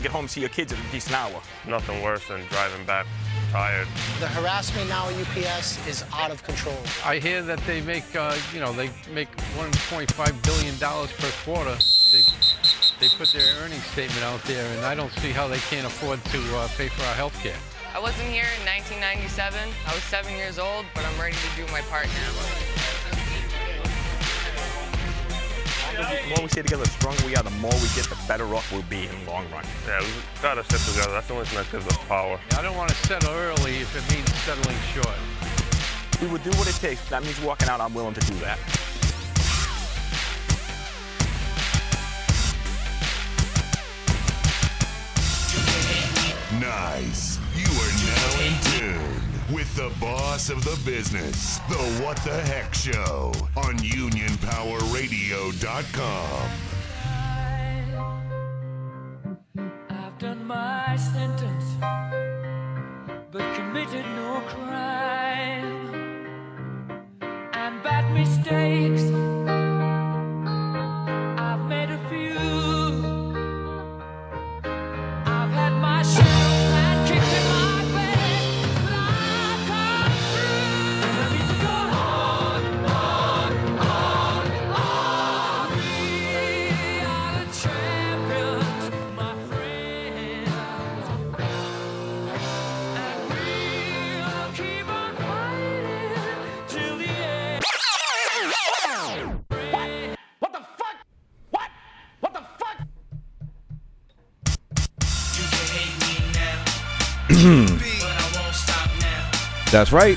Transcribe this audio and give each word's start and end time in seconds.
get 0.07 0.13
home 0.13 0.27
and 0.27 0.31
see 0.31 0.41
your 0.41 0.51
kids 0.51 0.73
at 0.73 0.79
a 0.79 0.93
decent 0.93 1.17
hour. 1.17 1.41
Nothing 1.67 2.01
worse 2.01 2.29
than 2.29 2.41
driving 2.47 2.87
back 2.87 3.07
tired. 3.51 3.89
The 4.21 4.29
harassment 4.29 4.89
now 4.89 5.09
at 5.09 5.15
UPS 5.19 5.85
is 5.89 6.05
out 6.13 6.31
of 6.31 6.45
control. 6.45 6.79
I 7.05 7.19
hear 7.19 7.43
that 7.43 7.59
they 7.67 7.81
make, 7.81 8.15
uh, 8.15 8.37
you 8.55 8.61
know, 8.61 8.73
they 8.73 8.89
make 9.13 9.35
1.5 9.59 10.45
billion 10.45 10.79
dollars 10.79 11.11
per 11.19 11.31
quarter. 11.45 11.77
They, 12.13 12.23
they 13.01 13.09
put 13.17 13.33
their 13.33 13.49
earnings 13.65 13.85
statement 13.87 14.23
out 14.23 14.41
there, 14.45 14.65
and 14.77 14.87
I 14.87 14.95
don't 14.95 15.13
see 15.15 15.31
how 15.31 15.49
they 15.49 15.59
can't 15.71 15.87
afford 15.87 16.25
to 16.27 16.57
uh, 16.57 16.69
pay 16.77 16.87
for 16.87 17.03
our 17.03 17.15
health 17.15 17.37
care. 17.43 17.59
I 17.93 17.99
wasn't 17.99 18.29
here 18.29 18.47
in 18.61 18.65
1997. 18.65 19.59
I 19.59 19.95
was 19.95 20.05
seven 20.05 20.37
years 20.37 20.61
old, 20.61 20.87
but 20.95 21.05
I'm 21.05 21.21
ready 21.21 21.35
to 21.35 21.51
do 21.57 21.67
my 21.73 21.81
part 21.91 22.07
now. 22.07 22.76
The 25.97 26.29
more 26.29 26.43
we 26.43 26.49
stay 26.49 26.61
together, 26.61 26.85
the 26.85 26.91
stronger 26.91 27.25
we 27.25 27.35
are, 27.37 27.43
the 27.43 27.51
more 27.53 27.73
we 27.73 27.89
get, 27.97 28.05
the 28.05 28.19
better 28.29 28.45
off 28.55 28.71
we'll 28.71 28.83
be 28.83 29.07
in 29.07 29.25
the 29.25 29.31
long 29.31 29.51
run. 29.51 29.65
Yeah, 29.87 30.01
we 30.01 30.09
gotta 30.43 30.63
sit 30.65 30.81
together. 30.93 31.13
That's 31.13 31.27
the 31.29 31.33
only 31.35 31.47
thing 31.47 31.57
that 31.57 31.73
gives 31.73 31.87
us 31.87 31.97
power. 32.07 32.39
I 32.59 32.61
don't 32.61 32.77
want 32.77 32.91
to 32.91 32.97
settle 33.07 33.33
early 33.33 33.77
if 33.77 33.97
it 33.97 34.15
means 34.15 34.31
settling 34.45 34.77
short. 34.93 35.17
We 36.21 36.29
will 36.29 36.43
do 36.45 36.51
what 36.59 36.69
it 36.69 36.75
takes. 36.75 37.09
That 37.09 37.23
means 37.23 37.41
walking 37.41 37.71
out. 37.71 37.81
I'm 37.81 37.95
willing 37.95 38.13
to 38.13 38.21
do 38.21 38.35
that. 38.41 38.59
Nice. 46.61 47.39
You 47.55 47.65
are 47.65 47.93
now 48.05 48.41
in 48.45 48.55
tune 48.79 49.16
with 49.51 49.75
the 49.77 49.91
boss 50.01 50.49
of 50.51 50.65
the 50.65 50.77
business, 50.85 51.59
the 51.69 51.77
What 52.03 52.17
the 52.19 52.41
Heck 52.43 52.75
Show 52.75 53.33
on 53.57 53.79
UnionPowerRadio.com. 53.79 56.51
I've 59.91 60.19
done 60.19 60.45
my 60.45 60.97
sentence, 60.97 61.77
but 63.31 63.55
committed 63.55 64.05
no 64.17 64.43
crime 64.49 66.27
and 67.53 67.81
bad 67.83 68.13
mistakes. 68.13 69.05
That's 109.77 109.93
right. 109.93 110.17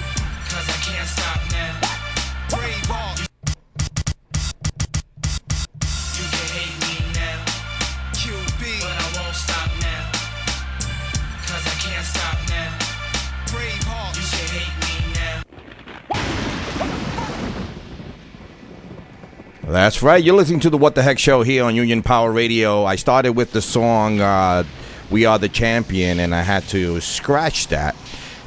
That's 19.67 20.01
right. 20.01 20.23
You're 20.23 20.35
listening 20.35 20.61
to 20.61 20.69
the 20.69 20.77
What 20.77 20.95
the 20.95 21.03
Heck 21.03 21.19
Show 21.19 21.43
here 21.43 21.65
on 21.65 21.75
Union 21.75 22.01
Power 22.01 22.31
Radio. 22.31 22.85
I 22.85 22.95
started 22.95 23.33
with 23.33 23.51
the 23.51 23.61
song 23.61 24.21
uh, 24.21 24.63
"We 25.11 25.25
Are 25.25 25.37
the 25.37 25.49
Champion," 25.49 26.21
and 26.21 26.33
I 26.33 26.43
had 26.43 26.63
to 26.69 27.01
scratch 27.01 27.67
that 27.67 27.97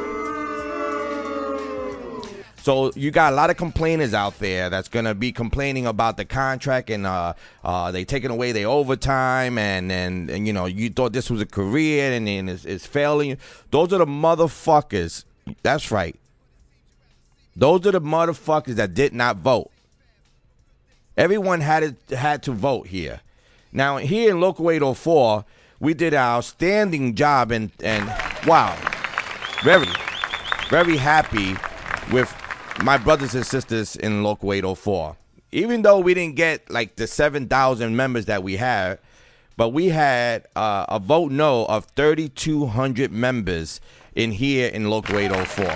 So 2.63 2.91
you 2.95 3.09
got 3.09 3.33
a 3.33 3.35
lot 3.35 3.49
of 3.49 3.57
complainers 3.57 4.13
out 4.13 4.37
there 4.37 4.69
that's 4.69 4.87
gonna 4.87 5.15
be 5.15 5.31
complaining 5.31 5.87
about 5.87 6.17
the 6.17 6.25
contract 6.25 6.91
and 6.91 7.07
uh, 7.07 7.33
uh, 7.63 7.91
they 7.91 8.05
taking 8.05 8.29
away 8.29 8.51
their 8.51 8.67
overtime 8.67 9.57
and, 9.57 9.91
and 9.91 10.29
and 10.29 10.45
you 10.45 10.53
know 10.53 10.67
you 10.67 10.91
thought 10.91 11.11
this 11.11 11.31
was 11.31 11.41
a 11.41 11.47
career 11.47 12.11
and, 12.11 12.29
and 12.29 12.51
it's, 12.51 12.63
it's 12.63 12.85
failing. 12.85 13.39
Those 13.71 13.91
are 13.93 13.97
the 13.97 14.05
motherfuckers. 14.05 15.25
That's 15.63 15.91
right. 15.91 16.15
Those 17.55 17.85
are 17.85 17.91
the 17.91 18.01
motherfuckers 18.01 18.75
that 18.75 18.93
did 18.93 19.13
not 19.13 19.37
vote. 19.37 19.71
Everyone 21.17 21.61
had 21.61 21.97
to, 22.07 22.17
had 22.17 22.43
to 22.43 22.51
vote 22.51 22.87
here. 22.87 23.21
Now 23.71 23.97
here 23.97 24.31
in 24.31 24.39
Local 24.39 24.71
804, 24.71 25.45
we 25.79 25.93
did 25.93 26.13
our 26.13 26.37
outstanding 26.37 27.15
job 27.15 27.51
and 27.51 27.71
and 27.81 28.07
wow, 28.45 28.75
very 29.63 29.87
very 30.69 30.95
happy 30.95 31.55
with 32.13 32.33
my 32.81 32.97
brothers 32.97 33.35
and 33.35 33.45
sisters 33.45 33.95
in 33.97 34.23
Local 34.23 34.53
804. 34.53 35.17
Even 35.51 35.81
though 35.81 35.99
we 35.99 36.13
didn't 36.13 36.35
get 36.35 36.69
like 36.71 36.95
the 36.95 37.07
7,000 37.07 37.95
members 37.95 38.25
that 38.25 38.41
we 38.41 38.55
had, 38.55 38.99
but 39.57 39.69
we 39.69 39.89
had 39.89 40.47
uh, 40.55 40.85
a 40.87 40.97
vote 40.97 41.31
no 41.31 41.65
of 41.65 41.85
3,200 41.95 43.11
members 43.11 43.81
in 44.15 44.31
here 44.31 44.67
in 44.67 44.89
Local 44.89 45.17
804. 45.17 45.67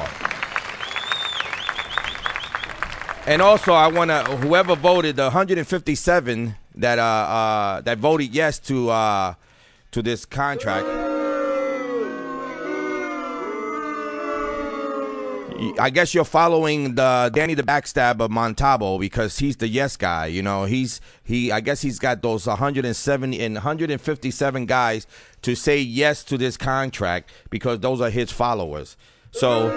And 3.28 3.42
also, 3.42 3.74
I 3.74 3.88
want 3.88 4.12
to 4.12 4.24
whoever 4.38 4.76
voted 4.76 5.16
the 5.16 5.24
157 5.24 6.56
that 6.76 7.00
uh, 7.00 7.02
uh 7.02 7.82
that 7.82 7.98
voted 7.98 8.34
yes 8.36 8.60
to 8.60 8.90
uh 8.90 9.34
to 9.92 10.02
this 10.02 10.26
contract. 10.26 11.05
I 15.80 15.90
guess 15.90 16.14
you're 16.14 16.26
following 16.26 16.96
the 16.96 17.32
Danny 17.34 17.54
the 17.54 17.64
Backstab 17.64 18.20
of 18.20 18.30
Montalbano 18.30 19.00
because 19.00 19.40
he's 19.40 19.56
the 19.56 19.68
yes 19.70 19.96
guy. 19.96 20.26
You 20.26 20.42
know, 20.42 20.66
he's 20.66 21.00
he. 21.24 21.50
I 21.52 21.62
guess 21.62 21.82
he's 21.82 21.98
got 21.98 22.22
those 22.22 22.46
170 22.46 23.40
and 23.42 23.56
157 23.56 24.66
guys 24.66 25.08
to 25.44 25.56
say 25.56 25.80
yes 25.80 26.26
to 26.26 26.38
this 26.38 26.58
contract 26.58 27.32
because 27.50 27.80
those 27.80 28.02
are 28.02 28.10
his 28.10 28.32
followers. 28.32 28.98
So, 29.32 29.70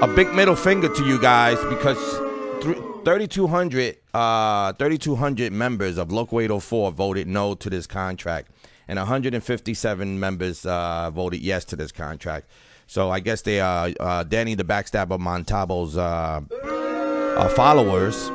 a 0.00 0.06
big 0.14 0.32
middle 0.32 0.56
finger 0.56 0.88
to 0.94 1.04
you 1.04 1.20
guys 1.20 1.58
because 1.64 1.98
thr- 2.62 2.80
3,200 3.04 3.96
uh, 4.14 4.72
3,200 4.74 5.52
members 5.52 5.98
of 5.98 6.12
Local 6.12 6.40
804 6.40 6.92
voted 6.92 7.26
no 7.26 7.54
to 7.54 7.68
this 7.68 7.88
contract, 7.88 8.52
and 8.86 8.96
157 8.96 10.20
members 10.20 10.64
uh, 10.64 11.10
voted 11.10 11.40
yes 11.40 11.64
to 11.64 11.74
this 11.74 11.90
contract. 11.90 12.46
So 12.88 13.10
I 13.10 13.20
guess 13.20 13.42
they 13.42 13.60
are 13.60 13.90
uh, 14.00 14.24
Danny 14.24 14.54
the 14.54 14.64
Backstabber 14.64 15.20
Montalbano's 15.20 15.98
uh, 15.98 16.40
uh, 17.36 17.48
followers, 17.50 18.30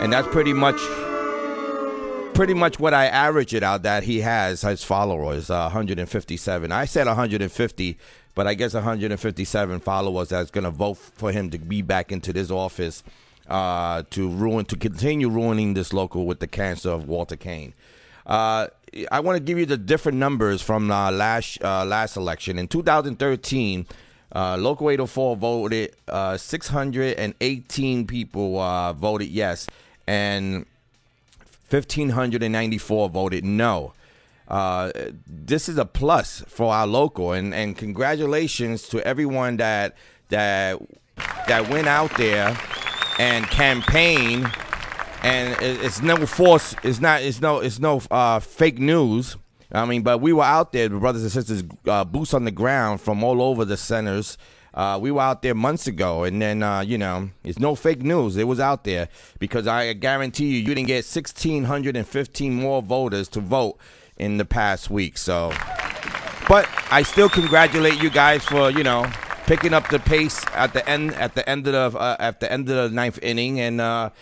and 0.00 0.10
that's 0.10 0.26
pretty 0.28 0.54
much 0.54 0.80
pretty 2.32 2.54
much 2.54 2.80
what 2.80 2.94
I 2.94 3.04
average 3.06 3.52
it 3.52 3.62
out 3.62 3.82
that 3.82 4.04
he 4.04 4.20
has 4.20 4.62
his 4.62 4.82
followers 4.82 5.50
uh, 5.50 5.64
157. 5.64 6.72
I 6.72 6.86
said 6.86 7.06
150, 7.06 7.98
but 8.34 8.46
I 8.46 8.54
guess 8.54 8.72
157 8.72 9.80
followers 9.80 10.30
that's 10.30 10.50
going 10.50 10.64
to 10.64 10.70
vote 10.70 10.96
for 10.96 11.30
him 11.30 11.50
to 11.50 11.58
be 11.58 11.82
back 11.82 12.10
into 12.10 12.32
this 12.32 12.50
office 12.50 13.02
uh, 13.46 14.04
to 14.08 14.30
ruin 14.30 14.64
to 14.66 14.76
continue 14.76 15.28
ruining 15.28 15.74
this 15.74 15.92
local 15.92 16.24
with 16.24 16.40
the 16.40 16.46
cancer 16.46 16.88
of 16.90 17.08
Walter 17.08 17.36
Kane. 17.36 17.74
Uh, 18.26 18.66
I 19.10 19.20
want 19.20 19.36
to 19.36 19.40
give 19.40 19.58
you 19.58 19.66
the 19.66 19.76
different 19.76 20.18
numbers 20.18 20.62
from 20.62 20.90
uh, 20.90 21.10
last 21.10 21.62
uh, 21.62 21.84
last 21.84 22.16
election. 22.16 22.58
In 22.58 22.66
2013, 22.68 23.86
uh, 24.34 24.56
Local 24.56 24.90
804 24.90 25.36
voted 25.36 25.96
uh, 26.08 26.36
618 26.36 28.06
people 28.06 28.58
uh, 28.58 28.92
voted 28.92 29.28
yes, 29.28 29.66
and 30.06 30.66
1,594 31.70 33.08
voted 33.08 33.44
no. 33.44 33.92
Uh, 34.48 34.92
this 35.26 35.68
is 35.68 35.76
a 35.76 35.84
plus 35.84 36.42
for 36.46 36.72
our 36.72 36.86
local, 36.86 37.32
and, 37.32 37.52
and 37.52 37.76
congratulations 37.76 38.88
to 38.88 39.04
everyone 39.06 39.56
that 39.56 39.94
that 40.28 40.80
that 41.48 41.68
went 41.68 41.86
out 41.86 42.16
there 42.16 42.56
and 43.18 43.46
campaigned 43.46 44.46
and 45.26 45.56
it's 45.60 46.02
no 46.02 46.24
force. 46.24 46.74
It's 46.84 47.00
not. 47.00 47.22
It's 47.22 47.40
no. 47.40 47.58
It's 47.58 47.80
no 47.80 48.00
uh, 48.10 48.38
fake 48.38 48.78
news. 48.78 49.36
I 49.72 49.84
mean, 49.84 50.02
but 50.02 50.20
we 50.20 50.32
were 50.32 50.44
out 50.44 50.72
there, 50.72 50.88
brothers 50.88 51.22
and 51.22 51.32
sisters, 51.32 51.64
uh, 51.86 52.04
boots 52.04 52.32
on 52.32 52.44
the 52.44 52.52
ground 52.52 53.00
from 53.00 53.24
all 53.24 53.42
over 53.42 53.64
the 53.64 53.76
centers. 53.76 54.38
Uh, 54.72 54.98
we 55.00 55.10
were 55.10 55.22
out 55.22 55.42
there 55.42 55.54
months 55.54 55.88
ago, 55.88 56.22
and 56.22 56.40
then 56.40 56.62
uh, 56.62 56.80
you 56.80 56.96
know, 56.96 57.30
it's 57.42 57.58
no 57.58 57.74
fake 57.74 58.02
news. 58.02 58.36
It 58.36 58.44
was 58.44 58.60
out 58.60 58.84
there 58.84 59.08
because 59.40 59.66
I 59.66 59.92
guarantee 59.94 60.46
you, 60.46 60.58
you 60.58 60.74
didn't 60.74 60.86
get 60.86 61.04
sixteen 61.04 61.64
hundred 61.64 61.96
and 61.96 62.06
fifteen 62.06 62.54
more 62.54 62.80
voters 62.80 63.26
to 63.30 63.40
vote 63.40 63.78
in 64.18 64.36
the 64.36 64.44
past 64.44 64.90
week. 64.90 65.18
So, 65.18 65.48
but 66.48 66.68
I 66.92 67.02
still 67.02 67.28
congratulate 67.28 68.00
you 68.00 68.10
guys 68.10 68.44
for 68.44 68.70
you 68.70 68.84
know 68.84 69.10
picking 69.46 69.74
up 69.74 69.88
the 69.88 69.98
pace 69.98 70.44
at 70.54 70.72
the 70.72 70.88
end 70.88 71.14
at 71.14 71.34
the 71.34 71.48
end 71.48 71.66
of 71.66 71.94
the 71.94 71.98
uh, 71.98 72.16
at 72.20 72.38
the 72.38 72.52
end 72.52 72.70
of 72.70 72.90
the 72.90 72.94
ninth 72.94 73.18
inning 73.22 73.58
and. 73.58 74.12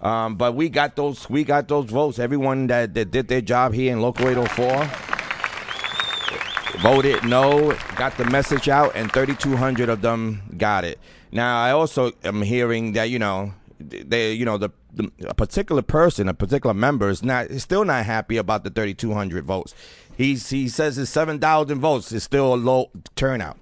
Um, 0.00 0.36
but 0.36 0.54
we 0.54 0.68
got 0.68 0.96
those. 0.96 1.28
We 1.30 1.44
got 1.44 1.68
those 1.68 1.86
votes. 1.86 2.18
Everyone 2.18 2.66
that, 2.66 2.94
that 2.94 3.10
did 3.10 3.28
their 3.28 3.40
job 3.40 3.72
here 3.72 3.92
in 3.92 4.00
Local 4.02 4.28
804 4.28 5.06
voted 6.78 7.24
no, 7.24 7.72
got 7.96 8.16
the 8.16 8.24
message 8.26 8.68
out, 8.68 8.92
and 8.94 9.10
3,200 9.12 9.88
of 9.88 10.02
them 10.02 10.42
got 10.56 10.84
it. 10.84 10.98
Now, 11.32 11.62
I 11.62 11.70
also 11.72 12.12
am 12.24 12.42
hearing 12.42 12.92
that 12.92 13.10
you 13.10 13.18
know, 13.18 13.54
they, 13.78 14.32
you 14.32 14.44
know, 14.44 14.58
the, 14.58 14.70
the 14.92 15.10
a 15.26 15.34
particular 15.34 15.82
person, 15.82 16.28
a 16.28 16.34
particular 16.34 16.74
member 16.74 17.08
is 17.08 17.22
not 17.22 17.46
is 17.46 17.62
still 17.62 17.84
not 17.84 18.04
happy 18.04 18.36
about 18.36 18.64
the 18.64 18.70
3,200 18.70 19.44
votes. 19.44 19.74
He's 20.16 20.48
he 20.48 20.68
says 20.68 20.96
his 20.96 21.10
7,000 21.10 21.80
votes 21.80 22.12
is 22.12 22.22
still 22.22 22.54
a 22.54 22.56
low 22.56 22.90
turnout. 23.16 23.58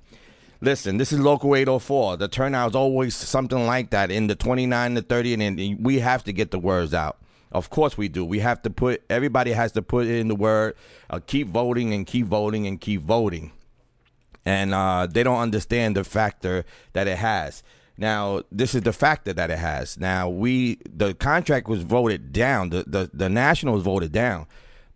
Listen, 0.64 0.96
this 0.96 1.12
is 1.12 1.20
Local 1.20 1.54
804. 1.54 2.16
The 2.16 2.26
turnout 2.26 2.70
is 2.70 2.74
always 2.74 3.14
something 3.14 3.66
like 3.66 3.90
that 3.90 4.10
in 4.10 4.28
the 4.28 4.34
29 4.34 4.94
to 4.94 5.02
30, 5.02 5.34
and, 5.34 5.60
and 5.60 5.84
we 5.84 5.98
have 5.98 6.24
to 6.24 6.32
get 6.32 6.52
the 6.52 6.58
words 6.58 6.94
out. 6.94 7.18
Of 7.52 7.68
course 7.68 7.98
we 7.98 8.08
do. 8.08 8.24
We 8.24 8.38
have 8.38 8.62
to 8.62 8.70
put, 8.70 9.02
everybody 9.10 9.52
has 9.52 9.72
to 9.72 9.82
put 9.82 10.06
in 10.06 10.28
the 10.28 10.34
word, 10.34 10.74
uh, 11.10 11.20
keep 11.26 11.48
voting 11.48 11.92
and 11.92 12.06
keep 12.06 12.24
voting 12.28 12.66
and 12.66 12.80
keep 12.80 13.02
voting. 13.02 13.52
And 14.46 14.72
uh, 14.72 15.06
they 15.06 15.22
don't 15.22 15.38
understand 15.38 15.96
the 15.96 16.04
factor 16.04 16.64
that 16.94 17.08
it 17.08 17.18
has. 17.18 17.62
Now, 17.98 18.40
this 18.50 18.74
is 18.74 18.80
the 18.80 18.94
factor 18.94 19.34
that 19.34 19.50
it 19.50 19.58
has. 19.58 19.98
Now, 19.98 20.30
we, 20.30 20.78
the 20.88 21.12
contract 21.12 21.68
was 21.68 21.82
voted 21.82 22.32
down, 22.32 22.70
the, 22.70 22.84
the, 22.86 23.10
the 23.12 23.28
Nationals 23.28 23.82
voted 23.82 24.12
down. 24.12 24.46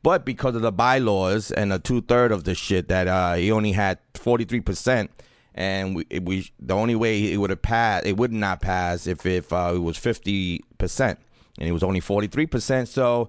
But 0.02 0.24
because 0.24 0.54
of 0.54 0.62
the 0.62 0.72
bylaws 0.72 1.50
and 1.50 1.74
a 1.74 1.78
two 1.78 2.00
third 2.00 2.32
of 2.32 2.44
the 2.44 2.54
shit 2.54 2.88
that 2.88 3.06
uh, 3.06 3.34
he 3.34 3.52
only 3.52 3.72
had 3.72 3.98
43%, 4.14 5.10
and 5.54 5.96
we, 5.96 6.06
we 6.20 6.50
the 6.60 6.74
only 6.74 6.94
way 6.94 7.32
it 7.32 7.36
would 7.38 7.50
have 7.50 7.62
passed, 7.62 8.06
it 8.06 8.16
would 8.16 8.32
not 8.32 8.60
pass 8.60 9.06
if 9.06 9.26
if 9.26 9.52
uh, 9.52 9.72
it 9.74 9.78
was 9.78 9.96
fifty 9.96 10.64
percent, 10.78 11.18
and 11.58 11.68
it 11.68 11.72
was 11.72 11.82
only 11.82 12.00
forty 12.00 12.26
three 12.26 12.46
percent. 12.46 12.88
So 12.88 13.28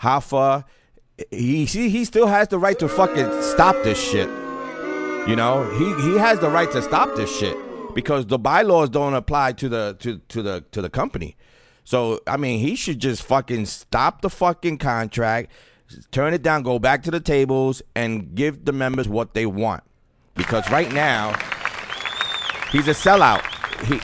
Hoffa, 0.00 0.64
he 1.30 1.64
he 1.64 1.88
he 1.88 2.04
still 2.04 2.26
has 2.26 2.48
the 2.48 2.58
right 2.58 2.78
to 2.78 2.88
fucking 2.88 3.42
stop 3.42 3.76
this 3.82 4.00
shit. 4.00 4.28
You 5.28 5.36
know, 5.36 5.68
he 5.78 6.10
he 6.10 6.18
has 6.18 6.38
the 6.38 6.50
right 6.50 6.70
to 6.72 6.82
stop 6.82 7.16
this 7.16 7.34
shit 7.34 7.56
because 7.94 8.26
the 8.26 8.38
bylaws 8.38 8.90
don't 8.90 9.14
apply 9.14 9.52
to 9.52 9.68
the 9.68 9.96
to 10.00 10.18
to 10.28 10.42
the 10.42 10.64
to 10.72 10.82
the 10.82 10.90
company. 10.90 11.36
So 11.84 12.20
I 12.26 12.36
mean, 12.36 12.60
he 12.60 12.76
should 12.76 12.98
just 12.98 13.22
fucking 13.22 13.66
stop 13.66 14.22
the 14.22 14.30
fucking 14.30 14.78
contract, 14.78 15.50
turn 16.10 16.34
it 16.34 16.42
down, 16.42 16.62
go 16.62 16.78
back 16.78 17.02
to 17.04 17.10
the 17.10 17.20
tables, 17.20 17.82
and 17.94 18.34
give 18.34 18.64
the 18.64 18.72
members 18.72 19.08
what 19.08 19.34
they 19.34 19.46
want. 19.46 19.82
Because 20.34 20.68
right 20.70 20.92
now, 20.92 21.32
he's 22.70 22.88
a 22.88 22.92
sellout. 22.92 23.42
He 23.84 24.00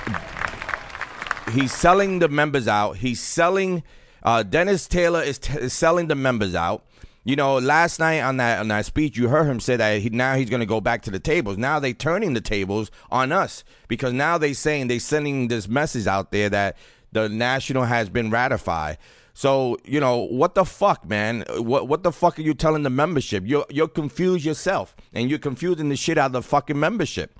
he's 1.50 1.72
selling 1.72 2.18
the 2.18 2.28
members 2.28 2.68
out. 2.68 2.96
He's 2.96 3.20
selling. 3.20 3.82
Uh, 4.22 4.42
Dennis 4.42 4.86
Taylor 4.86 5.22
is, 5.22 5.38
t- 5.38 5.58
is 5.58 5.72
selling 5.72 6.08
the 6.08 6.14
members 6.14 6.54
out. 6.54 6.84
You 7.24 7.36
know, 7.36 7.58
last 7.58 7.98
night 8.00 8.20
on 8.20 8.38
that 8.38 8.60
on 8.60 8.68
that 8.68 8.86
speech, 8.86 9.16
you 9.16 9.28
heard 9.28 9.46
him 9.46 9.60
say 9.60 9.76
that 9.76 10.00
he, 10.00 10.08
now 10.08 10.34
he's 10.34 10.48
going 10.48 10.60
to 10.60 10.66
go 10.66 10.80
back 10.80 11.02
to 11.02 11.10
the 11.10 11.18
tables. 11.18 11.58
Now 11.58 11.78
they 11.78 11.92
turning 11.92 12.32
the 12.32 12.40
tables 12.40 12.90
on 13.10 13.30
us 13.30 13.62
because 13.88 14.12
now 14.12 14.38
they 14.38 14.54
saying 14.54 14.88
they 14.88 14.98
sending 14.98 15.48
this 15.48 15.68
message 15.68 16.06
out 16.06 16.32
there 16.32 16.48
that 16.48 16.76
the 17.12 17.28
national 17.28 17.84
has 17.84 18.08
been 18.08 18.30
ratified. 18.30 18.96
So 19.40 19.78
you 19.86 20.00
know 20.00 20.18
what 20.18 20.54
the 20.54 20.66
fuck, 20.66 21.08
man? 21.08 21.46
What 21.56 21.88
what 21.88 22.02
the 22.02 22.12
fuck 22.12 22.38
are 22.38 22.42
you 22.42 22.52
telling 22.52 22.82
the 22.82 22.90
membership? 22.90 23.42
You're 23.46 23.64
you're 23.70 23.88
confused 23.88 24.44
yourself, 24.44 24.94
and 25.14 25.30
you're 25.30 25.38
confusing 25.38 25.88
the 25.88 25.96
shit 25.96 26.18
out 26.18 26.26
of 26.26 26.32
the 26.32 26.42
fucking 26.42 26.78
membership. 26.78 27.38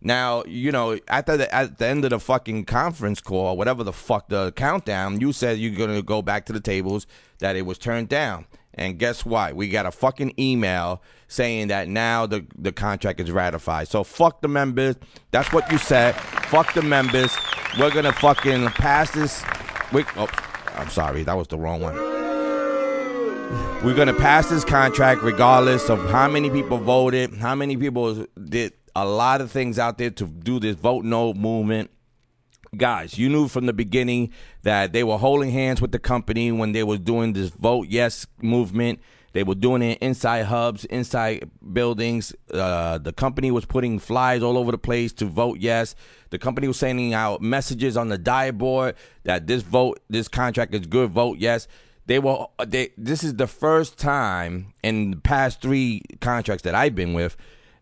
Now, 0.00 0.44
you 0.44 0.72
know, 0.72 0.98
at 1.08 1.26
the 1.26 1.54
at 1.54 1.76
the 1.76 1.86
end 1.86 2.04
of 2.04 2.10
the 2.10 2.20
fucking 2.20 2.64
conference 2.64 3.20
call, 3.20 3.58
whatever 3.58 3.84
the 3.84 3.92
fuck 3.92 4.30
the 4.30 4.52
countdown, 4.52 5.20
you 5.20 5.34
said 5.34 5.58
you're 5.58 5.76
gonna 5.76 6.00
go 6.00 6.22
back 6.22 6.46
to 6.46 6.54
the 6.54 6.60
tables 6.60 7.06
that 7.40 7.54
it 7.54 7.66
was 7.66 7.76
turned 7.76 8.08
down. 8.08 8.46
And 8.72 8.98
guess 8.98 9.26
what? 9.26 9.54
We 9.54 9.68
got 9.68 9.84
a 9.84 9.92
fucking 9.92 10.32
email 10.38 11.02
saying 11.28 11.68
that 11.68 11.86
now 11.86 12.24
the 12.24 12.46
the 12.56 12.72
contract 12.72 13.20
is 13.20 13.30
ratified. 13.30 13.88
So 13.88 14.04
fuck 14.04 14.40
the 14.40 14.48
members. 14.48 14.96
That's 15.32 15.52
what 15.52 15.70
you 15.70 15.76
said. 15.76 16.14
Fuck 16.48 16.72
the 16.72 16.80
members. 16.80 17.36
We're 17.78 17.90
gonna 17.90 18.14
fucking 18.14 18.68
pass 18.68 19.10
this. 19.10 19.44
Wait, 19.92 20.06
oh, 20.16 20.30
I'm 20.74 20.88
sorry, 20.88 21.22
that 21.24 21.36
was 21.36 21.48
the 21.48 21.58
wrong 21.58 21.80
one. 21.80 21.94
We're 23.84 23.96
gonna 23.96 24.14
pass 24.14 24.48
this 24.48 24.64
contract 24.64 25.22
regardless 25.22 25.90
of 25.90 25.98
how 26.10 26.28
many 26.28 26.50
people 26.50 26.78
voted, 26.78 27.34
how 27.34 27.54
many 27.54 27.76
people 27.76 28.26
did 28.42 28.72
a 28.94 29.06
lot 29.06 29.40
of 29.40 29.50
things 29.50 29.78
out 29.78 29.98
there 29.98 30.10
to 30.10 30.26
do 30.26 30.60
this 30.60 30.76
vote 30.76 31.04
no 31.04 31.34
movement. 31.34 31.90
Guys, 32.76 33.18
you 33.18 33.28
knew 33.28 33.48
from 33.48 33.66
the 33.66 33.72
beginning 33.72 34.32
that 34.62 34.92
they 34.92 35.04
were 35.04 35.18
holding 35.18 35.50
hands 35.50 35.82
with 35.82 35.92
the 35.92 35.98
company 35.98 36.50
when 36.52 36.72
they 36.72 36.82
were 36.82 36.96
doing 36.96 37.34
this 37.34 37.50
vote 37.50 37.88
yes 37.88 38.26
movement. 38.40 39.00
They 39.32 39.42
were 39.42 39.54
doing 39.54 39.82
it 39.82 39.98
inside 40.00 40.44
hubs, 40.44 40.84
inside 40.86 41.50
buildings. 41.72 42.34
Uh, 42.52 42.98
the 42.98 43.12
company 43.12 43.50
was 43.50 43.64
putting 43.64 43.98
flyers 43.98 44.42
all 44.42 44.58
over 44.58 44.72
the 44.72 44.78
place 44.78 45.12
to 45.14 45.26
vote 45.26 45.58
yes. 45.58 45.94
The 46.30 46.38
company 46.38 46.68
was 46.68 46.78
sending 46.78 47.14
out 47.14 47.40
messages 47.40 47.96
on 47.96 48.08
the 48.08 48.18
DIAD 48.18 48.58
board 48.58 48.94
that 49.24 49.46
this 49.46 49.62
vote, 49.62 50.00
this 50.10 50.28
contract 50.28 50.74
is 50.74 50.86
good. 50.86 51.10
Vote 51.10 51.38
yes. 51.38 51.66
They 52.06 52.18
were. 52.18 52.46
They. 52.66 52.90
This 52.98 53.22
is 53.22 53.36
the 53.36 53.46
first 53.46 53.96
time 53.98 54.74
in 54.82 55.12
the 55.12 55.16
past 55.18 55.62
three 55.62 56.02
contracts 56.20 56.64
that 56.64 56.74
I've 56.74 56.94
been 56.94 57.14
with 57.14 57.36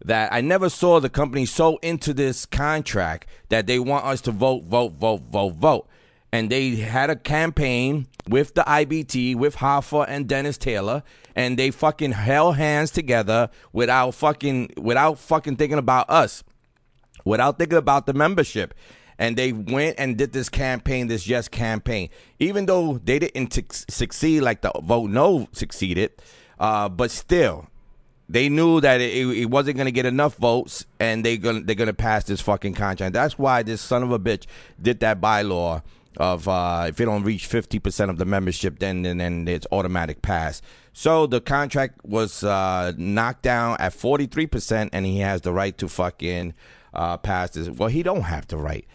that 0.05 0.33
I 0.33 0.41
never 0.41 0.69
saw 0.69 1.01
the 1.01 1.09
company 1.09 1.47
so 1.47 1.79
into 1.79 2.15
this 2.15 2.47
contract 2.47 3.27
that 3.49 3.67
they 3.67 3.79
want 3.79 4.05
us 4.05 4.21
to 4.23 4.31
vote, 4.31 4.65
vote, 4.65 4.93
vote, 4.93 5.23
vote, 5.31 5.55
vote. 5.55 5.89
And 6.33 6.51
they 6.51 6.77
had 6.77 7.11
a 7.11 7.17
campaign 7.17 8.07
with 8.29 8.55
the 8.55 8.63
IBT, 8.63 9.35
with 9.35 9.57
Hoffa 9.57 10.05
and 10.09 10.29
Dennis 10.29 10.57
Taylor, 10.57 11.03
and 11.35 11.59
they 11.59 11.71
fucking 11.71 12.13
held 12.13 12.57
hands 12.57 12.91
together 12.91 13.51
without 13.73 14.15
fucking 14.15 14.75
without 14.77 15.19
fucking 15.19 15.57
thinking 15.57 15.79
about 15.79 16.09
us, 16.09 16.45
without 17.25 17.59
thinking 17.59 17.79
about 17.79 18.07
the 18.07 18.15
membership. 18.15 18.75
And 19.19 19.37
they 19.37 19.53
went 19.53 19.97
and 19.99 20.17
did 20.17 20.33
this 20.33 20.49
campaign, 20.49 21.09
this 21.09 21.27
yes 21.27 21.49
campaign. 21.49 22.09
Even 22.39 22.67
though 22.67 22.99
they 23.05 23.19
didn't 23.19 23.49
t- 23.49 23.65
succeed 23.69 24.41
like 24.41 24.63
the 24.63 24.73
vote 24.83 25.11
no 25.11 25.47
succeeded, 25.53 26.13
uh, 26.59 26.89
but 26.89 27.11
still, 27.11 27.67
they 28.31 28.49
knew 28.49 28.81
that 28.81 29.01
it, 29.01 29.13
it 29.13 29.51
wasn't 29.51 29.77
going 29.77 29.87
to 29.87 29.93
get 29.93 30.07
enough 30.07 30.37
votes, 30.37 30.87
and 30.99 31.25
they 31.25 31.37
gonna 31.37 31.61
they're 31.61 31.75
going 31.75 31.89
to 31.89 31.93
pass 31.93 32.25
this 32.25 32.41
fucking 32.41 32.75
contract. 32.75 33.13
That's 33.13 33.39
why 33.39 33.63
this 33.63 33.83
son 33.83 34.03
of 34.03 34.13
a 34.13 34.19
bitch 34.19 34.47
did 34.81 35.01
that 35.01 35.21
bylaw 35.21 35.83
of 36.17 36.49
uh, 36.49 36.87
if 36.89 37.01
it 37.01 37.05
don't 37.05 37.23
reach 37.23 37.47
fifty 37.47 37.79
percent 37.79 38.11
of 38.11 38.19
the 38.19 38.25
membership, 38.25 38.79
then 38.79 39.03
then, 39.03 39.19
then 39.19 39.47
it's 39.49 39.67
automatic 39.73 40.23
pass. 40.23 40.63
So 40.93 41.27
the 41.27 41.41
contract 41.41 42.05
was 42.05 42.43
uh, 42.43 42.93
knocked 42.97 43.43
down 43.43 43.77
at 43.79 43.93
forty 43.93 44.27
three 44.27 44.47
percent, 44.47 44.91
and 44.93 45.07
he 45.07 45.19
has 45.19 45.43
the 45.43 45.53
right 45.53 45.77
to 45.79 45.89
fucking 45.89 46.55
uh, 46.95 47.17
pass 47.19 47.51
this. 47.51 47.69
Well, 47.69 47.89
he 47.89 48.03
don't 48.03 48.23
have 48.23 48.49
the 48.49 48.57
right. 48.57 48.87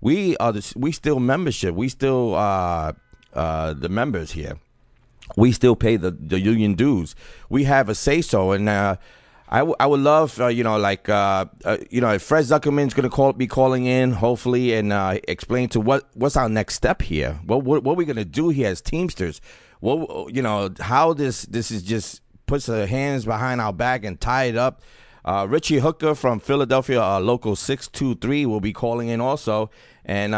We 0.00 0.36
are 0.38 0.52
the, 0.52 0.72
we 0.76 0.92
still 0.92 1.20
membership. 1.20 1.74
We 1.74 1.88
still 1.88 2.34
uh, 2.34 2.92
uh, 3.34 3.74
the 3.74 3.88
members 3.88 4.32
here 4.32 4.58
we 5.36 5.52
still 5.52 5.76
pay 5.76 5.96
the, 5.96 6.10
the 6.10 6.40
union 6.40 6.74
dues. 6.74 7.14
We 7.48 7.64
have 7.64 7.88
a 7.88 7.94
say 7.94 8.20
so, 8.22 8.52
and 8.52 8.68
uh, 8.68 8.96
I, 9.52 9.58
w- 9.58 9.76
I 9.78 9.84
would 9.84 10.00
love 10.00 10.40
uh, 10.40 10.46
you 10.46 10.64
know 10.64 10.78
like 10.78 11.10
uh, 11.10 11.44
uh, 11.66 11.76
you 11.90 12.00
know 12.00 12.10
if 12.12 12.22
Fred 12.22 12.46
Zuckerman's 12.46 12.94
gonna 12.94 13.10
call 13.10 13.34
be 13.34 13.46
calling 13.46 13.84
in 13.84 14.12
hopefully 14.12 14.72
and 14.72 14.94
uh, 14.94 15.18
explain 15.28 15.68
to 15.70 15.80
what 15.80 16.08
what's 16.14 16.38
our 16.38 16.48
next 16.48 16.74
step 16.74 17.02
here. 17.02 17.38
What 17.44 17.62
what, 17.62 17.84
what 17.84 17.92
are 17.92 17.96
we 17.96 18.06
gonna 18.06 18.24
do 18.24 18.48
here 18.48 18.68
as 18.68 18.80
Teamsters? 18.80 19.42
What 19.80 20.34
you 20.34 20.40
know 20.40 20.70
how 20.80 21.12
this 21.12 21.42
this 21.42 21.70
is 21.70 21.82
just 21.82 22.22
puts 22.46 22.66
our 22.70 22.86
hands 22.86 23.26
behind 23.26 23.60
our 23.60 23.74
back 23.74 24.04
and 24.04 24.18
tie 24.18 24.44
it 24.44 24.56
up. 24.56 24.80
Uh, 25.22 25.46
Richie 25.48 25.78
Hooker 25.78 26.14
from 26.14 26.40
Philadelphia, 26.40 27.02
uh, 27.02 27.20
local 27.20 27.54
six 27.54 27.88
two 27.88 28.14
three, 28.14 28.46
will 28.46 28.60
be 28.60 28.72
calling 28.72 29.08
in 29.08 29.20
also. 29.20 29.70
And 30.06 30.32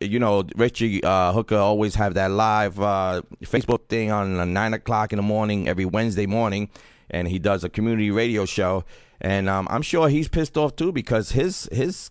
you 0.00 0.20
know, 0.20 0.44
Richie 0.54 1.00
Hooker 1.02 1.56
always 1.56 1.96
have 1.96 2.14
that 2.14 2.30
live 2.30 2.76
Facebook 2.76 3.88
thing 3.88 4.12
on 4.12 4.52
nine 4.52 4.72
o'clock 4.72 5.12
in 5.12 5.16
the 5.16 5.22
morning 5.24 5.68
every 5.68 5.84
Wednesday 5.84 6.26
morning, 6.26 6.70
and 7.12 7.28
he 7.28 7.38
does 7.38 7.62
a 7.62 7.68
community 7.68 8.10
radio 8.10 8.44
show. 8.44 8.84
And 9.20 9.48
um, 9.48 9.68
I'm 9.70 9.82
sure 9.82 10.08
he's 10.08 10.28
pissed 10.28 10.56
off 10.56 10.74
too 10.74 10.90
because 10.90 11.32
his 11.32 11.68
his 11.70 12.10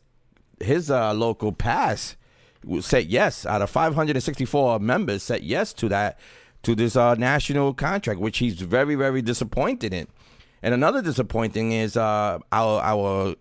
his 0.62 0.89
uh, 0.89 1.13
local 1.13 1.51
pass 1.51 2.15
said 2.79 3.08
yes 3.08 3.46
out 3.46 3.62
of 3.62 3.70
564 3.70 4.79
members 4.79 5.24
said 5.24 5.43
yes 5.43 5.74
to 5.74 5.89
that 5.89 6.20
to 6.63 6.75
this 6.75 6.96
uh, 6.96 7.15
national 7.15 7.74
contract, 7.74 8.20
which 8.20 8.38
he's 8.38 8.62
very 8.62 8.96
very 8.96 9.22
disappointed 9.22 9.93
in. 9.93 10.08
And 10.63 10.74
another 10.74 11.01
disappointing 11.01 11.72
is 11.72 11.98
uh, 11.98 12.39
our 12.51 12.81
our 12.81 13.36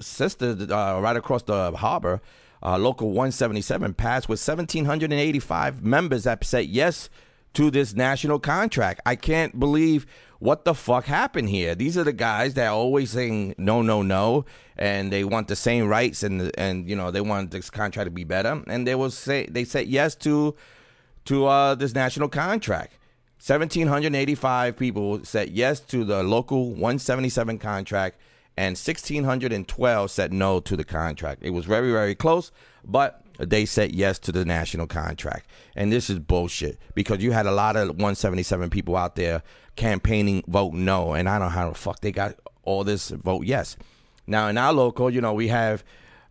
sister 0.00 0.56
uh, 0.70 1.00
right 1.00 1.16
across 1.16 1.42
the 1.42 1.72
harbor, 1.72 2.20
uh, 2.62 2.78
local 2.78 3.08
177 3.08 3.94
passed 3.94 4.28
with 4.28 4.40
1,785 4.46 5.82
members 5.84 6.24
that 6.24 6.44
said 6.44 6.66
yes 6.66 7.08
to 7.54 7.70
this 7.70 7.94
national 7.94 8.38
contract. 8.38 9.00
I 9.06 9.16
can't 9.16 9.58
believe 9.58 10.06
what 10.40 10.64
the 10.64 10.74
fuck 10.74 11.04
happened 11.04 11.50
here. 11.50 11.74
These 11.74 11.96
are 11.96 12.04
the 12.04 12.12
guys 12.12 12.54
that 12.54 12.66
are 12.66 12.74
always 12.74 13.10
saying 13.10 13.54
no, 13.56 13.82
no, 13.82 14.02
no, 14.02 14.46
and 14.76 15.12
they 15.12 15.22
want 15.22 15.46
the 15.48 15.56
same 15.56 15.86
rights 15.86 16.22
and 16.22 16.50
and 16.58 16.88
you 16.88 16.96
know 16.96 17.10
they 17.10 17.20
want 17.20 17.52
this 17.52 17.70
contract 17.70 18.06
to 18.06 18.10
be 18.10 18.24
better, 18.24 18.62
and 18.66 18.86
they 18.86 18.96
will 18.96 19.10
say 19.10 19.46
they 19.46 19.64
said 19.64 19.86
yes 19.86 20.16
to 20.16 20.56
to 21.26 21.46
uh, 21.46 21.74
this 21.76 21.94
national 21.94 22.28
contract. 22.28 22.94
1,785 23.46 24.76
people 24.76 25.24
said 25.24 25.48
yes 25.48 25.80
to 25.80 26.04
the 26.04 26.22
local 26.22 26.70
177 26.70 27.58
contract, 27.58 28.18
and 28.56 28.76
1,612 28.76 30.10
said 30.10 30.32
no 30.32 30.60
to 30.60 30.76
the 30.76 30.84
contract. 30.84 31.42
It 31.42 31.50
was 31.50 31.64
very, 31.64 31.90
very 31.90 32.14
close, 32.14 32.52
but 32.84 33.19
they 33.48 33.64
said 33.64 33.92
yes 33.92 34.18
to 34.20 34.32
the 34.32 34.44
national 34.44 34.86
contract. 34.86 35.46
And 35.74 35.92
this 35.92 36.10
is 36.10 36.18
bullshit 36.18 36.78
because 36.94 37.22
you 37.22 37.32
had 37.32 37.46
a 37.46 37.52
lot 37.52 37.76
of 37.76 37.88
177 37.88 38.70
people 38.70 38.96
out 38.96 39.16
there 39.16 39.42
campaigning 39.76 40.42
vote 40.46 40.74
no, 40.74 41.14
and 41.14 41.28
I 41.28 41.38
don't 41.38 41.48
know 41.48 41.54
how 41.54 41.68
the 41.70 41.74
fuck 41.74 42.00
they 42.00 42.12
got 42.12 42.36
all 42.64 42.84
this 42.84 43.10
vote 43.10 43.46
yes. 43.46 43.76
Now, 44.26 44.48
in 44.48 44.58
our 44.58 44.72
local, 44.72 45.10
you 45.10 45.20
know, 45.20 45.32
we 45.32 45.48
have 45.48 45.82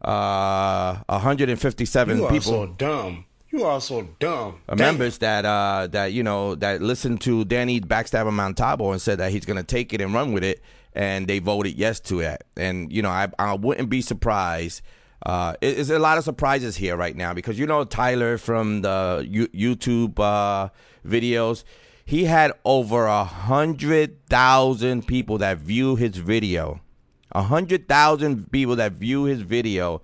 uh, 0.01 0.98
157 1.08 2.18
You 2.18 2.25
are 2.25 2.30
people 2.32 2.51
so 2.51 2.66
dumb. 2.68 3.25
You 3.50 3.63
are 3.63 3.82
so 3.82 4.08
dumb. 4.20 4.62
uh, 4.70 4.75
members 4.75 5.18
that 5.18 5.44
uh 5.44 5.88
that 5.88 6.13
you 6.13 6.22
know 6.22 6.54
that 6.56 6.82
listened 6.84 7.22
to 7.22 7.44
Danny 7.46 7.82
Backstabber 7.82 8.32
Montalbano 8.32 8.92
and 8.92 9.01
said 9.01 9.18
that 9.18 9.32
he's 9.32 9.44
gonna 9.46 9.63
take 9.63 9.92
it 9.92 10.01
and 10.01 10.13
run 10.13 10.34
with 10.34 10.44
it, 10.44 10.62
and 10.94 11.28
they 11.28 11.39
voted 11.39 11.74
yes 11.74 12.00
to 12.01 12.20
it. 12.20 12.44
And 12.56 12.94
you 12.94 13.01
know, 13.01 13.10
I 13.10 13.28
I 13.39 13.54
wouldn't 13.56 13.89
be 13.89 14.01
surprised. 14.01 14.82
Uh, 15.26 15.54
it- 15.62 15.78
it's 15.80 15.90
a 15.90 16.00
lot 16.00 16.18
of 16.18 16.24
surprises 16.24 16.78
here 16.78 16.96
right 16.96 17.16
now 17.16 17.34
because 17.34 17.60
you 17.60 17.66
know 17.68 17.84
Tyler 17.84 18.38
from 18.38 18.82
the 18.82 19.26
U- 19.30 19.48
YouTube 19.50 20.20
uh, 20.20 20.70
videos. 21.06 21.64
He 22.06 22.26
had 22.26 22.54
over 22.66 23.06
a 23.06 23.24
hundred 23.24 24.26
thousand 24.30 25.06
people 25.08 25.38
that 25.40 25.60
view 25.60 25.96
his 25.96 26.18
video. 26.18 26.80
A 27.34 27.44
hundred 27.44 27.88
thousand 27.88 28.52
people 28.52 28.76
that 28.78 28.94
view 28.94 29.26
his 29.26 29.42
video, 29.42 30.02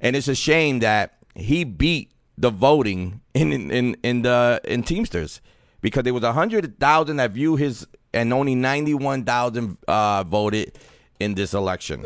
and 0.00 0.16
it's 0.16 0.26
a 0.26 0.34
shame 0.34 0.80
that 0.80 1.18
he 1.36 1.62
beat 1.62 2.10
the 2.36 2.50
voting 2.50 3.20
in 3.34 3.52
in 3.70 3.94
in, 4.02 4.22
the 4.22 4.60
in 4.64 4.82
Teamsters 4.82 5.40
because 5.80 6.02
there 6.02 6.12
was 6.14 6.24
a 6.24 6.32
hundred 6.32 6.80
thousand 6.80 7.18
that 7.18 7.30
view 7.30 7.54
his 7.54 7.86
and 8.12 8.32
only 8.32 8.56
ninety 8.56 8.94
one 8.94 9.24
thousand 9.24 9.78
uh, 9.86 10.24
voted 10.24 10.76
in 11.20 11.34
this 11.34 11.54
election. 11.54 12.04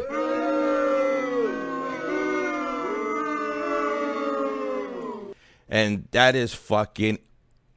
And 5.71 6.09
that 6.11 6.35
is 6.35 6.53
fucking 6.53 7.19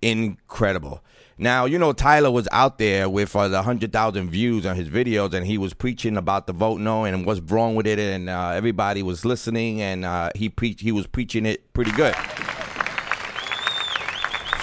incredible. 0.01 1.03
Now, 1.37 1.65
you 1.65 1.79
know, 1.79 1.93
Tyler 1.93 2.31
was 2.31 2.47
out 2.51 2.77
there 2.77 3.09
with 3.09 3.35
uh, 3.35 3.47
the 3.47 3.57
100,000 3.57 4.29
views 4.29 4.65
on 4.65 4.75
his 4.75 4.89
videos, 4.89 5.33
and 5.33 5.45
he 5.45 5.57
was 5.57 5.73
preaching 5.73 6.17
about 6.17 6.47
the 6.47 6.53
vote 6.53 6.79
no 6.79 7.05
and 7.05 7.25
what's 7.25 7.39
wrong 7.41 7.75
with 7.75 7.87
it, 7.87 7.99
and 7.99 8.29
uh, 8.29 8.49
everybody 8.49 9.01
was 9.01 9.25
listening, 9.25 9.81
and 9.81 10.05
uh, 10.05 10.29
he 10.35 10.49
preached. 10.49 10.81
He 10.81 10.91
was 10.91 11.07
preaching 11.07 11.45
it 11.45 11.73
pretty 11.73 11.91
good. 11.91 12.15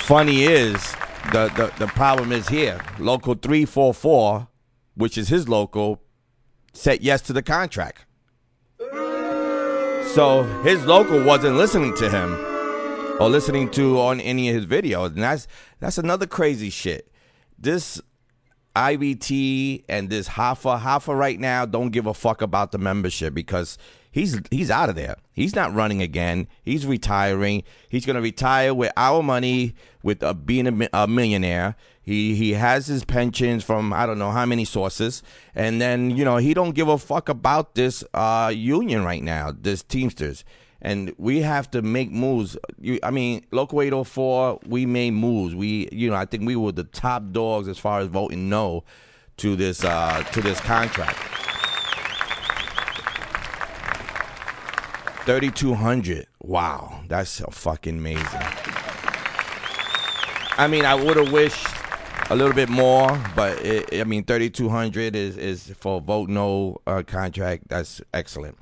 Funny 0.02 0.44
is, 0.44 0.74
the, 1.32 1.48
the, 1.56 1.72
the 1.78 1.86
problem 1.88 2.32
is 2.32 2.48
here. 2.48 2.80
Local 2.98 3.34
344, 3.34 4.48
which 4.94 5.16
is 5.16 5.28
his 5.28 5.48
local, 5.48 6.02
said 6.72 7.02
yes 7.02 7.20
to 7.22 7.32
the 7.32 7.42
contract. 7.42 8.06
So 10.14 10.42
his 10.64 10.84
local 10.86 11.22
wasn't 11.22 11.56
listening 11.56 11.94
to 11.96 12.10
him 12.10 12.49
or 13.20 13.28
listening 13.28 13.70
to 13.70 14.00
on 14.00 14.18
any 14.20 14.48
of 14.48 14.54
his 14.54 14.66
videos. 14.66 15.08
And 15.08 15.22
that's 15.22 15.46
that's 15.78 15.98
another 15.98 16.26
crazy 16.26 16.70
shit. 16.70 17.12
This 17.58 18.00
IBT 18.74 19.84
and 19.88 20.08
this 20.08 20.30
Hoffa. 20.30 20.80
Hoffa 20.80 21.16
right 21.16 21.38
now 21.38 21.66
don't 21.66 21.90
give 21.90 22.06
a 22.06 22.14
fuck 22.14 22.40
about 22.40 22.72
the 22.72 22.78
membership 22.78 23.34
because 23.34 23.76
he's 24.10 24.40
he's 24.50 24.70
out 24.70 24.88
of 24.88 24.96
there. 24.96 25.16
He's 25.32 25.54
not 25.54 25.74
running 25.74 26.00
again. 26.00 26.48
He's 26.62 26.86
retiring. 26.86 27.62
He's 27.88 28.06
going 28.06 28.16
to 28.16 28.22
retire 28.22 28.72
with 28.72 28.92
our 28.96 29.22
money, 29.22 29.74
with 30.02 30.22
uh, 30.22 30.32
being 30.34 30.66
a, 30.66 30.88
a 30.92 31.06
millionaire. 31.06 31.76
He 32.00 32.34
he 32.34 32.52
has 32.52 32.86
his 32.86 33.04
pensions 33.04 33.64
from 33.64 33.92
I 33.92 34.06
don't 34.06 34.18
know 34.18 34.30
how 34.30 34.46
many 34.46 34.64
sources, 34.64 35.22
and 35.54 35.80
then 35.80 36.10
you 36.16 36.24
know 36.24 36.38
he 36.38 36.54
don't 36.54 36.74
give 36.74 36.88
a 36.88 36.96
fuck 36.96 37.28
about 37.28 37.74
this 37.74 38.02
uh, 38.14 38.50
union 38.54 39.04
right 39.04 39.22
now, 39.22 39.52
this 39.56 39.82
Teamsters. 39.82 40.44
And 40.82 41.12
we 41.18 41.42
have 41.42 41.70
to 41.72 41.82
make 41.82 42.10
moves. 42.10 42.56
You, 42.80 42.98
I 43.02 43.10
mean, 43.10 43.44
Local 43.50 43.82
804, 43.82 44.60
we 44.66 44.86
made 44.86 45.10
moves. 45.12 45.54
We, 45.54 45.88
you 45.92 46.08
know, 46.08 46.16
I 46.16 46.24
think 46.24 46.46
we 46.46 46.56
were 46.56 46.72
the 46.72 46.84
top 46.84 47.32
dogs 47.32 47.68
as 47.68 47.78
far 47.78 48.00
as 48.00 48.08
voting 48.08 48.48
no 48.48 48.84
to 49.38 49.56
this 49.56 49.84
uh, 49.84 50.22
to 50.32 50.40
this 50.40 50.60
contract. 50.60 51.18
3200 55.24 56.26
wow 56.42 57.02
that's 57.06 57.40
fucking 57.50 57.98
amazing 57.98 58.24
i 60.56 60.66
mean 60.66 60.84
i 60.84 60.94
would 60.94 61.16
have 61.16 61.30
wished 61.30 61.68
a 62.30 62.34
little 62.34 62.54
bit 62.54 62.68
more 62.70 63.22
but 63.36 63.64
it, 63.64 64.00
i 64.00 64.04
mean 64.04 64.24
3200 64.24 65.14
is 65.14 65.36
is 65.36 65.70
for 65.78 66.00
vote 66.00 66.28
no 66.30 66.80
uh, 66.86 67.02
contract 67.06 67.68
that's 67.68 68.00
excellent 68.14 68.56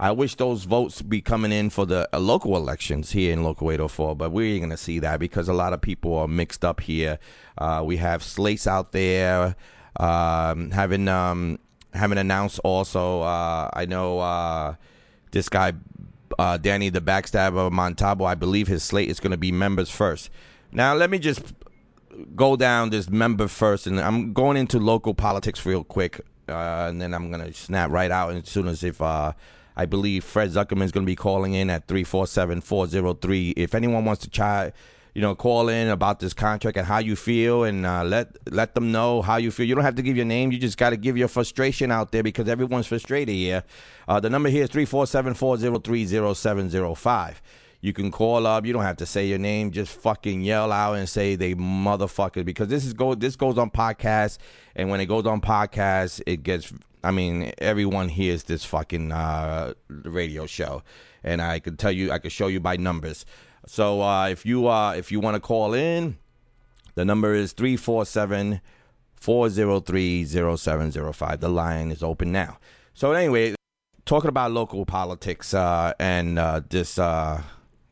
i 0.00 0.10
wish 0.10 0.34
those 0.34 0.64
votes 0.64 1.02
be 1.02 1.20
coming 1.20 1.52
in 1.52 1.70
for 1.70 1.86
the 1.86 2.08
uh, 2.12 2.18
local 2.18 2.56
elections 2.56 3.12
here 3.12 3.32
in 3.32 3.44
local 3.44 3.70
804 3.70 4.16
but 4.16 4.32
we 4.32 4.54
ain't 4.54 4.62
gonna 4.62 4.76
see 4.76 4.98
that 4.98 5.20
because 5.20 5.48
a 5.48 5.54
lot 5.54 5.72
of 5.72 5.80
people 5.80 6.16
are 6.16 6.28
mixed 6.28 6.64
up 6.64 6.80
here 6.80 7.18
uh, 7.58 7.82
we 7.84 7.96
have 7.98 8.22
slates 8.22 8.66
out 8.66 8.90
there 8.92 9.54
um, 9.96 10.72
having 10.72 11.06
um, 11.06 11.58
having 11.94 12.18
announced 12.18 12.58
also 12.64 13.22
uh, 13.22 13.70
i 13.74 13.84
know 13.84 14.18
uh, 14.18 14.74
this 15.30 15.48
guy 15.48 15.72
uh, 16.38 16.56
Danny 16.56 16.88
the 16.88 17.00
Backstabber 17.00 17.66
of 17.66 17.72
Montalbano, 17.72 18.26
I 18.26 18.34
believe 18.34 18.68
his 18.68 18.82
slate 18.82 19.08
is 19.08 19.20
going 19.20 19.32
to 19.32 19.36
be 19.36 19.52
members 19.52 19.90
first. 19.90 20.30
Now, 20.72 20.94
let 20.94 21.10
me 21.10 21.18
just 21.18 21.52
go 22.34 22.56
down 22.56 22.90
this 22.90 23.08
member 23.10 23.48
first, 23.48 23.86
and 23.86 24.00
I'm 24.00 24.32
going 24.32 24.56
into 24.56 24.78
local 24.78 25.14
politics 25.14 25.64
real 25.66 25.84
quick, 25.84 26.20
uh, 26.48 26.86
and 26.88 27.00
then 27.00 27.14
I'm 27.14 27.30
going 27.30 27.44
to 27.44 27.52
snap 27.52 27.90
right 27.90 28.10
out 28.10 28.32
as 28.32 28.48
soon 28.48 28.68
as 28.68 28.84
if 28.84 29.00
I 29.76 29.86
believe 29.86 30.24
Fred 30.24 30.50
Zuckerman 30.50 30.82
is 30.82 30.92
going 30.92 31.04
to 31.04 31.10
be 31.10 31.16
calling 31.16 31.54
in 31.54 31.70
at 31.70 31.86
347-403. 31.86 33.54
If 33.56 33.74
anyone 33.74 34.04
wants 34.04 34.22
to 34.22 34.30
try, 34.30 34.72
you 35.14 35.22
know, 35.22 35.34
call 35.34 35.68
in 35.68 35.88
about 35.88 36.20
this 36.20 36.34
contract 36.34 36.76
and 36.76 36.86
how 36.86 36.98
you 36.98 37.16
feel, 37.16 37.64
and 37.64 37.86
uh, 37.86 38.04
let 38.04 38.36
let 38.52 38.74
them 38.74 38.92
know 38.92 39.22
how 39.22 39.36
you 39.36 39.50
feel. 39.50 39.66
You 39.66 39.74
don't 39.74 39.84
have 39.84 39.96
to 39.96 40.02
give 40.02 40.16
your 40.16 40.26
name. 40.26 40.52
You 40.52 40.58
just 40.58 40.78
got 40.78 40.90
to 40.90 40.96
give 40.96 41.16
your 41.16 41.28
frustration 41.28 41.90
out 41.90 42.12
there 42.12 42.22
because 42.22 42.48
everyone's 42.48 42.86
frustrated 42.86 43.34
here. 43.34 43.64
Uh, 44.06 44.20
the 44.20 44.30
number 44.30 44.48
here 44.48 44.62
is 44.64 44.70
347-403-0705. 44.70 47.34
You 47.82 47.94
can 47.94 48.10
call 48.10 48.46
up. 48.46 48.66
You 48.66 48.74
don't 48.74 48.82
have 48.82 48.98
to 48.98 49.06
say 49.06 49.26
your 49.26 49.38
name. 49.38 49.70
Just 49.70 49.92
fucking 49.92 50.42
yell 50.42 50.70
out 50.70 50.94
and 50.94 51.08
say 51.08 51.34
they 51.34 51.54
motherfucker 51.54 52.44
because 52.44 52.68
this 52.68 52.84
is 52.84 52.92
go 52.92 53.14
this 53.14 53.36
goes 53.36 53.56
on 53.56 53.70
podcast, 53.70 54.36
and 54.76 54.90
when 54.90 55.00
it 55.00 55.06
goes 55.06 55.24
on 55.26 55.40
podcast, 55.40 56.20
it 56.26 56.42
gets. 56.42 56.72
I 57.02 57.10
mean, 57.10 57.52
everyone 57.58 58.08
hears 58.08 58.44
this 58.44 58.64
fucking 58.64 59.12
uh, 59.12 59.74
radio 59.88 60.46
show, 60.46 60.82
and 61.24 61.40
I 61.40 61.58
can 61.58 61.76
tell 61.76 61.92
you, 61.92 62.12
I 62.12 62.18
can 62.18 62.30
show 62.30 62.46
you 62.46 62.60
by 62.60 62.76
numbers. 62.76 63.24
So 63.66 64.02
uh, 64.02 64.28
if 64.28 64.44
you 64.44 64.68
uh, 64.68 64.92
if 64.92 65.10
you 65.12 65.20
want 65.20 65.34
to 65.36 65.40
call 65.40 65.74
in, 65.74 66.18
the 66.94 67.04
number 67.04 67.34
is 67.34 67.52
347 67.52 68.60
403 69.14 70.24
0705. 70.24 71.40
The 71.40 71.48
line 71.48 71.90
is 71.90 72.02
open 72.02 72.32
now. 72.32 72.58
So, 72.94 73.12
anyway, 73.12 73.54
talking 74.04 74.28
about 74.28 74.50
local 74.50 74.84
politics 74.84 75.54
uh, 75.54 75.92
and 75.98 76.38
uh, 76.38 76.60
this 76.68 76.98
uh, 76.98 77.42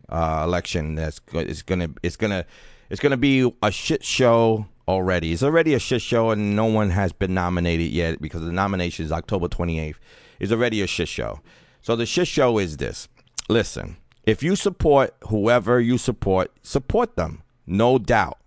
uh, 0.08 0.42
election 0.44 0.94
that's 0.96 1.20
it's 1.32 1.62
gonna 1.62 1.90
it's 2.02 2.16
gonna 2.16 2.44
it's 2.90 3.00
gonna 3.00 3.16
be 3.16 3.50
a 3.62 3.70
shit 3.70 4.04
show 4.04 4.66
already. 4.88 5.32
It's 5.32 5.42
already 5.42 5.74
a 5.74 5.78
shit 5.78 6.02
show, 6.02 6.30
and 6.30 6.56
no 6.56 6.64
one 6.64 6.90
has 6.90 7.12
been 7.12 7.34
nominated 7.34 7.90
yet 7.92 8.20
because 8.20 8.42
the 8.42 8.50
nomination 8.50 9.04
is 9.04 9.12
October 9.12 9.46
28th. 9.46 9.96
It's 10.40 10.50
already 10.50 10.82
a 10.82 10.86
shit 10.86 11.08
show. 11.08 11.40
So 11.82 11.94
the 11.94 12.06
shit 12.06 12.26
show 12.26 12.58
is 12.58 12.78
this. 12.78 13.08
Listen, 13.48 13.98
if 14.24 14.42
you 14.42 14.56
support 14.56 15.14
whoever 15.28 15.78
you 15.80 15.98
support, 15.98 16.50
support 16.62 17.16
them. 17.16 17.42
No 17.66 17.98
doubt. 17.98 18.38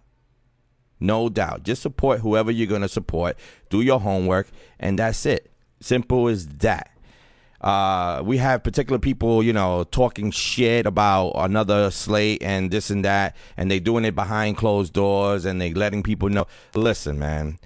No 0.99 1.29
doubt. 1.29 1.63
Just 1.63 1.81
support 1.81 2.19
whoever 2.19 2.51
you're 2.51 2.67
going 2.67 2.81
to 2.81 2.89
support. 2.89 3.37
Do 3.69 3.81
your 3.81 3.99
homework, 3.99 4.47
and 4.79 4.99
that's 4.99 5.25
it. 5.25 5.51
Simple 5.79 6.27
as 6.27 6.47
that. 6.47 6.90
Uh, 7.61 8.23
we 8.25 8.37
have 8.37 8.63
particular 8.63 8.97
people, 8.97 9.43
you 9.43 9.53
know, 9.53 9.83
talking 9.85 10.31
shit 10.31 10.87
about 10.87 11.29
another 11.35 11.91
slate 11.91 12.41
and 12.41 12.71
this 12.71 12.89
and 12.89 13.05
that, 13.05 13.35
and 13.55 13.69
they 13.69 13.79
doing 13.79 14.03
it 14.03 14.15
behind 14.15 14.57
closed 14.57 14.93
doors, 14.93 15.45
and 15.45 15.61
they 15.61 15.73
letting 15.73 16.01
people 16.01 16.27
know. 16.27 16.47
Listen, 16.73 17.19
man, 17.19 17.59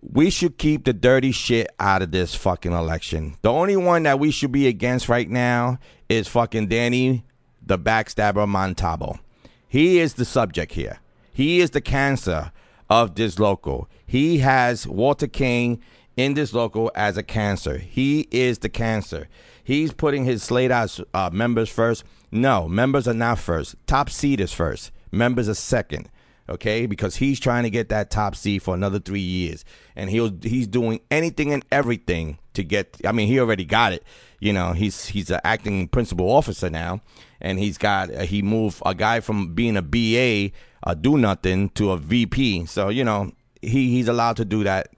we 0.00 0.30
should 0.30 0.56
keep 0.56 0.84
the 0.84 0.92
dirty 0.92 1.32
shit 1.32 1.68
out 1.80 2.00
of 2.00 2.12
this 2.12 2.34
fucking 2.34 2.72
election. 2.72 3.36
The 3.42 3.50
only 3.50 3.76
one 3.76 4.04
that 4.04 4.20
we 4.20 4.30
should 4.30 4.52
be 4.52 4.68
against 4.68 5.08
right 5.08 5.28
now 5.28 5.78
is 6.08 6.28
fucking 6.28 6.68
Danny, 6.68 7.24
the 7.60 7.78
backstabber 7.78 8.46
Montalbano. 8.46 9.18
He 9.66 9.98
is 9.98 10.14
the 10.14 10.24
subject 10.24 10.74
here. 10.74 11.00
He 11.32 11.60
is 11.60 11.70
the 11.70 11.80
cancer 11.80 12.52
of 12.88 13.16
this 13.16 13.40
local. 13.40 13.88
He 14.06 14.38
has 14.38 14.86
Walter 14.86 15.26
King 15.26 15.82
in 16.16 16.34
this 16.34 16.52
local 16.52 16.90
as 16.94 17.16
a 17.16 17.22
cancer. 17.22 17.78
He 17.78 18.28
is 18.30 18.58
the 18.58 18.68
cancer. 18.68 19.28
He's 19.62 19.92
putting 19.92 20.24
his 20.24 20.42
slate 20.42 20.70
out 20.70 20.98
uh, 21.12 21.30
members 21.32 21.68
first. 21.68 22.04
No, 22.30 22.68
members 22.68 23.08
are 23.08 23.14
not 23.14 23.38
first. 23.38 23.76
Top 23.86 24.10
seed 24.10 24.40
is 24.40 24.52
first. 24.52 24.90
Members 25.10 25.48
are 25.48 25.54
second. 25.54 26.10
Okay, 26.46 26.84
because 26.84 27.16
he's 27.16 27.40
trying 27.40 27.62
to 27.62 27.70
get 27.70 27.88
that 27.88 28.10
top 28.10 28.36
seed 28.36 28.62
for 28.62 28.74
another 28.74 28.98
three 28.98 29.20
years, 29.20 29.64
and 29.96 30.10
he'll 30.10 30.30
he's 30.42 30.66
doing 30.66 31.00
anything 31.10 31.54
and 31.54 31.64
everything 31.72 32.38
to 32.52 32.62
get. 32.62 33.00
I 33.06 33.12
mean, 33.12 33.28
he 33.28 33.40
already 33.40 33.64
got 33.64 33.94
it. 33.94 34.04
You 34.40 34.52
know, 34.52 34.72
he's 34.72 35.06
he's 35.06 35.30
an 35.30 35.40
acting 35.42 35.88
principal 35.88 36.30
officer 36.30 36.68
now, 36.68 37.00
and 37.40 37.58
he's 37.58 37.78
got 37.78 38.14
uh, 38.14 38.24
he 38.24 38.42
moved 38.42 38.82
a 38.84 38.94
guy 38.94 39.20
from 39.20 39.54
being 39.54 39.78
a 39.78 39.80
BA, 39.80 40.54
a 40.82 40.94
do 40.94 41.16
nothing, 41.16 41.70
to 41.70 41.92
a 41.92 41.96
VP. 41.96 42.66
So 42.66 42.90
you 42.90 43.04
know, 43.04 43.32
he 43.62 43.88
he's 43.88 44.08
allowed 44.08 44.36
to 44.36 44.44
do 44.44 44.64
that 44.64 44.88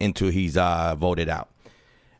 until 0.00 0.30
he's 0.30 0.56
uh, 0.56 0.94
voted 0.96 1.28
out. 1.28 1.48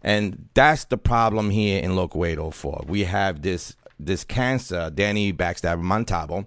And 0.02 0.48
that's 0.54 0.84
the 0.84 0.98
problem 0.98 1.50
here 1.50 1.82
in 1.82 1.96
Local 1.96 2.24
804. 2.24 2.84
We 2.86 3.04
have 3.04 3.42
this 3.42 3.76
this 4.00 4.22
cancer, 4.22 4.90
Danny 4.90 5.32
Backstabber 5.32 5.82
Montalbano, 5.82 6.46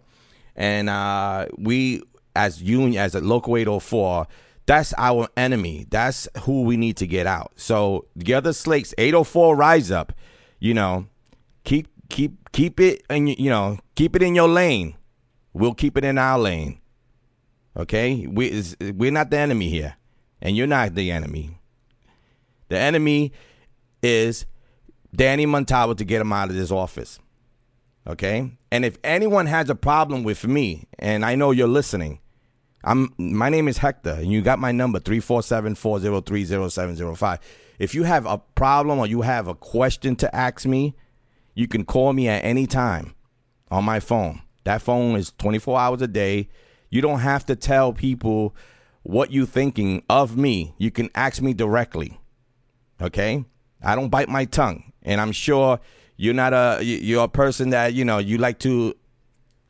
and 0.55 0.89
uh, 0.89 1.47
we 1.57 2.01
as 2.35 2.61
union 2.61 3.01
as 3.01 3.13
a 3.13 3.19
Local 3.21 3.57
804, 3.57 4.27
that's 4.65 4.93
our 4.97 5.27
enemy. 5.35 5.85
That's 5.89 6.27
who 6.43 6.63
we 6.63 6.77
need 6.77 6.95
to 6.97 7.07
get 7.07 7.27
out. 7.27 7.51
So 7.55 8.05
the 8.15 8.33
other 8.33 8.53
slates, 8.53 8.93
804, 8.97 9.55
rise 9.55 9.91
up. 9.91 10.13
You 10.59 10.73
know, 10.73 11.07
keep 11.63 11.87
keep 12.09 12.51
keep 12.51 12.79
it 12.79 13.03
and 13.09 13.29
you 13.29 13.49
know 13.49 13.79
keep 13.95 14.15
it 14.15 14.21
in 14.21 14.35
your 14.35 14.47
lane. 14.47 14.95
We'll 15.53 15.73
keep 15.73 15.97
it 15.97 16.05
in 16.05 16.17
our 16.17 16.37
lane. 16.37 16.79
Okay, 17.75 18.27
we 18.27 18.63
we're 18.79 19.11
not 19.11 19.29
the 19.29 19.37
enemy 19.37 19.69
here, 19.69 19.95
and 20.41 20.57
you're 20.57 20.67
not 20.67 20.95
the 20.95 21.11
enemy. 21.11 21.57
The 22.69 22.79
enemy 22.79 23.33
is 24.01 24.45
Danny 25.15 25.45
Montalbano 25.45 25.97
to 25.97 26.05
get 26.05 26.21
him 26.21 26.33
out 26.33 26.49
of 26.49 26.55
this 26.55 26.71
office. 26.71 27.19
Okay? 28.07 28.51
And 28.71 28.85
if 28.85 28.97
anyone 29.03 29.45
has 29.45 29.69
a 29.69 29.75
problem 29.75 30.23
with 30.23 30.47
me, 30.47 30.87
and 30.97 31.23
I 31.25 31.35
know 31.35 31.51
you're 31.51 31.67
listening, 31.67 32.19
I'm 32.83 33.13
my 33.17 33.49
name 33.49 33.67
is 33.67 33.77
Hector, 33.77 34.13
and 34.13 34.31
you 34.31 34.41
got 34.41 34.57
my 34.57 34.71
number 34.71 34.99
347-403-0705. 34.99 37.37
If 37.77 37.93
you 37.93 38.03
have 38.03 38.25
a 38.25 38.39
problem 38.55 38.97
or 38.99 39.07
you 39.07 39.21
have 39.21 39.47
a 39.47 39.53
question 39.53 40.15
to 40.17 40.35
ask 40.35 40.65
me, 40.65 40.95
you 41.53 41.67
can 41.67 41.85
call 41.85 42.13
me 42.13 42.27
at 42.27 42.43
any 42.43 42.65
time 42.65 43.13
on 43.69 43.83
my 43.83 43.99
phone. 43.99 44.41
That 44.63 44.81
phone 44.81 45.15
is 45.15 45.31
24 45.37 45.79
hours 45.79 46.01
a 46.01 46.07
day. 46.07 46.49
You 46.89 47.01
don't 47.01 47.19
have 47.19 47.45
to 47.47 47.55
tell 47.55 47.93
people 47.93 48.55
what 49.03 49.31
you 49.31 49.45
thinking 49.45 50.03
of 50.09 50.37
me. 50.37 50.73
You 50.77 50.91
can 50.91 51.09
ask 51.15 51.41
me 51.41 51.53
directly. 51.53 52.19
Okay? 53.01 53.45
I 53.83 53.95
don't 53.95 54.09
bite 54.09 54.29
my 54.29 54.45
tongue, 54.45 54.93
and 55.01 55.19
I'm 55.19 55.31
sure 55.31 55.79
you're 56.17 56.35
not 56.35 56.53
a 56.53 56.79
you- 56.83 56.97
you're 56.97 57.23
a 57.23 57.29
person 57.29 57.71
that 57.71 57.93
you 57.93 58.05
know 58.05 58.19
you 58.19 58.37
like 58.37 58.59
to 58.59 58.93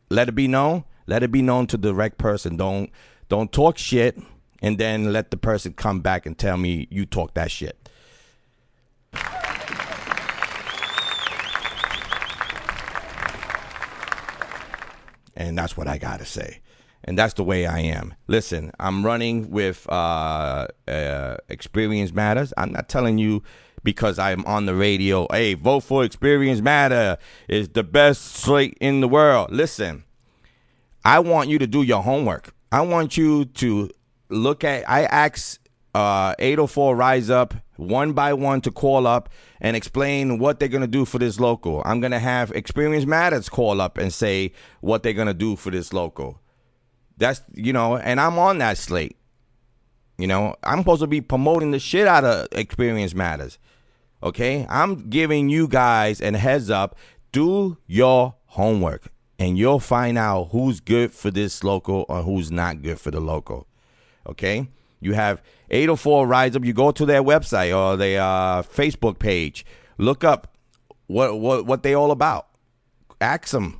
let 0.10 0.28
it 0.28 0.36
be 0.36 0.48
known. 0.48 0.84
Let 1.08 1.24
it 1.24 1.32
be 1.32 1.42
known 1.42 1.68
to 1.68 1.78
the 1.78 1.92
direct 1.92 2.18
person. 2.18 2.58
Don't 2.58 2.90
don't 3.30 3.52
talk 3.52 3.78
shit, 3.78 4.20
and 4.62 4.78
then 4.78 5.14
let 5.14 5.32
the 5.32 5.38
person 5.38 5.74
come 5.74 6.02
back 6.02 6.26
and 6.26 6.38
tell 6.38 6.58
me 6.58 6.88
you 6.92 7.06
talk 7.06 7.34
that 7.36 7.52
shit. 7.52 7.78
And 15.36 15.58
that's 15.58 15.78
what 15.78 15.88
I 15.88 15.98
gotta 15.98 16.26
say. 16.26 16.60
And 17.04 17.18
that's 17.18 17.34
the 17.34 17.44
way 17.44 17.66
I 17.66 17.80
am. 17.80 18.14
Listen, 18.28 18.72
I'm 18.80 19.06
running 19.06 19.50
with 19.50 19.88
uh, 19.90 20.68
uh, 20.88 21.38
Experience 21.50 22.14
Matters. 22.14 22.54
I'm 22.58 22.72
not 22.72 22.90
telling 22.90 23.18
you 23.18 23.44
because 23.84 24.20
I'm 24.20 24.46
on 24.46 24.66
the 24.66 24.76
radio. 24.76 25.28
Hey, 25.32 25.56
vote 25.56 25.82
for 25.82 26.04
Experience 26.04 26.62
Matter 26.62 27.18
is 27.48 27.70
the 27.70 27.84
best 27.84 28.22
slate 28.22 28.78
in 28.80 29.02
the 29.02 29.08
world. 29.08 29.52
Listen, 29.52 30.04
I 31.04 31.20
want 31.20 31.50
you 31.50 31.58
to 31.60 31.68
do 31.68 31.82
your 31.82 32.04
homework. 32.04 32.54
I 32.72 32.82
want 32.82 33.18
you 33.18 33.46
to 33.46 33.90
look 34.30 34.64
at. 34.64 34.90
I 34.90 35.06
asked 35.06 35.60
uh, 35.96 36.36
804 36.40 36.96
Rise 36.96 37.30
Up 37.30 37.56
one 37.82 38.14
by 38.14 38.32
one 38.34 38.62
to 38.62 38.72
call 38.72 39.08
up 39.08 39.30
and 39.60 39.76
explain 39.76 40.38
what 40.38 40.60
they're 40.60 40.70
gonna 40.70 40.88
do 40.88 41.04
for 41.04 41.18
this 41.18 41.40
local. 41.40 41.82
I'm 41.84 42.00
gonna 42.00 42.20
have 42.20 42.52
Experience 42.52 43.06
Matters 43.06 43.50
call 43.50 43.82
up 43.82 43.98
and 43.98 44.14
say 44.14 44.54
what 44.82 45.04
they're 45.04 45.14
gonna 45.14 45.34
do 45.34 45.56
for 45.56 45.72
this 45.72 45.92
local. 45.92 46.40
That's 47.22 47.44
you 47.54 47.72
know, 47.72 47.98
and 47.98 48.20
I'm 48.20 48.40
on 48.40 48.58
that 48.58 48.80
slate. 48.80 49.16
You 50.18 50.26
know, 50.26 50.56
I'm 50.64 50.80
supposed 50.80 51.02
to 51.02 51.08
be 51.08 51.22
promoting 51.22 51.70
the 51.70 51.78
shit 51.78 52.08
out 52.08 52.26
of 52.26 52.48
Experience 52.52 53.14
Matters. 53.14 53.60
Okay, 54.24 54.66
I'm 54.68 55.08
giving 55.08 55.48
you 55.48 55.68
guys 55.68 56.20
a 56.20 56.36
heads 56.36 56.72
up. 56.72 56.98
Do 57.32 57.78
your 57.86 58.34
homework, 58.48 59.12
and 59.38 59.56
you'll 59.56 59.80
find 59.80 60.18
out 60.18 60.50
who's 60.52 60.80
good 60.80 61.14
for 61.14 61.30
this 61.30 61.64
local 61.64 62.08
or 62.10 62.24
who's 62.24 62.52
not 62.52 62.82
good 62.82 63.00
for 63.00 63.12
the 63.12 63.20
local. 63.20 63.68
Okay, 64.26 64.68
you 65.00 65.14
have 65.14 65.44
804 65.70 66.26
Rise 66.26 66.56
Up. 66.56 66.66
You 66.66 66.74
go 66.74 66.92
to 66.92 67.06
their 67.06 67.22
website 67.22 67.76
or 67.76 67.98
their 67.98 68.20
uh, 68.20 68.64
Facebook 68.64 69.20
page. 69.20 69.64
Look 70.00 70.24
up 70.24 70.58
what 71.06 71.40
what 71.40 71.68
what 71.68 71.84
they 71.84 71.94
all 71.94 72.10
about. 72.10 72.48
Ask 73.22 73.50
them. 73.50 73.80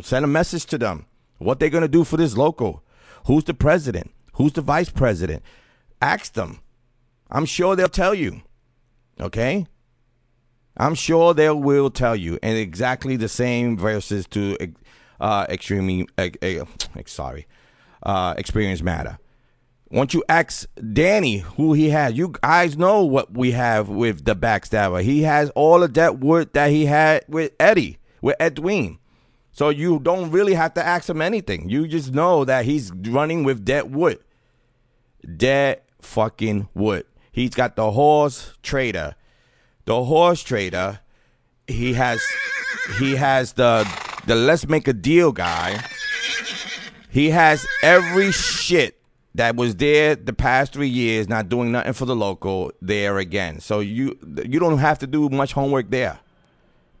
Send 0.00 0.24
a 0.24 0.28
message 0.28 0.64
to 0.66 0.78
them. 0.78 1.04
What 1.42 1.58
they're 1.60 1.70
gonna 1.70 1.88
do 1.88 2.04
for 2.04 2.16
this 2.16 2.36
local. 2.36 2.82
Who's 3.26 3.44
the 3.44 3.54
president? 3.54 4.10
Who's 4.34 4.52
the 4.52 4.62
vice 4.62 4.90
president? 4.90 5.42
Ask 6.00 6.32
them. 6.32 6.60
I'm 7.30 7.46
sure 7.46 7.76
they'll 7.76 7.88
tell 7.88 8.14
you. 8.14 8.42
Okay? 9.20 9.66
I'm 10.76 10.94
sure 10.94 11.34
they 11.34 11.50
will 11.50 11.90
tell 11.90 12.16
you. 12.16 12.38
And 12.42 12.56
exactly 12.56 13.16
the 13.16 13.28
same 13.28 13.76
verses 13.76 14.26
to 14.28 14.56
uh 15.20 15.46
extremely 15.48 16.08
uh, 16.18 16.30
uh, 16.42 16.64
sorry. 17.06 17.46
Uh 18.02 18.34
experience 18.36 18.82
matter. 18.82 19.18
Once 19.90 20.14
you 20.14 20.24
ask 20.26 20.66
Danny 20.94 21.38
who 21.38 21.74
he 21.74 21.90
has, 21.90 22.14
you 22.14 22.34
guys 22.42 22.78
know 22.78 23.04
what 23.04 23.34
we 23.36 23.52
have 23.52 23.90
with 23.90 24.24
the 24.24 24.34
backstabber. 24.34 25.02
He 25.02 25.22
has 25.22 25.50
all 25.50 25.82
of 25.82 25.92
that 25.94 26.18
word 26.18 26.54
that 26.54 26.70
he 26.70 26.86
had 26.86 27.24
with 27.28 27.52
Eddie, 27.60 27.98
with 28.22 28.34
Edwin. 28.40 28.98
So 29.52 29.68
you 29.68 30.00
don't 30.00 30.30
really 30.30 30.54
have 30.54 30.74
to 30.74 30.84
ask 30.84 31.08
him 31.08 31.20
anything. 31.20 31.68
You 31.68 31.86
just 31.86 32.12
know 32.12 32.44
that 32.44 32.64
he's 32.64 32.90
running 32.90 33.44
with 33.44 33.64
dead 33.64 33.94
wood. 33.94 34.18
Dead 35.36 35.82
fucking 36.00 36.68
wood. 36.74 37.04
He's 37.30 37.50
got 37.50 37.76
the 37.76 37.90
horse 37.90 38.54
trader. 38.62 39.14
The 39.84 40.04
horse 40.04 40.42
trader. 40.42 41.00
He 41.66 41.92
has 41.92 42.22
he 42.98 43.14
has 43.16 43.52
the 43.52 43.88
the 44.26 44.34
let's 44.34 44.66
make 44.66 44.88
a 44.88 44.92
deal 44.92 45.32
guy. 45.32 45.84
He 47.10 47.30
has 47.30 47.66
every 47.82 48.32
shit 48.32 48.98
that 49.34 49.56
was 49.56 49.76
there 49.76 50.14
the 50.14 50.32
past 50.32 50.72
three 50.72 50.88
years, 50.88 51.28
not 51.28 51.48
doing 51.48 51.72
nothing 51.72 51.92
for 51.92 52.06
the 52.06 52.16
local, 52.16 52.72
there 52.80 53.18
again. 53.18 53.60
So 53.60 53.80
you 53.80 54.18
you 54.44 54.58
don't 54.58 54.78
have 54.78 54.98
to 55.00 55.06
do 55.06 55.28
much 55.28 55.52
homework 55.52 55.90
there. 55.90 56.18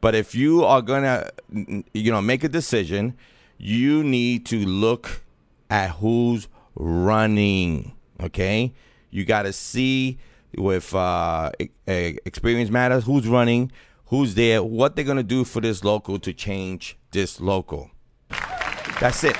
But 0.02 0.16
if 0.16 0.34
you 0.34 0.64
are 0.64 0.82
gonna, 0.82 1.30
you 1.48 2.10
know, 2.10 2.20
make 2.20 2.42
a 2.42 2.48
decision, 2.48 3.16
you 3.56 4.02
need 4.02 4.44
to 4.46 4.58
look 4.66 5.22
at 5.70 5.90
who's 5.92 6.48
running. 6.74 7.94
Okay, 8.20 8.74
you 9.10 9.24
got 9.24 9.42
to 9.42 9.52
see 9.52 10.18
with 10.58 10.92
uh, 10.92 11.52
experience 11.86 12.68
matters 12.68 13.04
who's 13.04 13.28
running, 13.28 13.70
who's 14.06 14.34
there, 14.34 14.62
what 14.62 14.96
they're 14.96 15.04
gonna 15.04 15.22
do 15.22 15.44
for 15.44 15.60
this 15.60 15.84
local 15.84 16.18
to 16.18 16.32
change 16.32 16.98
this 17.12 17.40
local. 17.40 17.88
That's 19.00 19.22
it. 19.22 19.36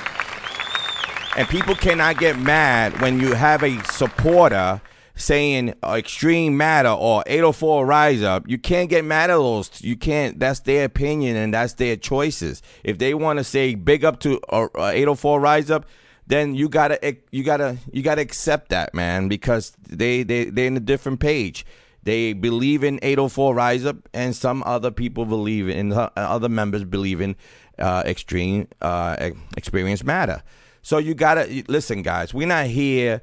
And 1.37 1.49
people 1.49 1.75
cannot 1.75 2.19
get 2.19 2.39
mad 2.39 3.01
when 3.01 3.19
you 3.19 3.35
have 3.35 3.65
a 3.65 3.83
supporter 3.85 4.81
saying 5.15 5.75
extreme 5.85 6.57
matter 6.57 6.89
or 6.89 7.23
804 7.27 7.87
rise 7.87 8.23
up. 8.23 8.49
You 8.49 8.59
can't 8.59 8.89
get 8.89 9.05
mad 9.05 9.31
at 9.31 9.35
those. 9.35 9.83
You 9.83 9.97
can't. 9.97 10.39
That's 10.39 10.61
their 10.61 10.85
opinion 10.85 11.37
and 11.37 11.55
that's 11.55 11.75
their 11.75 11.97
choices. 11.97 12.63
If 12.85 12.99
they 12.99 13.15
want 13.15 13.39
to 13.39 13.45
say 13.45 13.75
big 13.75 14.05
up 14.05 14.21
to 14.21 14.41
uh, 14.49 14.69
uh, 14.75 14.89
804 14.89 15.41
rise 15.41 15.71
up, 15.71 15.87
then 16.27 16.55
you 16.55 16.69
gotta 16.69 17.17
you 17.31 17.43
gotta 17.43 17.77
you 17.93 18.03
gotta 18.03 18.21
accept 18.21 18.69
that 18.71 18.95
man 18.95 19.29
because 19.29 19.77
they 19.89 20.23
they 20.23 20.45
they're 20.45 20.67
in 20.67 20.77
a 20.77 20.81
different 20.81 21.21
page. 21.21 21.67
They 22.05 22.33
believe 22.33 22.83
in 22.83 22.99
804 23.03 23.55
rise 23.55 23.85
up, 23.85 24.09
and 24.13 24.35
some 24.35 24.63
other 24.65 24.91
people 24.91 25.25
believe 25.25 25.69
in 25.69 25.93
uh, 25.93 26.11
other 26.17 26.49
members 26.49 26.85
believe 26.85 27.21
in 27.21 27.37
uh, 27.79 28.03
extreme 28.07 28.69
uh, 28.81 29.31
experience 29.57 30.03
matter. 30.03 30.43
So 30.83 30.99
you 30.99 31.15
gotta 31.15 31.65
listen, 31.69 32.03
guys. 32.03 32.33
We're 32.33 32.49
not 32.49 32.67
here. 32.67 33.21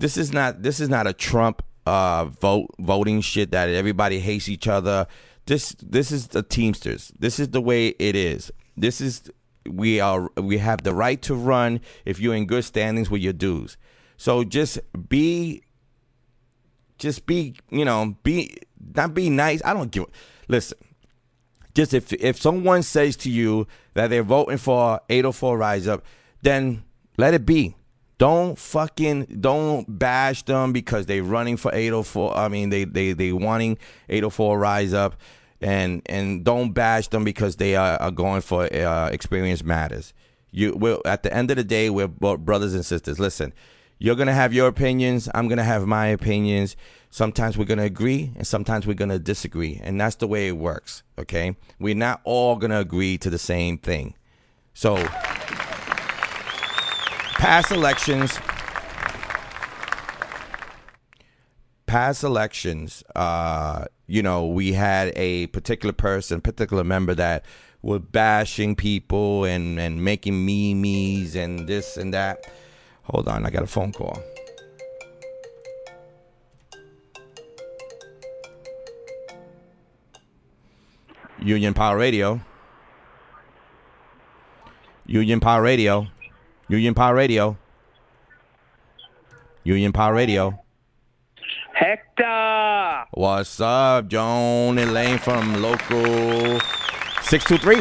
This 0.00 0.16
is 0.16 0.32
not 0.32 0.62
this 0.62 0.80
is 0.80 0.88
not 0.88 1.06
a 1.06 1.12
Trump 1.12 1.62
uh, 1.84 2.24
vote 2.24 2.68
voting 2.78 3.20
shit 3.20 3.50
that 3.50 3.68
everybody 3.68 4.18
hates 4.18 4.48
each 4.48 4.66
other. 4.66 5.06
This 5.44 5.76
this 5.82 6.10
is 6.10 6.28
the 6.28 6.42
Teamsters. 6.42 7.12
This 7.18 7.38
is 7.38 7.50
the 7.50 7.60
way 7.60 7.88
it 7.88 8.16
is. 8.16 8.50
This 8.78 9.02
is 9.02 9.30
we 9.68 10.00
are 10.00 10.30
we 10.36 10.56
have 10.56 10.84
the 10.84 10.94
right 10.94 11.20
to 11.20 11.34
run 11.34 11.80
if 12.06 12.18
you're 12.18 12.34
in 12.34 12.46
good 12.46 12.64
standings 12.64 13.10
with 13.10 13.20
your 13.20 13.34
dues. 13.34 13.76
So 14.16 14.42
just 14.42 14.78
be 15.10 15.64
just 16.96 17.26
be, 17.26 17.56
you 17.68 17.84
know, 17.84 18.16
be 18.22 18.56
not 18.94 19.12
be 19.12 19.28
nice. 19.28 19.60
I 19.66 19.74
don't 19.74 19.90
give 19.90 20.06
listen. 20.48 20.78
Just 21.74 21.92
if 21.92 22.10
if 22.14 22.40
someone 22.40 22.82
says 22.84 23.16
to 23.18 23.30
you 23.30 23.66
that 23.92 24.08
they're 24.08 24.22
voting 24.22 24.56
for 24.56 25.00
804 25.10 25.58
Rise 25.58 25.86
Up, 25.86 26.06
then 26.40 26.84
let 27.18 27.34
it 27.34 27.44
be. 27.44 27.76
Don't 28.20 28.58
fucking 28.58 29.38
don't 29.40 29.98
bash 29.98 30.42
them 30.42 30.74
because 30.74 31.06
they're 31.06 31.22
running 31.22 31.56
for 31.56 31.74
804. 31.74 32.36
I 32.36 32.48
mean 32.48 32.68
they 32.68 32.84
they 32.84 33.14
they 33.14 33.32
wanting 33.32 33.78
804 34.10 34.58
Rise 34.58 34.92
Up 34.92 35.16
and 35.62 36.02
and 36.04 36.44
don't 36.44 36.74
bash 36.74 37.08
them 37.08 37.24
because 37.24 37.56
they 37.56 37.76
are, 37.76 37.96
are 37.96 38.10
going 38.10 38.42
for 38.42 38.64
uh, 38.70 39.08
experience 39.08 39.64
matters. 39.64 40.12
You 40.50 40.74
will 40.74 41.00
at 41.06 41.22
the 41.22 41.32
end 41.32 41.50
of 41.50 41.56
the 41.56 41.64
day 41.64 41.88
we're 41.88 42.08
brothers 42.08 42.74
and 42.74 42.84
sisters. 42.84 43.18
Listen, 43.18 43.54
you're 43.98 44.16
gonna 44.16 44.34
have 44.34 44.52
your 44.52 44.68
opinions. 44.68 45.30
I'm 45.34 45.48
gonna 45.48 45.64
have 45.64 45.86
my 45.86 46.08
opinions. 46.08 46.76
Sometimes 47.08 47.56
we're 47.56 47.64
gonna 47.64 47.84
agree, 47.84 48.32
and 48.36 48.46
sometimes 48.46 48.86
we're 48.86 48.92
gonna 48.92 49.18
disagree, 49.18 49.80
and 49.82 49.98
that's 49.98 50.16
the 50.16 50.28
way 50.28 50.48
it 50.48 50.58
works. 50.58 51.04
Okay, 51.18 51.56
we're 51.78 51.94
not 51.94 52.20
all 52.24 52.56
gonna 52.56 52.80
agree 52.80 53.16
to 53.16 53.30
the 53.30 53.38
same 53.38 53.78
thing. 53.78 54.14
So, 54.74 54.96
past 57.40 57.70
elections, 57.70 58.38
past 61.86 62.22
elections, 62.22 63.02
uh, 63.16 63.86
you 64.06 64.22
know, 64.22 64.46
we 64.46 64.74
had 64.74 65.10
a 65.16 65.46
particular 65.46 65.94
person, 65.94 66.42
particular 66.42 66.84
member 66.84 67.14
that 67.14 67.46
were 67.80 67.98
bashing 67.98 68.76
people 68.76 69.44
and 69.44 69.80
and 69.80 70.04
making 70.04 70.44
memes 70.44 71.34
and 71.34 71.66
this 71.66 71.96
and 71.96 72.12
that. 72.12 72.44
Hold 73.04 73.26
on, 73.26 73.46
I 73.46 73.50
got 73.50 73.62
a 73.62 73.66
phone 73.66 73.92
call. 73.92 74.22
Union 81.38 81.72
Power 81.72 81.96
Radio. 81.96 82.38
Union 85.06 85.40
Power 85.40 85.62
Radio. 85.62 86.06
Union 86.70 86.94
Power 86.94 87.16
Radio. 87.16 87.56
Union 89.64 89.92
Power 89.92 90.14
Radio. 90.14 90.56
Hector! 91.74 93.06
What's 93.10 93.60
up, 93.60 94.06
Joan 94.06 94.78
Elaine 94.78 95.18
from 95.18 95.60
local 95.60 96.60
623? 97.22 97.76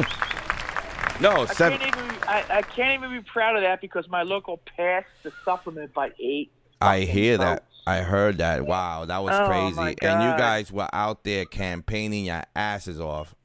No, 1.22 1.42
I 1.42 1.46
seven. 1.46 1.78
can't, 1.78 1.96
even, 1.96 2.10
I, 2.28 2.46
I 2.50 2.62
can't 2.64 2.98
even 3.04 3.16
be 3.16 3.22
proud 3.30 3.56
of 3.56 3.62
that 3.62 3.80
because 3.80 4.10
my 4.10 4.24
local 4.24 4.60
passed 4.76 5.06
the 5.22 5.32
supplement 5.46 5.94
by 5.94 6.10
eight. 6.20 6.52
I 6.82 7.02
hear 7.02 7.38
that. 7.38 7.66
I 7.86 8.00
heard 8.00 8.40
that. 8.40 8.66
Wow, 8.66 9.06
that 9.06 9.22
was 9.22 9.36
Oh, 9.38 9.46
crazy. 9.46 9.98
And 10.02 10.24
you 10.24 10.30
guys 10.36 10.72
were 10.72 10.90
out 10.94 11.24
there 11.24 11.46
campaigning 11.46 12.26
your 12.26 12.42
asses 12.56 13.00
off. 13.00 13.36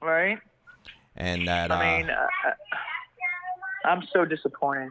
Right? 0.00 0.38
And 1.16 1.48
that, 1.48 1.72
uh, 1.72 1.74
I 1.74 1.98
mean, 2.02 2.10
uh, 2.10 2.26
I'm 3.86 4.02
so 4.12 4.24
disappointed. 4.24 4.90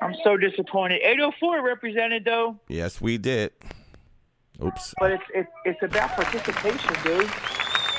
I'm 0.00 0.14
so 0.22 0.36
disappointed. 0.36 1.00
804 1.02 1.62
represented 1.62 2.24
though, 2.24 2.60
yes, 2.68 3.00
we 3.00 3.18
did. 3.18 3.52
Oops. 4.62 4.94
but 4.98 5.12
it's 5.12 5.24
it's 5.34 5.50
it's 5.64 5.82
about 5.82 6.10
participation, 6.10 6.94
dude. 7.02 7.30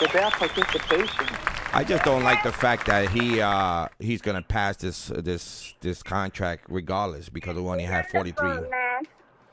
It's 0.02 0.14
about 0.14 0.34
participation. 0.34 1.28
I 1.74 1.84
just 1.84 2.04
don't 2.04 2.24
like 2.24 2.42
the 2.44 2.52
fact 2.52 2.88
that 2.88 3.10
he 3.10 3.42
uh, 3.42 3.88
he's 4.00 4.22
gonna 4.22 4.42
pass 4.42 4.78
this 4.78 5.08
this 5.08 5.76
this 5.82 6.02
contract 6.02 6.66
regardless 6.70 7.30
because 7.30 7.56
we 7.56 7.62
only 7.62 7.84
had 7.84 8.08
43. 8.08 8.50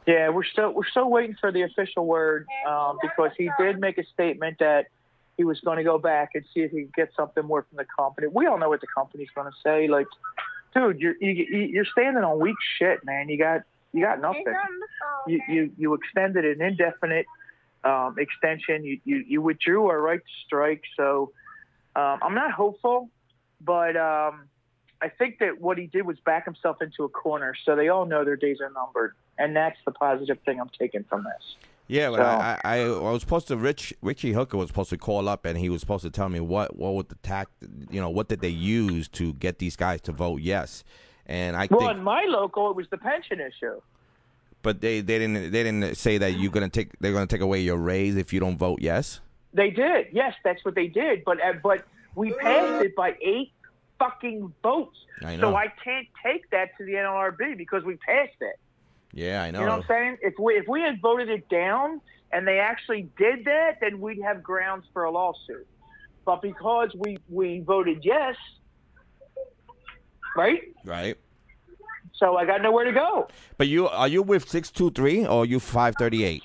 Yeah, 0.07 0.29
we're 0.29 0.45
still 0.45 0.73
we're 0.73 0.87
still 0.87 1.11
waiting 1.11 1.37
for 1.41 1.51
the 1.51 1.63
official 1.63 2.07
word 2.07 2.47
um, 2.69 2.99
because 3.03 3.31
he 3.37 3.51
did 3.59 3.81
make 3.81 3.99
a 3.99 4.05
statement 4.13 4.59
that 4.61 4.87
he 5.37 5.45
was 5.45 5.61
going 5.61 5.79
to 5.79 5.85
go 5.85 5.99
back 5.99 6.31
and 6.35 6.45
see 6.55 6.61
if 6.61 6.71
he 6.71 6.83
could 6.83 6.95
get 6.95 7.11
something 7.17 7.45
more 7.45 7.63
from 7.69 7.77
the 7.77 7.87
company. 7.97 8.29
We 8.33 8.47
all 8.47 8.59
know 8.59 8.69
what 8.69 8.81
the 8.81 8.87
company's 8.95 9.29
going 9.35 9.51
to 9.51 9.57
say. 9.65 9.89
Like, 9.89 10.07
dude, 10.75 11.01
you're 11.01 11.15
you, 11.21 11.31
you- 11.31 11.69
you're 11.73 11.85
standing 11.87 12.23
on 12.25 12.39
weak 12.41 12.57
shit, 12.79 13.05
man. 13.05 13.29
You 13.29 13.39
got 13.39 13.63
you 13.93 14.03
got 14.05 14.21
nothing. 14.21 14.45
You 15.27 15.41
you 15.49 15.73
you 15.77 15.95
extended 15.95 16.45
an 16.45 16.63
indefinite 16.63 17.27
um, 17.85 18.17
extension. 18.19 18.85
You, 18.85 19.01
you 19.05 19.25
you 19.27 19.43
withdrew 19.43 19.87
our 19.87 20.01
right 20.01 20.21
to 20.21 20.33
strike. 20.47 20.83
So 20.97 21.33
um, 21.97 22.19
I'm 22.23 22.35
not 22.35 22.53
hopeful, 22.53 23.11
but 23.61 23.97
um, 23.97 24.49
I 25.03 25.09
think 25.19 25.39
that 25.41 25.61
what 25.61 25.79
he 25.79 25.87
did 25.87 26.03
was 26.07 26.19
back 26.25 26.45
himself 26.45 26.81
into 26.83 27.05
a 27.05 27.09
corner. 27.09 27.55
So 27.65 27.77
they 27.77 27.89
all 27.89 28.07
know 28.07 28.25
their 28.25 28.37
days 28.37 28.59
are 28.61 28.71
numbered, 28.71 29.15
and 29.39 29.55
that's 29.55 29.79
the 29.85 29.93
positive 29.93 30.39
thing 30.45 30.61
I'm 30.61 30.71
taking 30.79 31.05
from 31.05 31.25
this. 31.25 31.57
Yeah, 31.87 32.11
but 32.11 32.17
So- 32.17 32.23
I, 32.25 32.61
I 32.65 32.77
I 32.87 32.89
was 33.13 33.21
supposed 33.21 33.49
to 33.49 33.57
Rich 33.57 33.93
Richie 34.01 34.33
Hooker 34.33 34.57
was 34.57 34.69
supposed 34.69 34.91
to 34.91 34.97
call 34.99 35.29
up 35.29 35.45
and 35.45 35.59
he 35.59 35.69
was 35.69 35.81
supposed 35.81 36.03
to 36.05 36.11
tell 36.11 36.29
me 36.29 36.41
what 36.41 36.77
what 36.77 36.95
would 36.95 37.09
the 37.11 37.17
tact 37.17 37.51
you 37.91 38.01
know 38.01 38.09
what 38.11 38.29
did 38.29 38.41
they 38.41 38.49
use 38.49 39.07
to 39.09 39.35
get 39.35 39.59
these 39.59 39.77
guys 39.77 40.01
to 40.03 40.13
vote 40.13 40.41
yes, 40.41 40.83
and 41.27 41.57
I 41.57 41.69
Well, 41.71 41.81
think 41.81 41.93
in 41.99 42.03
my 42.03 42.25
local, 42.27 42.71
it 42.71 42.77
was 42.77 42.87
the 42.91 42.97
pension 42.99 43.39
issue. 43.41 43.81
but 44.63 44.81
they 44.81 45.03
they 45.03 45.19
didn't 45.19 45.53
they 45.53 45.63
didn't 45.63 45.97
say 45.97 46.17
that 46.19 46.39
you're 46.39 46.51
gonna 46.53 46.71
take 46.71 46.99
they're 47.01 47.13
gonna 47.13 47.27
take 47.27 47.43
away 47.43 47.61
your 47.61 47.77
raise 47.77 48.17
if 48.17 48.33
you 48.33 48.41
don't 48.41 48.57
vote 48.57 48.81
yes. 48.81 49.21
They 49.53 49.71
did. 49.71 50.07
Yes, 50.13 50.35
that's 50.43 50.65
what 50.65 50.75
they 50.75 50.87
did. 50.89 51.23
But 51.25 51.39
uh, 51.45 51.53
but 51.63 51.85
we 52.15 52.33
passed 52.33 52.83
it 52.83 52.97
by 52.97 53.15
eight 53.23 53.53
fucking 53.99 54.53
votes. 54.63 54.97
I 55.23 55.39
So. 55.39 55.55
I 55.55 55.69
can't 55.85 56.09
take 56.25 56.49
that 56.51 56.77
to 56.79 56.85
the 56.85 56.95
NLRB 56.95 57.57
because 57.57 57.85
we 57.85 57.97
passed 57.97 58.41
it. 58.41 58.59
Yeah, 59.15 59.45
I 59.45 59.51
know. 59.53 59.61
You 59.61 59.67
know 59.67 59.73
what 59.73 59.81
I'm 59.83 59.89
saying? 59.89 60.19
If 60.23 60.35
we 60.39 60.55
if 60.55 60.67
we 60.69 60.81
had 60.83 61.01
voted 61.01 61.29
it 61.29 61.49
down 61.49 62.01
and 62.33 62.47
they 62.47 62.59
actually 62.59 63.09
did 63.17 63.45
that, 63.45 63.79
then 63.81 64.01
we'd 64.01 64.21
have 64.23 64.43
grounds 64.43 64.87
for 64.93 65.05
a 65.05 65.11
lawsuit. 65.11 65.67
But 66.25 66.43
because 66.43 66.91
we 66.99 67.19
we 67.29 67.61
voted 67.61 68.05
yes, 68.05 68.35
right? 70.37 70.63
Right. 70.85 71.17
So 72.15 72.37
I 72.37 72.45
got 72.45 72.61
nowhere 72.63 72.85
to 72.85 72.93
go. 72.93 73.29
But 73.57 73.69
you 73.69 73.89
are 73.89 74.09
you 74.09 74.23
with 74.23 74.49
six 74.49 74.71
two 74.71 74.91
three 74.91 75.25
or 75.25 75.43
are 75.43 75.45
you 75.45 75.61
five 75.61 75.95
thirty 75.97 76.25
eight? 76.25 76.43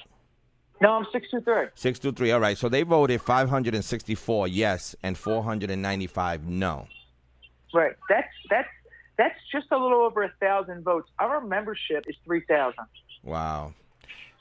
No, 0.81 0.91
I'm 0.91 1.07
six 1.11 1.27
two 1.31 1.41
three. 1.41 1.67
Six 1.73 1.97
two 1.97 2.11
three. 2.11 2.31
All 2.31 2.39
right. 2.39 2.57
So 2.57 2.69
they 2.69 2.83
voted 2.83 3.21
five 3.21 3.49
hundred 3.49 3.73
and 3.73 3.83
sixty 3.83 4.13
four 4.13 4.47
yes 4.47 4.95
and 5.01 5.17
four 5.17 5.43
hundred 5.43 5.71
and 5.71 5.81
ninety 5.81 6.07
five 6.07 6.45
no. 6.45 6.87
Right. 7.73 7.93
That's 8.09 8.27
that's 8.49 8.67
that's 9.19 9.37
just 9.51 9.67
a 9.71 9.77
little 9.77 9.99
over 9.99 10.23
a 10.23 10.31
thousand 10.39 10.81
votes. 10.83 11.09
Our 11.19 11.41
membership 11.41 12.05
is 12.07 12.15
three 12.25 12.41
thousand. 12.47 12.85
Wow. 13.23 13.73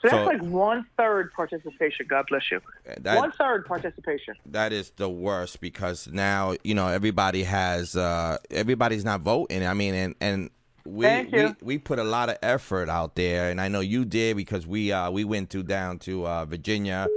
So 0.00 0.08
that's 0.08 0.14
So- 0.14 0.24
like 0.26 0.40
one 0.42 0.86
third 0.96 1.32
participation. 1.34 2.06
God 2.08 2.24
bless 2.30 2.50
you. 2.52 2.60
that- 3.00 3.16
one 3.18 3.32
third 3.32 3.66
participation. 3.66 4.34
That 4.46 4.72
is 4.72 4.90
the 4.96 5.10
worst 5.10 5.60
because 5.60 6.06
now 6.06 6.54
you 6.64 6.74
know 6.74 6.86
everybody 6.88 7.42
has 7.42 7.96
uh 7.96 8.38
everybody's 8.50 9.04
not 9.04 9.20
voting. 9.22 9.66
I 9.66 9.74
mean, 9.74 9.94
and 9.94 10.14
and 10.20 10.50
we 10.86 11.04
we 11.32 11.54
we 11.60 11.78
put 11.78 11.98
a 11.98 12.04
lot 12.04 12.28
of 12.30 12.36
effort 12.42 12.88
out 12.88 13.16
there, 13.16 13.50
and 13.50 13.60
I 13.60 13.68
know 13.68 13.80
you 13.80 14.04
did 14.04 14.36
because 14.36 14.66
we 14.66 14.92
uh 14.92 15.10
we 15.10 15.24
went 15.24 15.50
to 15.50 15.62
down 15.64 15.98
to 16.06 16.26
uh 16.26 16.44
Virginia, 16.44 17.08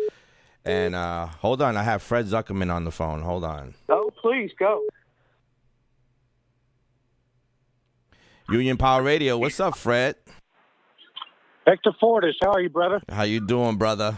and 0.65 0.95
uh 0.95 1.27
hold 1.27 1.61
on, 1.61 1.77
I 1.77 1.83
have 1.83 2.01
Fred 2.01 2.25
Zuckerman 2.25 2.73
on 2.73 2.83
the 2.83 2.91
phone. 2.91 3.21
Hold 3.21 3.43
on, 3.43 3.75
Oh, 3.89 4.11
please 4.21 4.51
go. 4.57 4.83
Union 8.51 8.75
Power 8.77 9.01
Radio. 9.01 9.37
What's 9.37 9.59
up, 9.59 9.77
Fred? 9.77 10.15
Hector 11.65 11.91
Fortis, 11.99 12.35
how 12.41 12.51
are 12.51 12.61
you, 12.61 12.69
brother? 12.69 13.01
How 13.07 13.23
you 13.23 13.39
doing, 13.39 13.77
brother? 13.77 14.17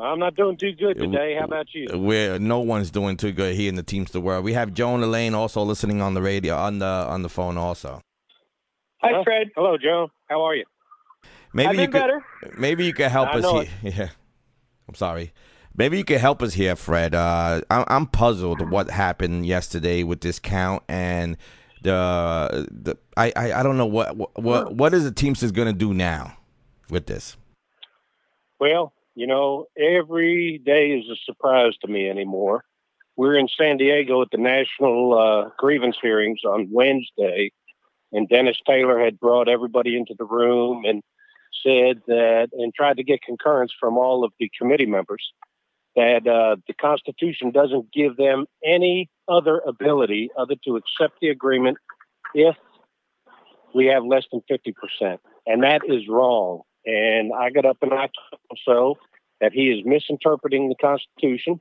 I'm 0.00 0.18
not 0.18 0.34
doing 0.34 0.56
too 0.56 0.72
good 0.72 0.96
today. 0.96 1.36
How 1.38 1.44
about 1.44 1.66
you? 1.74 1.86
We're 1.98 2.38
no 2.38 2.60
one's 2.60 2.90
doing 2.90 3.18
too 3.18 3.32
good 3.32 3.54
here 3.54 3.68
in 3.68 3.74
the 3.74 3.82
Teamster 3.82 4.20
world. 4.20 4.44
We 4.44 4.54
have 4.54 4.72
Joan 4.72 5.02
Elaine 5.02 5.34
also 5.34 5.62
listening 5.62 6.00
on 6.00 6.14
the 6.14 6.22
radio 6.22 6.56
on 6.56 6.78
the 6.78 6.86
on 6.86 7.22
the 7.22 7.28
phone 7.28 7.58
also. 7.58 8.00
Hi, 9.02 9.22
Fred. 9.24 9.48
Hello, 9.54 9.76
Joe. 9.76 10.10
How 10.28 10.42
are 10.42 10.54
you? 10.54 10.64
Maybe 11.52 11.68
I've 11.68 11.76
you 11.76 11.88
could, 11.88 11.92
better. 11.92 12.24
Maybe 12.56 12.86
you 12.86 12.94
could 12.94 13.10
help 13.10 13.28
I 13.28 13.38
us 13.38 13.42
know 13.42 13.60
here. 13.60 13.70
Yeah. 13.82 14.08
I'm 14.88 14.94
sorry. 14.94 15.32
Maybe 15.76 15.98
you 15.98 16.04
could 16.04 16.20
help 16.20 16.42
us 16.42 16.54
here, 16.54 16.76
Fred. 16.76 17.14
Uh, 17.14 17.60
I'm, 17.70 17.84
I'm 17.88 18.06
puzzled 18.06 18.70
what 18.70 18.90
happened 18.90 19.46
yesterday 19.46 20.02
with 20.02 20.20
this 20.20 20.38
count 20.38 20.82
and 20.88 21.36
the 21.82 22.68
the 22.70 22.96
I, 23.16 23.32
I, 23.36 23.52
I 23.54 23.62
don't 23.62 23.76
know 23.76 23.86
what 23.86 24.16
what 24.16 24.42
what, 24.42 24.74
what 24.74 24.94
is 24.94 25.04
the 25.04 25.12
Teamsters 25.12 25.52
going 25.52 25.68
to 25.68 25.74
do 25.74 25.94
now 25.94 26.36
with 26.88 27.06
this. 27.06 27.36
Well, 28.58 28.92
you 29.14 29.26
know, 29.26 29.66
every 29.78 30.60
day 30.64 30.90
is 30.90 31.08
a 31.10 31.16
surprise 31.24 31.74
to 31.82 31.88
me 31.88 32.08
anymore. 32.08 32.64
We're 33.16 33.36
in 33.36 33.48
San 33.48 33.76
Diego 33.76 34.22
at 34.22 34.28
the 34.30 34.38
national 34.38 35.18
uh, 35.18 35.50
grievance 35.58 35.96
hearings 36.00 36.40
on 36.44 36.68
Wednesday, 36.70 37.52
and 38.12 38.28
Dennis 38.28 38.56
Taylor 38.66 39.02
had 39.02 39.20
brought 39.20 39.48
everybody 39.48 39.96
into 39.96 40.14
the 40.18 40.24
room 40.24 40.84
and 40.84 41.02
said 41.62 42.00
that, 42.06 42.48
and 42.52 42.72
tried 42.74 42.96
to 42.96 43.04
get 43.04 43.22
concurrence 43.22 43.72
from 43.78 43.98
all 43.98 44.24
of 44.24 44.32
the 44.38 44.50
committee 44.58 44.86
members 44.86 45.32
that 46.00 46.26
uh, 46.26 46.56
the 46.66 46.72
Constitution 46.72 47.50
doesn't 47.50 47.92
give 47.92 48.16
them 48.16 48.46
any 48.64 49.10
other 49.28 49.60
ability 49.66 50.30
other 50.36 50.54
to 50.64 50.76
accept 50.76 51.20
the 51.20 51.28
agreement 51.28 51.76
if 52.34 52.56
we 53.74 53.86
have 53.86 54.04
less 54.04 54.24
than 54.32 54.40
50%. 54.50 55.18
And 55.46 55.62
that 55.62 55.82
is 55.86 56.08
wrong. 56.08 56.62
And 56.86 57.32
I 57.34 57.50
got 57.50 57.66
up 57.66 57.76
and 57.82 57.92
I 57.92 58.08
told 58.08 58.40
him 58.50 58.56
so 58.64 58.98
that 59.42 59.52
he 59.52 59.68
is 59.68 59.84
misinterpreting 59.84 60.70
the 60.70 60.74
Constitution. 60.74 61.60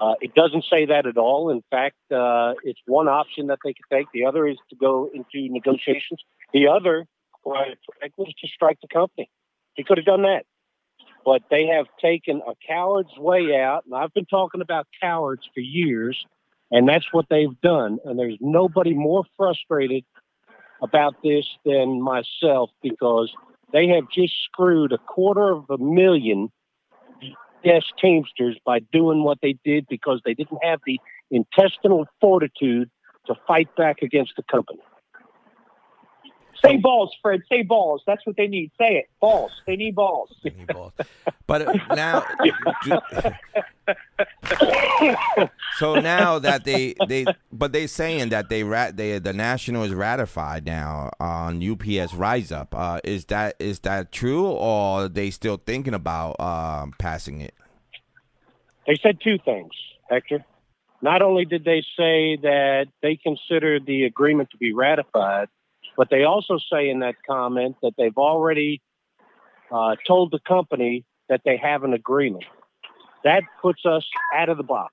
Uh, 0.00 0.14
it 0.20 0.34
doesn't 0.34 0.64
say 0.70 0.86
that 0.86 1.06
at 1.06 1.16
all. 1.16 1.50
In 1.50 1.62
fact, 1.70 1.96
uh, 2.12 2.54
it's 2.62 2.80
one 2.86 3.08
option 3.08 3.48
that 3.48 3.58
they 3.64 3.74
could 3.74 3.96
take. 3.96 4.06
The 4.12 4.26
other 4.26 4.46
is 4.46 4.58
to 4.70 4.76
go 4.76 5.10
into 5.12 5.52
negotiations. 5.52 6.20
The 6.52 6.68
other, 6.68 7.06
frankly, 7.42 8.12
was 8.16 8.34
to 8.42 8.48
strike 8.48 8.78
the 8.80 8.88
company. 8.88 9.28
He 9.74 9.82
could 9.82 9.98
have 9.98 10.06
done 10.06 10.22
that. 10.22 10.44
But 11.26 11.42
they 11.50 11.66
have 11.66 11.86
taken 12.00 12.40
a 12.46 12.52
coward's 12.66 13.18
way 13.18 13.60
out. 13.60 13.84
And 13.84 13.96
I've 13.96 14.14
been 14.14 14.26
talking 14.26 14.60
about 14.60 14.86
cowards 15.02 15.42
for 15.52 15.60
years. 15.60 16.24
And 16.70 16.88
that's 16.88 17.06
what 17.12 17.26
they've 17.28 17.60
done. 17.60 17.98
And 18.04 18.16
there's 18.18 18.38
nobody 18.40 18.94
more 18.94 19.24
frustrated 19.36 20.04
about 20.80 21.16
this 21.24 21.44
than 21.64 22.00
myself 22.00 22.70
because 22.80 23.32
they 23.72 23.88
have 23.88 24.04
just 24.14 24.34
screwed 24.44 24.92
a 24.92 24.98
quarter 24.98 25.52
of 25.52 25.68
a 25.68 25.78
million 25.78 26.50
yes 27.64 27.82
teamsters 28.00 28.56
by 28.64 28.78
doing 28.92 29.24
what 29.24 29.38
they 29.42 29.56
did 29.64 29.86
because 29.88 30.20
they 30.24 30.34
didn't 30.34 30.60
have 30.62 30.80
the 30.86 31.00
intestinal 31.30 32.06
fortitude 32.20 32.88
to 33.26 33.34
fight 33.48 33.74
back 33.76 34.02
against 34.02 34.34
the 34.36 34.44
company. 34.44 34.78
Say 36.64 36.76
balls, 36.76 37.14
Fred. 37.22 37.42
Say 37.48 37.62
balls. 37.62 38.02
That's 38.06 38.24
what 38.26 38.36
they 38.36 38.46
need. 38.46 38.70
Say 38.78 38.96
it. 38.96 39.08
Balls. 39.20 39.50
They 39.66 39.76
need 39.76 39.94
balls. 39.94 40.30
But 41.46 41.62
uh, 41.62 41.72
now, 41.94 42.24
so 45.78 45.94
now 46.00 46.38
that 46.40 46.64
they 46.64 46.94
they 47.06 47.26
but 47.52 47.72
they 47.72 47.86
saying 47.86 48.30
that 48.30 48.48
they 48.48 48.64
rat 48.64 48.96
they 48.96 49.18
the 49.18 49.32
national 49.32 49.84
is 49.84 49.94
ratified 49.94 50.66
now 50.66 51.10
on 51.20 51.62
UPS 51.62 52.14
rise 52.14 52.50
up. 52.50 52.74
Uh, 52.74 53.00
is 53.04 53.26
that 53.26 53.54
is 53.58 53.80
that 53.80 54.10
true 54.12 54.46
or 54.46 55.02
are 55.02 55.08
they 55.08 55.30
still 55.30 55.56
thinking 55.56 55.94
about 55.94 56.38
um, 56.40 56.92
passing 56.98 57.40
it? 57.40 57.54
They 58.86 58.96
said 58.96 59.18
two 59.22 59.38
things, 59.44 59.72
Hector. 60.08 60.44
Not 61.02 61.22
only 61.22 61.44
did 61.44 61.64
they 61.64 61.82
say 61.96 62.36
that 62.42 62.86
they 63.02 63.16
consider 63.16 63.78
the 63.78 64.04
agreement 64.04 64.50
to 64.50 64.56
be 64.56 64.72
ratified, 64.72 65.48
but 65.96 66.08
they 66.10 66.24
also 66.24 66.58
say 66.72 66.88
in 66.88 67.00
that 67.00 67.14
comment 67.26 67.76
that 67.82 67.92
they've 67.96 68.16
already 68.16 68.80
uh, 69.70 69.96
told 70.06 70.30
the 70.30 70.40
company 70.46 71.04
that 71.28 71.40
they 71.44 71.56
have 71.56 71.84
an 71.84 71.92
agreement. 71.92 72.44
That 73.24 73.42
puts 73.60 73.84
us 73.84 74.06
out 74.34 74.48
of 74.48 74.56
the 74.56 74.62
box. 74.62 74.92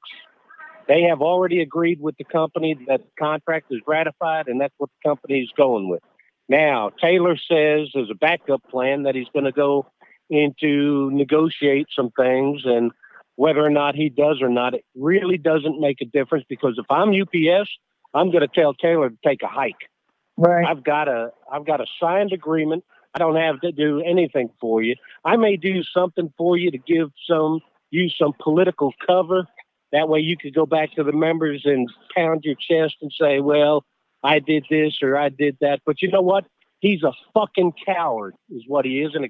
They 0.88 1.04
have 1.04 1.22
already 1.22 1.62
agreed 1.62 2.02
with 2.02 2.18
the 2.18 2.24
company 2.24 2.76
that 2.88 3.02
the 3.02 3.12
contract 3.18 3.68
is 3.72 3.80
ratified, 3.88 4.48
and 4.48 4.60
that's 4.60 4.74
what 4.78 4.90
the 4.90 5.10
company 5.10 5.42
is 5.42 5.52
going 5.56 5.88
with. 5.88 6.02
Now, 6.50 6.92
Taylor 7.02 7.38
says 7.38 7.90
as 7.96 8.10
a 8.10 8.16
backup 8.16 8.62
plan 8.70 9.04
that 9.04 9.16
he's 9.16 9.30
going 9.34 9.46
to 9.46 9.52
go 9.52 9.88
into 10.30 11.10
negotiate 11.12 11.88
some 11.96 12.12
things, 12.18 12.64
and 12.66 12.92
whether 13.36 13.64
or 13.64 13.70
not 13.70 13.96
he 13.96 14.10
does 14.10 14.42
or 14.42 14.50
not, 14.50 14.74
it 14.74 14.84
really 14.96 15.38
doesn't 15.38 15.80
make 15.80 16.02
a 16.02 16.06
difference 16.06 16.46
because 16.50 16.76
if 16.78 16.86
I'm 16.90 17.10
UPS, 17.10 17.70
I'm 18.14 18.32
going 18.32 18.42
to 18.42 18.48
tell 18.48 18.74
Taylor 18.74 19.10
to 19.10 19.18
take 19.26 19.42
a 19.42 19.48
hike. 19.48 19.90
Right. 20.38 20.66
I've 20.66 20.84
got 20.84 21.08
a 21.08 21.32
I've 21.52 21.66
got 21.66 21.82
a 21.82 21.86
signed 22.00 22.34
agreement. 22.34 22.84
I 23.16 23.20
don't 23.20 23.36
have 23.36 23.62
to 23.62 23.72
do 23.72 24.02
anything 24.02 24.50
for 24.60 24.82
you. 24.82 24.96
I 25.24 25.38
may 25.38 25.58
do 25.58 25.84
something 25.84 26.34
for 26.38 26.58
you 26.58 26.72
to 26.72 26.78
give 26.80 27.12
some 27.30 27.62
you 27.92 28.10
some 28.10 28.34
political 28.42 28.94
cover 29.06 29.48
That 29.92 30.10
way 30.10 30.20
you 30.20 30.36
could 30.38 30.56
go 30.56 30.66
back 30.66 30.94
to 30.96 31.04
the 31.04 31.12
members 31.14 31.62
and 31.66 31.88
pound 32.16 32.44
your 32.44 32.56
chest 32.56 32.98
and 33.02 33.12
say, 33.18 33.40
well, 33.40 33.86
I 34.24 34.40
did 34.40 34.66
this 34.70 34.98
or 35.04 35.16
I 35.18 35.30
did 35.30 35.58
that. 35.62 35.82
But 35.86 36.02
you 36.02 36.10
know 36.10 36.22
what? 36.22 36.46
He's 36.80 37.04
a 37.04 37.14
fucking 37.34 37.74
coward 37.86 38.36
is 38.50 38.64
what 38.68 38.86
he 38.86 39.02
is. 39.02 39.14
And, 39.16 39.30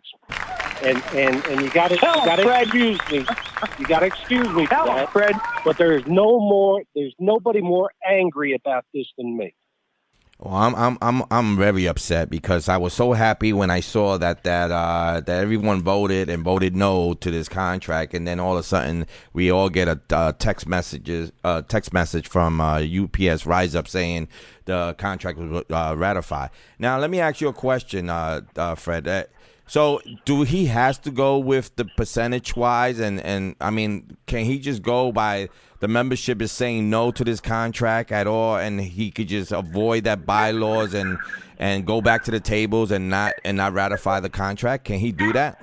and, 0.81 1.03
and, 1.13 1.45
and 1.45 1.61
you 1.61 1.69
got 1.71 1.89
to 1.89 1.97
Tell 1.97 2.19
him, 2.19 2.25
gotta 2.25 2.43
Fred. 2.43 2.63
excuse 2.63 2.99
me. 3.11 3.25
You 3.77 3.85
got 3.85 3.99
to 3.99 4.05
excuse 4.07 4.47
me 4.49 4.65
Tell 4.67 4.87
for 4.87 4.95
that. 4.95 5.11
Fred. 5.11 5.35
But 5.65 5.77
there's 5.77 6.07
no 6.07 6.39
more, 6.39 6.81
there's 6.95 7.13
nobody 7.19 7.61
more 7.61 7.91
angry 8.07 8.53
about 8.53 8.85
this 8.93 9.07
than 9.17 9.37
me. 9.37 9.53
Well, 10.39 10.55
I'm 10.55 10.75
I'm 10.75 10.97
I'm 11.01 11.23
I'm 11.29 11.57
very 11.57 11.85
upset 11.85 12.29
because 12.29 12.67
I 12.67 12.77
was 12.77 12.93
so 12.93 13.13
happy 13.13 13.53
when 13.53 13.69
I 13.69 13.79
saw 13.79 14.17
that 14.17 14.43
that 14.43 14.71
uh, 14.71 15.21
that 15.21 15.41
everyone 15.41 15.83
voted 15.83 16.29
and 16.29 16.43
voted 16.43 16.75
no 16.75 17.13
to 17.13 17.31
this 17.31 17.47
contract, 17.47 18.13
and 18.13 18.27
then 18.27 18.39
all 18.39 18.53
of 18.53 18.59
a 18.59 18.63
sudden 18.63 19.05
we 19.31 19.51
all 19.51 19.69
get 19.69 19.87
a 19.87 20.01
uh, 20.09 20.33
text 20.33 20.67
messages 20.67 21.31
uh, 21.43 21.61
text 21.61 21.93
message 21.93 22.27
from 22.27 22.59
uh, 22.59 22.81
UPS 22.81 23.45
Rising 23.45 23.85
saying 23.85 24.27
the 24.65 24.95
contract 24.97 25.37
was 25.37 25.63
uh, 25.69 25.95
ratified. 25.95 26.49
Now 26.79 26.97
let 26.97 27.09
me 27.09 27.19
ask 27.19 27.39
you 27.39 27.47
a 27.47 27.53
question, 27.53 28.09
uh, 28.09 28.41
uh, 28.55 28.75
Fred. 28.75 29.27
So 29.65 30.01
do 30.25 30.43
he 30.43 30.65
has 30.65 30.97
to 30.99 31.11
go 31.11 31.37
with 31.37 31.75
the 31.77 31.85
percentage 31.85 32.55
wise, 32.55 32.99
and 32.99 33.19
and 33.21 33.55
I 33.61 33.69
mean, 33.69 34.17
can 34.25 34.45
he 34.45 34.59
just 34.59 34.81
go 34.81 35.11
by 35.11 35.49
the 35.79 35.87
membership 35.87 36.41
is 36.41 36.51
saying 36.51 36.89
no 36.89 37.11
to 37.11 37.23
this 37.23 37.39
contract 37.39 38.11
at 38.11 38.27
all, 38.27 38.57
and 38.57 38.79
he 38.81 39.09
could 39.09 39.29
just 39.29 39.51
avoid 39.51 40.03
that 40.03 40.25
bylaws 40.25 40.93
and 40.93 41.17
and 41.57 41.85
go 41.85 42.01
back 42.01 42.23
to 42.25 42.31
the 42.31 42.39
tables 42.41 42.91
and 42.91 43.09
not 43.09 43.33
and 43.45 43.57
not 43.57 43.73
ratify 43.73 44.19
the 44.19 44.29
contract? 44.29 44.85
Can 44.85 44.99
he 44.99 45.11
do 45.11 45.31
that? 45.33 45.61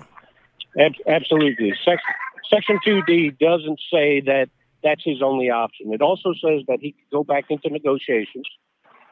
Ab- 0.79 0.93
absolutely. 1.07 1.75
Sec- 1.85 2.01
Section 2.49 2.79
2D 2.87 3.39
doesn't 3.39 3.81
say 3.93 4.21
that 4.21 4.49
that's 4.83 5.05
his 5.05 5.21
only 5.23 5.51
option. 5.51 5.93
It 5.93 6.01
also 6.01 6.33
says 6.33 6.63
that 6.69 6.79
he 6.81 6.93
can 6.93 7.05
go 7.13 7.23
back 7.23 7.45
into 7.51 7.69
negotiations, 7.69 8.47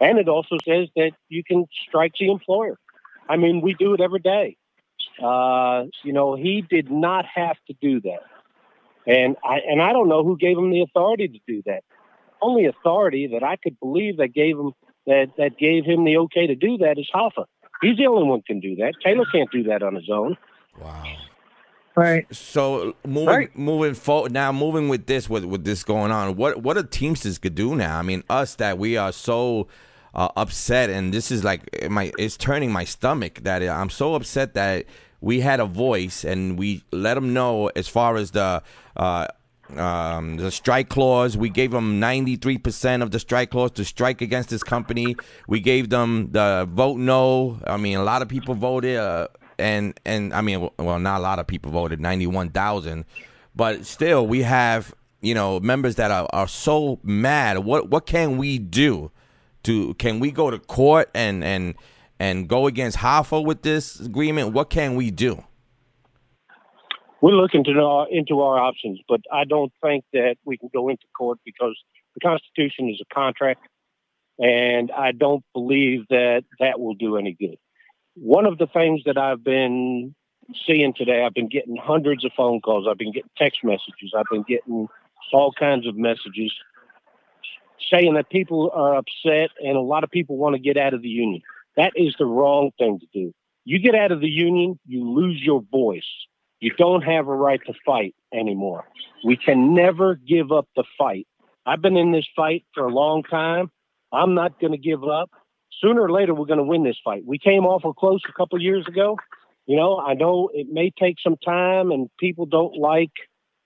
and 0.00 0.18
it 0.18 0.28
also 0.28 0.56
says 0.66 0.88
that 0.96 1.12
you 1.28 1.44
can 1.44 1.66
strike 1.86 2.12
the 2.18 2.30
employer. 2.30 2.78
I 3.28 3.36
mean, 3.36 3.60
we 3.60 3.74
do 3.74 3.92
it 3.92 4.00
every 4.00 4.20
day. 4.20 4.56
Uh, 5.22 5.84
you 6.04 6.12
know, 6.12 6.36
he 6.36 6.62
did 6.68 6.90
not 6.90 7.24
have 7.34 7.56
to 7.66 7.74
do 7.80 8.00
that, 8.02 8.20
and 9.06 9.36
I 9.44 9.58
and 9.68 9.82
I 9.82 9.92
don't 9.92 10.08
know 10.08 10.24
who 10.24 10.36
gave 10.36 10.56
him 10.56 10.70
the 10.70 10.82
authority 10.82 11.28
to 11.28 11.38
do 11.46 11.62
that. 11.66 11.82
Only 12.40 12.66
authority 12.66 13.28
that 13.32 13.42
I 13.42 13.56
could 13.56 13.78
believe 13.80 14.18
that 14.18 14.32
gave 14.32 14.56
him 14.58 14.72
that 15.06 15.32
that 15.38 15.58
gave 15.58 15.84
him 15.84 16.04
the 16.04 16.16
okay 16.18 16.46
to 16.46 16.54
do 16.54 16.78
that 16.78 16.98
is 16.98 17.08
Hoffa. 17.14 17.46
He's 17.80 17.96
the 17.96 18.06
only 18.06 18.28
one 18.28 18.38
who 18.40 18.54
can 18.54 18.60
do 18.60 18.76
that. 18.76 18.94
Taylor 19.04 19.24
can't 19.30 19.50
do 19.50 19.64
that 19.64 19.82
on 19.82 19.94
his 19.94 20.10
own. 20.10 20.36
Wow. 20.80 21.16
Right. 21.96 22.32
So 22.32 22.94
moving 23.04 23.26
Right. 23.26 23.56
moving 23.58 23.94
forward 23.94 24.30
now, 24.32 24.52
moving 24.52 24.88
with 24.88 25.06
this 25.06 25.28
with 25.28 25.44
with 25.44 25.64
this 25.64 25.82
going 25.82 26.12
on, 26.12 26.36
what 26.36 26.62
what 26.62 26.78
a 26.78 26.84
Teamsters 26.84 27.38
could 27.38 27.56
do 27.56 27.74
now? 27.74 27.98
I 27.98 28.02
mean, 28.02 28.22
us 28.30 28.54
that 28.56 28.78
we 28.78 28.96
are 28.96 29.10
so 29.10 29.66
uh, 30.14 30.28
upset, 30.36 30.90
and 30.90 31.12
this 31.12 31.32
is 31.32 31.42
like 31.42 31.90
my 31.90 32.12
it's 32.16 32.36
turning 32.36 32.70
my 32.70 32.84
stomach 32.84 33.40
that 33.42 33.62
I'm 33.62 33.90
so 33.90 34.14
upset 34.14 34.54
that 34.54 34.84
we 35.20 35.40
had 35.40 35.60
a 35.60 35.66
voice 35.66 36.24
and 36.24 36.58
we 36.58 36.84
let 36.92 37.14
them 37.14 37.32
know 37.32 37.68
as 37.68 37.88
far 37.88 38.16
as 38.16 38.32
the. 38.32 38.62
Uh, 38.96 39.26
um, 39.76 40.36
the 40.36 40.50
strike 40.50 40.88
clause. 40.88 41.36
We 41.36 41.50
gave 41.50 41.72
them 41.72 42.00
93% 42.00 43.02
of 43.02 43.10
the 43.10 43.18
strike 43.18 43.50
clause 43.50 43.72
to 43.72 43.84
strike 43.84 44.22
against 44.22 44.48
this 44.50 44.62
company. 44.62 45.16
We 45.46 45.60
gave 45.60 45.90
them 45.90 46.30
the 46.32 46.66
vote 46.70 46.98
no. 46.98 47.60
I 47.66 47.76
mean, 47.76 47.98
a 47.98 48.02
lot 48.02 48.22
of 48.22 48.28
people 48.28 48.54
voted, 48.54 48.96
uh, 48.96 49.28
and 49.58 49.98
and 50.04 50.32
I 50.32 50.40
mean, 50.40 50.70
well, 50.78 50.98
not 50.98 51.18
a 51.18 51.22
lot 51.22 51.38
of 51.38 51.46
people 51.46 51.70
voted, 51.70 52.00
91,000, 52.00 53.04
but 53.54 53.84
still, 53.84 54.26
we 54.26 54.42
have 54.42 54.94
you 55.20 55.34
know 55.34 55.60
members 55.60 55.96
that 55.96 56.10
are, 56.10 56.28
are 56.32 56.48
so 56.48 57.00
mad. 57.02 57.58
What 57.58 57.90
what 57.90 58.06
can 58.06 58.38
we 58.38 58.58
do? 58.58 59.10
To 59.64 59.92
can 59.94 60.20
we 60.20 60.30
go 60.30 60.50
to 60.50 60.58
court 60.58 61.10
and 61.14 61.42
and 61.42 61.74
and 62.18 62.48
go 62.48 62.66
against 62.66 62.98
Hoffa 62.98 63.44
with 63.44 63.62
this 63.62 64.00
agreement? 64.00 64.52
What 64.52 64.70
can 64.70 64.94
we 64.96 65.10
do? 65.10 65.44
we're 67.20 67.32
looking 67.32 67.64
our, 67.76 68.06
into 68.10 68.40
our 68.40 68.58
options, 68.58 69.00
but 69.08 69.20
I 69.32 69.44
don't 69.44 69.72
think 69.82 70.04
that 70.12 70.36
we 70.44 70.56
can 70.56 70.70
go 70.72 70.88
into 70.88 71.04
court 71.16 71.38
because 71.44 71.76
the 72.14 72.20
Constitution 72.20 72.88
is 72.88 73.00
a 73.00 73.14
contract, 73.14 73.60
and 74.38 74.90
I 74.92 75.12
don't 75.12 75.44
believe 75.52 76.06
that 76.10 76.44
that 76.60 76.78
will 76.78 76.94
do 76.94 77.16
any 77.16 77.32
good. 77.38 77.56
One 78.14 78.46
of 78.46 78.58
the 78.58 78.66
things 78.66 79.02
that 79.06 79.18
I've 79.18 79.42
been 79.42 80.14
seeing 80.66 80.94
today, 80.94 81.24
I've 81.24 81.34
been 81.34 81.48
getting 81.48 81.76
hundreds 81.76 82.24
of 82.24 82.32
phone 82.36 82.60
calls, 82.60 82.86
I've 82.88 82.98
been 82.98 83.12
getting 83.12 83.30
text 83.36 83.60
messages, 83.64 84.12
I've 84.16 84.26
been 84.30 84.44
getting 84.48 84.88
all 85.32 85.52
kinds 85.52 85.86
of 85.86 85.96
messages 85.96 86.52
saying 87.92 88.14
that 88.14 88.30
people 88.30 88.70
are 88.74 88.94
upset 88.96 89.50
and 89.60 89.76
a 89.76 89.80
lot 89.80 90.04
of 90.04 90.10
people 90.10 90.36
want 90.36 90.54
to 90.54 90.60
get 90.60 90.76
out 90.76 90.94
of 90.94 91.02
the 91.02 91.08
union. 91.08 91.42
That 91.78 91.92
is 91.94 92.14
the 92.18 92.26
wrong 92.26 92.72
thing 92.76 92.98
to 92.98 93.06
do. 93.14 93.32
You 93.64 93.78
get 93.78 93.94
out 93.94 94.10
of 94.10 94.20
the 94.20 94.28
union, 94.28 94.80
you 94.84 95.08
lose 95.08 95.40
your 95.40 95.62
voice. 95.70 96.02
You 96.58 96.72
don't 96.76 97.02
have 97.02 97.28
a 97.28 97.34
right 97.34 97.60
to 97.66 97.72
fight 97.86 98.16
anymore. 98.34 98.84
We 99.24 99.36
can 99.36 99.74
never 99.74 100.16
give 100.16 100.50
up 100.50 100.68
the 100.74 100.82
fight. 100.98 101.28
I've 101.64 101.80
been 101.80 101.96
in 101.96 102.10
this 102.10 102.26
fight 102.34 102.64
for 102.74 102.84
a 102.84 102.92
long 102.92 103.22
time. 103.22 103.70
I'm 104.12 104.34
not 104.34 104.58
going 104.60 104.72
to 104.72 104.78
give 104.78 105.04
up. 105.04 105.30
Sooner 105.80 106.02
or 106.02 106.10
later, 106.10 106.34
we're 106.34 106.46
going 106.46 106.58
to 106.58 106.64
win 106.64 106.82
this 106.82 106.98
fight. 107.04 107.22
We 107.24 107.38
came 107.38 107.64
awful 107.64 107.94
close 107.94 108.22
a 108.28 108.32
couple 108.32 108.60
years 108.60 108.84
ago. 108.88 109.16
You 109.66 109.76
know, 109.76 109.98
I 110.00 110.14
know 110.14 110.50
it 110.52 110.66
may 110.68 110.90
take 110.90 111.16
some 111.22 111.36
time, 111.36 111.92
and 111.92 112.08
people 112.18 112.46
don't 112.46 112.76
like, 112.76 113.12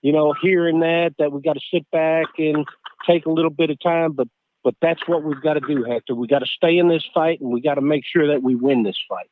you 0.03 0.11
know, 0.11 0.35
hearing 0.39 0.81
that 0.81 1.15
that 1.17 1.31
we 1.31 1.41
got 1.41 1.53
to 1.53 1.61
sit 1.73 1.89
back 1.91 2.27
and 2.37 2.67
take 3.07 3.25
a 3.25 3.31
little 3.31 3.49
bit 3.49 3.71
of 3.71 3.79
time. 3.81 4.11
But 4.11 4.27
but 4.63 4.75
that's 4.81 5.01
what 5.07 5.23
we've 5.23 5.41
got 5.41 5.53
to 5.53 5.59
do, 5.59 5.83
Hector. 5.83 6.15
We 6.15 6.27
got 6.27 6.39
to 6.39 6.45
stay 6.45 6.77
in 6.77 6.87
this 6.87 7.03
fight, 7.13 7.41
and 7.41 7.51
we 7.51 7.61
got 7.61 7.75
to 7.75 7.81
make 7.81 8.03
sure 8.05 8.27
that 8.27 8.41
we 8.41 8.55
win 8.55 8.83
this 8.83 8.97
fight. 9.07 9.29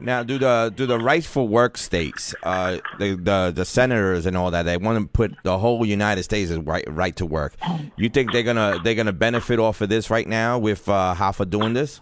Now, 0.00 0.22
do 0.22 0.38
the 0.38 0.72
do 0.74 0.86
the 0.86 0.98
rights 0.98 1.26
for 1.26 1.46
work 1.46 1.78
states, 1.78 2.34
uh, 2.42 2.78
the, 2.98 3.14
the 3.14 3.52
the 3.54 3.64
senators 3.64 4.26
and 4.26 4.36
all 4.36 4.50
that, 4.50 4.64
they 4.64 4.76
want 4.76 4.98
to 5.00 5.06
put 5.06 5.34
the 5.44 5.56
whole 5.58 5.86
United 5.86 6.24
States 6.24 6.50
as 6.50 6.58
right 6.58 6.84
right 6.88 7.14
to 7.16 7.24
work. 7.24 7.54
You 7.96 8.08
think 8.08 8.32
they're 8.32 8.42
gonna 8.42 8.78
they're 8.82 8.96
gonna 8.96 9.12
benefit 9.12 9.58
off 9.58 9.80
of 9.80 9.88
this 9.88 10.10
right 10.10 10.26
now 10.26 10.58
with 10.58 10.88
uh, 10.88 11.14
Hoffa 11.16 11.48
doing 11.48 11.72
this? 11.72 12.00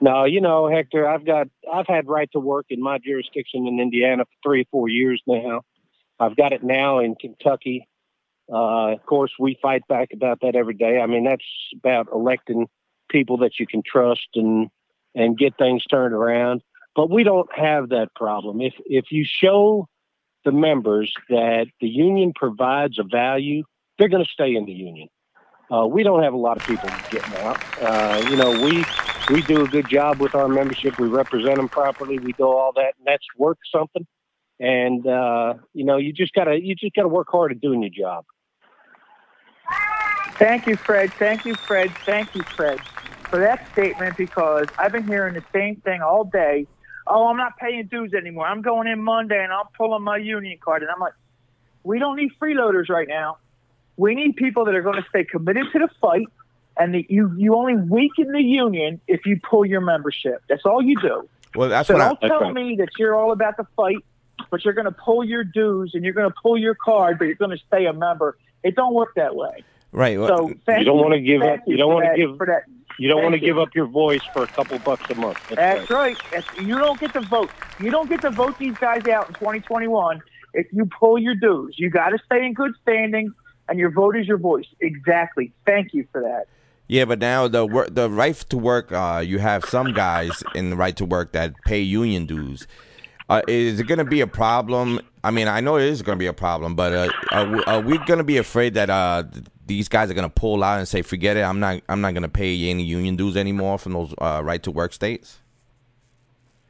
No, 0.00 0.24
you 0.24 0.40
know, 0.40 0.70
Hector, 0.70 1.08
I've 1.08 1.26
got 1.26 1.48
I've 1.72 1.86
had 1.88 2.06
right 2.06 2.28
to 2.32 2.38
work 2.38 2.66
in 2.70 2.80
my 2.80 2.98
jurisdiction 2.98 3.66
in 3.66 3.80
Indiana 3.80 4.24
for 4.24 4.48
three 4.48 4.60
or 4.62 4.66
four 4.70 4.88
years 4.88 5.20
now. 5.26 5.62
I've 6.20 6.36
got 6.36 6.52
it 6.52 6.62
now 6.62 7.00
in 7.00 7.14
Kentucky. 7.14 7.88
Uh, 8.52 8.92
of 8.92 9.04
course, 9.06 9.32
we 9.38 9.58
fight 9.60 9.86
back 9.88 10.08
about 10.12 10.40
that 10.40 10.56
every 10.56 10.74
day. 10.74 10.98
I 11.00 11.06
mean, 11.06 11.24
that's 11.24 11.44
about 11.76 12.08
electing 12.12 12.66
people 13.10 13.38
that 13.38 13.58
you 13.58 13.66
can 13.66 13.82
trust 13.84 14.28
and 14.34 14.68
and 15.14 15.36
get 15.36 15.56
things 15.58 15.84
turned 15.86 16.14
around. 16.14 16.62
But 16.94 17.10
we 17.10 17.24
don't 17.24 17.48
have 17.54 17.90
that 17.90 18.08
problem. 18.14 18.60
If 18.60 18.74
if 18.86 19.06
you 19.10 19.24
show 19.24 19.88
the 20.44 20.52
members 20.52 21.12
that 21.28 21.66
the 21.80 21.88
union 21.88 22.32
provides 22.34 22.98
a 22.98 23.04
value, 23.04 23.64
they're 23.98 24.08
going 24.08 24.24
to 24.24 24.30
stay 24.30 24.54
in 24.54 24.64
the 24.64 24.72
union. 24.72 25.08
Uh, 25.70 25.86
we 25.86 26.02
don't 26.02 26.22
have 26.22 26.32
a 26.32 26.38
lot 26.38 26.56
of 26.56 26.66
people 26.66 26.88
getting 27.10 27.34
out. 27.34 27.60
Uh, 27.82 28.22
you 28.30 28.36
know, 28.36 28.64
we 28.64 28.84
we 29.30 29.42
do 29.42 29.62
a 29.62 29.68
good 29.68 29.88
job 29.88 30.18
with 30.18 30.34
our 30.34 30.48
membership. 30.48 30.98
We 30.98 31.08
represent 31.08 31.56
them 31.56 31.68
properly. 31.68 32.18
We 32.18 32.32
do 32.32 32.44
all 32.44 32.72
that, 32.76 32.94
and 32.96 33.06
that's 33.06 33.26
worth 33.36 33.58
something. 33.70 34.06
And 34.58 35.06
uh, 35.06 35.54
you 35.74 35.84
know, 35.84 35.98
you 35.98 36.12
just 36.12 36.32
gotta 36.32 36.58
you 36.60 36.74
just 36.74 36.94
gotta 36.94 37.08
work 37.08 37.28
hard 37.30 37.52
at 37.52 37.60
doing 37.60 37.82
your 37.82 37.90
job. 37.90 38.24
Thank 40.38 40.66
you, 40.68 40.76
Fred. 40.76 41.12
Thank 41.14 41.44
you, 41.44 41.54
Fred. 41.54 41.92
Thank 42.06 42.34
you, 42.34 42.42
Fred, 42.42 42.80
for 43.28 43.40
that 43.40 43.66
statement 43.72 44.16
because 44.16 44.68
I've 44.78 44.92
been 44.92 45.06
hearing 45.06 45.34
the 45.34 45.42
same 45.52 45.76
thing 45.76 46.00
all 46.00 46.24
day. 46.24 46.66
Oh, 47.08 47.26
I'm 47.26 47.36
not 47.36 47.56
paying 47.56 47.86
dues 47.86 48.14
anymore. 48.14 48.46
I'm 48.46 48.62
going 48.62 48.86
in 48.86 49.02
Monday 49.02 49.42
and 49.42 49.52
I'm 49.52 49.66
pulling 49.76 50.04
my 50.04 50.16
union 50.16 50.58
card. 50.60 50.82
And 50.82 50.90
I'm 50.90 51.00
like, 51.00 51.14
we 51.82 51.98
don't 51.98 52.16
need 52.16 52.30
freeloaders 52.40 52.88
right 52.88 53.08
now. 53.08 53.38
We 53.96 54.14
need 54.14 54.36
people 54.36 54.64
that 54.66 54.74
are 54.74 54.82
going 54.82 55.02
to 55.02 55.08
stay 55.08 55.24
committed 55.24 55.66
to 55.72 55.78
the 55.80 55.88
fight. 56.00 56.26
And 56.80 56.94
that 56.94 57.10
you, 57.10 57.34
you 57.36 57.56
only 57.56 57.74
weaken 57.74 58.30
the 58.30 58.40
union 58.40 59.00
if 59.08 59.26
you 59.26 59.40
pull 59.40 59.66
your 59.66 59.80
membership. 59.80 60.44
That's 60.48 60.64
all 60.64 60.80
you 60.80 61.00
do. 61.00 61.28
Well, 61.56 61.68
that's 61.68 61.88
so 61.88 61.94
what 61.94 62.02
I, 62.22 62.28
don't 62.28 62.40
tell 62.40 62.52
me 62.52 62.76
that 62.76 62.90
you're 62.96 63.16
all 63.16 63.32
about 63.32 63.56
the 63.56 63.66
fight, 63.74 64.04
but 64.48 64.64
you're 64.64 64.74
going 64.74 64.84
to 64.84 64.92
pull 64.92 65.24
your 65.24 65.42
dues 65.42 65.92
and 65.94 66.04
you're 66.04 66.12
going 66.12 66.30
to 66.30 66.36
pull 66.40 66.56
your 66.56 66.76
card, 66.76 67.18
but 67.18 67.24
you're 67.24 67.34
going 67.34 67.50
to 67.50 67.64
stay 67.66 67.86
a 67.86 67.92
member. 67.92 68.38
It 68.62 68.76
don't 68.76 68.94
work 68.94 69.16
that 69.16 69.34
way. 69.34 69.64
Right. 69.92 70.18
well, 70.18 70.50
So 70.66 70.76
you 70.76 70.84
don't 70.84 70.98
want 70.98 71.14
to 71.14 71.20
give 71.20 71.42
up. 71.42 71.60
You 71.66 71.76
don't 71.76 71.92
want 71.92 72.06
to 72.06 72.16
give. 72.16 72.36
for 72.36 72.46
that. 72.46 72.62
You 72.98 73.08
don't 73.08 73.22
want 73.22 73.34
to 73.34 73.38
give 73.38 73.58
up 73.58 73.74
your 73.76 73.86
voice 73.86 74.22
for 74.32 74.42
a 74.42 74.46
couple 74.48 74.76
bucks 74.80 75.08
a 75.10 75.14
month. 75.14 75.38
That's 75.50 75.88
right. 75.88 76.16
That's, 76.32 76.46
you 76.58 76.76
don't 76.76 76.98
get 76.98 77.12
to 77.12 77.20
vote. 77.20 77.50
You 77.78 77.90
don't 77.92 78.08
get 78.08 78.20
to 78.22 78.30
vote 78.30 78.58
these 78.58 78.76
guys 78.76 79.06
out 79.06 79.28
in 79.28 79.34
2021 79.34 80.20
if 80.54 80.66
you 80.72 80.84
pull 80.86 81.16
your 81.16 81.36
dues. 81.36 81.76
You 81.78 81.90
got 81.90 82.08
to 82.08 82.18
stay 82.26 82.44
in 82.44 82.54
good 82.54 82.72
standing, 82.82 83.32
and 83.68 83.78
your 83.78 83.92
vote 83.92 84.16
is 84.16 84.26
your 84.26 84.38
voice. 84.38 84.66
Exactly. 84.80 85.52
Thank 85.64 85.94
you 85.94 86.08
for 86.10 86.22
that. 86.22 86.46
Yeah, 86.88 87.04
but 87.04 87.18
now 87.20 87.46
the 87.48 87.66
work, 87.66 87.94
the 87.94 88.10
right 88.10 88.34
to 88.34 88.56
work, 88.56 88.90
uh, 88.90 89.22
you 89.24 89.38
have 89.38 89.64
some 89.66 89.92
guys 89.92 90.42
in 90.54 90.70
the 90.70 90.76
right 90.76 90.96
to 90.96 91.04
work 91.04 91.32
that 91.32 91.54
pay 91.66 91.80
union 91.80 92.26
dues. 92.26 92.66
Uh, 93.28 93.42
is 93.46 93.78
it 93.78 93.86
going 93.86 93.98
to 93.98 94.04
be 94.04 94.20
a 94.22 94.26
problem? 94.26 95.00
I 95.22 95.30
mean, 95.30 95.48
I 95.48 95.60
know 95.60 95.76
it 95.76 95.84
is 95.84 96.00
going 96.02 96.16
to 96.16 96.20
be 96.20 96.26
a 96.26 96.32
problem, 96.32 96.74
but 96.74 96.92
uh, 96.92 97.08
are, 97.30 97.46
we, 97.46 97.62
are 97.64 97.80
we 97.80 97.98
going 97.98 98.18
to 98.18 98.24
be 98.24 98.38
afraid 98.38 98.74
that 98.74 98.88
uh, 98.88 99.24
these 99.66 99.88
guys 99.88 100.10
are 100.10 100.14
going 100.14 100.28
to 100.28 100.34
pull 100.34 100.64
out 100.64 100.78
and 100.78 100.88
say, 100.88 101.02
"Forget 101.02 101.36
it, 101.36 101.42
I'm 101.42 101.60
not, 101.60 101.82
I'm 101.88 102.00
not 102.00 102.14
going 102.14 102.22
to 102.22 102.28
pay 102.28 102.70
any 102.70 102.84
union 102.84 103.16
dues 103.16 103.36
anymore 103.36 103.78
from 103.78 103.92
those 103.92 104.14
uh, 104.18 104.40
right 104.42 104.62
to 104.62 104.70
work 104.70 104.94
states"? 104.94 105.40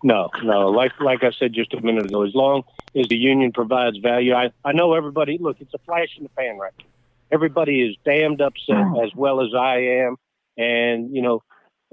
No, 0.03 0.31
no. 0.43 0.69
Like 0.69 0.93
like 1.01 1.23
I 1.25 1.31
said 1.39 1.53
just 1.53 1.75
a 1.75 1.81
minute 1.81 2.07
ago, 2.07 2.25
as 2.25 2.35
long 2.35 2.63
as 2.95 3.09
the 3.09 3.17
union 3.17 3.53
provides 3.53 3.97
value, 3.99 4.35
I 4.35 4.51
I 4.65 4.73
know 4.73 4.95
everybody. 4.95 5.39
Look, 5.41 5.61
it's 5.61 5.75
a 5.75 5.79
flash 5.79 6.09
in 6.17 6.25
the 6.25 6.29
pan 6.31 6.59
right 6.59 6.73
now. 6.79 6.85
Everybody 7.31 7.83
is 7.83 7.97
damned 8.05 8.41
upset, 8.41 8.77
as 9.05 9.15
well 9.15 9.43
as 9.43 9.55
I 9.55 9.77
am, 10.07 10.17
and 10.57 11.15
you 11.15 11.23
know, 11.23 11.43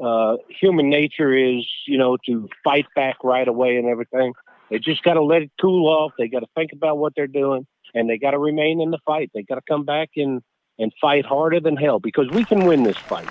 uh, 0.04 0.38
human 0.50 0.90
nature 0.90 1.36
is 1.36 1.68
you 1.88 1.98
know 1.98 2.18
to 2.26 2.48
fight 2.64 2.86
back 2.96 3.24
right 3.24 3.48
away 3.48 3.78
and 3.78 3.88
everything. 3.88 4.34
They 4.70 4.80
just 4.80 5.04
got 5.04 5.14
to 5.14 5.24
let 5.24 5.44
it 5.44 5.52
cool 5.62 5.88
off. 5.88 6.14
They 6.18 6.28
got 6.28 6.40
to 6.40 6.48
think 6.56 6.72
about 6.74 6.98
what 6.98 7.14
they're 7.16 7.28
doing, 7.28 7.68
and 7.94 8.10
they 8.10 8.18
got 8.18 8.32
to 8.32 8.40
remain 8.40 8.82
in 8.82 8.92
the 8.92 9.00
fight. 9.06 9.32
They 9.34 9.44
got 9.44 9.56
to 9.56 9.62
come 9.68 9.86
back 9.86 10.10
and 10.16 10.42
and 10.78 10.92
fight 11.00 11.26
harder 11.26 11.60
than 11.60 11.78
hell 11.78 12.00
because 12.00 12.30
we 12.32 12.44
can 12.44 12.66
win 12.66 12.84
this 12.84 12.98
fight. 12.98 13.30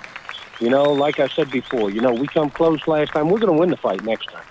You 0.59 0.69
know, 0.69 0.83
like 0.83 1.19
I 1.19 1.27
said 1.27 1.51
before, 1.51 1.91
you 1.91 2.01
know, 2.01 2.13
we 2.13 2.27
come 2.27 2.49
close 2.49 2.87
last 2.87 3.11
time. 3.11 3.29
We're 3.29 3.39
going 3.39 3.53
to 3.53 3.59
win 3.59 3.69
the 3.69 3.77
fight 3.77 4.03
next 4.03 4.29
time. 4.29 4.43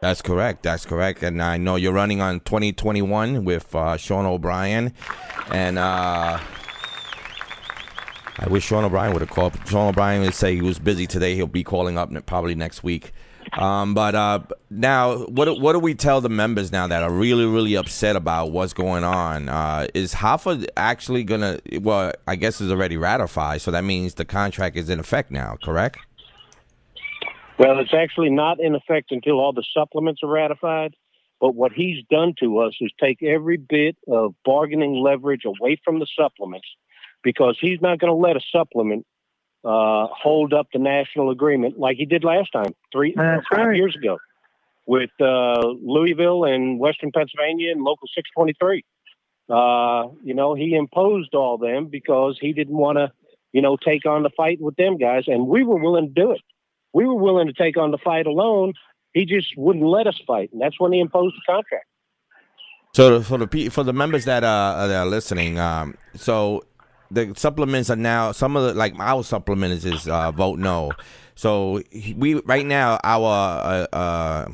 That's 0.00 0.22
correct. 0.22 0.62
That's 0.62 0.86
correct. 0.86 1.22
And 1.22 1.42
I 1.42 1.56
know 1.56 1.76
you're 1.76 1.92
running 1.92 2.20
on 2.20 2.40
2021 2.40 3.44
with 3.44 3.74
uh, 3.74 3.96
Sean 3.96 4.24
O'Brien, 4.24 4.94
and 5.50 5.78
uh, 5.78 6.38
I 8.38 8.48
wish 8.48 8.64
Sean 8.64 8.84
O'Brien 8.84 9.12
would 9.12 9.20
have 9.20 9.30
called. 9.30 9.58
Sean 9.66 9.88
O'Brien 9.88 10.22
would 10.22 10.34
say 10.34 10.54
he 10.54 10.62
was 10.62 10.78
busy 10.78 11.06
today. 11.06 11.34
He'll 11.34 11.46
be 11.46 11.64
calling 11.64 11.98
up 11.98 12.10
probably 12.26 12.54
next 12.54 12.82
week. 12.82 13.12
Um, 13.52 13.94
but 13.94 14.14
uh, 14.14 14.40
now, 14.70 15.18
what 15.26 15.60
what 15.60 15.72
do 15.72 15.80
we 15.80 15.94
tell 15.94 16.20
the 16.20 16.28
members 16.28 16.70
now 16.70 16.86
that 16.86 17.02
are 17.02 17.10
really 17.10 17.46
really 17.46 17.74
upset 17.74 18.16
about 18.16 18.52
what's 18.52 18.72
going 18.72 19.04
on? 19.04 19.48
Uh, 19.48 19.88
is 19.94 20.14
Hoffa 20.14 20.66
actually 20.76 21.24
gonna? 21.24 21.58
Well, 21.80 22.12
I 22.26 22.36
guess 22.36 22.60
it's 22.60 22.70
already 22.70 22.96
ratified, 22.96 23.60
so 23.60 23.70
that 23.72 23.84
means 23.84 24.14
the 24.14 24.24
contract 24.24 24.76
is 24.76 24.88
in 24.88 25.00
effect 25.00 25.30
now. 25.30 25.56
Correct? 25.62 25.98
Well, 27.58 27.78
it's 27.80 27.92
actually 27.92 28.30
not 28.30 28.60
in 28.60 28.74
effect 28.74 29.10
until 29.10 29.40
all 29.40 29.52
the 29.52 29.64
supplements 29.74 30.22
are 30.22 30.30
ratified. 30.30 30.94
But 31.40 31.54
what 31.54 31.72
he's 31.72 32.04
done 32.10 32.34
to 32.40 32.58
us 32.58 32.74
is 32.80 32.92
take 33.00 33.22
every 33.22 33.56
bit 33.56 33.96
of 34.06 34.34
bargaining 34.44 35.02
leverage 35.02 35.44
away 35.46 35.80
from 35.82 35.98
the 35.98 36.06
supplements 36.18 36.68
because 37.22 37.56
he's 37.60 37.80
not 37.80 37.98
going 37.98 38.12
to 38.12 38.16
let 38.16 38.36
a 38.36 38.40
supplement 38.52 39.06
uh, 39.64 40.06
hold 40.10 40.52
up 40.52 40.68
the 40.72 40.78
national 40.78 41.30
agreement 41.30 41.78
like 41.78 41.96
he 41.96 42.06
did 42.06 42.24
last 42.24 42.50
time, 42.52 42.74
three 42.92 43.12
That's 43.14 43.46
five 43.52 43.66
right. 43.66 43.76
years 43.76 43.94
ago, 43.96 44.18
with 44.86 45.10
uh, 45.20 45.66
Louisville 45.82 46.44
and 46.44 46.78
Western 46.78 47.12
Pennsylvania 47.12 47.70
and 47.72 47.82
Local 47.82 48.08
623. 48.14 48.84
Uh, 49.48 50.14
you 50.22 50.34
know, 50.34 50.54
he 50.54 50.74
imposed 50.74 51.34
all 51.34 51.58
them 51.58 51.86
because 51.86 52.38
he 52.40 52.52
didn't 52.52 52.76
want 52.76 52.98
to, 52.98 53.12
you 53.52 53.60
know, 53.60 53.76
take 53.76 54.06
on 54.06 54.22
the 54.22 54.30
fight 54.30 54.60
with 54.60 54.76
them 54.76 54.96
guys, 54.96 55.24
and 55.26 55.46
we 55.46 55.64
were 55.64 55.80
willing 55.80 56.06
to 56.06 56.14
do 56.14 56.30
it. 56.32 56.40
We 56.92 57.04
were 57.04 57.16
willing 57.16 57.48
to 57.48 57.52
take 57.52 57.76
on 57.76 57.90
the 57.90 57.98
fight 57.98 58.26
alone. 58.26 58.74
He 59.12 59.24
just 59.24 59.48
wouldn't 59.56 59.84
let 59.84 60.06
us 60.06 60.20
fight, 60.26 60.50
and 60.52 60.60
that's 60.60 60.78
when 60.78 60.92
he 60.92 61.00
imposed 61.00 61.34
the 61.34 61.52
contract. 61.52 61.86
So 62.92 63.22
for 63.22 63.38
the 63.38 63.68
for 63.68 63.84
the 63.84 63.92
members 63.92 64.24
that 64.24 64.42
are 64.42 64.88
that 64.88 64.96
are 64.96 65.06
listening, 65.06 65.58
um, 65.58 65.96
so 66.14 66.64
the 67.10 67.32
supplements 67.36 67.90
are 67.90 67.96
now 67.96 68.32
some 68.32 68.56
of 68.56 68.62
the 68.64 68.74
like 68.74 68.94
our 68.98 69.24
supplements 69.24 69.84
is 69.84 70.08
uh, 70.08 70.30
vote 70.30 70.58
no. 70.58 70.92
So 71.34 71.82
we 72.16 72.34
right 72.44 72.66
now 72.66 72.98
our 73.02 73.86
uh, 73.92 73.96
uh, 73.96 74.48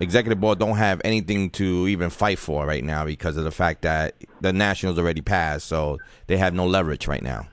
executive 0.00 0.40
board 0.40 0.58
don't 0.58 0.76
have 0.76 1.00
anything 1.04 1.50
to 1.50 1.88
even 1.88 2.10
fight 2.10 2.38
for 2.38 2.66
right 2.66 2.84
now 2.84 3.04
because 3.04 3.36
of 3.36 3.44
the 3.44 3.50
fact 3.50 3.82
that 3.82 4.14
the 4.40 4.52
nationals 4.52 4.98
already 4.98 5.20
passed, 5.20 5.66
so 5.66 5.98
they 6.26 6.36
have 6.36 6.54
no 6.54 6.66
leverage 6.66 7.06
right 7.06 7.22
now. 7.22 7.48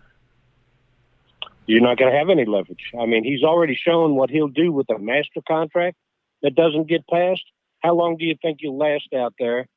You're 1.66 1.82
not 1.82 1.98
going 1.98 2.12
to 2.12 2.18
have 2.18 2.30
any 2.30 2.46
leverage. 2.46 2.92
I 3.00 3.06
mean, 3.06 3.24
he's 3.24 3.44
already 3.44 3.76
shown 3.76 4.16
what 4.16 4.32
he'll 4.32 4.48
do 4.48 4.72
with 4.72 4.90
a 4.90 4.98
master 4.98 5.42
contract 5.48 5.98
that 6.42 6.56
doesn't 6.56 6.88
get 6.88 7.08
passed. 7.08 7.44
How 7.80 7.94
long 7.94 8.18
do 8.18 8.26
you 8.26 8.36
think 8.42 8.60
you'll 8.62 8.78
last 8.78 9.14
out 9.16 9.36
there? 9.38 9.68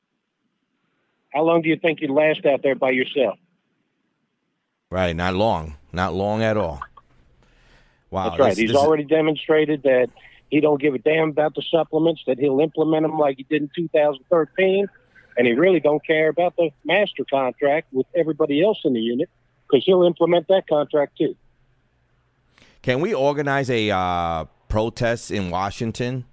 How 1.34 1.42
long 1.42 1.60
do 1.60 1.68
you 1.68 1.76
think 1.76 2.00
you'll 2.00 2.14
last 2.14 2.46
out 2.46 2.62
there 2.62 2.74
by 2.74 2.90
yourself? 2.90 3.38
Right, 4.93 5.16
not 5.16 5.34
long, 5.34 5.76
not 5.90 6.12
long 6.12 6.43
at 6.43 6.59
all. 6.59 6.82
Wow, 8.11 8.28
That's 8.28 8.38
right. 8.38 8.49
this- 8.51 8.59
He's 8.59 8.70
this 8.72 8.76
is- 8.78 8.86
already 8.86 9.05
demonstrated 9.05 9.84
that 9.84 10.11
he 10.51 10.61
don't 10.61 10.78
give 10.78 10.93
a 10.93 10.99
damn 10.99 11.30
about 11.30 11.55
the 11.55 11.62
supplements, 11.62 12.22
that 12.26 12.38
he'll 12.38 12.61
implement 12.61 13.05
them 13.05 13.18
like 13.18 13.38
he 13.38 13.45
did 13.45 13.62
in 13.62 13.70
2013, 13.74 14.86
and 15.38 15.47
he 15.47 15.55
really 15.55 15.80
don't 15.80 16.05
care 16.07 16.28
about 16.28 16.57
the 16.57 16.68
master 16.84 17.24
contract 17.24 17.86
with 17.90 18.07
everybody 18.14 18.62
else 18.62 18.80
in 18.84 18.93
the 18.93 19.01
unit 19.01 19.30
because 19.66 19.82
he'll 19.86 20.03
implement 20.03 20.47
that 20.49 20.66
contract 20.68 21.16
too. 21.16 21.34
Can 22.82 23.01
we 23.01 23.14
organize 23.14 23.70
a 23.70 23.88
uh, 23.90 24.45
protest 24.68 25.30
in 25.30 25.49
Washington? 25.49 26.26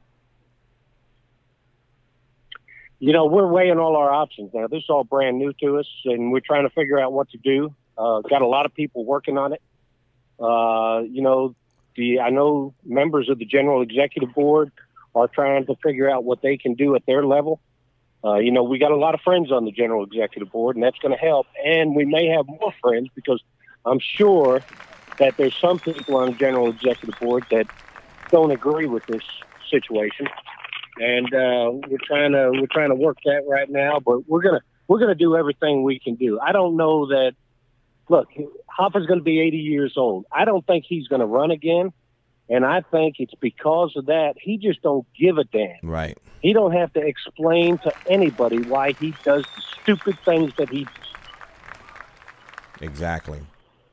You 2.99 3.13
know, 3.13 3.25
we're 3.25 3.47
weighing 3.47 3.77
all 3.79 3.95
our 3.95 4.11
options 4.11 4.53
now. 4.53 4.67
This 4.67 4.83
is 4.83 4.89
all 4.89 5.05
brand 5.05 5.37
new 5.37 5.53
to 5.63 5.77
us, 5.79 5.87
and 6.03 6.33
we're 6.33 6.41
trying 6.41 6.67
to 6.67 6.69
figure 6.71 6.99
out 6.99 7.13
what 7.13 7.29
to 7.29 7.37
do. 7.37 7.73
Uh, 7.99 8.21
got 8.21 8.41
a 8.41 8.47
lot 8.47 8.65
of 8.65 8.73
people 8.73 9.05
working 9.05 9.37
on 9.37 9.53
it. 9.53 9.61
Uh, 10.39 11.01
you 11.01 11.21
know, 11.21 11.55
the 11.95 12.19
I 12.19 12.29
know 12.29 12.73
members 12.85 13.29
of 13.29 13.39
the 13.39 13.45
general 13.45 13.81
executive 13.81 14.33
board 14.33 14.71
are 15.13 15.27
trying 15.27 15.65
to 15.65 15.75
figure 15.83 16.09
out 16.09 16.23
what 16.23 16.41
they 16.41 16.57
can 16.57 16.75
do 16.75 16.95
at 16.95 17.05
their 17.05 17.25
level. 17.25 17.59
Uh, 18.23 18.35
you 18.35 18.51
know, 18.51 18.63
we 18.63 18.79
got 18.79 18.91
a 18.91 18.97
lot 18.97 19.15
of 19.15 19.21
friends 19.21 19.51
on 19.51 19.65
the 19.65 19.71
general 19.71 20.03
executive 20.03 20.51
board, 20.51 20.75
and 20.75 20.83
that's 20.83 20.99
going 20.99 21.13
to 21.13 21.17
help. 21.17 21.47
And 21.65 21.95
we 21.95 22.05
may 22.05 22.27
have 22.27 22.47
more 22.47 22.73
friends 22.81 23.09
because 23.15 23.41
I'm 23.85 23.99
sure 23.99 24.61
that 25.19 25.35
there's 25.37 25.55
some 25.61 25.79
people 25.79 26.15
on 26.17 26.31
the 26.31 26.35
general 26.37 26.69
executive 26.69 27.19
board 27.19 27.43
that 27.51 27.65
don't 28.31 28.51
agree 28.51 28.87
with 28.87 29.05
this 29.07 29.23
situation 29.69 30.27
and 30.99 31.33
uh, 31.33 31.71
we're 31.87 31.97
trying 32.05 32.33
to 32.33 32.51
we're 32.53 32.67
trying 32.71 32.89
to 32.89 32.95
work 32.95 33.17
that 33.25 33.43
right 33.47 33.69
now. 33.69 33.99
But 33.99 34.27
we're 34.27 34.41
gonna 34.41 34.61
we're 34.87 34.99
gonna 34.99 35.15
do 35.15 35.35
everything 35.35 35.83
we 35.83 35.99
can 35.99 36.15
do. 36.15 36.39
I 36.39 36.51
don't 36.51 36.75
know 36.77 37.07
that. 37.07 37.33
Look, 38.09 38.29
Hoffa's 38.67 39.05
going 39.05 39.19
to 39.19 39.23
be 39.23 39.39
80 39.39 39.57
years 39.57 39.93
old. 39.95 40.25
I 40.31 40.45
don't 40.45 40.65
think 40.65 40.85
he's 40.87 41.07
going 41.07 41.21
to 41.21 41.27
run 41.27 41.51
again, 41.51 41.93
and 42.49 42.65
I 42.65 42.81
think 42.81 43.17
it's 43.19 43.35
because 43.35 43.93
of 43.95 44.07
that. 44.07 44.33
He 44.41 44.57
just 44.57 44.81
don't 44.81 45.05
give 45.17 45.37
a 45.37 45.43
damn. 45.43 45.77
Right. 45.83 46.17
He 46.41 46.53
don't 46.53 46.71
have 46.71 46.91
to 46.93 46.99
explain 46.99 47.77
to 47.79 47.93
anybody 48.07 48.61
why 48.63 48.93
he 48.93 49.13
does 49.23 49.43
the 49.55 49.61
stupid 49.81 50.17
things 50.25 50.53
that 50.57 50.69
he. 50.69 50.87
Exactly. 52.81 53.41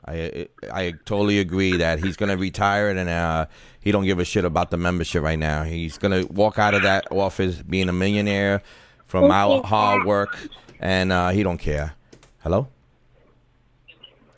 I 0.06 0.46
I 0.72 0.92
totally 1.04 1.40
agree 1.40 1.76
that 1.78 1.98
he's 1.98 2.16
gonna 2.16 2.36
retire 2.36 2.90
and 2.90 3.08
uh, 3.08 3.46
he 3.80 3.90
don't 3.90 4.04
give 4.04 4.20
a 4.20 4.24
shit 4.24 4.44
about 4.44 4.70
the 4.70 4.76
membership 4.76 5.22
right 5.22 5.38
now. 5.38 5.64
He's 5.64 5.98
gonna 5.98 6.24
walk 6.26 6.58
out 6.58 6.74
of 6.74 6.82
that 6.82 7.10
office 7.10 7.60
being 7.62 7.88
a 7.88 7.92
millionaire 7.92 8.62
from 9.06 9.30
our 9.30 9.62
hard 9.64 10.04
work, 10.04 10.38
and 10.78 11.12
uh, 11.12 11.30
he 11.30 11.42
don't 11.42 11.58
care. 11.58 11.94
Hello, 12.38 12.68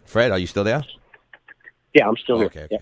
Fred, 0.09 0.30
are 0.30 0.38
you 0.38 0.46
still 0.46 0.64
there? 0.64 0.82
Yeah, 1.94 2.09
I'm 2.09 2.16
still 2.16 2.42
okay, 2.44 2.64
Okay. 2.64 2.78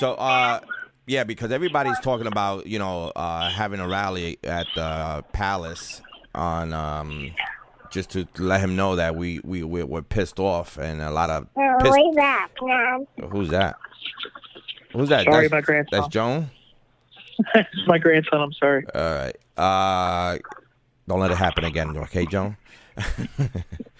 So, 0.00 0.14
uh, 0.14 0.60
yeah, 1.06 1.24
because 1.24 1.52
everybody's 1.52 2.00
talking 2.00 2.26
about 2.26 2.66
you 2.66 2.78
know 2.78 3.12
uh, 3.14 3.50
having 3.50 3.80
a 3.80 3.88
rally 3.88 4.38
at 4.42 4.66
the 4.74 5.24
palace 5.32 6.00
on 6.34 6.72
um, 6.72 7.32
just 7.90 8.10
to 8.10 8.26
let 8.38 8.60
him 8.60 8.76
know 8.76 8.96
that 8.96 9.14
we 9.14 9.40
we 9.44 9.62
we're, 9.62 9.84
we're 9.84 10.00
pissed 10.02 10.40
off 10.40 10.78
and 10.78 11.02
a 11.02 11.10
lot 11.10 11.28
of 11.28 11.46
pissed, 11.82 11.92
Way 11.92 12.14
back, 12.16 12.50
man. 12.62 13.06
Who's 13.30 13.50
that? 13.50 13.76
Who's 14.92 15.10
that? 15.10 15.24
Sorry, 15.24 15.48
that's, 15.48 15.52
my 15.52 15.60
grandson. 15.60 16.00
That's 16.00 16.08
Joan. 16.08 16.50
it's 17.54 17.68
my 17.86 17.98
grandson. 17.98 18.40
I'm 18.40 18.52
sorry. 18.54 18.86
All 18.94 19.02
right. 19.02 19.36
Uh, 19.58 20.38
don't 21.06 21.20
let 21.20 21.30
it 21.30 21.36
happen 21.36 21.64
again, 21.64 21.94
okay, 21.98 22.24
Joan? 22.24 22.56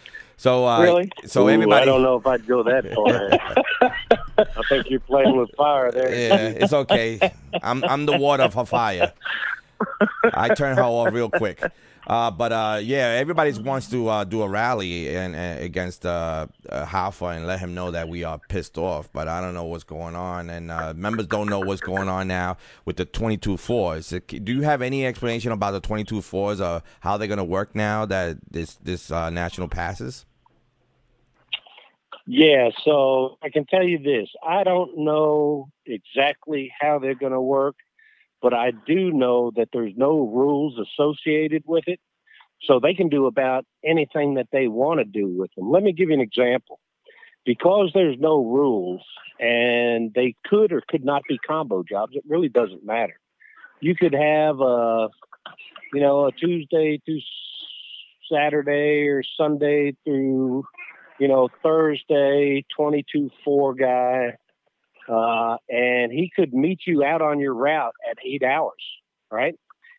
so, 0.42 0.66
uh, 0.66 0.82
really? 0.82 1.12
So 1.24 1.46
Ooh, 1.46 1.50
everybody. 1.50 1.82
I 1.82 1.84
don't 1.84 2.02
know 2.02 2.16
if 2.16 2.26
I'd 2.26 2.46
go 2.46 2.64
that 2.64 2.92
far. 2.92 3.90
I 4.38 4.62
think 4.68 4.90
you're 4.90 4.98
playing 4.98 5.36
with 5.36 5.54
fire 5.56 5.92
there. 5.92 6.12
Yeah, 6.12 6.48
it's 6.48 6.72
okay. 6.72 7.32
I'm 7.62 7.84
I'm 7.84 8.06
the 8.06 8.18
water 8.18 8.42
of 8.42 8.54
her 8.54 8.64
fire. 8.64 9.12
I 10.34 10.48
turn 10.54 10.76
her 10.76 10.82
off 10.82 11.12
real 11.12 11.30
quick. 11.30 11.62
Uh, 12.06 12.30
but 12.30 12.52
uh, 12.52 12.80
yeah, 12.82 13.16
everybody 13.20 13.52
wants 13.60 13.88
to 13.90 14.08
uh, 14.08 14.24
do 14.24 14.42
a 14.42 14.48
rally 14.48 15.14
and, 15.14 15.36
and 15.36 15.62
against 15.62 16.04
uh, 16.04 16.48
uh, 16.68 16.84
Hoffa 16.84 17.36
and 17.36 17.46
let 17.46 17.60
him 17.60 17.74
know 17.74 17.92
that 17.92 18.08
we 18.08 18.24
are 18.24 18.40
pissed 18.48 18.76
off. 18.76 19.08
But 19.12 19.28
I 19.28 19.40
don't 19.40 19.54
know 19.54 19.64
what's 19.64 19.84
going 19.84 20.16
on, 20.16 20.50
and 20.50 20.70
uh, 20.70 20.94
members 20.96 21.26
don't 21.26 21.48
know 21.48 21.60
what's 21.60 21.80
going 21.80 22.08
on 22.08 22.26
now 22.26 22.56
with 22.84 22.96
the 22.96 23.04
22 23.04 23.56
fours. 23.56 24.08
Do 24.08 24.52
you 24.52 24.62
have 24.62 24.82
any 24.82 25.06
explanation 25.06 25.52
about 25.52 25.70
the 25.70 25.80
22 25.80 26.22
fours 26.22 26.60
or 26.60 26.82
how 27.00 27.16
they're 27.16 27.28
going 27.28 27.38
to 27.38 27.44
work 27.44 27.76
now 27.76 28.04
that 28.06 28.38
this 28.50 28.74
this 28.82 29.12
uh, 29.12 29.30
national 29.30 29.68
passes? 29.68 30.26
Yeah, 32.26 32.70
so 32.84 33.38
I 33.42 33.50
can 33.50 33.66
tell 33.66 33.82
you 33.82 33.98
this. 33.98 34.28
I 34.46 34.62
don't 34.64 34.98
know 34.98 35.68
exactly 35.86 36.72
how 36.80 36.98
they're 36.98 37.14
going 37.14 37.32
to 37.32 37.40
work, 37.40 37.76
but 38.40 38.54
I 38.54 38.72
do 38.86 39.10
know 39.10 39.50
that 39.56 39.68
there's 39.72 39.94
no 39.96 40.20
rules 40.20 40.78
associated 40.78 41.64
with 41.66 41.84
it. 41.86 42.00
So 42.64 42.78
they 42.78 42.94
can 42.94 43.08
do 43.08 43.26
about 43.26 43.66
anything 43.84 44.34
that 44.34 44.46
they 44.52 44.68
want 44.68 45.00
to 45.00 45.04
do 45.04 45.26
with 45.26 45.50
them. 45.56 45.70
Let 45.70 45.82
me 45.82 45.92
give 45.92 46.10
you 46.10 46.14
an 46.14 46.20
example. 46.20 46.78
Because 47.44 47.90
there's 47.92 48.18
no 48.20 48.36
rules 48.44 49.00
and 49.40 50.14
they 50.14 50.36
could 50.44 50.72
or 50.72 50.80
could 50.88 51.04
not 51.04 51.22
be 51.28 51.38
combo 51.44 51.82
jobs, 51.82 52.14
it 52.14 52.22
really 52.28 52.48
doesn't 52.48 52.86
matter. 52.86 53.18
You 53.80 53.96
could 53.96 54.14
have 54.14 54.60
a, 54.60 55.08
you 55.92 56.00
know, 56.00 56.26
a 56.26 56.32
Tuesday 56.32 57.00
to 57.04 57.20
Saturday 58.32 59.08
or 59.08 59.24
Sunday 59.36 59.96
through, 60.04 60.64
you 61.22 61.28
know, 61.28 61.48
Thursday, 61.62 62.64
22 62.76 63.30
4 63.44 63.74
guy. 63.74 64.36
Uh, 65.08 65.56
and 65.68 66.10
he 66.10 66.32
could 66.34 66.52
meet 66.52 66.80
you 66.84 67.04
out 67.04 67.22
on 67.22 67.38
your 67.38 67.54
route 67.54 67.94
at 68.10 68.18
eight 68.26 68.42
hours, 68.42 68.82
right? 69.30 69.54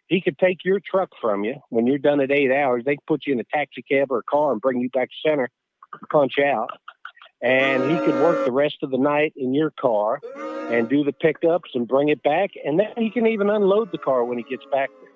He 0.07 0.19
could 0.19 0.37
take 0.37 0.65
your 0.65 0.81
truck 0.85 1.11
from 1.21 1.45
you 1.45 1.55
when 1.69 1.87
you're 1.87 1.97
done 1.97 2.19
at 2.19 2.29
eight 2.29 2.51
hours. 2.51 2.83
They 2.85 2.97
could 2.97 3.05
put 3.05 3.21
you 3.25 3.31
in 3.31 3.39
a 3.39 3.45
taxi 3.45 3.83
cab 3.89 4.11
or 4.11 4.17
a 4.19 4.23
car 4.23 4.51
and 4.51 4.59
bring 4.59 4.81
you 4.81 4.89
back 4.89 5.07
to 5.11 5.29
center, 5.29 5.49
punch 6.11 6.33
out. 6.43 6.71
And 7.41 7.85
he 7.85 8.01
could 8.03 8.15
work 8.15 8.39
the 8.43 8.51
rest 8.51 8.79
of 8.83 8.91
the 8.91 8.97
night 8.97 9.31
in 9.37 9.53
your 9.53 9.71
car 9.79 10.19
and 10.67 10.89
do 10.89 11.05
the 11.05 11.13
pickups 11.13 11.71
and 11.73 11.87
bring 11.87 12.09
it 12.09 12.21
back. 12.21 12.49
And 12.65 12.77
then 12.77 12.87
he 12.97 13.11
can 13.11 13.27
even 13.27 13.49
unload 13.49 13.91
the 13.93 13.97
car 13.97 14.25
when 14.25 14.39
he 14.39 14.43
gets 14.43 14.65
back 14.69 14.91
there. 14.99 15.12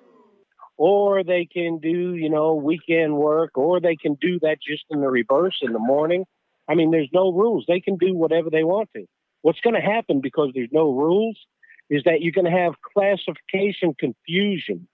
Or 0.78 1.24
they 1.24 1.44
can 1.44 1.78
do, 1.78 2.14
you 2.14 2.30
know, 2.30 2.54
weekend 2.54 3.16
work, 3.16 3.58
or 3.58 3.80
they 3.80 3.96
can 3.96 4.14
do 4.20 4.38
that 4.40 4.58
just 4.66 4.84
in 4.90 5.00
the 5.00 5.08
reverse 5.08 5.58
in 5.60 5.72
the 5.72 5.78
morning. 5.78 6.24
I 6.68 6.74
mean, 6.74 6.92
there's 6.92 7.10
no 7.12 7.32
rules. 7.32 7.64
They 7.66 7.80
can 7.80 7.96
do 7.96 8.14
whatever 8.14 8.48
they 8.48 8.64
want 8.64 8.88
to. 8.94 9.04
What's 9.42 9.60
going 9.60 9.74
to 9.74 9.80
happen 9.80 10.20
because 10.20 10.50
there's 10.54 10.70
no 10.72 10.92
rules 10.92 11.36
is 11.90 12.02
that 12.04 12.20
you're 12.20 12.32
going 12.32 12.44
to 12.44 12.50
have 12.50 12.74
classification 12.94 13.94
confusion, 13.98 14.86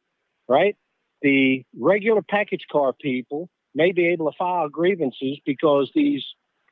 right? 0.48 0.76
The 1.22 1.64
regular 1.78 2.22
package 2.22 2.64
car 2.70 2.92
people 2.92 3.48
may 3.74 3.92
be 3.92 4.08
able 4.08 4.30
to 4.30 4.36
file 4.36 4.68
grievances 4.68 5.38
because 5.44 5.90
these 5.94 6.24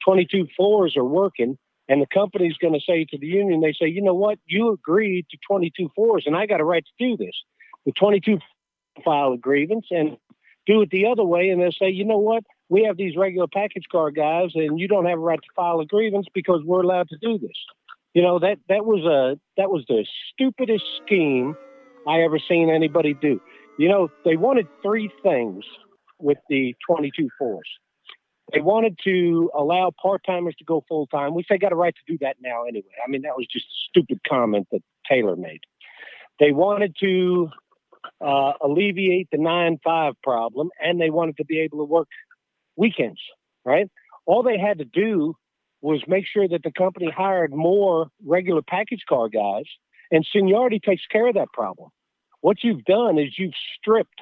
22 0.05 0.47
fours 0.57 0.97
are 0.97 1.05
working, 1.05 1.59
and 1.89 2.01
the 2.01 2.07
company's 2.07 2.57
going 2.57 2.75
to 2.75 2.81
say 2.81 3.05
to 3.11 3.19
the 3.19 3.27
union, 3.27 3.61
they 3.61 3.73
say, 3.73 3.89
you 3.89 4.03
know 4.03 4.15
what, 4.15 4.39
you 4.47 4.73
agreed 4.73 5.27
to 5.31 5.39
22 5.49 5.91
fours, 5.95 6.25
and 6.27 6.37
I 6.37 6.47
got 6.47 6.61
a 6.61 6.65
right 6.65 6.85
to 6.85 7.05
do 7.05 7.17
this. 7.17 7.35
The 7.87 7.93
22 7.93 8.39
file 9.05 9.33
a 9.33 9.39
grievance 9.39 9.87
and 9.91 10.17
do 10.67 10.83
it 10.83 10.91
the 10.91 11.07
other 11.07 11.25
way, 11.25 11.49
and 11.49 11.61
they'll 11.61 11.73
say, 11.73 11.91
you 11.91 12.05
know 12.05 12.19
what, 12.19 12.45
we 12.69 12.85
have 12.85 12.97
these 12.97 13.17
regular 13.17 13.49
package 13.53 13.85
car 13.91 14.11
guys, 14.11 14.51
and 14.55 14.79
you 14.79 14.89
don't 14.89 15.07
have 15.07 15.19
a 15.19 15.23
right 15.23 15.41
to 15.41 15.49
file 15.55 15.81
a 15.81 15.87
grievance 15.87 16.27
because 16.33 16.63
we're 16.65 16.83
allowed 16.83 17.09
to 17.09 17.19
do 17.21 17.39
this. 17.39 17.57
You 18.15 18.23
know 18.23 18.39
that 18.41 18.59
that 18.69 18.85
was 18.85 19.05
a 19.05 19.39
that 19.57 19.71
was 19.71 19.85
the 19.89 20.07
stupidest 20.33 20.85
scheme 21.05 21.57
I 22.07 22.21
ever 22.21 22.39
seen 22.39 22.69
anybody 22.69 23.15
do. 23.15 23.41
You 23.79 23.89
know 23.89 24.09
they 24.25 24.37
wanted 24.37 24.67
three 24.83 25.11
things 25.23 25.65
with 26.19 26.39
the 26.49 26.75
22 26.87 27.29
fours. 27.39 27.69
They 28.53 28.61
wanted 28.61 28.99
to 29.05 29.51
allow 29.57 29.93
part 30.01 30.23
timers 30.27 30.55
to 30.59 30.65
go 30.65 30.85
full 30.87 31.07
time, 31.07 31.35
which 31.35 31.47
they 31.49 31.57
got 31.57 31.73
a 31.73 31.77
right 31.77 31.95
to 31.95 32.13
do 32.13 32.19
that 32.21 32.37
now 32.43 32.65
anyway. 32.65 32.93
I 33.05 33.11
mean 33.11 33.23
that 33.23 33.37
was 33.37 33.47
just 33.51 33.65
a 33.65 33.79
stupid 33.89 34.21
comment 34.29 34.69
that 34.73 34.83
Taylor 35.09 35.37
made. 35.37 35.61
They 36.39 36.53
wanted 36.53 36.95
to 37.01 37.49
uh, 38.21 38.53
alleviate 38.61 39.29
the 39.31 39.39
nine 39.39 39.79
five 39.85 40.15
problem, 40.23 40.71
and 40.81 41.01
they 41.01 41.11
wanted 41.11 41.37
to 41.39 41.45
be 41.45 41.61
able 41.61 41.79
to 41.79 41.85
work 41.85 42.09
weekends. 42.77 43.21
Right? 43.65 43.89
All 44.27 44.43
they 44.43 44.59
had 44.59 44.79
to 44.79 44.85
do 44.85 45.35
was 45.81 46.01
make 46.07 46.25
sure 46.27 46.49
that 46.49 46.63
the 46.63 46.73
company 46.73 47.11
hired 47.11 47.53
more 47.53 48.09
regular 48.25 48.63
package 48.63 49.03
car 49.09 49.29
guys, 49.29 49.65
and 50.11 50.27
seniority 50.33 50.79
takes 50.79 51.03
care 51.11 51.29
of 51.29 51.35
that 51.35 51.53
problem. 51.53 51.91
What 52.41 52.59
you've 52.63 52.85
done 52.85 53.19
is 53.19 53.39
you've 53.39 53.55
stripped 53.79 54.21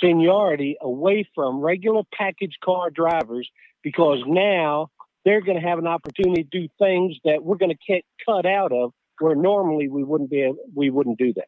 seniority 0.00 0.76
away 0.80 1.28
from 1.34 1.60
regular 1.60 2.02
package 2.14 2.56
car 2.64 2.90
drivers 2.90 3.48
because 3.82 4.20
now 4.26 4.88
they're 5.24 5.40
going 5.40 5.60
to 5.60 5.66
have 5.66 5.78
an 5.78 5.86
opportunity 5.86 6.44
to 6.44 6.60
do 6.60 6.68
things 6.78 7.16
that 7.24 7.42
we're 7.44 7.56
going 7.56 7.70
to 7.70 7.92
get 7.92 8.04
cut 8.26 8.46
out 8.46 8.72
of 8.72 8.92
where 9.18 9.34
normally 9.34 9.88
we 9.88 10.02
wouldn't 10.02 10.30
be 10.30 10.52
we 10.74 10.90
wouldn't 10.90 11.18
do 11.18 11.32
that. 11.34 11.46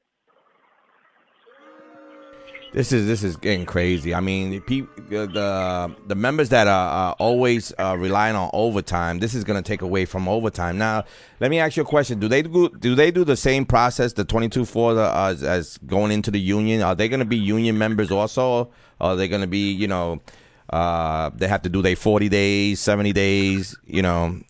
This 2.74 2.90
is 2.90 3.06
this 3.06 3.22
is 3.22 3.36
getting 3.36 3.66
crazy. 3.66 4.12
I 4.12 4.18
mean, 4.18 4.60
the 4.66 4.84
the 5.06 5.94
the, 6.08 6.14
members 6.16 6.48
that 6.48 6.66
are 6.66 7.10
uh, 7.10 7.14
always 7.20 7.72
uh, 7.78 7.96
relying 7.96 8.34
on 8.34 8.50
overtime. 8.52 9.20
This 9.20 9.32
is 9.32 9.44
going 9.44 9.62
to 9.62 9.66
take 9.66 9.80
away 9.80 10.06
from 10.06 10.26
overtime. 10.26 10.76
Now, 10.76 11.04
let 11.38 11.52
me 11.52 11.60
ask 11.60 11.76
you 11.76 11.84
a 11.84 11.86
question: 11.86 12.18
Do 12.18 12.26
they 12.26 12.42
do 12.42 12.68
do 12.70 12.96
they 12.96 13.12
do 13.12 13.22
the 13.22 13.36
same 13.36 13.64
process, 13.64 14.14
the 14.14 14.24
twenty 14.24 14.48
two 14.48 14.64
four, 14.64 14.98
uh, 14.98 15.30
as, 15.30 15.44
as 15.44 15.78
going 15.86 16.10
into 16.10 16.32
the 16.32 16.40
union? 16.40 16.82
Are 16.82 16.96
they 16.96 17.08
going 17.08 17.20
to 17.20 17.24
be 17.24 17.36
union 17.36 17.78
members 17.78 18.10
also? 18.10 18.42
Or 18.42 18.68
are 18.98 19.14
they 19.14 19.28
going 19.28 19.42
to 19.42 19.46
be, 19.46 19.70
you 19.70 19.86
know, 19.86 20.20
uh, 20.68 21.30
they 21.32 21.46
have 21.46 21.62
to 21.62 21.68
do 21.68 21.80
their 21.80 21.94
forty 21.94 22.28
days, 22.28 22.80
seventy 22.80 23.12
days, 23.12 23.78
you 23.86 24.02
know, 24.02 24.40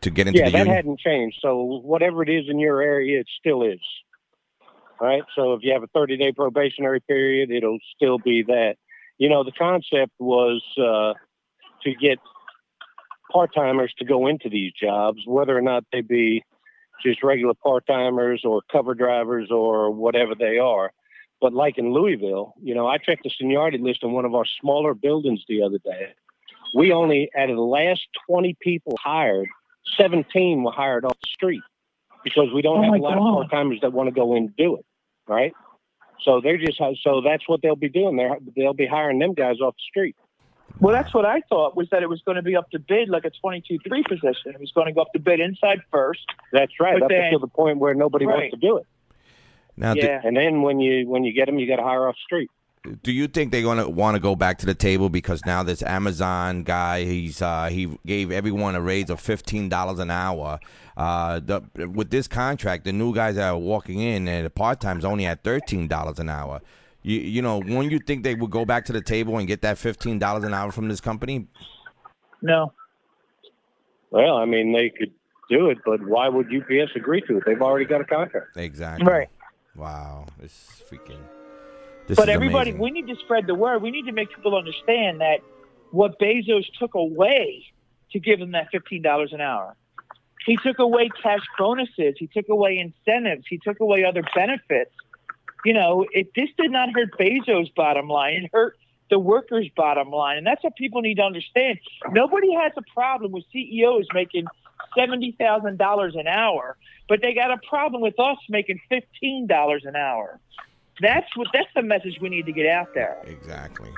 to 0.00 0.08
get 0.08 0.26
into 0.26 0.38
yeah, 0.38 0.46
the 0.46 0.52
that 0.52 0.58
union? 0.60 0.74
hadn't 0.74 1.00
changed. 1.00 1.36
So 1.42 1.82
whatever 1.84 2.22
it 2.22 2.30
is 2.30 2.46
in 2.48 2.58
your 2.58 2.80
area, 2.80 3.20
it 3.20 3.26
still 3.38 3.62
is. 3.62 3.80
Right. 5.02 5.24
So 5.34 5.54
if 5.54 5.64
you 5.64 5.72
have 5.72 5.82
a 5.82 5.88
30 5.88 6.16
day 6.16 6.30
probationary 6.30 7.00
period, 7.00 7.50
it'll 7.50 7.78
still 7.96 8.18
be 8.18 8.44
that. 8.46 8.76
You 9.18 9.28
know, 9.28 9.42
the 9.42 9.50
concept 9.50 10.12
was 10.20 10.62
uh, 10.78 11.14
to 11.82 11.94
get 12.00 12.20
part 13.32 13.50
timers 13.52 13.92
to 13.98 14.04
go 14.04 14.28
into 14.28 14.48
these 14.48 14.72
jobs, 14.80 15.18
whether 15.26 15.58
or 15.58 15.60
not 15.60 15.82
they 15.92 16.02
be 16.02 16.44
just 17.04 17.24
regular 17.24 17.54
part 17.54 17.84
timers 17.86 18.42
or 18.44 18.62
cover 18.70 18.94
drivers 18.94 19.50
or 19.50 19.90
whatever 19.90 20.36
they 20.38 20.58
are. 20.58 20.92
But 21.40 21.52
like 21.52 21.78
in 21.78 21.92
Louisville, 21.92 22.54
you 22.62 22.72
know, 22.72 22.86
I 22.86 22.98
checked 22.98 23.24
the 23.24 23.30
seniority 23.36 23.78
list 23.78 24.04
in 24.04 24.12
one 24.12 24.24
of 24.24 24.36
our 24.36 24.44
smaller 24.60 24.94
buildings 24.94 25.42
the 25.48 25.62
other 25.64 25.78
day. 25.84 26.14
We 26.74 26.92
only, 26.92 27.28
out 27.36 27.50
of 27.50 27.56
the 27.56 27.62
last 27.62 28.02
20 28.28 28.56
people 28.60 28.96
hired, 29.02 29.48
17 29.98 30.62
were 30.62 30.70
hired 30.70 31.04
off 31.04 31.18
the 31.20 31.28
street 31.34 31.62
because 32.22 32.52
we 32.54 32.62
don't 32.62 32.78
Oh 32.78 32.82
have 32.84 32.94
a 32.94 32.98
lot 32.98 33.14
God. 33.18 33.28
of 33.28 33.34
part 33.34 33.50
timers 33.50 33.80
that 33.82 33.92
want 33.92 34.06
to 34.08 34.14
go 34.14 34.36
in 34.36 34.44
and 34.44 34.56
do 34.56 34.76
it, 34.76 34.86
right? 35.26 35.52
So 36.22 36.40
they're 36.40 36.58
just 36.58 36.78
so 37.02 37.20
that's 37.20 37.48
what 37.48 37.62
they'll 37.62 37.74
be 37.76 37.88
doing. 37.88 38.16
They're, 38.16 38.36
they'll 38.56 38.74
be 38.74 38.86
hiring 38.86 39.18
them 39.18 39.34
guys 39.34 39.60
off 39.60 39.74
the 39.74 39.82
street. 39.88 40.16
Well, 40.80 40.94
that's 40.94 41.12
what 41.12 41.24
I 41.26 41.40
thought 41.48 41.76
was 41.76 41.88
that 41.90 42.02
it 42.02 42.08
was 42.08 42.22
going 42.22 42.36
to 42.36 42.42
be 42.42 42.56
up 42.56 42.70
to 42.70 42.78
bid 42.78 43.08
like 43.08 43.24
a 43.24 43.30
22-3 43.44 43.80
position. 44.08 44.52
It 44.52 44.60
was 44.60 44.72
going 44.72 44.86
to 44.86 44.92
go 44.92 45.02
up 45.02 45.12
to 45.12 45.18
bid 45.20 45.38
inside 45.40 45.80
first. 45.90 46.24
That's 46.52 46.72
right. 46.80 46.94
But 46.94 47.04
Up 47.04 47.08
then- 47.10 47.24
until 47.24 47.40
the 47.40 47.46
point 47.48 47.78
where 47.78 47.94
nobody 47.94 48.26
Right. 48.26 48.50
wants 48.50 48.54
to 48.54 48.60
do 48.60 48.78
it. 48.78 48.86
Now, 49.76 49.94
do- 49.94 50.00
Yeah. 50.00 50.20
And 50.24 50.36
then 50.36 50.62
when 50.62 50.80
you 50.80 51.08
when 51.08 51.24
you 51.24 51.32
get 51.32 51.46
them, 51.46 51.58
you 51.58 51.66
got 51.66 51.76
to 51.76 51.82
hire 51.82 52.08
off 52.08 52.14
the 52.14 52.20
street. 52.24 52.50
Do 53.02 53.12
you 53.12 53.28
think 53.28 53.52
they're 53.52 53.62
gonna 53.62 53.88
want 53.88 54.16
to 54.16 54.20
go 54.20 54.34
back 54.34 54.58
to 54.58 54.66
the 54.66 54.74
table 54.74 55.08
because 55.08 55.44
now 55.46 55.62
this 55.62 55.82
Amazon 55.82 56.64
guy 56.64 57.04
he's 57.04 57.40
uh, 57.40 57.68
he 57.68 57.96
gave 58.04 58.32
everyone 58.32 58.74
a 58.74 58.80
raise 58.80 59.08
of 59.08 59.20
fifteen 59.20 59.68
dollars 59.68 59.98
an 59.98 60.10
hour. 60.10 60.58
Uh, 60.96 61.40
the, 61.40 61.62
with 61.88 62.10
this 62.10 62.28
contract, 62.28 62.84
the 62.84 62.92
new 62.92 63.14
guys 63.14 63.36
that 63.36 63.48
are 63.48 63.58
walking 63.58 64.00
in 64.00 64.28
and 64.28 64.44
the 64.44 64.50
part 64.50 64.80
time's 64.80 65.04
only 65.04 65.26
at 65.26 65.44
thirteen 65.44 65.86
dollars 65.86 66.18
an 66.18 66.28
hour. 66.28 66.60
You 67.02 67.20
you 67.20 67.42
know, 67.42 67.60
when 67.60 67.90
you 67.90 68.00
think 68.00 68.24
they 68.24 68.34
would 68.34 68.50
go 68.50 68.64
back 68.64 68.84
to 68.86 68.92
the 68.92 69.00
table 69.00 69.38
and 69.38 69.46
get 69.46 69.62
that 69.62 69.78
fifteen 69.78 70.18
dollars 70.18 70.42
an 70.44 70.52
hour 70.52 70.72
from 70.72 70.88
this 70.88 71.00
company? 71.00 71.46
No. 72.40 72.72
Well, 74.10 74.36
I 74.36 74.44
mean, 74.44 74.72
they 74.72 74.90
could 74.90 75.12
do 75.48 75.70
it, 75.70 75.78
but 75.86 76.02
why 76.06 76.28
would 76.28 76.46
UPS 76.46 76.96
agree 76.96 77.22
to 77.22 77.38
it? 77.38 77.44
They've 77.46 77.62
already 77.62 77.86
got 77.86 78.00
a 78.00 78.04
contract. 78.04 78.56
Exactly. 78.56 79.06
Right. 79.06 79.28
Wow. 79.76 80.26
This 80.38 80.82
freaking. 80.90 81.20
This 82.06 82.16
but 82.16 82.28
everybody, 82.28 82.70
amazing. 82.70 82.82
we 82.82 82.90
need 82.90 83.06
to 83.08 83.16
spread 83.16 83.46
the 83.46 83.54
word. 83.54 83.82
We 83.82 83.90
need 83.90 84.06
to 84.06 84.12
make 84.12 84.34
people 84.34 84.56
understand 84.56 85.20
that 85.20 85.40
what 85.90 86.18
Bezos 86.18 86.64
took 86.78 86.94
away 86.94 87.64
to 88.12 88.18
give 88.18 88.40
them 88.40 88.52
that 88.52 88.68
fifteen 88.72 89.02
dollars 89.02 89.32
an 89.32 89.40
hour. 89.40 89.76
He 90.44 90.56
took 90.56 90.78
away 90.78 91.08
cash 91.22 91.44
bonuses. 91.58 92.14
He 92.18 92.26
took 92.26 92.48
away 92.48 92.78
incentives. 92.78 93.44
He 93.48 93.58
took 93.58 93.80
away 93.80 94.04
other 94.04 94.22
benefits. 94.34 94.90
You 95.64 95.74
know, 95.74 96.04
it 96.12 96.32
this 96.34 96.48
did 96.58 96.72
not 96.72 96.88
hurt 96.92 97.16
Bezos' 97.18 97.72
bottom 97.74 98.08
line. 98.08 98.44
It 98.44 98.50
hurt 98.52 98.76
the 99.10 99.18
workers' 99.18 99.68
bottom 99.76 100.10
line, 100.10 100.38
and 100.38 100.46
that's 100.46 100.64
what 100.64 100.74
people 100.74 101.02
need 101.02 101.16
to 101.16 101.22
understand. 101.22 101.78
Nobody 102.10 102.52
has 102.54 102.72
a 102.76 102.82
problem 102.94 103.30
with 103.30 103.44
CEOs 103.52 104.06
making 104.12 104.46
seventy 104.98 105.36
thousand 105.38 105.78
dollars 105.78 106.14
an 106.16 106.26
hour, 106.26 106.76
but 107.08 107.20
they 107.22 107.34
got 107.34 107.52
a 107.52 107.58
problem 107.68 108.02
with 108.02 108.18
us 108.18 108.38
making 108.48 108.80
fifteen 108.88 109.46
dollars 109.46 109.84
an 109.84 109.94
hour. 109.94 110.40
That's 111.02 111.26
what 111.36 111.48
that's 111.52 111.68
the 111.74 111.82
message 111.82 112.18
we 112.20 112.28
need 112.28 112.46
to 112.46 112.52
get 112.52 112.66
out 112.66 112.94
there. 112.94 113.18
Exactly. 113.26 113.90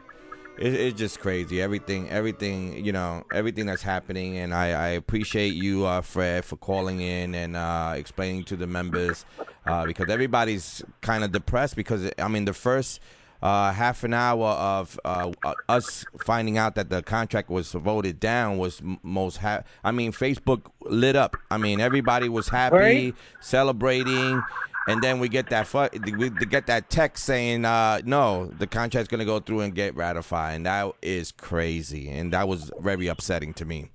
It, 0.59 0.73
it's 0.73 0.99
just 0.99 1.19
crazy. 1.21 1.61
Everything, 1.61 2.09
everything, 2.11 2.85
you 2.85 2.93
know, 2.93 3.25
everything 3.33 3.67
that's 3.67 3.83
happening, 3.83 4.39
and 4.39 4.55
I, 4.55 4.67
I 4.69 4.89
appreciate 4.91 5.55
you, 5.55 5.85
uh, 5.85 6.01
Fred, 6.01 6.45
for 6.45 6.57
calling 6.57 7.01
in 7.01 7.35
and 7.35 7.57
uh, 7.57 7.95
explaining 7.97 8.45
to 8.45 8.57
the 8.57 8.67
members 8.69 9.25
uh, 9.67 9.85
because 9.85 10.09
everybody's 10.09 10.83
kind 11.01 11.25
of 11.25 11.33
depressed 11.33 11.77
because 11.77 12.11
I 12.19 12.29
mean 12.29 12.45
the 12.45 12.55
first. 12.55 13.01
Uh, 13.43 13.73
half 13.75 14.05
an 14.05 14.15
hour 14.15 14.47
of 14.47 14.99
uh, 15.05 15.31
uh, 15.45 15.53
us 15.69 16.07
finding 16.25 16.57
out 16.57 16.77
that 16.77 16.89
the 16.89 17.03
contract 17.03 17.51
was 17.51 17.73
voted 17.73 18.19
down 18.19 18.57
was 18.57 18.81
m- 18.81 18.99
most. 19.03 19.37
Ha- 19.37 19.61
I 19.83 19.93
mean, 19.93 20.13
Facebook 20.13 20.63
lit 20.81 21.15
up. 21.15 21.37
I 21.51 21.59
mean, 21.59 21.79
everybody 21.79 22.31
was 22.31 22.49
happy, 22.49 22.75
Right. 22.77 23.15
celebrating, 23.41 24.43
and 24.87 25.03
then 25.03 25.19
we 25.19 25.29
get 25.29 25.51
that 25.51 25.67
fu- 25.67 25.89
we 26.17 26.31
get 26.31 26.67
that 26.67 26.91
text 26.91 27.25
saying 27.25 27.65
uh, 27.65 28.01
no, 28.05 28.47
the 28.59 28.67
contract's 28.67 29.09
going 29.09 29.21
to 29.21 29.25
go 29.25 29.41
through 29.41 29.61
and 29.61 29.75
get 29.75 29.95
ratified, 29.97 30.57
and 30.57 30.67
that 30.67 30.93
is 31.03 31.33
crazy, 31.33 32.09
and 32.11 32.33
that 32.33 32.49
was 32.49 32.71
very 32.81 33.07
upsetting 33.07 33.55
to 33.55 33.65
me. 33.65 33.91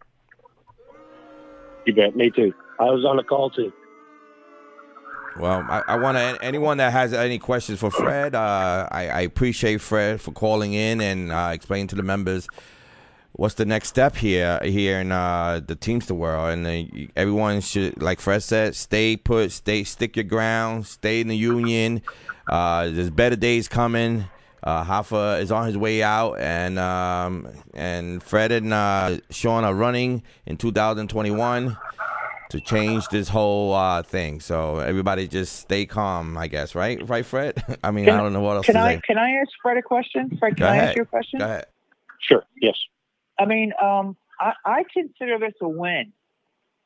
You 1.86 1.94
bet. 1.94 2.16
Me 2.16 2.30
too. 2.30 2.54
I 2.80 2.86
was 2.86 3.06
on 3.06 3.18
the 3.18 3.24
call 3.24 3.50
too. 3.50 3.72
Well, 5.40 5.66
I, 5.70 5.84
I 5.88 5.96
want 5.98 6.18
to 6.18 6.38
anyone 6.44 6.78
that 6.78 6.92
has 6.92 7.14
any 7.14 7.40
questions 7.40 7.80
for 7.80 7.92
Fred. 7.92 8.36
Uh, 8.36 8.88
I, 8.92 9.10
I 9.10 9.22
appreciate 9.22 9.80
Fred 9.80 10.20
for 10.20 10.32
calling 10.32 10.74
in 10.74 11.02
and 11.02 11.32
uh, 11.32 11.52
explaining 11.54 11.88
to 11.88 11.96
the 11.96 12.04
members 12.04 12.48
what's 13.34 13.56
the 13.56 13.66
next 13.66 13.88
step 13.90 14.16
here 14.16 14.60
here 14.64 15.00
in 15.00 15.12
uh, 15.12 15.62
the 15.66 15.76
Teamster 15.76 16.14
world. 16.14 16.50
And 16.52 16.66
uh, 16.68 17.08
everyone 17.16 17.62
should, 17.62 18.02
like 18.02 18.20
Fred 18.20 18.44
said, 18.44 18.76
stay 18.76 19.16
put, 19.18 19.52
stay 19.52 19.84
stick 19.84 20.16
your 20.16 20.26
ground, 20.26 20.86
stay 20.88 21.22
in 21.22 21.28
the 21.28 21.38
union. 21.38 22.02
Uh, 22.48 22.90
there's 22.90 23.10
better 23.10 23.36
days 23.36 23.68
coming. 23.68 24.26
Uh, 24.62 24.84
Hoffa 24.84 25.40
is 25.40 25.52
on 25.54 25.68
his 25.68 25.78
way 25.78 26.04
out, 26.04 26.34
and 26.34 26.78
um, 26.78 27.48
and 27.74 28.22
Fred 28.22 28.52
and 28.52 28.74
uh, 28.74 29.18
Sean 29.30 29.64
are 29.64 29.74
running 29.74 30.22
in 30.46 30.58
2021 30.58 31.78
to 32.50 32.60
change 32.60 33.08
this 33.10 33.30
whole 33.30 33.74
uh, 33.74 34.04
thing. 34.04 34.42
So 34.42 34.80
everybody 34.80 35.28
just 35.28 35.58
stay 35.60 35.86
calm, 35.86 36.38
I 36.38 36.48
guess, 36.48 36.76
right? 36.76 37.00
Right, 37.08 37.26
Fred? 37.26 37.64
I 37.84 37.92
mean, 37.92 38.10
I 38.10 38.18
don't 38.18 38.34
know 38.34 38.42
what 38.42 38.58
else 38.58 38.66
Can 38.66 38.76
to 38.76 38.82
I 38.82 38.96
say. 38.96 39.02
can 39.06 39.18
I 39.18 39.30
ask 39.34 39.50
Fred 39.62 39.78
a 39.78 39.82
question? 39.82 40.36
Fred, 40.40 40.58
can 40.58 40.66
Go 40.66 40.70
I 40.70 40.76
ahead. 40.76 40.90
ask 40.90 40.96
you 40.98 41.04
a 41.04 41.06
question? 41.06 41.40
Go 41.40 41.46
ahead. 41.46 41.66
Sure. 42.20 42.44
Yes. 42.62 42.76
I 43.40 43.46
mean, 43.46 43.74
um, 43.82 44.18
I, 44.40 44.54
I 44.66 44.84
consider 44.94 45.40
this 45.40 45.54
a 45.62 45.68
win. 45.68 46.12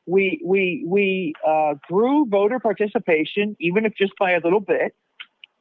We 0.06 0.40
we 0.44 0.84
we 0.86 1.34
uh, 1.46 1.74
grew 1.88 2.26
voter 2.26 2.60
participation, 2.60 3.56
even 3.58 3.84
if 3.86 3.94
just 3.96 4.12
by 4.18 4.32
a 4.32 4.40
little 4.40 4.60
bit. 4.60 4.94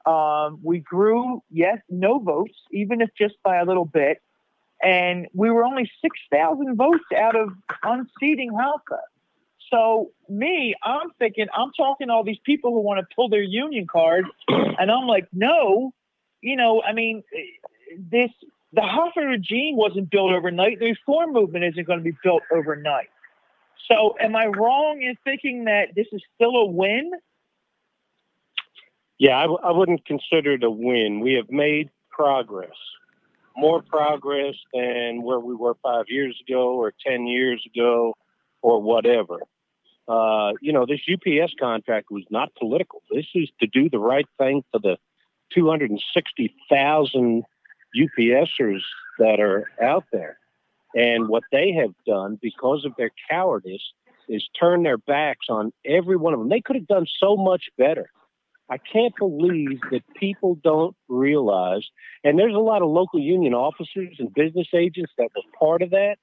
Um, 0.06 0.60
we 0.62 0.80
grew 0.80 1.42
yes, 1.50 1.80
no 1.90 2.20
votes, 2.20 2.56
even 2.72 3.02
if 3.02 3.10
just 3.18 3.36
by 3.42 3.58
a 3.58 3.66
little 3.66 3.86
bit, 3.86 4.22
and 4.82 5.28
we 5.34 5.50
were 5.50 5.64
only 5.64 5.90
six 6.02 6.20
thousand 6.32 6.76
votes 6.76 7.06
out 7.18 7.36
of 7.38 7.50
unseating 7.84 8.52
Hoffa. 8.52 9.00
So 9.72 10.12
me, 10.28 10.76
I'm 10.84 11.10
thinking, 11.18 11.48
I'm 11.54 11.72
talking 11.76 12.08
to 12.08 12.14
all 12.14 12.24
these 12.24 12.38
people 12.46 12.72
who 12.72 12.82
want 12.82 13.00
to 13.00 13.16
pull 13.16 13.30
their 13.30 13.42
union 13.42 13.88
card, 13.88 14.26
and 14.50 14.92
I'm 14.92 15.08
like, 15.08 15.28
no, 15.32 15.94
you 16.42 16.58
know, 16.58 16.84
I 16.84 16.92
mean, 16.92 17.24
this 17.98 18.30
the 18.74 18.82
Hoffa 18.82 19.26
regime 19.26 19.76
wasn't 19.78 20.10
built 20.10 20.32
overnight. 20.32 20.80
The 20.80 20.88
reform 20.88 21.32
movement 21.34 21.64
isn't 21.66 21.86
going 21.86 22.00
to 22.00 22.04
be 22.04 22.18
built 22.24 22.42
overnight. 22.52 23.10
So, 23.92 24.16
am 24.20 24.36
I 24.36 24.48
wrong 24.48 25.02
in 25.02 25.16
thinking 25.24 25.66
that 25.66 25.90
this 25.96 26.08
is 26.12 26.22
still 26.36 26.56
a 26.56 26.66
win? 26.66 27.12
Yeah, 29.20 29.38
I, 29.38 29.42
w- 29.44 29.60
I 29.64 29.72
wouldn't 29.72 30.06
consider 30.06 30.54
it 30.54 30.64
a 30.64 30.70
win. 30.72 31.20
We 31.20 31.34
have 31.34 31.52
made 31.52 31.90
progress, 32.10 32.76
more 33.56 33.82
progress 33.82 34.56
than 34.74 35.22
where 35.22 35.40
we 35.40 35.54
were 35.54 35.76
five 35.84 36.06
years 36.08 36.40
ago 36.48 36.74
or 36.76 36.94
10 37.06 37.28
years 37.28 37.64
ago 37.74 38.16
or 38.62 38.82
whatever. 38.82 39.40
Uh, 40.08 40.54
you 40.62 40.74
know, 40.74 40.86
this 40.86 41.02
UPS 41.12 41.54
contract 41.60 42.08
was 42.10 42.24
not 42.30 42.56
political. 42.56 43.02
This 43.12 43.28
is 43.36 43.50
to 43.60 43.68
do 43.68 43.90
the 43.90 44.00
right 44.00 44.28
thing 44.38 44.64
for 44.72 44.80
the 44.80 44.98
260,000 45.54 47.44
UPSers 47.96 48.82
that 49.20 49.40
are 49.40 49.70
out 49.82 50.06
there. 50.12 50.38
And 50.96 51.28
what 51.28 51.44
they 51.52 51.72
have 51.74 51.94
done 52.06 52.38
because 52.42 52.86
of 52.86 52.94
their 52.98 53.12
cowardice 53.30 53.94
is 54.30 54.48
turn 54.60 54.84
their 54.84 54.98
backs 54.98 55.48
on 55.50 55.72
every 55.86 56.16
one 56.16 56.34
of 56.34 56.40
them. 56.40 56.50
They 56.50 56.62
could 56.62 56.76
have 56.76 56.88
done 56.88 57.08
so 57.20 57.36
much 57.36 57.64
better. 57.78 58.10
I 58.70 58.78
can't 58.78 59.14
believe 59.18 59.82
that 59.92 60.02
people 60.16 60.58
don't 60.64 60.96
realize, 61.10 61.84
and 62.24 62.40
there's 62.40 62.56
a 62.56 62.60
lot 62.60 62.82
of 62.82 62.90
local 62.90 63.20
union 63.20 63.54
officers 63.54 64.16
and 64.20 64.34
business 64.34 64.68
agents 64.74 65.12
that 65.18 65.30
were 65.36 65.42
part 65.60 65.82
of 65.82 65.90
that, 65.92 66.16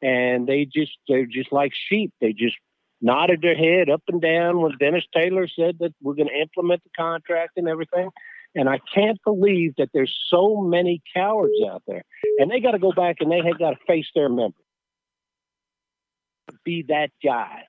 and 0.00 0.46
they 0.46 0.64
just 0.64 0.92
they're 1.08 1.26
just 1.26 1.52
like 1.52 1.72
sheep. 1.88 2.12
They 2.20 2.32
just 2.32 2.56
nodded 3.00 3.42
their 3.42 3.56
head 3.56 3.90
up 3.90 4.02
and 4.08 4.20
down 4.20 4.60
when 4.60 4.76
Denis 4.78 5.04
Taylor 5.12 5.48
said 5.48 5.78
that 5.80 5.92
we're 6.00 6.14
going 6.14 6.28
to 6.28 6.40
implement 6.40 6.82
the 6.84 6.90
contract 6.96 7.52
and 7.56 7.68
everything. 7.68 8.10
And 8.54 8.68
I 8.68 8.80
can't 8.94 9.18
believe 9.24 9.74
that 9.76 9.90
there's 9.92 10.14
so 10.28 10.56
many 10.56 11.02
cowards 11.14 11.54
out 11.70 11.82
there, 11.86 12.02
and 12.38 12.50
they 12.50 12.60
got 12.60 12.72
to 12.72 12.78
go 12.78 12.92
back 12.92 13.16
and 13.20 13.30
they 13.30 13.42
have 13.44 13.58
got 13.58 13.70
to 13.70 13.76
face 13.86 14.06
their 14.14 14.28
members. 14.28 14.54
Be 16.64 16.84
that 16.88 17.10
guy 17.22 17.64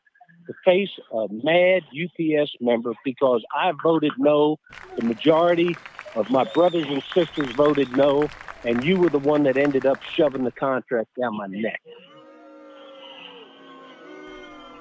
to 0.47 0.53
face 0.65 0.89
a 1.11 1.27
mad 1.29 1.83
UPS 1.91 2.51
member 2.61 2.93
because 3.03 3.43
I 3.53 3.71
voted 3.83 4.13
no. 4.17 4.57
The 4.97 5.03
majority 5.03 5.77
of 6.15 6.25
my 6.29 6.45
brothers 6.55 6.87
and 6.89 7.03
sisters 7.15 7.53
voted 7.55 7.89
no, 7.91 8.31
and 8.63 8.83
you 8.83 8.97
were 8.97 9.09
the 9.09 9.19
one 9.19 9.43
that 9.43 9.57
ended 9.57 9.85
up 9.85 9.99
shoving 10.17 10.43
the 10.43 10.51
contract 10.53 11.09
down 11.19 11.37
my 11.37 11.47
neck. 11.47 11.81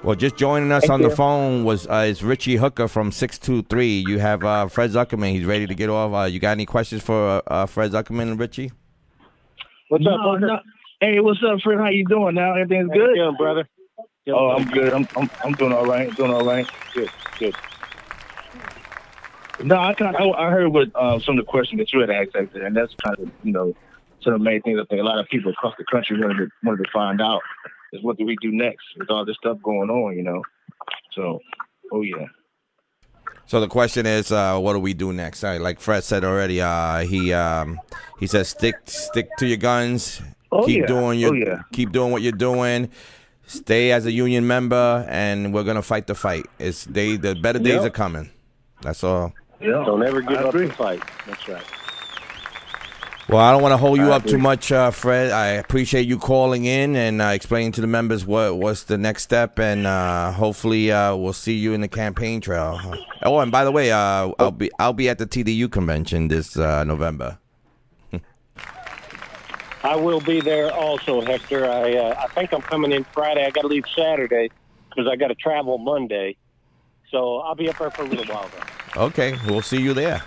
Well, 0.01 0.15
just 0.15 0.37
joining 0.37 0.71
us 0.71 0.83
Thank 0.83 0.93
on 0.93 1.01
the 1.01 1.09
phone 1.09 1.65
was 1.65 1.85
uh, 1.87 2.05
is 2.07 2.23
Richie 2.23 2.55
Hooker 2.55 2.87
from 2.87 3.11
six 3.11 3.37
two 3.37 3.63
three. 3.63 3.99
You 4.07 4.19
have 4.19 4.43
uh, 4.45 4.67
Fred 4.67 4.91
Zuckerman. 4.91 5.31
He's 5.33 5.43
ready 5.43 5.67
to 5.67 5.75
get 5.75 5.89
off. 5.89 6.13
Uh, 6.13 6.23
you 6.25 6.39
got 6.39 6.51
any 6.51 6.65
questions 6.65 7.03
for 7.03 7.43
uh, 7.47 7.65
Fred 7.65 7.91
Zuckerman, 7.91 8.23
and 8.31 8.39
Richie? 8.39 8.71
What's 9.89 10.05
up, 10.07 10.39
no. 10.39 10.59
Hey, 11.01 11.19
what's 11.19 11.39
up, 11.43 11.59
Fred? 11.61 11.79
How 11.79 11.89
you 11.89 12.05
doing 12.05 12.35
now? 12.35 12.53
Everything's 12.55 12.89
How 12.89 12.95
you 12.95 13.07
good? 13.07 13.15
doing, 13.15 13.35
brother? 13.35 13.67
Oh, 14.29 14.51
I'm 14.51 14.65
good. 14.69 14.93
I'm, 14.93 15.07
I'm 15.17 15.29
I'm 15.43 15.51
doing 15.53 15.73
all 15.73 15.85
right. 15.85 16.15
Doing 16.15 16.31
all 16.31 16.45
right. 16.45 16.67
Good, 16.93 17.09
good. 17.37 17.55
No, 19.61 19.75
I 19.77 19.93
kind 19.93 20.15
of, 20.15 20.21
I, 20.21 20.47
I 20.47 20.49
heard 20.49 20.69
what 20.69 20.87
uh, 20.95 21.19
some 21.19 21.37
of 21.37 21.45
the 21.45 21.51
questions 21.51 21.79
that 21.79 21.91
you 21.91 21.99
had 21.99 22.09
asked 22.09 22.31
back 22.31 22.47
and 22.53 22.75
that's 22.75 22.93
kind 23.03 23.19
of 23.19 23.29
you 23.43 23.51
know 23.51 23.75
some 24.21 24.33
of 24.33 24.39
the 24.39 24.43
main 24.45 24.61
things 24.61 24.79
I 24.81 24.85
think 24.85 25.01
a 25.01 25.03
lot 25.03 25.19
of 25.19 25.27
people 25.27 25.51
across 25.51 25.73
the 25.77 25.83
country 25.91 26.17
wanted 26.21 26.37
to 26.37 26.47
wanted 26.63 26.85
to 26.85 26.89
find 26.91 27.21
out 27.21 27.41
is 27.93 28.03
what 28.03 28.17
do 28.17 28.25
we 28.25 28.35
do 28.41 28.51
next 28.51 28.85
with 28.97 29.09
all 29.09 29.25
this 29.25 29.35
stuff 29.37 29.57
going 29.63 29.89
on, 29.89 30.15
you 30.15 30.23
know? 30.23 30.41
So, 31.13 31.39
oh 31.91 32.01
yeah. 32.01 32.25
So 33.45 33.59
the 33.59 33.67
question 33.67 34.05
is, 34.05 34.31
uh, 34.31 34.59
what 34.59 34.73
do 34.73 34.79
we 34.79 34.93
do 34.93 35.11
next? 35.11 35.43
Uh, 35.43 35.57
like 35.59 35.79
Fred 35.79 36.03
said 36.03 36.23
already, 36.23 36.61
uh, 36.61 36.99
he 36.99 37.33
um, 37.33 37.79
he 38.19 38.27
says 38.27 38.49
stick 38.49 38.75
stick 38.85 39.27
to 39.39 39.47
your 39.47 39.57
guns. 39.57 40.21
Oh, 40.51 40.65
keep 40.65 40.81
yeah. 40.81 40.85
doing 40.87 41.19
your 41.19 41.31
Oh, 41.31 41.33
yeah. 41.33 41.61
keep 41.73 41.91
doing 41.91 42.11
what 42.11 42.21
you're 42.21 42.31
doing. 42.31 42.89
Stay 43.47 43.91
as 43.91 44.05
a 44.05 44.11
union 44.11 44.45
member, 44.45 45.05
and 45.09 45.51
we're 45.53 45.63
gonna 45.63 45.81
fight 45.81 46.05
the 46.05 46.13
fight. 46.15 46.45
It's 46.59 46.85
they 46.85 47.17
the 47.17 47.33
better 47.35 47.57
days 47.59 47.75
Yep. 47.81 47.85
are 47.85 47.89
coming. 47.89 48.29
That's 48.81 49.03
all. 49.03 49.33
Yeah. 49.59 49.83
Don't 49.85 50.03
ever 50.03 50.21
give 50.21 50.37
I 50.37 50.43
up 50.43 50.49
agree. 50.53 50.67
the 50.67 50.73
fight. 50.73 51.03
That's 51.25 51.47
right. 51.47 51.63
Well, 53.29 53.37
I 53.41 53.51
don't 53.51 53.61
want 53.61 53.73
to 53.73 53.77
hold 53.77 53.99
you 53.99 54.11
up 54.11 54.25
too 54.25 54.39
much, 54.39 54.71
uh, 54.71 54.89
Fred. 54.89 55.29
I 55.29 55.49
appreciate 55.49 56.07
you 56.07 56.17
calling 56.17 56.65
in 56.65 56.95
and 56.95 57.21
uh, 57.21 57.25
explaining 57.25 57.71
to 57.73 57.81
the 57.81 57.85
members 57.85 58.25
what 58.25 58.57
what's 58.57 58.85
the 58.85 58.97
next 58.97 59.21
step, 59.21 59.59
and 59.59 59.85
uh, 59.85 60.31
hopefully 60.31 60.91
uh, 60.91 61.15
we'll 61.15 61.33
see 61.33 61.53
you 61.53 61.73
in 61.73 61.81
the 61.81 61.87
campaign 61.87 62.41
trail. 62.41 62.79
Oh, 63.21 63.37
and 63.37 63.51
by 63.51 63.63
the 63.65 63.71
way, 63.71 63.91
uh, 63.91 64.31
I'll 64.39 64.49
be 64.49 64.71
I'll 64.79 64.93
be 64.93 65.09
at 65.09 65.19
the 65.19 65.27
TDU 65.27 65.71
convention 65.71 66.27
this 66.27 66.57
uh, 66.57 66.83
November. 66.83 67.37
I 69.83 69.95
will 69.95 70.19
be 70.21 70.41
there 70.41 70.73
also, 70.73 71.21
Hector. 71.21 71.69
I 71.69 71.93
uh, 71.97 72.15
I 72.19 72.27
think 72.33 72.51
I'm 72.51 72.63
coming 72.63 72.91
in 72.91 73.03
Friday. 73.03 73.45
I 73.45 73.51
got 73.51 73.61
to 73.61 73.67
leave 73.67 73.85
Saturday 73.95 74.49
because 74.89 75.07
I 75.07 75.15
got 75.15 75.27
to 75.27 75.35
travel 75.35 75.77
Monday. 75.77 76.35
So 77.11 77.37
I'll 77.41 77.53
be 77.53 77.69
up 77.69 77.77
there 77.77 77.91
for 77.91 78.01
a 78.01 78.07
little 78.07 78.25
while. 78.33 78.49
Though. 78.95 79.01
Okay, 79.03 79.37
we'll 79.45 79.61
see 79.61 79.79
you 79.79 79.93
there. 79.93 80.23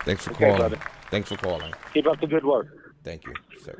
Thanks 0.00 0.24
for 0.24 0.32
Okay, 0.32 0.46
calling. 0.46 0.56
brother. 0.58 0.78
Thanks 1.10 1.28
for 1.28 1.36
calling. 1.36 1.72
Keep 1.92 2.06
up 2.06 2.20
the 2.20 2.26
good 2.26 2.44
work. 2.44 2.94
Thank 3.02 3.26
you, 3.26 3.34
sir. 3.62 3.76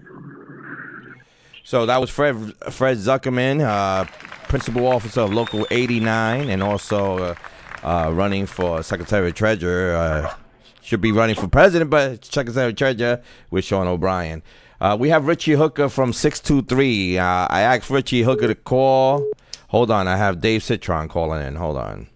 So 1.64 1.86
that 1.86 2.00
was 2.00 2.10
Fred 2.10 2.54
Fred 2.70 2.96
Zuckerman, 2.96 3.60
uh, 3.60 4.04
principal 4.48 4.86
officer 4.86 5.20
of 5.20 5.32
Local 5.32 5.66
89, 5.70 6.48
and 6.48 6.62
also 6.62 7.18
uh, 7.18 7.34
uh, 7.82 8.10
running 8.12 8.46
for 8.46 8.82
Secretary 8.82 9.28
of 9.28 9.34
Treasurer. 9.34 9.94
Uh, 9.94 10.34
should 10.82 11.00
be 11.00 11.12
running 11.12 11.36
for 11.36 11.46
president, 11.46 11.90
but 11.90 12.24
Secretary 12.24 12.72
Treasurer 12.74 13.22
with 13.50 13.64
Sean 13.64 13.86
O'Brien. 13.86 14.42
Uh, 14.80 14.96
we 14.98 15.10
have 15.10 15.26
Richie 15.26 15.52
Hooker 15.52 15.88
from 15.88 16.12
623. 16.12 17.18
Uh, 17.18 17.24
I 17.48 17.60
asked 17.60 17.90
Richie 17.90 18.22
Hooker 18.22 18.48
to 18.48 18.54
call. 18.54 19.30
Hold 19.68 19.90
on, 19.90 20.08
I 20.08 20.16
have 20.16 20.40
Dave 20.40 20.64
Citron 20.64 21.08
calling 21.08 21.46
in. 21.46 21.56
Hold 21.56 21.76
on. 21.76 22.08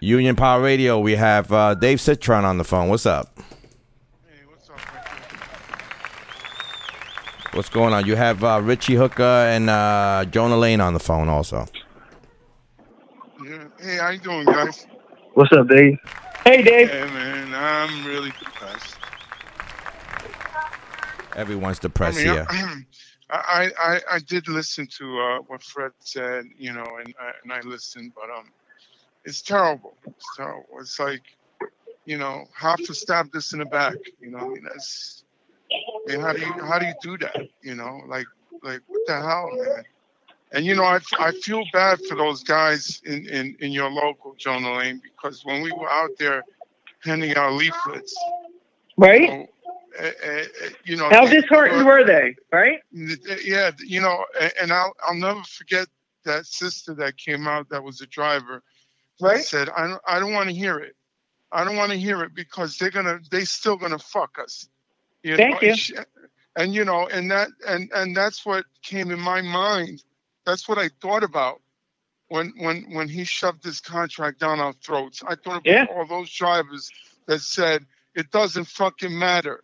Union 0.00 0.36
Power 0.36 0.62
Radio, 0.62 1.00
we 1.00 1.16
have 1.16 1.52
uh, 1.52 1.74
Dave 1.74 2.00
Citron 2.00 2.44
on 2.44 2.58
the 2.58 2.64
phone. 2.64 2.88
What's 2.88 3.04
up? 3.04 3.36
Hey, 4.28 4.44
what's 4.46 4.70
up? 4.70 4.78
What's 7.52 7.68
going 7.68 7.92
on? 7.92 8.06
You 8.06 8.14
have 8.14 8.44
uh, 8.44 8.60
Richie 8.62 8.94
Hooker 8.94 9.22
and 9.22 9.68
uh, 9.68 10.24
Jonah 10.30 10.56
Lane 10.56 10.80
on 10.80 10.94
the 10.94 11.00
phone 11.00 11.28
also. 11.28 11.66
Yeah. 13.44 13.64
Hey, 13.80 13.96
how 13.96 14.10
you 14.10 14.20
doing, 14.20 14.44
guys? 14.44 14.86
What's 15.34 15.52
up, 15.52 15.68
Dave? 15.68 15.98
Hey, 16.44 16.62
Dave. 16.62 16.90
Hey, 16.90 17.06
man, 17.06 17.52
I'm 17.54 18.06
really 18.06 18.30
depressed. 18.30 18.96
Everyone's 21.34 21.78
I 21.78 21.82
depressed 21.82 22.18
mean, 22.18 22.26
here. 22.26 22.46
I, 23.30 23.36
I, 23.36 23.70
I, 23.78 24.00
I 24.12 24.18
did 24.20 24.48
listen 24.48 24.86
to 24.98 25.20
uh, 25.20 25.38
what 25.48 25.62
Fred 25.62 25.90
said, 25.98 26.44
you 26.56 26.72
know, 26.72 26.86
and 27.04 27.14
I, 27.20 27.32
and 27.42 27.52
I 27.52 27.60
listened, 27.60 28.12
but 28.14 28.30
um, 28.30 28.46
it's 29.28 29.42
terrible. 29.42 29.94
It's 30.06 30.36
terrible. 30.36 30.64
It's 30.80 30.98
like, 30.98 31.22
you 32.06 32.16
know, 32.16 32.46
have 32.54 32.78
to 32.78 32.94
stab 32.94 33.30
this 33.30 33.52
in 33.52 33.58
the 33.58 33.66
back. 33.66 33.96
You 34.20 34.30
know, 34.30 34.38
I 34.38 34.48
mean, 34.48 34.64
that's. 34.64 35.24
I 35.70 36.12
mean, 36.12 36.20
how 36.20 36.32
do 36.32 36.40
you 36.40 36.52
how 36.64 36.78
do 36.78 36.86
you 36.86 36.94
do 37.02 37.18
that? 37.18 37.48
You 37.62 37.74
know, 37.74 38.00
like 38.08 38.26
like 38.62 38.80
what 38.86 39.00
the 39.06 39.14
hell, 39.14 39.50
man? 39.52 39.84
And 40.52 40.64
you 40.64 40.74
know, 40.74 40.84
I, 40.84 40.98
I 41.18 41.32
feel 41.32 41.62
bad 41.74 42.00
for 42.08 42.14
those 42.14 42.42
guys 42.42 43.02
in, 43.04 43.28
in, 43.28 43.54
in 43.60 43.70
your 43.70 43.90
local 43.90 44.34
Jonah 44.38 44.78
Lane 44.78 45.02
because 45.02 45.44
when 45.44 45.60
we 45.60 45.70
were 45.72 45.90
out 45.90 46.10
there 46.18 46.42
handing 47.04 47.36
out 47.36 47.52
leaflets, 47.52 48.16
Right? 48.96 49.50
uh, 50.00 50.02
uh, 50.02 50.08
uh, 50.08 50.68
you 50.84 50.96
know, 50.96 51.10
How 51.10 51.26
disheartened 51.26 51.84
were 51.84 52.02
they? 52.02 52.34
Right? 52.50 52.80
yeah, 53.44 53.72
you 53.84 54.00
know, 54.00 54.24
and 54.58 54.72
I'll 54.72 54.94
I'll 55.06 55.14
never 55.14 55.42
forget 55.42 55.86
that 56.24 56.46
sister 56.46 56.94
that 56.94 57.18
came 57.18 57.46
out 57.46 57.68
that 57.68 57.84
was 57.84 58.00
a 58.00 58.06
driver. 58.06 58.62
Right. 59.20 59.42
Said 59.42 59.68
I 59.68 59.86
don't 59.88 60.02
I 60.06 60.20
don't 60.20 60.32
want 60.32 60.48
to 60.48 60.54
hear 60.54 60.78
it. 60.78 60.94
I 61.50 61.64
don't 61.64 61.76
want 61.76 61.92
to 61.92 61.98
hear 61.98 62.22
it 62.22 62.34
because 62.34 62.76
they're 62.78 62.90
gonna 62.90 63.20
they 63.30 63.44
still 63.44 63.76
gonna 63.76 63.98
fuck 63.98 64.38
us. 64.38 64.68
You 65.22 65.36
Thank 65.36 65.62
know? 65.62 65.68
you. 65.68 65.74
And, 65.96 66.06
and 66.56 66.74
you 66.74 66.84
know, 66.84 67.06
and 67.06 67.30
that 67.30 67.48
and 67.66 67.90
and 67.94 68.16
that's 68.16 68.44
what 68.44 68.64
came 68.82 69.10
in 69.10 69.20
my 69.20 69.40
mind. 69.42 70.02
That's 70.44 70.68
what 70.68 70.78
I 70.78 70.90
thought 71.00 71.22
about 71.22 71.60
when 72.28 72.52
when 72.58 72.92
when 72.94 73.08
he 73.08 73.24
shoved 73.24 73.62
this 73.64 73.80
contract 73.80 74.40
down 74.40 74.60
our 74.60 74.72
throats. 74.74 75.22
I 75.22 75.34
thought 75.34 75.58
about 75.58 75.66
Yeah. 75.66 75.86
all 75.94 76.06
those 76.06 76.30
drivers 76.30 76.90
that 77.26 77.40
said 77.40 77.84
it 78.14 78.30
doesn't 78.30 78.64
fucking 78.66 79.16
matter. 79.16 79.62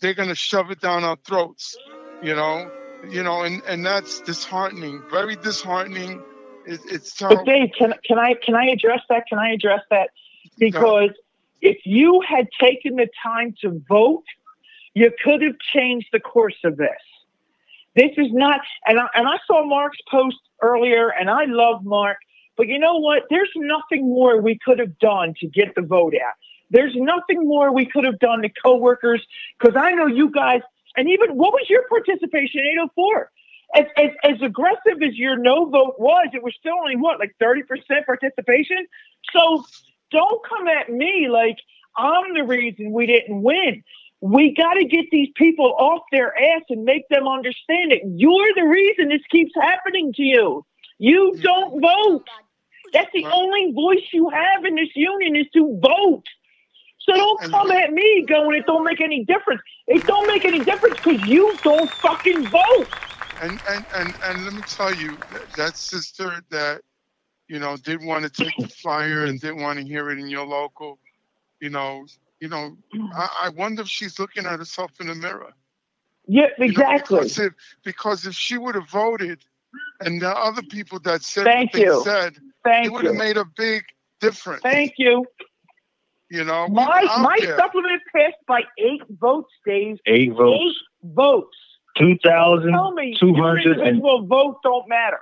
They're 0.00 0.14
gonna 0.14 0.34
shove 0.34 0.70
it 0.70 0.80
down 0.80 1.04
our 1.04 1.16
throats. 1.24 1.76
You 2.22 2.34
know, 2.34 2.70
you 3.08 3.22
know, 3.22 3.42
and 3.42 3.62
and 3.66 3.84
that's 3.84 4.20
disheartening. 4.20 5.02
Very 5.10 5.36
disheartening. 5.36 6.22
It, 6.66 6.80
it's 6.90 7.20
But. 7.20 7.44
Dave, 7.44 7.70
can 7.76 7.94
can 8.06 8.18
I 8.18 8.34
can 8.34 8.54
I 8.54 8.66
address 8.66 9.00
that? 9.08 9.26
Can 9.28 9.38
I 9.38 9.52
address 9.52 9.80
that? 9.90 10.10
Because 10.58 11.10
if 11.60 11.78
you 11.84 12.22
had 12.28 12.48
taken 12.60 12.96
the 12.96 13.08
time 13.22 13.54
to 13.62 13.82
vote, 13.88 14.24
you 14.94 15.10
could 15.24 15.42
have 15.42 15.58
changed 15.72 16.08
the 16.12 16.20
course 16.20 16.58
of 16.64 16.76
this. 16.76 16.90
This 17.94 18.10
is 18.16 18.32
not, 18.32 18.60
and 18.86 18.98
I, 18.98 19.06
and 19.14 19.28
I 19.28 19.36
saw 19.46 19.64
Mark's 19.66 19.98
post 20.10 20.38
earlier, 20.62 21.08
and 21.08 21.30
I 21.30 21.44
love 21.44 21.84
Mark, 21.84 22.16
but 22.56 22.66
you 22.66 22.78
know 22.78 22.98
what? 22.98 23.24
There's 23.28 23.50
nothing 23.54 24.08
more 24.08 24.40
we 24.40 24.58
could 24.58 24.78
have 24.78 24.98
done 24.98 25.34
to 25.40 25.46
get 25.46 25.74
the 25.74 25.82
vote 25.82 26.14
out. 26.14 26.34
There's 26.70 26.94
nothing 26.96 27.46
more 27.46 27.72
we 27.72 27.84
could 27.84 28.04
have 28.04 28.18
done 28.18 28.42
to 28.42 28.48
coworkers, 28.48 29.22
because 29.58 29.76
I 29.76 29.92
know 29.92 30.06
you 30.06 30.30
guys, 30.30 30.62
and 30.96 31.08
even 31.08 31.36
what 31.36 31.52
was 31.52 31.68
your 31.68 31.86
participation 31.88 32.60
in 32.60 32.78
804? 32.80 33.30
As, 33.74 33.86
as, 33.96 34.10
as 34.24 34.42
aggressive 34.42 35.02
as 35.02 35.16
your 35.16 35.36
no 35.38 35.64
vote 35.66 35.94
was, 35.98 36.28
it 36.34 36.42
was 36.42 36.54
still 36.58 36.74
only 36.78 36.96
what, 36.96 37.18
like 37.18 37.34
30% 37.42 37.62
participation? 38.04 38.86
So 39.32 39.64
don't 40.10 40.42
come 40.46 40.68
at 40.68 40.90
me 40.90 41.28
like 41.30 41.56
I'm 41.96 42.34
the 42.34 42.44
reason 42.44 42.92
we 42.92 43.06
didn't 43.06 43.42
win. 43.42 43.82
We 44.20 44.54
got 44.54 44.74
to 44.74 44.84
get 44.84 45.06
these 45.10 45.30
people 45.34 45.74
off 45.78 46.02
their 46.12 46.36
ass 46.38 46.62
and 46.68 46.84
make 46.84 47.08
them 47.08 47.26
understand 47.26 47.92
it. 47.92 48.02
You're 48.04 48.54
the 48.54 48.62
reason 48.62 49.08
this 49.08 49.22
keeps 49.30 49.52
happening 49.60 50.12
to 50.14 50.22
you. 50.22 50.64
You 50.98 51.36
don't 51.42 51.80
vote. 51.80 52.24
That's 52.92 53.10
the 53.12 53.24
only 53.26 53.72
voice 53.72 54.04
you 54.12 54.28
have 54.28 54.64
in 54.64 54.76
this 54.76 54.90
union 54.94 55.34
is 55.34 55.46
to 55.54 55.80
vote. 55.82 56.24
So 57.00 57.14
don't 57.14 57.40
come 57.50 57.70
at 57.72 57.92
me 57.92 58.24
going, 58.28 58.60
it 58.60 58.66
don't 58.66 58.84
make 58.84 59.00
any 59.00 59.24
difference. 59.24 59.60
It 59.88 60.06
don't 60.06 60.28
make 60.28 60.44
any 60.44 60.60
difference 60.60 60.96
because 61.02 61.26
you 61.26 61.56
don't 61.64 61.90
fucking 61.90 62.46
vote. 62.46 62.86
And 63.42 63.60
and 63.68 63.84
and 63.92 64.16
and 64.24 64.44
let 64.44 64.54
me 64.54 64.62
tell 64.62 64.92
you, 64.92 65.18
that, 65.30 65.54
that 65.56 65.76
sister 65.76 66.40
that 66.50 66.82
you 67.48 67.58
know 67.58 67.76
did 67.76 68.02
want 68.02 68.22
to 68.24 68.30
take 68.44 68.56
the 68.56 68.68
flyer 68.68 69.24
and 69.24 69.40
didn't 69.40 69.60
want 69.60 69.80
to 69.80 69.84
hear 69.84 70.10
it 70.10 70.18
in 70.20 70.28
your 70.28 70.46
local, 70.46 71.00
you 71.60 71.68
know, 71.68 72.06
you 72.40 72.48
know, 72.48 72.76
I, 73.14 73.28
I 73.44 73.48
wonder 73.50 73.82
if 73.82 73.88
she's 73.88 74.18
looking 74.20 74.46
at 74.46 74.60
herself 74.60 74.92
in 75.00 75.08
the 75.08 75.16
mirror. 75.16 75.52
Yeah, 76.28 76.46
You 76.56 76.66
know, 76.66 76.70
exactly. 76.70 77.18
because 77.18 77.38
if 77.40 77.52
because 77.82 78.26
if 78.26 78.34
she 78.34 78.58
would 78.58 78.76
have 78.76 78.88
voted, 78.88 79.44
and 80.00 80.22
the 80.22 80.30
other 80.30 80.62
people 80.62 81.00
that 81.00 81.22
said 81.22 81.44
Thank 81.44 81.72
what 81.74 81.80
they 81.80 81.86
you. 81.86 82.02
said, 82.04 82.36
Thank 82.64 82.86
it 82.86 82.92
would 82.92 83.04
have 83.04 83.16
made 83.16 83.36
a 83.36 83.44
big 83.56 83.82
difference. 84.20 84.62
Thank 84.62 84.94
you. 84.98 85.24
You 86.30 86.44
know, 86.44 86.68
My 86.68 87.02
my 87.20 87.36
there. 87.40 87.56
supplement 87.58 88.02
passed 88.14 88.36
by 88.46 88.62
eight 88.78 89.02
votes, 89.20 89.52
Dave. 89.66 89.98
Eight 90.06 90.32
votes. 90.32 90.60
Eight 90.62 91.10
votes. 91.12 91.56
Two 91.98 92.16
thousand 92.24 92.72
Tell 92.72 92.92
me, 92.92 93.14
two 93.18 93.28
your 93.36 93.44
hundred 93.56 93.78
and 93.80 94.00
votes 94.02 94.58
don't 94.62 94.88
matter. 94.88 95.20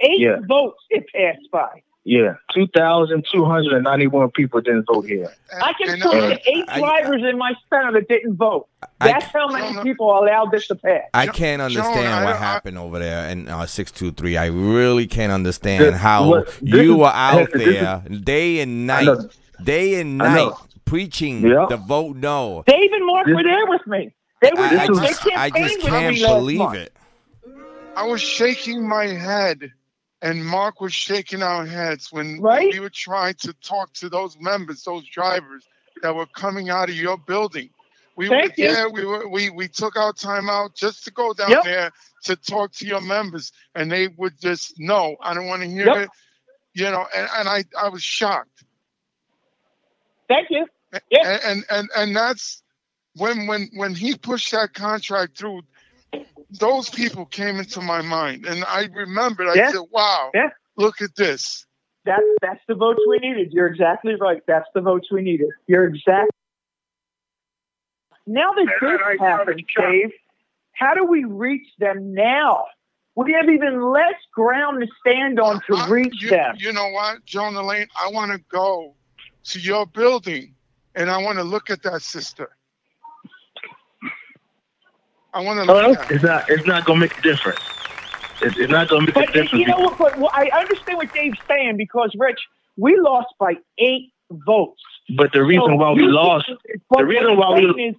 Eight 0.00 0.20
Yeah. 0.20 0.36
votes 0.48 0.78
it 0.90 1.04
passed 1.14 1.48
by. 1.52 1.82
yeah, 2.04 2.34
two 2.54 2.66
thousand 2.68 3.24
two 3.30 3.44
hundred 3.44 3.74
and 3.74 3.84
ninety-one 3.84 4.30
people 4.32 4.60
didn't 4.60 4.84
vote 4.92 5.06
here. 5.06 5.30
I 5.62 5.72
can 5.74 5.90
and, 5.90 6.02
point 6.02 6.16
uh, 6.16 6.28
to 6.30 6.40
eight 6.50 6.66
drivers 6.76 7.22
in 7.22 7.36
my 7.38 7.52
center 7.70 7.92
that 7.92 8.08
didn't 8.08 8.36
vote. 8.36 8.66
I- 9.00 9.12
That's 9.12 9.26
how 9.26 9.48
many 9.48 9.80
people 9.82 10.10
allowed 10.10 10.50
this 10.50 10.66
to 10.68 10.74
pass. 10.76 11.02
I 11.14 11.26
can't 11.26 11.62
understand 11.62 12.08
I- 12.08 12.24
what 12.24 12.34
I- 12.34 12.38
happened 12.38 12.78
over 12.78 12.98
there 12.98 13.28
in 13.30 13.48
uh, 13.48 13.66
623. 13.66 14.36
I 14.36 14.46
really 14.46 15.06
can't 15.06 15.32
understand 15.32 15.84
This- 15.84 15.96
how 16.00 16.28
what- 16.28 16.46
this 16.46 16.60
you 16.62 16.92
is- 16.94 16.98
were 16.98 17.06
out 17.14 17.50
this 17.52 17.62
is- 17.62 17.74
there 17.80 18.02
day 18.24 18.60
and 18.60 18.86
night, 18.86 19.04
know. 19.06 19.28
day 19.62 20.00
and 20.00 20.18
night, 20.18 20.52
preaching 20.84 21.42
Yeah. 21.46 21.66
the 21.68 21.76
vote 21.76 22.16
no. 22.16 22.62
Dave 22.66 22.90
and 22.92 23.06
Mark 23.06 23.26
This- 23.26 23.34
were 23.36 23.42
there 23.44 23.66
with 23.66 23.86
me. 23.86 24.12
They 24.42 24.50
were 24.56 24.68
I. 24.68 24.84
I 24.84 24.88
just, 24.88 25.28
I 25.34 25.50
just 25.50 25.80
can't 25.80 26.24
believe 26.24 26.74
it. 26.74 26.92
I 27.96 28.04
was 28.06 28.22
shaking 28.22 28.88
my 28.88 29.06
head, 29.06 29.72
and 30.22 30.44
Mark 30.44 30.80
was 30.80 30.94
shaking 30.94 31.42
our 31.42 31.66
heads 31.66 32.08
when 32.12 32.42
Right? 32.42 32.68
we 32.68 32.80
were 32.80 32.90
trying 32.94 33.34
to 33.40 33.54
talk 33.64 33.92
to 33.94 34.08
those 34.08 34.36
members, 34.40 34.82
those 34.84 35.06
drivers 35.06 35.68
that 36.02 36.14
were 36.14 36.26
coming 36.26 36.70
out 36.70 36.88
of 36.88 36.96
your 36.96 37.18
building. 37.18 37.70
We 38.16 38.28
Thank 38.28 38.52
were 38.52 38.54
you. 38.58 38.76
there. 38.76 38.90
We 38.90 39.04
were 39.04 39.28
we 39.28 39.50
we 39.50 39.68
took 39.68 39.96
our 39.96 40.12
time 40.12 40.48
out 40.50 40.74
just 40.74 41.04
to 41.04 41.12
go 41.12 41.34
down 41.34 41.50
Yep. 41.50 41.64
there 41.64 41.90
to 42.24 42.36
talk 42.36 42.72
to 42.74 42.86
your 42.86 43.00
members, 43.00 43.52
and 43.74 43.90
they 43.92 44.08
would 44.08 44.40
just 44.40 44.74
no, 44.78 45.16
I 45.22 45.34
don't 45.34 45.46
want 45.46 45.62
to 45.62 45.68
hear 45.68 45.86
Yep. 45.86 45.98
it. 45.98 46.10
You 46.74 46.90
know, 46.90 47.06
and, 47.16 47.28
and 47.36 47.48
I 47.48 47.64
I 47.80 47.88
was 47.90 48.02
shocked. 48.02 48.64
Thank 50.28 50.48
you. 50.50 50.66
Yeah. 51.10 51.24
And, 51.24 51.42
and 51.44 51.64
and 51.70 51.88
and 51.96 52.16
that's 52.16 52.62
when 53.18 53.46
when 53.46 53.68
when 53.74 53.94
he 53.94 54.16
pushed 54.16 54.52
that 54.52 54.74
contract 54.74 55.38
through. 55.38 55.62
Those 56.50 56.88
people 56.88 57.26
came 57.26 57.58
into 57.58 57.82
my 57.82 58.00
mind, 58.00 58.46
and 58.46 58.64
I 58.64 58.88
remembered. 58.94 59.48
I 59.48 59.54
Yeah. 59.56 59.70
said, 59.70 59.82
"Wow, 59.90 60.30
Yeah. 60.34 60.48
look 60.78 61.02
at 61.02 61.14
this." 61.14 61.66
That's 62.06 62.22
that's 62.40 62.60
the 62.66 62.74
votes 62.74 63.00
we 63.06 63.18
needed. 63.18 63.52
You're 63.52 63.66
exactly 63.66 64.14
right. 64.14 64.40
That's 64.46 64.68
the 64.74 64.80
votes 64.80 65.12
we 65.12 65.20
needed. 65.20 65.50
You're 65.66 65.84
exact. 65.84 66.30
Now 68.26 68.52
that 68.52 68.66
this 68.80 69.20
happened, 69.20 69.64
Dave, 69.76 70.12
how 70.72 70.94
do 70.94 71.04
we 71.04 71.24
reach 71.24 71.66
them 71.78 72.14
now? 72.14 72.64
We 73.14 73.32
have 73.32 73.48
even 73.50 73.82
less 73.90 74.14
ground 74.32 74.80
to 74.80 74.88
stand 75.00 75.38
on 75.40 75.60
to 75.66 75.76
I- 75.76 75.88
reach 75.88 76.22
you, 76.22 76.30
them. 76.30 76.54
You 76.58 76.72
know 76.72 76.88
what, 76.88 77.24
Jonah 77.26 77.62
Lane? 77.62 77.88
I 78.00 78.08
want 78.08 78.32
to 78.32 78.38
go 78.48 78.94
to 79.44 79.60
your 79.60 79.86
building, 79.86 80.54
and 80.94 81.10
I 81.10 81.18
want 81.18 81.36
to 81.38 81.44
look 81.44 81.68
at 81.68 81.82
that 81.82 82.00
sister. 82.02 82.56
I 85.34 85.40
want 85.40 85.68
to 85.68 85.72
look. 85.72 86.10
It's 86.10 86.24
not. 86.24 86.44
It's 86.48 86.66
not 86.66 86.84
gonna 86.84 87.00
make 87.00 87.16
a 87.16 87.22
difference. 87.22 87.60
It's, 88.40 88.56
it's 88.58 88.70
not 88.70 88.88
gonna 88.88 89.02
make 89.02 89.10
a 89.10 89.20
But 89.20 89.26
difference. 89.32 89.52
you 89.52 89.66
know 89.66 89.78
what? 89.78 89.98
But, 89.98 90.18
well, 90.18 90.30
I 90.32 90.48
understand 90.58 90.98
what 90.98 91.12
Dave's 91.12 91.38
saying 91.48 91.76
because, 91.76 92.14
Rich, 92.18 92.40
we 92.76 92.96
lost 92.98 93.28
by 93.38 93.54
eight 93.78 94.12
votes. 94.30 94.80
But 95.16 95.32
the 95.32 95.42
reason 95.42 95.64
So 95.66 95.74
why 95.74 95.92
we 95.92 96.02
lost, 96.02 96.50
the 96.90 97.04
reason 97.04 97.36
why 97.36 97.58
we 97.58 97.84
is, 97.84 97.94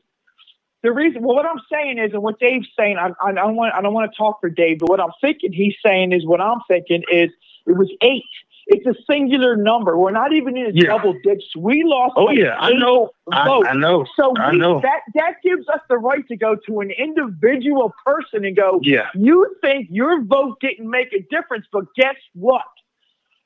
the 0.82 0.92
reason. 0.92 1.22
Well, 1.22 1.36
what 1.36 1.46
I'm 1.46 1.62
saying 1.72 1.98
is, 1.98 2.14
and 2.14 2.24
what 2.24 2.40
Dave's 2.40 2.68
saying, 2.78 2.98
I, 2.98 3.10
I, 3.22 3.30
I 3.30 3.34
don't 3.34 3.56
want, 3.56 3.74
I 3.74 3.82
don't 3.82 3.94
want 3.94 4.12
to 4.12 4.18
talk 4.18 4.40
for 4.40 4.50
Dave, 4.50 4.80
but 4.80 4.90
what 4.90 5.00
I'm 5.00 5.12
thinking 5.22 5.52
he's 5.52 5.76
saying 5.86 6.14
is, 6.14 6.26
what 6.26 6.42
I'm 6.42 6.60
thinking 6.68 7.04
is, 7.12 7.30
it 7.68 7.78
was 7.78 7.92
eight. 8.02 8.24
It's 8.72 8.86
a 8.86 8.94
singular 9.10 9.56
number. 9.56 9.98
We're 9.98 10.12
not 10.12 10.32
even 10.32 10.56
in 10.56 10.68
a 10.68 10.72
Yeah. 10.74 10.90
double 10.96 11.14
digits. 11.24 11.56
We 11.58 11.82
lost. 11.84 12.14
Oh 12.16 12.28
by 12.28 12.34
yeah, 12.34 12.56
I 12.60 12.72
know. 12.74 13.10
I. 13.32 13.48
I 13.70 13.74
know. 13.74 14.06
So 14.16 14.32
I 14.38 14.52
know. 14.52 14.80
that 14.82 15.02
that 15.16 15.36
gives 15.44 15.68
us 15.70 15.80
the 15.90 15.98
right 15.98 16.26
to 16.28 16.38
go 16.38 16.56
to 16.68 16.80
an 16.82 16.92
individual 16.92 17.92
person 18.06 18.46
and 18.46 18.56
go, 18.56 18.80
Yeah. 18.84 19.08
you 19.16 19.56
think 19.62 19.88
your 19.90 20.22
vote 20.24 20.60
didn't 20.62 20.88
make 20.88 21.12
a 21.14 21.22
difference, 21.32 21.66
but 21.72 21.86
guess 21.96 22.16
what? 22.36 22.62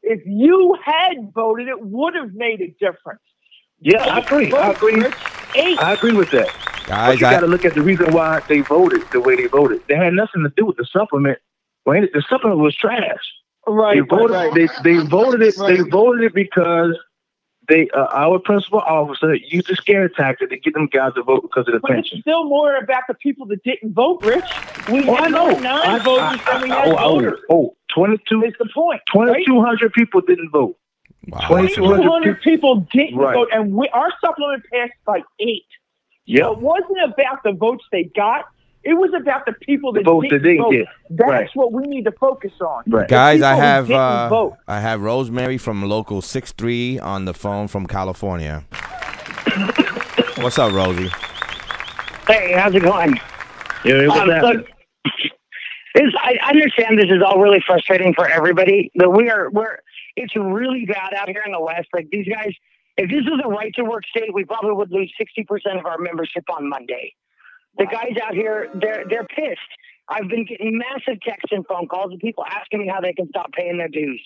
If 0.02 0.22
you 0.26 0.78
had 0.84 1.32
voted, 1.34 1.70
it 1.70 1.80
would 1.82 2.16
have 2.16 2.34
made 2.34 2.60
a 2.60 2.68
difference. 2.78 3.22
Yeah, 3.80 4.04
I 4.04 4.20
agree. 4.20 4.52
I 4.52 4.72
agree. 4.72 5.06
Eight. 5.56 5.80
I 5.82 5.94
agree 5.94 6.12
with 6.14 6.32
that. 6.32 6.50
but 6.90 7.18
you 7.20 7.26
I, 7.28 7.32
got 7.32 7.40
to 7.40 7.48
look 7.48 7.64
at 7.64 7.76
the 7.76 7.82
reason 7.82 8.12
why 8.14 8.42
they 8.50 8.60
voted 8.60 9.04
the 9.14 9.22
way 9.22 9.38
they 9.38 9.48
voted. 9.48 9.82
They 9.88 9.96
had 9.96 10.14
nothing 10.14 10.44
to 10.44 10.52
do 10.58 10.66
with 10.66 10.76
the 10.76 10.86
supplement. 10.86 11.40
Well, 11.86 12.02
the 12.14 12.22
supplement 12.30 12.60
was 12.60 12.76
trash. 12.76 13.24
Right. 13.68 13.96
They 13.96 14.00
voted. 14.02 14.32
right. 14.32 14.54
They 14.54 14.68
they 14.84 14.98
voted 15.06 15.42
it. 15.42 15.56
They 15.58 15.78
voted 15.90 16.24
it 16.26 16.34
because 16.34 16.98
they 17.70 17.90
uh, 17.96 18.08
our 18.12 18.40
principal 18.40 18.80
officer 18.80 19.36
used 19.36 19.70
a 19.70 19.76
scare 19.76 20.10
tactic 20.10 20.50
to 20.50 20.58
get 20.58 20.74
them 20.74 20.88
guys 20.88 21.14
to 21.14 21.24
vote 21.24 21.44
because 21.44 21.66
of 21.68 21.74
the 21.74 21.80
But 21.80 21.92
it's 21.92 22.10
pension. 22.10 22.22
still 22.22 22.44
more 22.44 22.76
about 22.76 23.04
the 23.08 23.14
people 23.14 23.46
that 23.48 23.64
didn't 23.64 23.94
vote, 23.94 24.22
Rich. 24.24 24.44
We 24.92 25.08
Oh, 25.08 25.16
had 25.16 25.34
I 25.34 25.40
more 25.52 25.62
non-voters 25.62 26.42
I- 26.46 26.52
I- 26.52 26.54
than 26.54 26.62
we 26.64 26.70
had 26.70 26.88
oh, 26.90 26.96
oh, 27.00 27.14
voters. 27.16 27.40
oh, 27.50 27.76
22 27.96 28.44
Is 28.44 28.54
the 28.60 28.68
point? 28.74 29.00
right? 29.16 29.28
2,200 29.46 29.94
people 29.94 30.20
didn't 30.22 30.50
vote. 30.52 30.76
2,200 31.48 32.42
people 32.42 32.86
didn't 32.92 33.18
Right. 33.18 33.34
vote, 33.34 33.48
and 33.54 33.74
we, 33.74 33.88
our 33.90 34.12
supplement 34.20 34.64
passed 34.74 34.92
by 35.06 35.22
eight. 35.40 35.64
Yeah. 36.26 36.44
So 36.44 36.52
it 36.54 36.60
wasn't 36.60 36.98
about 37.06 37.44
the 37.44 37.54
votes 37.54 37.86
they 37.94 38.04
got. 38.16 38.46
It 38.86 38.96
was 38.96 39.12
about 39.18 39.46
the 39.46 39.54
people 39.54 39.94
that 39.94 40.04
votes 40.04 40.28
that 40.30 40.40
didn't 40.40 40.44
didn't 40.58 40.64
vote. 40.64 40.72
get. 40.72 40.86
That's 41.12 41.30
Right. 41.30 41.50
what 41.54 41.72
we 41.72 41.84
need 41.84 42.04
to 42.04 42.12
focus 42.14 42.52
on. 42.60 42.84
Right. 42.88 43.08
Guys, 43.08 43.42
I 43.42 43.56
have 43.56 43.90
uh, 43.90 44.28
vote. 44.30 44.58
I 44.68 44.80
have 44.82 45.02
Rosemary 45.02 45.58
from 45.58 45.84
local 45.84 46.22
six 46.22 46.52
three 46.52 47.00
on 47.00 47.26
the 47.26 47.34
phone 47.34 47.68
from 47.70 47.88
California. 47.88 48.64
What's 50.38 50.58
up, 50.60 50.74
Rosie? 50.74 51.10
Hey, 52.28 52.54
how's 52.54 52.74
it 52.76 52.82
going? 52.82 53.16
Yeah, 53.86 54.08
what's 54.08 54.20
Um, 54.20 54.30
happening? 54.30 54.58
look, 54.58 54.68
this, 55.96 56.14
I 56.20 56.38
I 56.42 56.50
understand 56.50 56.98
this 56.98 57.10
is 57.10 57.22
all 57.26 57.40
really 57.40 57.64
frustrating 57.66 58.14
for 58.14 58.28
everybody, 58.30 58.92
but 58.96 59.12
we 59.12 59.30
are 59.30 59.50
we're 59.52 59.78
it's 60.16 60.36
really 60.36 60.86
bad 60.86 61.14
out 61.14 61.30
here 61.30 61.44
in 61.46 61.52
the 61.52 61.60
West. 61.62 61.88
Like 61.94 62.08
these 62.12 62.28
guys, 62.28 62.54
if 62.98 63.10
this 63.10 63.24
was 63.26 63.42
a 63.46 63.48
right 63.50 63.74
to 63.76 63.84
work 63.84 64.04
state, 64.08 64.34
we 64.34 64.44
probably 64.46 64.74
would 64.74 64.92
lose 64.92 65.12
sixty 65.18 65.44
percent 65.44 65.78
of 65.80 65.86
our 65.86 65.98
membership 66.00 66.44
on 66.50 66.68
Monday. 66.68 67.14
The 67.78 67.86
guys 67.86 68.14
out 68.24 68.34
here, 68.34 68.70
they're 68.76 69.04
they're 69.10 69.26
pissed. 69.26 69.60
I've 70.08 70.28
been 70.30 70.46
getting 70.46 70.78
massive 70.78 71.22
texts 71.22 71.52
and 71.52 71.66
phone 71.66 71.88
calls 71.88 72.14
of 72.14 72.20
people 72.20 72.44
asking 72.46 72.80
me 72.80 72.88
how 72.88 73.02
they 73.02 73.14
can 73.14 73.28
stop 73.30 73.52
paying 73.54 73.78
their 73.78 73.88
dues, 73.88 74.22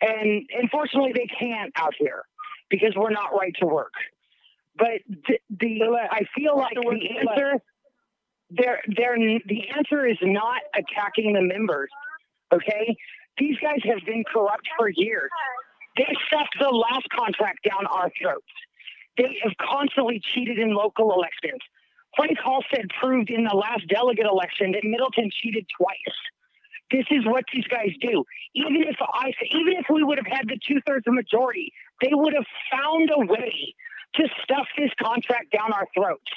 and 0.00 0.42
unfortunately, 0.60 1.12
they 1.14 1.28
can't 1.38 1.72
out 1.76 1.94
here 1.98 2.22
because 2.70 2.94
we're 2.96 3.10
not 3.10 3.30
right 3.38 3.54
to 3.60 3.66
work. 3.66 3.92
But 4.76 5.02
the, 5.06 5.38
the 5.50 6.08
I 6.10 6.22
feel 6.36 6.56
like 6.56 6.74
the 6.74 7.18
answer 7.20 7.60
there 8.50 8.80
there 8.96 9.16
the 9.16 9.68
answer 9.76 10.06
is 10.06 10.18
not 10.22 10.62
attacking 10.74 11.34
the 11.34 11.42
members 11.42 11.90
okay? 12.54 12.96
These 13.38 13.56
guys 13.60 13.80
have 13.84 14.04
been 14.06 14.24
corrupt 14.32 14.66
for 14.78 14.88
years. 14.88 15.30
They 15.96 16.06
stuffed 16.26 16.56
the 16.58 16.70
last 16.70 17.06
contract 17.10 17.66
down 17.68 17.86
our 17.86 18.10
throats. 18.20 18.46
They 19.16 19.38
have 19.42 19.52
constantly 19.60 20.20
cheated 20.34 20.58
in 20.58 20.74
local 20.74 21.12
elections 21.12 21.60
frank 22.16 22.36
halstead 22.42 22.86
proved 23.00 23.30
in 23.30 23.44
the 23.44 23.54
last 23.54 23.86
delegate 23.88 24.26
election 24.26 24.72
that 24.72 24.84
middleton 24.84 25.30
cheated 25.42 25.66
twice 25.76 26.16
this 26.90 27.06
is 27.10 27.24
what 27.26 27.44
these 27.52 27.66
guys 27.68 27.90
do 28.00 28.24
even 28.54 28.82
if 28.82 28.96
i 29.00 29.32
even 29.52 29.74
if 29.74 29.86
we 29.90 30.02
would 30.02 30.18
have 30.18 30.26
had 30.26 30.46
the 30.48 30.58
two-thirds 30.66 31.04
majority 31.08 31.72
they 32.02 32.10
would 32.12 32.34
have 32.34 32.46
found 32.70 33.10
a 33.14 33.26
way 33.26 33.74
to 34.14 34.28
stuff 34.42 34.66
this 34.78 34.90
contract 35.00 35.50
down 35.50 35.72
our 35.72 35.86
throats 35.94 36.30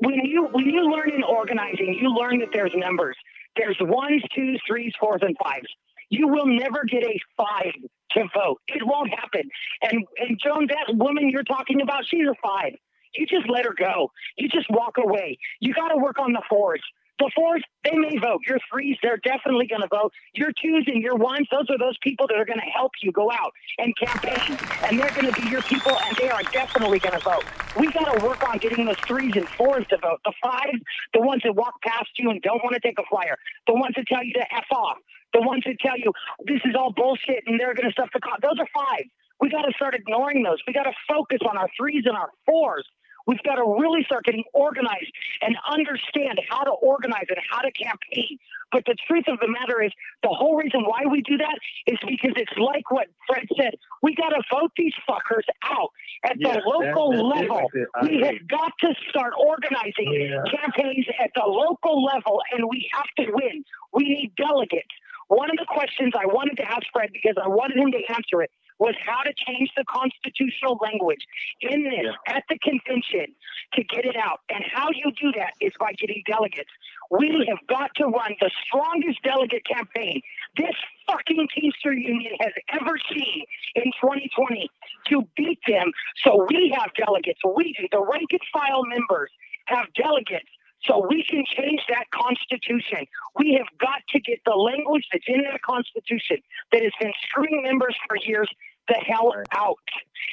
when 0.00 0.14
you 0.24 0.48
when 0.52 0.66
you 0.66 0.90
learn 0.90 1.10
in 1.10 1.22
organizing, 1.22 1.96
you 2.00 2.10
learn 2.10 2.38
that 2.40 2.48
there's 2.52 2.72
numbers. 2.74 3.16
There's 3.56 3.76
ones, 3.80 4.22
twos, 4.34 4.60
threes, 4.66 4.92
fours, 4.98 5.20
and 5.22 5.36
fives. 5.42 5.68
You 6.08 6.28
will 6.28 6.46
never 6.46 6.84
get 6.84 7.04
a 7.04 7.18
five 7.36 7.72
to 8.12 8.24
vote. 8.34 8.60
It 8.68 8.84
won't 8.84 9.10
happen. 9.10 9.48
And 9.82 10.04
and 10.18 10.40
Joan, 10.42 10.68
that 10.68 10.94
woman 10.96 11.28
you're 11.28 11.44
talking 11.44 11.82
about, 11.82 12.04
she's 12.06 12.26
a 12.26 12.34
five. 12.42 12.74
You 13.14 13.26
just 13.26 13.48
let 13.48 13.64
her 13.64 13.74
go. 13.78 14.10
You 14.36 14.48
just 14.48 14.66
walk 14.70 14.96
away. 14.98 15.38
You 15.60 15.74
got 15.74 15.88
to 15.88 15.96
work 15.96 16.18
on 16.18 16.32
the 16.32 16.42
fours. 16.48 16.82
The 17.18 17.30
fours, 17.36 17.62
they 17.84 17.96
may 17.96 18.16
vote. 18.18 18.40
Your 18.46 18.58
threes, 18.72 18.96
they're 19.02 19.18
definitely 19.18 19.66
going 19.66 19.82
to 19.82 19.88
vote. 19.88 20.12
Your 20.34 20.52
twos 20.56 20.84
and 20.86 21.02
your 21.02 21.16
ones, 21.16 21.46
those 21.50 21.68
are 21.68 21.76
those 21.78 21.98
people 22.02 22.26
that 22.28 22.38
are 22.38 22.46
going 22.46 22.58
to 22.60 22.72
help 22.72 22.92
you 23.02 23.12
go 23.12 23.30
out 23.30 23.52
and 23.78 23.92
campaign. 23.98 24.58
And 24.82 24.98
they're 24.98 25.12
going 25.12 25.26
to 25.26 25.32
be 25.34 25.44
your 25.44 25.62
people, 25.62 25.98
and 26.06 26.16
they 26.16 26.30
are 26.30 26.44
definitely 26.52 26.98
going 27.00 27.12
to 27.12 27.20
vote. 27.20 27.44
We 27.74 27.92
got 27.92 28.10
to 28.10 28.16
work 28.16 28.40
on 28.48 28.58
getting 28.58 28.86
those 28.86 28.96
threes 29.06 29.34
and 29.36 29.46
fours 29.58 29.84
to 29.90 29.98
vote. 29.98 30.20
The 30.24 30.32
fives, 30.42 30.80
the 31.12 31.20
ones 31.20 31.42
that 31.44 31.54
walk 31.54 31.74
past 31.82 32.08
you 32.16 32.30
and 32.30 32.40
don't 32.42 32.64
want 32.64 32.74
to 32.74 32.80
take 32.80 32.98
a 32.98 33.04
flyer. 33.10 33.36
The 33.66 33.74
ones 33.74 33.94
that 33.96 34.06
tell 34.08 34.24
you 34.24 34.32
to 34.34 34.54
F 34.54 34.66
off. 34.72 34.96
The 35.34 35.42
ones 35.42 35.62
that 35.66 35.76
tell 35.80 35.98
you 35.98 36.12
this 36.46 36.60
is 36.64 36.74
all 36.76 36.92
bullshit 36.92 37.44
and 37.46 37.60
they're 37.60 37.74
going 37.74 37.86
to 37.86 37.92
stuff 37.92 38.08
the 38.14 38.20
car. 38.20 38.36
Those 38.42 38.58
are 38.58 38.68
fives. 38.74 39.10
We 39.40 39.48
got 39.50 39.62
to 39.62 39.72
start 39.74 39.94
ignoring 39.94 40.42
those. 40.42 40.58
We 40.66 40.72
got 40.72 40.84
to 40.84 40.92
focus 41.08 41.38
on 41.48 41.56
our 41.56 41.68
threes 41.76 42.04
and 42.06 42.16
our 42.16 42.30
fours. 42.46 42.86
We've 43.30 43.42
got 43.46 43.62
to 43.62 43.66
really 43.78 44.02
start 44.02 44.24
getting 44.24 44.42
organized 44.52 45.12
and 45.40 45.54
understand 45.70 46.40
how 46.50 46.64
to 46.66 46.72
organize 46.82 47.26
and 47.28 47.38
how 47.48 47.60
to 47.62 47.70
campaign. 47.70 48.38
But 48.72 48.82
the 48.86 48.96
truth 49.06 49.24
of 49.28 49.38
the 49.38 49.46
matter 49.46 49.80
is, 49.82 49.92
the 50.24 50.30
whole 50.34 50.56
reason 50.56 50.82
why 50.82 51.02
we 51.08 51.22
do 51.22 51.38
that 51.38 51.58
is 51.86 51.98
because 52.02 52.34
it's 52.34 52.58
like 52.58 52.90
what 52.90 53.06
Fred 53.28 53.46
said. 53.56 53.74
We 54.02 54.14
got 54.16 54.30
to 54.30 54.42
vote 54.50 54.72
these 54.76 54.94
fuckers 55.08 55.46
out 55.62 55.90
at 56.24 56.36
Yeah, 56.40 56.54
the 56.58 56.62
local 56.66 57.10
that's 57.12 57.38
level. 57.46 57.70
we 58.02 58.18
agree. 58.18 58.26
have 58.26 58.48
got 58.48 58.72
to 58.82 58.94
start 59.10 59.32
organizing 59.38 60.10
Yeah. 60.10 60.42
campaigns 60.50 61.06
at 61.22 61.30
the 61.36 61.46
local 61.46 62.02
level, 62.02 62.42
and 62.50 62.64
we 62.68 62.90
have 62.92 63.06
to 63.18 63.30
win. 63.32 63.64
We 63.92 64.04
need 64.10 64.34
delegates. 64.36 64.90
One 65.28 65.50
of 65.50 65.56
the 65.56 65.66
questions 65.66 66.12
I 66.18 66.26
wanted 66.26 66.56
to 66.56 66.64
ask 66.66 66.82
Fred 66.92 67.10
because 67.12 67.36
I 67.42 67.46
wanted 67.46 67.76
him 67.78 67.92
to 67.92 68.02
answer 68.10 68.42
it 68.42 68.50
was 68.80 68.94
how 69.04 69.22
to 69.22 69.32
change 69.46 69.70
the 69.76 69.84
constitutional 69.84 70.78
language 70.82 71.20
in 71.60 71.84
this 71.84 72.14
at 72.26 72.42
the 72.48 72.58
convention 72.58 73.34
to 73.74 73.84
get 73.84 74.04
it 74.04 74.16
out. 74.16 74.40
And 74.48 74.64
how 74.72 74.88
you 74.90 75.12
do 75.20 75.30
that 75.36 75.52
is 75.60 75.72
by 75.78 75.92
getting 75.92 76.22
delegates. 76.26 76.70
We 77.10 77.46
have 77.48 77.58
got 77.68 77.90
to 77.96 78.06
run 78.06 78.34
the 78.40 78.50
strongest 78.66 79.22
delegate 79.22 79.62
campaign 79.66 80.22
this 80.56 80.74
fucking 81.06 81.48
Teamster 81.54 81.92
Union 81.92 82.32
has 82.40 82.52
ever 82.80 82.98
seen 83.12 83.44
in 83.76 83.84
2020 84.00 84.70
to 85.08 85.28
beat 85.36 85.60
them. 85.66 85.92
So 86.24 86.46
we 86.48 86.74
have 86.76 86.90
delegates. 86.94 87.40
We. 87.44 87.76
The 87.92 88.00
rank 88.00 88.30
and 88.32 88.40
file 88.52 88.84
members 88.84 89.30
have 89.66 89.86
delegates. 89.94 90.50
So 90.84 91.06
we 91.08 91.22
can 91.28 91.44
change 91.44 91.80
that 91.90 92.06
constitution. 92.10 93.04
We 93.36 93.52
have 93.58 93.68
got 93.78 94.00
to 94.10 94.20
get 94.20 94.40
the 94.46 94.56
language 94.56 95.06
that's 95.12 95.24
in 95.28 95.42
that 95.42 95.60
constitution 95.62 96.38
that 96.72 96.82
has 96.82 96.92
been 96.98 97.12
screwing 97.28 97.62
members 97.62 97.94
for 98.08 98.16
years 98.16 98.48
the 98.90 98.98
hell 99.06 99.32
out. 99.52 99.78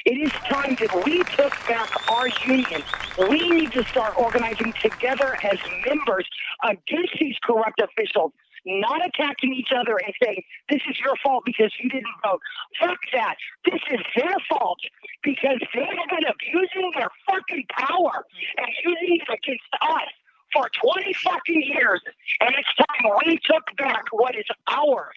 It 0.04 0.18
is 0.18 0.32
time 0.50 0.76
that 0.80 1.02
we 1.06 1.22
took 1.36 1.52
back 1.68 1.90
our 2.10 2.28
union. 2.46 2.82
We 3.30 3.48
need 3.50 3.72
to 3.72 3.84
start 3.84 4.14
organizing 4.18 4.72
together 4.82 5.36
as 5.44 5.58
members 5.86 6.26
against 6.64 7.14
these 7.20 7.36
corrupt 7.42 7.80
officials, 7.80 8.32
not 8.66 9.00
attacking 9.06 9.54
each 9.54 9.70
other 9.74 9.96
and 10.04 10.12
saying, 10.22 10.42
this 10.70 10.80
is 10.90 10.98
your 11.00 11.14
fault 11.22 11.44
because 11.46 11.72
you 11.80 11.88
didn't 11.88 12.14
vote. 12.24 12.40
Fuck 12.80 12.98
that. 13.12 13.36
This 13.64 13.80
is 13.92 14.00
their 14.16 14.34
fault 14.48 14.78
because 15.22 15.58
they 15.74 15.84
have 15.86 16.08
been 16.10 16.26
abusing 16.28 16.90
their 16.96 17.10
fucking 17.30 17.66
power 17.78 18.24
and 18.58 18.68
using 18.84 19.20
it 19.22 19.28
against 19.32 19.70
us 19.82 20.08
for 20.52 20.68
20 20.82 21.12
fucking 21.14 21.62
years. 21.62 22.00
And 22.40 22.54
it's 22.58 22.74
time 22.76 23.12
we 23.26 23.38
took 23.44 23.64
back 23.76 24.04
what 24.12 24.34
is 24.36 24.46
ours. 24.68 25.14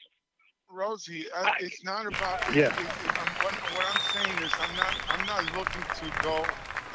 Rosie, 0.73 1.25
I, 1.35 1.53
it's 1.59 1.83
not 1.83 2.05
about. 2.05 2.39
Yeah. 2.55 2.67
it- 2.67 2.79
it- 2.79 3.19
I'm, 3.19 3.30
what, 3.43 3.53
what 3.53 3.85
I'm 3.85 4.23
saying 4.23 4.43
is, 4.43 4.51
I'm 4.59 4.75
not. 4.75 4.95
I'm 5.09 5.25
not 5.25 5.57
looking 5.57 5.81
to 5.81 6.23
go 6.23 6.45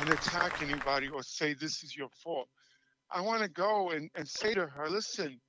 and 0.00 0.10
attack 0.10 0.62
anybody 0.62 1.08
or 1.08 1.22
say 1.22 1.54
this 1.54 1.82
is 1.82 1.96
your 1.96 2.08
fault. 2.22 2.48
I 3.10 3.20
want 3.20 3.42
to 3.42 3.48
go 3.48 3.90
and, 3.90 4.10
and 4.14 4.28
say 4.28 4.54
to 4.54 4.66
her, 4.66 4.88
listen, 4.88 5.40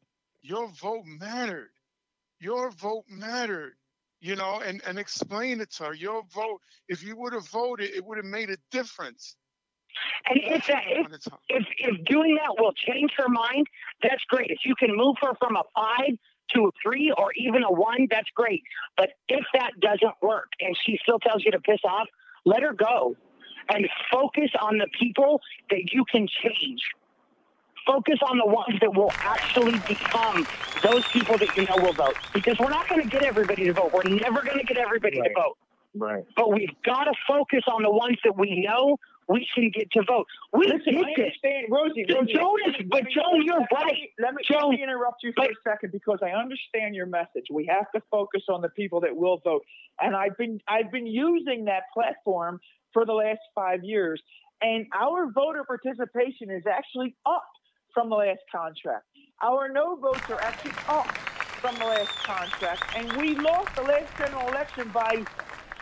your 0.41 0.69
vote 0.69 1.03
mattered. 1.05 1.69
Your 2.39 2.71
vote 2.71 3.05
mattered. 3.09 3.73
You 4.19 4.35
know, 4.35 4.61
and 4.65 4.81
and 4.87 4.97
explain 4.97 5.61
it 5.61 5.71
to 5.73 5.85
her. 5.85 5.93
Your 5.93 6.23
vote. 6.33 6.59
If 6.87 7.03
you 7.03 7.15
would 7.17 7.33
have 7.33 7.47
voted, 7.49 7.91
it 7.91 8.03
would 8.03 8.17
have 8.17 8.25
made 8.25 8.49
a 8.49 8.57
difference. 8.71 9.35
And 10.29 10.39
if, 10.43 10.67
that, 10.67 10.83
if, 10.87 11.27
if 11.49 11.65
if 11.77 12.05
doing 12.05 12.35
that 12.35 12.61
will 12.61 12.73
change 12.73 13.11
her 13.17 13.29
mind, 13.29 13.67
that's 14.01 14.23
great. 14.29 14.49
If 14.49 14.59
you 14.65 14.75
can 14.75 14.95
move 14.95 15.15
her 15.21 15.33
from 15.39 15.55
a 15.55 15.63
five 15.75 16.17
to 16.55 16.65
a 16.67 16.69
three 16.81 17.13
or 17.17 17.31
even 17.35 17.63
a 17.63 17.71
one, 17.71 18.07
that's 18.09 18.29
great. 18.35 18.63
But 18.95 19.09
if 19.27 19.45
that 19.53 19.71
doesn't 19.81 20.15
work 20.21 20.49
and 20.59 20.75
she 20.85 20.97
still 21.01 21.19
tells 21.19 21.43
you 21.43 21.51
to 21.51 21.59
piss 21.59 21.79
off, 21.83 22.07
let 22.45 22.61
her 22.63 22.73
go 22.73 23.15
and 23.69 23.87
focus 24.11 24.49
on 24.61 24.77
the 24.77 24.87
people 24.99 25.41
that 25.69 25.91
you 25.91 26.05
can 26.11 26.27
change. 26.43 26.81
Focus 27.85 28.19
on 28.21 28.37
the 28.37 28.45
ones 28.45 28.77
that 28.81 28.93
will 28.93 29.15
actually 29.21 29.83
become 29.87 30.45
those 30.83 31.03
people 31.11 31.37
that 31.37 31.49
you 31.55 31.65
know 31.65 31.77
will 31.77 31.93
vote. 31.93 32.17
Because 32.33 32.57
we're 32.59 32.69
not 32.69 32.87
going 32.89 33.01
to 33.01 33.07
get 33.07 33.23
everybody 33.23 33.65
to 33.65 33.73
vote. 33.73 33.91
We're 33.93 34.03
never 34.03 34.43
going 34.43 34.59
to 34.59 34.65
get 34.65 34.77
everybody 34.77 35.17
to 35.17 35.29
vote. 35.35 35.57
Right. 35.95 36.25
But 36.35 36.51
we've 36.51 36.75
got 36.85 37.05
to 37.05 37.13
focus 37.27 37.63
on 37.67 37.83
the 37.83 37.89
ones 37.89 38.17
that 38.23 38.37
we 38.37 38.63
know 38.65 38.97
we 39.27 39.47
can 39.53 39.69
get 39.73 39.91
to 39.91 40.03
vote. 40.07 40.25
We 40.53 40.65
Listen, 40.67 40.95
did 40.95 41.05
I 41.05 41.09
this. 41.15 41.25
understand, 41.43 41.67
Rosie. 41.69 42.05
Rosie 42.09 42.33
Joan 42.33 42.55
is, 42.67 42.73
let 42.73 42.79
me- 42.79 42.85
but 42.89 43.03
me- 43.03 43.13
Joan, 43.13 43.41
you're 43.43 43.59
let 43.59 43.71
right. 43.73 43.93
me- 43.93 44.13
Let 44.19 44.33
me, 44.35 44.43
let 44.49 44.69
me 44.69 44.83
interrupt 44.83 45.23
you 45.23 45.33
for 45.35 45.45
a 45.45 45.53
second 45.67 45.91
because 45.91 46.19
I 46.23 46.31
understand 46.31 46.95
your 46.95 47.05
message. 47.05 47.45
We 47.51 47.65
have 47.65 47.91
to 47.91 48.01
focus 48.09 48.43
on 48.49 48.61
the 48.61 48.69
people 48.69 49.01
that 49.01 49.15
will 49.15 49.37
vote, 49.43 49.63
and 49.99 50.15
I've 50.15 50.37
been 50.37 50.59
I've 50.67 50.91
been 50.91 51.07
using 51.07 51.65
that 51.65 51.83
platform 51.93 52.59
for 52.93 53.05
the 53.05 53.13
last 53.13 53.39
five 53.53 53.83
years, 53.83 54.21
and 54.61 54.85
our 54.95 55.29
voter 55.31 55.63
participation 55.65 56.49
is 56.49 56.63
actually 56.65 57.15
up 57.25 57.43
from 57.93 58.09
the 58.09 58.15
last 58.15 58.41
contract. 58.51 59.05
Our 59.43 59.69
no 59.69 59.95
votes 59.97 60.25
are 60.29 60.41
actually 60.41 60.77
up 60.87 61.05
from 61.61 61.79
the 61.79 61.85
last 61.85 62.11
contract, 62.25 62.81
and 62.93 63.13
we 63.17 63.35
lost 63.35 63.71
the 63.75 63.83
last 63.83 64.07
general 64.17 64.49
election 64.49 64.89
by 64.93 65.11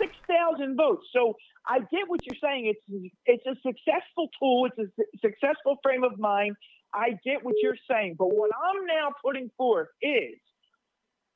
six 0.01 0.11
thousand 0.27 0.75
votes. 0.77 1.05
So 1.13 1.35
I 1.67 1.79
get 1.79 2.07
what 2.07 2.19
you're 2.25 2.39
saying. 2.41 2.73
It's 2.73 3.13
it's 3.25 3.45
a 3.45 3.55
successful 3.65 4.29
tool. 4.39 4.67
It's 4.67 4.77
a 4.77 5.03
successful 5.19 5.77
frame 5.83 6.03
of 6.03 6.19
mind. 6.19 6.55
I 6.93 7.17
get 7.25 7.43
what 7.43 7.55
you're 7.61 7.77
saying, 7.89 8.15
but 8.17 8.27
what 8.27 8.51
I'm 8.55 8.85
now 8.85 9.09
putting 9.23 9.49
forth 9.57 9.89
is 10.01 10.39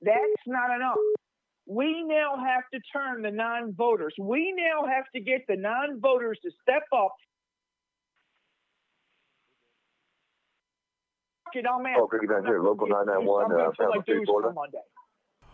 that's 0.02 0.46
not 0.48 0.74
enough. 0.76 0.96
we 1.66 2.04
now 2.04 2.38
have 2.38 2.64
to 2.74 2.80
turn 2.94 3.22
the 3.24 3.32
non-voters. 3.32 4.14
We 4.20 4.54
now 4.56 4.88
have 4.88 5.06
to 5.16 5.22
get 5.22 5.42
the 5.48 5.58
non-voters 5.58 6.40
to 6.44 6.52
step 6.62 6.84
up. 6.96 7.14
Fuck 11.46 11.56
it, 11.56 11.66
I'm 11.68 11.86
out. 11.86 12.00
Oh, 12.00 12.08
Greg 12.08 12.30
down 12.30 12.46
here, 12.46 12.62
local 12.62 12.88
991, 12.88 13.44
I'm 13.44 13.50
going 13.50 13.62
uh, 13.62 13.66
to 13.66 13.72
put 13.72 13.90
my 13.90 14.04
dues 14.06 14.26
Florida. 14.26 14.50
for 14.50 14.54
Monday. 14.54 14.78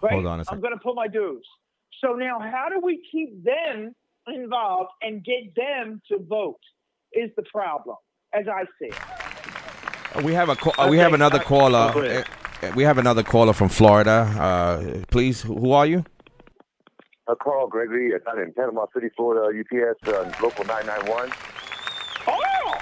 Right? 0.02 0.14
Hold 0.14 0.26
on 0.28 0.40
a 0.42 0.44
I'm 0.50 0.62
going 0.62 0.74
to 0.74 0.80
put 0.80 0.96
my 0.96 1.08
dues. 1.08 1.48
So 2.04 2.14
now, 2.14 2.40
how 2.40 2.68
do 2.70 2.80
we 2.84 3.02
keep 3.12 3.44
them 3.44 3.96
involved 4.28 4.92
and 5.02 5.24
get 5.24 5.54
them 5.56 6.02
to 6.10 6.18
vote? 6.20 6.60
Is 7.14 7.30
the 7.38 7.44
problem, 7.44 7.96
as 8.34 8.46
I 8.48 8.64
see 8.80 8.88
it. 8.88 8.96
Uh, 10.16 10.22
We 10.26 10.34
have 10.34 10.50
a 10.50 10.56
ca- 10.56 10.74
uh, 10.78 10.88
we 10.90 10.98
have 10.98 11.14
another 11.14 11.40
uh, 11.40 11.44
caller. 11.44 11.92
go 11.94 12.02
ahead. 12.02 12.26
Uh, 12.62 12.72
We 12.76 12.84
have 12.84 12.98
another 12.98 13.24
caller 13.24 13.54
from 13.54 13.70
Florida. 13.70 14.18
Uh, 14.38 15.04
please, 15.12 15.42
who 15.44 15.72
are 15.72 15.86
you? 15.86 16.04
Uh, 17.28 17.36
Carl 17.36 17.68
Gregory, 17.68 18.14
uh, 18.14 18.20
down 18.30 18.40
in 18.44 18.52
Panama 18.54 18.86
City, 18.94 19.08
Florida, 19.16 19.44
UPS, 19.62 19.98
uh, 20.08 20.32
local 20.44 20.64
991. 20.66 21.32
Oh, 22.28 22.76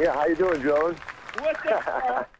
Yeah, 0.00 0.14
how 0.14 0.26
you 0.26 0.34
doing, 0.36 0.62
Jones? 0.62 0.98
what's 1.40 1.60
up? 1.66 2.28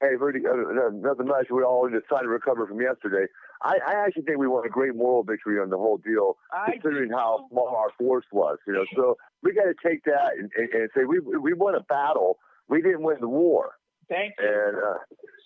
Hey, 0.00 0.16
Verdi, 0.16 0.40
uh, 0.46 0.50
uh, 0.50 0.90
nothing 0.92 1.26
much. 1.28 1.46
We're 1.48 1.64
all 1.64 1.88
just 1.88 2.06
trying 2.08 2.24
to 2.24 2.28
recover 2.28 2.66
from 2.66 2.78
yesterday. 2.80 3.26
I, 3.64 3.78
I 3.86 4.04
actually 4.06 4.22
think 4.24 4.38
we 4.38 4.46
won 4.46 4.66
a 4.66 4.68
great 4.68 4.94
moral 4.94 5.22
victory 5.22 5.58
on 5.58 5.70
the 5.70 5.78
whole 5.78 5.96
deal, 5.96 6.36
I 6.52 6.72
considering 6.72 7.10
how 7.10 7.46
small 7.50 7.74
our 7.74 7.90
force 7.98 8.26
was. 8.30 8.58
You 8.66 8.74
know, 8.74 8.84
so 8.94 9.16
we 9.42 9.54
got 9.54 9.64
to 9.64 9.74
take 9.82 10.04
that 10.04 10.32
and, 10.38 10.50
and, 10.56 10.68
and 10.72 10.90
say 10.94 11.04
we 11.04 11.18
we 11.20 11.54
won 11.54 11.74
a 11.74 11.80
battle. 11.80 12.38
We 12.68 12.82
didn't 12.82 13.02
win 13.02 13.16
the 13.20 13.28
war, 13.28 13.72
Thank 14.08 14.34
you. 14.38 14.46
and 14.46 14.76
uh, 14.76 14.98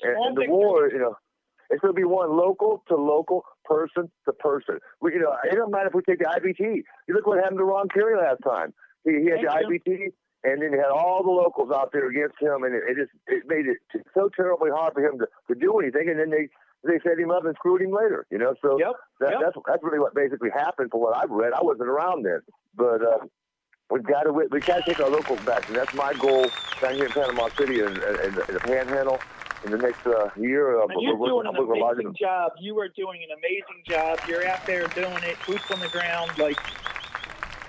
and, 0.03 0.27
and 0.27 0.37
the 0.37 0.51
war, 0.53 0.89
you 0.91 0.99
know, 0.99 1.17
it's 1.71 1.81
going 1.81 1.95
to 1.95 1.97
be 1.97 2.05
one 2.05 2.37
local 2.37 2.83
to 2.89 2.97
local, 2.97 3.45
person 3.65 4.11
to 4.25 4.33
person. 4.33 4.79
We, 5.01 5.15
you 5.15 5.21
know, 5.21 5.37
it 5.45 5.55
doesn't 5.55 5.71
matter 5.71 5.89
if 5.89 5.95
we 5.95 6.03
take 6.03 6.19
the 6.19 6.25
IBT. 6.25 6.83
You 7.07 7.15
look 7.15 7.27
what 7.27 7.39
happened 7.39 7.59
to 7.59 7.65
Ron 7.65 7.89
Carey 7.89 8.17
last 8.17 8.43
time. 8.43 8.73
He, 9.05 9.23
he 9.23 9.27
had 9.31 9.41
Thank 9.45 9.69
the 9.69 9.91
IBT, 9.91 10.13
and 10.45 10.63
then 10.63 10.73
he 10.73 10.79
had 10.79 10.91
all 10.91 11.23
the 11.23 11.31
locals 11.31 11.71
out 11.71 11.91
there 11.93 12.09
against 12.09 12.41
him, 12.41 12.65
and 12.65 12.75
it, 12.75 12.83
it 12.89 12.97
just 12.97 13.13
it 13.27 13.45
made 13.47 13.67
it 13.67 13.79
so 14.15 14.31
terribly 14.35 14.71
hard 14.71 14.95
for 14.95 15.05
him 15.05 15.19
to, 15.19 15.27
to 15.49 15.55
do 15.55 15.79
anything. 15.79 16.09
And 16.09 16.19
then 16.19 16.31
they 16.31 16.49
they 16.85 16.99
set 17.03 17.19
him 17.19 17.31
up 17.31 17.45
and 17.45 17.55
screwed 17.57 17.83
him 17.83 17.93
later. 17.93 18.27
You 18.31 18.39
know, 18.39 18.55
so 18.63 18.79
Yep, 18.79 18.93
that, 19.21 19.31
yep. 19.31 19.41
that's 19.43 19.57
that's 19.67 19.83
really 19.83 19.99
what 19.99 20.15
basically 20.15 20.51
happened 20.51 20.91
for 20.93 21.01
what 21.01 21.17
I've 21.17 21.31
read. 21.31 21.53
I 21.53 21.63
wasn't 21.63 21.89
around 21.89 22.25
then, 22.25 22.41
but. 22.75 23.03
uh 23.03 23.19
we 23.91 24.01
got 24.03 24.25
to 24.25 24.33
we 24.33 24.61
got 24.61 24.77
to 24.77 24.83
take 24.87 25.01
our 25.01 25.09
locals 25.11 25.43
back, 25.45 25.65
and 25.67 25.77
that's 25.77 25.93
my 25.95 26.13
goal 26.13 26.53
down 26.83 26.95
here 26.95 27.07
in 27.07 27.13
Panama 27.13 27.49
City 27.59 27.79
and, 27.81 27.99
and, 28.03 28.37
and 28.37 28.37
the 28.55 28.61
Panhandle 28.61 29.25
in 29.65 29.71
the 29.71 29.79
next 29.79 30.01
uh, 30.07 30.29
year. 30.37 30.79
Uh, 30.79 30.87
you're 31.01 31.17
we're- 31.17 31.31
doing 31.31 31.47
we're- 31.57 31.65
we're 31.65 31.77
larger 31.79 32.01
amazing 32.03 32.15
job. 32.21 32.53
You 32.61 32.79
are 32.81 32.89
doing 32.89 33.21
an 33.25 33.33
amazing 33.33 33.83
job. 33.89 34.21
You're 34.27 34.45
out 34.47 34.61
there 34.67 34.89
doing 34.89 35.25
it, 35.25 35.39
boots 35.47 35.65
on 35.71 35.81
the 35.81 35.89
ground. 35.89 36.37
Like, 36.37 36.59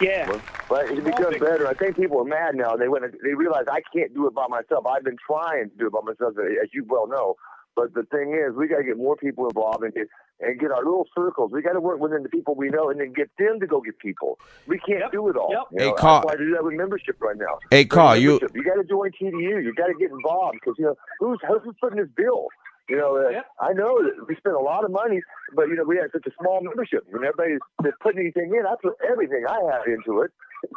yeah. 0.01 0.28
But 0.68 0.86
it's 0.91 0.99
become 1.03 1.39
better. 1.39 1.68
I 1.68 1.74
think 1.74 1.95
people 1.95 2.20
are 2.20 2.26
mad 2.26 2.53
now. 2.53 2.76
They 2.76 2.89
went. 2.89 3.05
They 3.24 3.34
realize 3.34 3.64
I 3.72 3.82
can't 3.95 4.14
do 4.14 4.28
it 4.28 4.36
by 4.36 4.45
myself. 4.47 4.86
I've 4.86 5.03
been 5.03 5.18
trying 5.26 5.70
to 5.72 5.76
do 5.78 5.88
it 5.88 5.93
by 5.93 6.01
myself, 6.03 6.36
as 6.38 6.70
you 6.74 6.86
well 6.88 7.07
know. 7.07 7.36
But 7.76 7.93
the 7.93 8.03
thing 8.03 8.34
is, 8.34 8.55
we 8.55 8.67
got 8.67 8.78
to 8.78 8.84
get 8.84 8.97
more 8.97 9.15
people 9.15 9.47
involved 9.47 9.84
and 9.84 9.93
get 9.93 10.07
and 10.41 10.59
get 10.59 10.72
our 10.72 10.84
little 10.84 11.07
circles. 11.15 11.51
We 11.51 11.61
got 11.61 11.74
to 11.74 11.82
work 11.82 11.99
within 11.99 12.24
the 12.24 12.30
people 12.30 12.55
we 12.55 12.70
know, 12.70 12.89
and 12.89 12.99
then 12.99 13.13
get 13.13 13.30
them 13.38 13.59
to 13.59 13.67
go 13.67 13.82
get 13.82 13.99
people. 13.99 14.39
We 14.67 14.80
can't 14.80 15.11
do 15.11 15.30
it 15.30 15.36
all. 15.36 15.51
You 15.72 15.80
Hey, 15.80 15.91
Carl- 15.97 16.22
That's 16.22 16.26
why 16.26 16.34
I 16.34 16.38
do 16.38 16.53
that 16.55 16.63
with 16.63 16.74
membership 16.76 17.17
right 17.22 17.38
now. 17.38 17.59
Hey, 17.72 17.86
Carl, 17.86 18.15
you 18.15 18.39
you 18.53 18.63
got 18.63 18.76
to 18.76 18.84
join 18.84 19.11
TDU. 19.11 19.63
You 19.63 19.74
got 19.74 19.88
to 19.88 19.93
get 19.93 20.11
involved 20.11 20.57
because 20.59 20.76
you 20.78 20.86
know 20.86 20.95
who's 21.20 21.39
who's 21.47 21.76
putting 21.82 21.99
this 21.99 22.09
bill. 22.15 22.47
You 22.89 22.97
know, 22.97 23.17
uh, 23.17 23.30
I 23.61 23.74
know 23.74 24.01
that 24.01 24.28
we 24.28 24.36
spent 24.36 24.55
a 24.55 24.59
lot 24.59 24.84
of 24.84 24.89
money, 24.91 25.22
but 25.55 25.67
you 25.67 25.76
know 25.76 25.84
we 25.84 25.97
had 25.97 26.11
such 26.11 26.26
a 26.26 26.32
small 26.41 26.59
membership. 26.61 27.05
When 27.11 27.24
everybody's 27.24 27.59
just 27.84 27.99
putting 28.01 28.22
anything 28.22 28.51
in, 28.55 28.65
I 28.65 28.74
put 28.82 28.93
everything 29.07 29.45
I 29.47 29.59
have 29.72 29.86
into 29.86 30.22
it, 30.22 30.32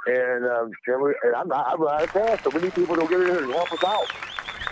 and 0.07 0.45
um, 0.45 0.70
and, 0.86 1.03
we, 1.03 1.14
and 1.22 1.34
I'm 1.34 1.49
not, 1.49 1.72
I'm 1.72 1.80
out 1.88 2.03
of 2.03 2.12
cash, 2.12 2.38
so 2.45 2.51
we 2.51 2.61
need 2.61 2.74
people 2.74 2.97
to 2.97 3.07
get 3.09 3.20
in 3.20 3.26
here 3.28 3.45
and 3.45 3.53
help 3.55 3.72
us 3.72 3.84
out. 3.86 4.07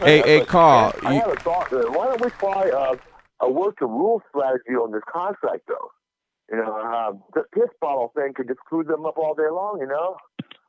Hey, 0.01 0.21
Uh, 0.21 0.25
hey, 0.25 0.39
but, 0.39 0.49
Carl, 0.49 0.93
I 1.05 1.13
you- 1.15 1.21
have 1.21 1.31
a 1.33 1.37
thought. 1.37 1.73
Uh, 1.73 1.91
why 1.93 2.07
don't 2.07 2.21
we 2.23 2.31
try 2.31 2.71
uh, 2.71 2.97
a 3.41 3.51
work 3.51 3.77
to 3.79 3.87
rule 3.87 4.23
strategy 4.31 4.75
on 4.75 4.93
this 4.93 5.03
contract, 5.13 5.63
though? 5.69 5.91
You 6.51 6.57
know, 6.57 6.75
um, 6.75 7.23
the 7.35 7.45
piss 7.55 7.71
bottle 7.81 8.11
thing 8.17 8.33
could 8.35 8.49
just 8.49 8.61
screw 8.61 8.83
them 8.83 9.05
up 9.07 9.19
all 9.19 9.35
day 9.35 9.49
long. 9.51 9.79
You 9.81 9.87
know, 9.87 10.17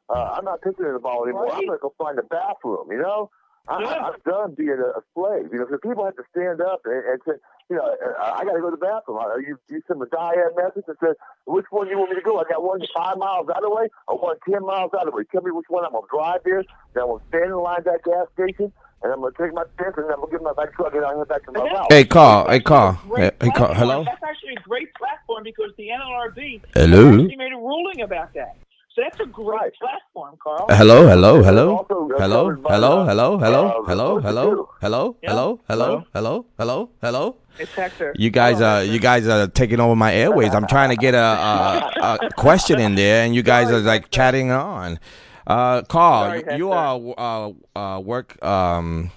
uh, 0.09 0.35
I'm 0.37 0.45
not 0.45 0.61
pissing 0.61 0.85
in 0.85 0.93
the 0.93 0.99
bottle 0.99 1.23
anymore. 1.23 1.51
I'm 1.53 1.65
gonna 1.65 1.79
go 1.81 1.93
find 1.97 2.19
a 2.19 2.23
bathroom. 2.23 2.91
You 2.91 2.99
know, 3.01 3.29
I, 3.67 3.81
I, 3.83 4.07
I'm 4.09 4.19
done 4.25 4.53
being 4.55 4.77
a, 4.77 4.99
a 4.99 5.01
slave. 5.15 5.49
You 5.51 5.59
know, 5.59 5.67
so 5.71 5.77
people 5.77 6.05
have 6.05 6.17
to 6.17 6.23
stand 6.29 6.61
up 6.61 6.81
and, 6.85 7.03
and 7.05 7.21
say, 7.25 7.33
you 7.69 7.77
know, 7.77 7.85
uh, 7.87 8.21
I 8.35 8.43
got 8.43 8.53
to 8.53 8.59
go 8.61 8.69
to 8.69 8.75
the 8.77 8.85
bathroom. 8.85 9.17
Uh, 9.17 9.37
You 9.37 9.57
you 9.69 9.81
send 9.87 10.01
a 10.01 10.05
DIAD 10.05 10.55
message 10.57 10.83
and 10.87 10.97
said, 10.99 11.15
which 11.45 11.65
one 11.71 11.87
do 11.87 11.91
you 11.93 11.97
want 11.97 12.11
me 12.11 12.17
to 12.17 12.21
go? 12.21 12.37
I 12.39 12.43
got 12.43 12.61
one 12.61 12.81
five 12.93 13.17
miles 13.17 13.47
out 13.49 13.63
of 13.63 13.69
the 13.69 13.73
way, 13.73 13.87
or 14.07 14.19
one 14.19 14.37
ten 14.47 14.61
miles 14.65 14.91
out 14.93 15.07
of 15.07 15.13
the 15.13 15.17
way. 15.17 15.23
Tell 15.31 15.41
me 15.41 15.51
which 15.51 15.69
one 15.69 15.85
I'm 15.85 15.93
gonna 15.93 16.05
drive 16.13 16.41
there. 16.45 16.63
Then 16.93 17.03
I'm 17.03 17.09
gonna 17.09 17.23
stand 17.29 17.45
in 17.45 17.57
line 17.57 17.79
at 17.79 17.85
that 17.85 18.03
gas 18.03 18.27
station. 18.37 18.73
And 19.03 19.11
I'm 19.13 19.21
gonna 19.21 19.33
take 19.39 19.53
my 19.53 19.63
piss 19.77 19.93
and 19.97 20.05
I'm 20.11 20.19
gonna 20.19 20.31
get 20.31 20.41
my 20.43 20.53
back 20.53 20.75
truck 20.75 20.93
and 20.93 21.03
I'll 21.03 21.17
head 21.17 21.27
back 21.27 21.43
to 21.45 21.51
my 21.51 21.67
house. 21.69 21.87
Hey, 21.89 22.05
Carl. 22.05 22.47
Hey, 22.49 22.59
Carl. 22.59 22.93
Hey, 23.15 23.31
hey, 23.41 23.49
Carl. 23.55 23.73
Hello. 23.73 24.03
That's 24.03 24.21
actually 24.23 24.53
a 24.57 24.61
great 24.61 24.93
platform 24.95 25.43
because 25.43 25.71
the 25.77 25.87
NLRB 25.89 26.61
Hello? 26.75 27.09
actually 27.13 27.35
made 27.35 27.51
a 27.53 27.57
ruling 27.57 28.01
about 28.01 28.33
that. 28.35 28.55
So 28.93 29.01
that's 29.03 29.19
a 29.21 29.25
great 29.25 29.73
platform, 29.79 30.35
Carl. 30.43 30.65
Hello, 30.69 31.07
hello, 31.07 31.41
hello, 31.41 31.77
Also, 31.77 32.09
uh, 32.13 32.19
hello, 32.19 32.43
covered 32.43 32.61
by, 32.61 32.73
hello, 32.73 32.99
uh, 32.99 33.05
hello, 33.05 33.37
hello, 33.37 33.67
uh, 33.69 33.81
hello, 33.87 34.13
Vote 34.15 34.23
hello, 34.23 34.69
hello, 34.81 35.15
Yeah. 35.23 35.29
hello, 35.29 35.59
hello, 35.69 35.85
Hello? 35.87 36.05
hello, 36.13 36.45
hello, 36.59 36.89
hello. 37.01 37.35
It's 37.57 37.73
Hector. 37.73 38.13
You 38.17 38.29
guys 38.29 38.61
are 38.61 38.83
you 38.83 38.99
guys 38.99 39.27
are 39.27 39.47
taking 39.47 39.79
over 39.79 39.95
my 39.95 40.13
airways. 40.13 40.53
I'm 40.53 40.67
trying 40.67 40.89
to 40.89 40.95
get 40.97 41.13
a, 41.15 41.17
a, 41.17 42.17
a 42.23 42.29
question 42.35 42.79
in 42.81 42.95
there, 42.95 43.23
and 43.23 43.33
you 43.33 43.43
guys 43.43 43.71
are 43.75 43.79
like 43.79 44.11
chatting 44.11 44.51
on. 44.51 44.99
Uh, 45.47 45.81
Carl, 45.83 46.25
Sorry, 46.41 46.43
you, 46.51 46.57
you 46.57 46.71
are 46.71 46.99
uh, 47.17 47.51
uh, 47.79 47.99
work. 47.99 48.43
Um, 48.43 49.11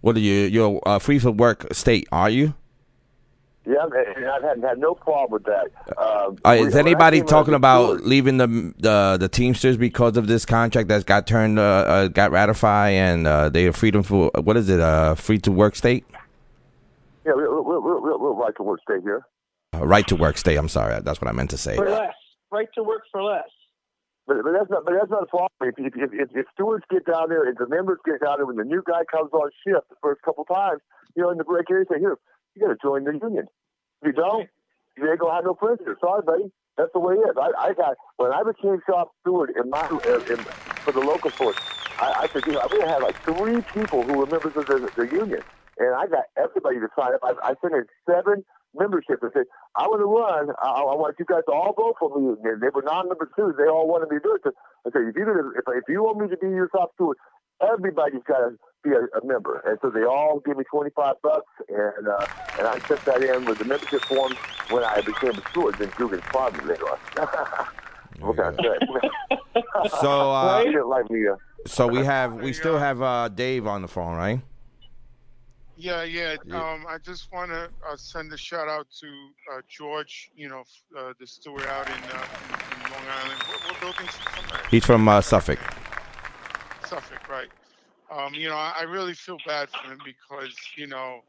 what 0.00 0.16
are 0.16 0.20
you? 0.20 0.42
You're 0.46 0.80
uh, 0.86 0.98
free 0.98 1.18
for 1.18 1.30
work 1.30 1.66
state, 1.72 2.06
are 2.12 2.30
you? 2.30 2.54
Yeah, 3.68 3.82
and 4.16 4.24
I've 4.26 4.42
had, 4.44 4.62
had 4.62 4.78
no 4.78 4.94
problem 4.94 5.30
with 5.32 5.44
that. 5.44 5.66
Um, 5.98 6.36
Uh, 6.44 6.50
is 6.52 6.74
when 6.74 6.86
anybody 6.86 7.20
talking 7.20 7.54
about 7.54 7.86
Stewart- 7.96 8.04
leaving 8.06 8.36
the 8.36 8.46
the 8.78 9.16
the 9.18 9.28
Teamsters 9.28 9.76
because 9.76 10.16
of 10.16 10.28
this 10.28 10.46
contract 10.46 10.86
that's 10.88 11.02
got 11.02 11.26
turned 11.26 11.58
uh, 11.58 11.62
uh, 11.62 12.06
got 12.08 12.30
ratified 12.30 12.92
and 12.92 13.26
uh, 13.26 13.48
they 13.48 13.66
are 13.66 13.72
freedom 13.72 14.04
for 14.04 14.30
what 14.40 14.56
is 14.56 14.68
it? 14.68 14.78
Uh, 14.78 15.16
free 15.16 15.38
to 15.38 15.50
work 15.50 15.74
state, 15.74 16.04
Yeah, 17.24 17.32
we'll, 17.34 17.64
we'll, 17.64 17.82
we'll, 17.82 18.02
we'll, 18.02 18.18
we'll 18.20 18.34
right 18.36 18.54
to 18.56 18.62
work 18.62 18.80
state 18.82 19.02
here. 19.02 19.26
uh, 19.74 19.84
right 19.84 20.06
to 20.06 20.14
work 20.14 20.38
state. 20.38 20.56
I'm 20.56 20.68
sorry, 20.68 21.00
that's 21.02 21.20
what 21.20 21.26
I 21.28 21.32
meant 21.32 21.50
to 21.50 21.58
say. 21.58 21.74
For 21.74 21.90
less. 21.90 22.14
Right 22.52 22.68
to 22.76 22.84
work 22.84 23.02
for 23.10 23.20
less. 23.20 23.48
But, 24.26 24.42
but 24.42 24.52
that's 24.52 24.70
not. 24.70 24.84
But 24.84 24.94
that's 24.98 25.10
not 25.10 25.22
a 25.24 25.30
problem. 25.30 25.50
If, 25.62 25.78
if, 25.78 25.94
if, 25.94 26.30
if, 26.34 26.46
stewards 26.52 26.84
get 26.90 27.06
down 27.06 27.28
there, 27.30 27.48
if 27.48 27.58
the 27.58 27.68
members 27.68 27.98
get 28.04 28.20
down 28.20 28.38
there, 28.38 28.46
when 28.46 28.56
the 28.56 28.64
new 28.66 28.82
guy 28.86 29.06
comes 29.10 29.30
on 29.32 29.50
shift 29.62 29.88
the 29.88 29.96
first 30.02 30.22
couple 30.22 30.44
times, 30.44 30.82
you 31.14 31.22
know, 31.22 31.30
in 31.30 31.38
the 31.38 31.44
break 31.44 31.70
area, 31.70 31.86
say, 31.90 31.98
"Here, 32.00 32.18
you 32.54 32.62
got 32.66 32.74
to 32.74 32.78
join 32.82 33.04
the 33.04 33.12
union. 33.12 33.46
If 34.02 34.08
you 34.08 34.12
don't, 34.12 34.48
you 34.98 35.08
ain't 35.10 35.20
gonna 35.20 35.34
have 35.34 35.44
no 35.44 35.54
prisoners. 35.54 35.96
Sorry, 36.00 36.22
buddy. 36.22 36.50
That's 36.76 36.92
the 36.92 37.00
way 37.00 37.14
it 37.14 37.24
is. 37.24 37.36
I, 37.40 37.70
I 37.70 37.72
got 37.74 37.96
when 38.16 38.32
I 38.32 38.42
became 38.42 38.80
shop 38.88 39.12
steward 39.20 39.52
in 39.56 39.70
my 39.70 39.88
in, 40.28 40.44
for 40.84 40.92
the 40.92 41.00
local 41.00 41.32
force. 41.38 41.56
I, 41.98 42.24
I 42.24 42.26
said, 42.32 42.42
you 42.46 42.52
know, 42.52 42.60
i 42.60 42.68
we 42.70 42.80
had 42.84 42.98
like 43.00 43.16
three 43.24 43.62
people 43.72 44.04
who 44.04 44.14
were 44.14 44.26
members 44.26 44.52
of 44.56 44.66
the, 44.66 44.90
the 44.96 45.08
union, 45.10 45.40
and 45.78 45.94
I 45.94 46.06
got 46.06 46.24
everybody 46.36 46.76
to 46.80 46.88
sign 46.98 47.14
up. 47.14 47.20
I, 47.22 47.32
I 47.42 47.54
sent 47.62 47.74
in 47.74 47.86
seven 48.08 48.44
memberships 48.78 49.22
and 49.22 49.30
said, 49.32 49.44
I 49.74 49.86
want 49.88 50.00
to 50.00 50.08
run. 50.08 50.54
I, 50.62 50.80
I 50.80 50.94
want 50.94 51.16
you 51.18 51.24
guys 51.24 51.42
to 51.48 51.52
all 51.52 51.72
vote 51.72 51.96
for 51.98 52.12
me. 52.14 52.36
And 52.44 52.60
they 52.60 52.68
were 52.72 52.82
non-members 52.82 53.28
too. 53.36 53.54
They 53.56 53.68
all 53.68 53.88
wanted 53.88 54.10
me 54.10 54.16
to 54.16 54.24
do 54.24 54.34
it. 54.36 54.42
So 54.44 54.52
I 54.86 54.90
said, 54.92 55.08
if 55.08 55.16
you 55.16 55.24
if, 55.56 55.64
if 55.66 55.84
you 55.88 56.02
want 56.04 56.18
me 56.18 56.28
to 56.28 56.36
be 56.36 56.48
your 56.48 56.68
top 56.68 56.92
steward, 56.94 57.16
everybody's 57.60 58.22
got 58.26 58.38
to 58.38 58.50
be 58.84 58.90
a, 58.90 59.02
a 59.18 59.24
member. 59.24 59.62
And 59.66 59.78
so 59.82 59.90
they 59.90 60.04
all 60.04 60.40
gave 60.44 60.56
me 60.56 60.64
25 60.70 61.14
bucks, 61.22 61.52
and 61.68 62.08
uh, 62.08 62.26
and 62.58 62.66
I 62.66 62.78
sent 62.86 63.04
that 63.04 63.22
in 63.22 63.44
with 63.44 63.58
the 63.58 63.64
membership 63.64 64.04
form 64.04 64.32
when 64.70 64.84
I 64.84 65.00
became 65.00 65.30
a 65.30 65.42
steward. 65.50 65.76
Then 65.78 65.90
Dugan 65.98 66.20
me 66.20 66.64
later 66.64 66.84
on. 66.84 66.98
what 68.20 68.36
can 68.36 68.54
I 68.58 68.62
say? 68.62 69.08
So, 70.00 70.30
uh, 70.32 70.60
he 70.60 70.66
didn't 70.66 70.88
like 70.88 71.10
me. 71.10 71.26
Uh, 71.26 71.36
So 71.66 71.88
we 71.88 72.04
have 72.04 72.34
we 72.34 72.52
still 72.52 72.78
have 72.78 73.02
uh, 73.02 73.28
Dave 73.28 73.66
on 73.66 73.82
the 73.82 73.88
phone, 73.88 74.16
right? 74.16 74.40
Yeah, 75.76 76.04
yeah. 76.04 76.36
Um, 76.52 76.86
I 76.88 76.96
just 77.04 77.30
want 77.32 77.50
to 77.50 77.68
uh, 77.86 77.96
send 77.96 78.32
a 78.32 78.36
shout 78.36 78.66
out 78.66 78.86
to 79.00 79.06
uh, 79.52 79.60
George. 79.68 80.30
You 80.34 80.48
know, 80.48 80.62
uh, 80.98 81.12
the 81.20 81.26
steward 81.26 81.66
out 81.66 81.86
in, 81.86 81.92
uh, 81.92 81.96
in, 81.96 82.86
in 82.86 82.92
Long 82.92 83.02
Island. 83.10 83.42
What, 83.46 83.60
what 83.60 83.80
building's 83.80 84.10
from? 84.10 84.58
He's 84.70 84.84
from 84.86 85.06
uh, 85.06 85.20
Suffolk. 85.20 85.58
Suffolk, 86.86 87.28
right? 87.28 87.48
Um, 88.10 88.32
you 88.34 88.48
know, 88.48 88.54
I, 88.54 88.72
I 88.80 88.82
really 88.84 89.12
feel 89.12 89.36
bad 89.46 89.68
for 89.68 89.92
him 89.92 89.98
because 90.04 90.56
you 90.76 90.86
know, 90.86 91.20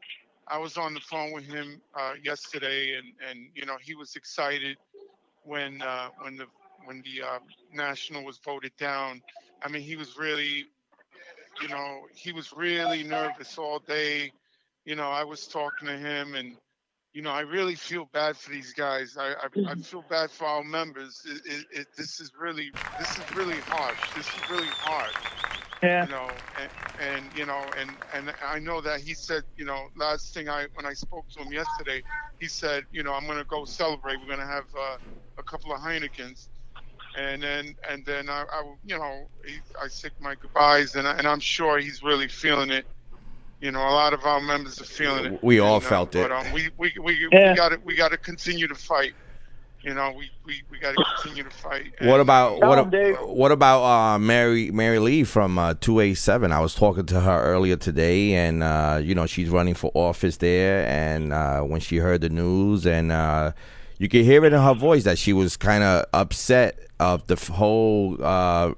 I 0.46 0.56
was 0.56 0.78
on 0.78 0.94
the 0.94 1.00
phone 1.00 1.32
with 1.32 1.44
him 1.44 1.80
uh, 1.94 2.14
yesterday, 2.22 2.94
and 2.96 3.12
and 3.28 3.50
you 3.54 3.66
know, 3.66 3.76
he 3.82 3.94
was 3.94 4.16
excited 4.16 4.78
when 5.44 5.82
uh, 5.82 6.08
when 6.22 6.36
the 6.36 6.46
when 6.86 7.02
the 7.02 7.26
uh, 7.26 7.38
national 7.74 8.24
was 8.24 8.38
voted 8.38 8.72
down. 8.78 9.20
I 9.62 9.68
mean, 9.68 9.82
he 9.82 9.96
was 9.96 10.16
really, 10.16 10.66
you 11.60 11.68
know, 11.68 12.06
he 12.14 12.32
was 12.32 12.52
really 12.52 13.02
nervous 13.02 13.58
all 13.58 13.80
day. 13.80 14.32
You 14.88 14.96
know, 14.96 15.10
I 15.10 15.22
was 15.22 15.46
talking 15.46 15.86
to 15.86 15.98
him, 15.98 16.34
and 16.34 16.56
you 17.12 17.20
know, 17.20 17.30
I 17.30 17.40
really 17.40 17.74
feel 17.74 18.08
bad 18.14 18.38
for 18.38 18.50
these 18.50 18.72
guys. 18.72 19.18
I 19.20 19.32
I, 19.32 19.72
I 19.72 19.74
feel 19.74 20.02
bad 20.08 20.30
for 20.30 20.46
our 20.46 20.64
members. 20.64 21.20
It, 21.26 21.42
it, 21.44 21.66
it, 21.80 21.86
this 21.98 22.20
is 22.20 22.32
really 22.40 22.70
this 22.98 23.18
is 23.18 23.36
really 23.36 23.58
harsh. 23.66 23.98
This 24.16 24.24
is 24.24 24.50
really 24.50 24.72
hard. 24.78 25.10
Yeah. 25.82 26.06
You 26.06 26.10
know, 26.10 26.30
and, 26.58 26.70
and 27.06 27.36
you 27.36 27.44
know, 27.44 27.62
and 27.78 27.90
and 28.14 28.32
I 28.42 28.60
know 28.60 28.80
that 28.80 29.00
he 29.00 29.12
said, 29.12 29.42
you 29.58 29.66
know, 29.66 29.88
last 29.94 30.32
thing 30.32 30.48
I 30.48 30.68
when 30.72 30.86
I 30.86 30.94
spoke 30.94 31.26
to 31.36 31.42
him 31.42 31.52
yesterday, 31.52 32.02
he 32.40 32.48
said, 32.48 32.84
you 32.90 33.02
know, 33.02 33.12
I'm 33.12 33.26
gonna 33.26 33.44
go 33.44 33.66
celebrate. 33.66 34.16
We're 34.22 34.34
gonna 34.34 34.50
have 34.50 34.64
uh, 34.74 34.96
a 35.38 35.42
couple 35.42 35.70
of 35.70 35.80
Heinekens, 35.80 36.48
and 37.14 37.42
then 37.42 37.74
and 37.90 38.06
then 38.06 38.30
I, 38.30 38.44
I 38.50 38.62
you 38.84 38.96
know, 38.96 39.26
he, 39.44 39.58
I 39.82 39.88
said 39.88 40.12
my 40.18 40.34
goodbyes, 40.40 40.94
and 40.94 41.06
I, 41.06 41.18
and 41.18 41.26
I'm 41.26 41.40
sure 41.40 41.78
he's 41.78 42.02
really 42.02 42.28
feeling 42.28 42.70
it. 42.70 42.86
You 43.60 43.72
know, 43.72 43.80
a 43.80 43.90
lot 43.90 44.12
of 44.12 44.24
our 44.24 44.40
members 44.40 44.80
are 44.80 44.84
feeling 44.84 45.34
it. 45.34 45.42
We 45.42 45.58
all 45.58 45.76
and, 45.76 45.84
uh, 45.84 45.88
felt 45.88 46.14
it. 46.14 46.28
But 46.28 46.32
um, 46.32 46.52
we 46.52 46.68
we 46.76 46.92
we, 47.02 47.28
Yeah. 47.32 47.50
we 47.50 47.56
got 47.56 47.70
to 47.70 47.80
we 47.84 47.96
got 47.96 48.12
to 48.12 48.16
continue 48.16 48.68
to 48.68 48.74
fight. 48.74 49.14
You 49.80 49.94
know, 49.94 50.12
we 50.16 50.30
we, 50.44 50.62
we 50.70 50.78
got 50.78 50.94
to 50.96 51.04
continue 51.16 51.42
to 51.44 51.50
fight. 51.50 51.92
What 52.00 52.20
about 52.20 52.60
what? 52.60 52.92
him, 52.92 53.14
What 53.16 53.50
about 53.52 53.82
uh, 53.84 54.18
Mary 54.18 54.70
Mary 54.70 54.98
Lee 55.00 55.24
from 55.24 55.58
uh, 55.58 55.74
two 55.80 55.98
eight 56.00 56.14
seven? 56.14 56.52
I 56.52 56.60
was 56.60 56.74
talking 56.74 57.06
to 57.06 57.20
her 57.20 57.42
earlier 57.42 57.76
today, 57.76 58.34
and 58.34 58.62
uh, 58.62 59.00
you 59.02 59.14
know 59.14 59.26
she's 59.26 59.48
running 59.48 59.74
for 59.74 59.90
office 59.94 60.36
there. 60.36 60.86
And 60.86 61.32
uh, 61.32 61.62
when 61.62 61.80
she 61.80 61.96
heard 61.96 62.20
the 62.20 62.28
news, 62.28 62.86
and 62.86 63.10
uh, 63.10 63.52
you 63.98 64.08
could 64.08 64.24
hear 64.24 64.44
it 64.44 64.52
in 64.52 64.60
her 64.60 64.74
voice 64.74 65.02
that 65.04 65.18
she 65.18 65.32
was 65.32 65.56
kind 65.56 65.82
of 65.82 66.06
upset 66.12 66.78
of 67.00 67.26
the 67.26 67.36
whole 67.52 68.16
uh, 68.22 68.72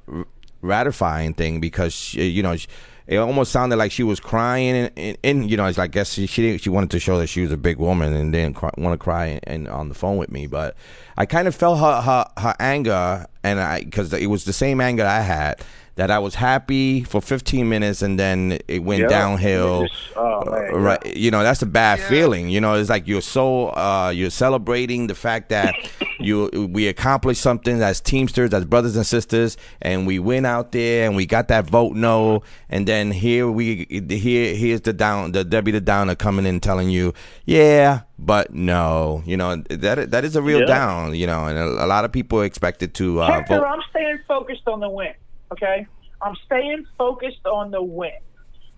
ratifying 0.62 1.34
thing 1.34 1.60
because 1.60 1.92
she, 1.92 2.26
you 2.28 2.42
know. 2.42 2.56
She, 2.56 2.66
it 3.10 3.16
almost 3.16 3.50
sounded 3.50 3.74
like 3.74 3.90
she 3.90 4.04
was 4.04 4.20
crying, 4.20 4.76
and, 4.76 4.92
and, 4.96 5.18
and 5.24 5.50
you 5.50 5.56
know, 5.56 5.66
it's 5.66 5.76
like, 5.76 5.90
I 5.90 5.92
guess 5.92 6.12
she 6.12 6.26
she, 6.26 6.58
she 6.58 6.70
wanted 6.70 6.92
to 6.92 7.00
show 7.00 7.18
that 7.18 7.26
she 7.26 7.42
was 7.42 7.50
a 7.50 7.56
big 7.56 7.78
woman 7.78 8.12
and 8.12 8.32
didn't 8.32 8.54
cry, 8.54 8.70
want 8.78 8.94
to 8.94 9.02
cry 9.02 9.26
and, 9.26 9.40
and 9.48 9.68
on 9.68 9.88
the 9.88 9.96
phone 9.96 10.16
with 10.16 10.30
me. 10.30 10.46
But 10.46 10.76
I 11.18 11.26
kind 11.26 11.48
of 11.48 11.54
felt 11.56 11.80
her 11.80 12.00
her, 12.02 12.24
her 12.38 12.54
anger, 12.60 13.26
and 13.42 13.58
I 13.58 13.80
because 13.80 14.12
it 14.12 14.28
was 14.28 14.44
the 14.44 14.52
same 14.52 14.80
anger 14.80 15.04
I 15.04 15.22
had 15.22 15.60
that 16.00 16.10
I 16.10 16.18
was 16.18 16.34
happy 16.34 17.02
for 17.04 17.20
15 17.20 17.68
minutes 17.68 18.00
and 18.00 18.18
then 18.18 18.58
it 18.68 18.82
went 18.82 19.02
Yeah. 19.02 19.08
downhill. 19.08 19.82
Just- 19.82 20.16
oh, 20.16 20.50
man, 20.50 20.70
Uh, 20.72 20.78
right, 20.78 21.16
you 21.16 21.30
know 21.30 21.42
that's 21.42 21.60
a 21.60 21.66
bad 21.66 22.00
feeling. 22.00 22.48
You 22.48 22.58
know, 22.62 22.72
it's 22.72 22.88
like 22.88 23.06
you're 23.06 23.20
so 23.20 23.68
uh, 23.76 24.10
you're 24.14 24.30
celebrating 24.30 25.08
the 25.08 25.14
fact 25.14 25.50
that 25.50 25.74
you 26.18 26.48
we 26.72 26.88
accomplished 26.88 27.42
something 27.42 27.82
as 27.82 28.00
Teamsters, 28.00 28.54
as 28.54 28.64
brothers 28.64 28.96
and 28.96 29.04
sisters, 29.04 29.58
and 29.82 30.06
we 30.06 30.18
went 30.18 30.46
out 30.46 30.72
there 30.72 31.04
and 31.06 31.16
we 31.16 31.26
got 31.26 31.48
that 31.48 31.66
vote 31.68 31.94
no, 31.94 32.42
and 32.70 32.88
then 32.88 33.10
here 33.10 33.50
we 33.50 33.86
here 34.08 34.54
here's 34.54 34.80
the 34.80 34.94
down 34.94 35.32
the 35.32 35.44
Debbie 35.44 35.72
the 35.72 35.82
Downer 35.82 36.14
coming 36.14 36.46
in 36.46 36.60
telling 36.60 36.88
you 36.88 37.12
yeah, 37.44 38.00
but 38.18 38.54
no, 38.54 39.22
you 39.26 39.36
know 39.36 39.56
that 39.68 40.10
that 40.12 40.24
is 40.24 40.34
a 40.34 40.40
real 40.40 40.60
Yeah. 40.60 40.66
down. 40.78 41.14
You 41.14 41.26
know, 41.26 41.44
and 41.44 41.58
a, 41.58 41.84
a 41.84 41.88
lot 41.94 42.06
of 42.06 42.10
people 42.12 42.40
expected 42.40 42.94
to 42.94 43.20
uh, 43.20 43.26
Hector, 43.32 43.58
vote. 43.58 43.66
I'm 43.66 43.82
staying 43.90 44.18
focused 44.26 44.66
on 44.66 44.80
the 44.80 44.88
win. 44.88 45.12
Okay, 45.52 45.86
I'm 46.22 46.36
staying 46.46 46.86
focused 46.96 47.44
on 47.46 47.70
the 47.70 47.82
win. 47.82 48.12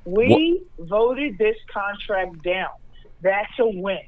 We 0.05 0.63
voted 0.79 1.39
this 1.39 1.57
contract 1.73 2.43
down. 2.43 2.71
That's 3.21 3.53
a 3.59 3.67
win. 3.67 4.01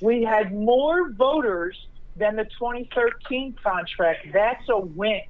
We 0.00 0.22
had 0.22 0.52
more 0.54 1.10
voters 1.10 1.76
than 2.16 2.36
the 2.36 2.44
2013 2.44 3.56
contract. 3.62 4.26
That's 4.32 4.68
a 4.68 4.78
win. 4.78 5.22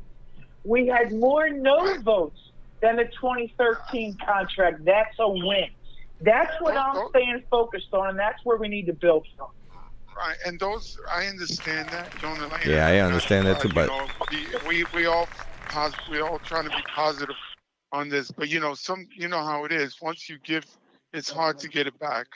We 0.65 0.87
had 0.89 1.13
more 1.13 1.49
no 1.49 1.99
votes 2.01 2.41
than 2.81 2.97
the 2.97 3.05
2013 3.05 4.19
contract. 4.25 4.85
That's 4.85 5.17
a 5.19 5.29
win. 5.29 5.71
That's 6.21 6.61
what 6.61 6.77
I'm 6.77 7.09
staying 7.11 7.45
focused 7.51 7.95
on, 7.95 8.11
and 8.11 8.19
that's 8.19 8.45
where 8.45 8.57
we 8.57 8.69
need 8.69 8.87
to 8.87 8.93
build 8.93 9.27
from. 9.37 9.49
Right, 10.17 10.37
and 10.45 10.59
those 10.59 10.99
I 11.11 11.27
understand 11.27 11.89
that, 11.91 12.13
Jonah. 12.19 12.49
Lane, 12.49 12.61
Yeah, 12.67 12.89
I 12.89 12.99
understand 12.99 13.47
that 13.47 13.61
too, 13.61 13.69
you 13.69 13.75
but- 13.75 13.87
know, 13.87 14.07
we, 14.67 14.83
we 14.83 14.85
we 14.93 15.07
all 15.07 15.29
pos- 15.71 16.01
we 16.07 16.21
all 16.21 16.39
trying 16.39 16.64
to 16.64 16.71
be 16.71 16.83
positive 16.95 17.37
on 17.93 18.09
this, 18.09 18.31
but 18.31 18.49
you 18.49 18.61
know, 18.61 18.75
some 18.75 19.07
you 19.16 19.29
know 19.29 19.43
how 19.43 19.64
it 19.64 19.73
is. 19.73 19.97
Once 20.01 20.29
you 20.29 20.39
give, 20.45 20.64
it's 21.12 21.31
hard 21.31 21.59
to 21.61 21.69
get 21.69 21.87
it 21.87 21.99
back. 21.99 22.27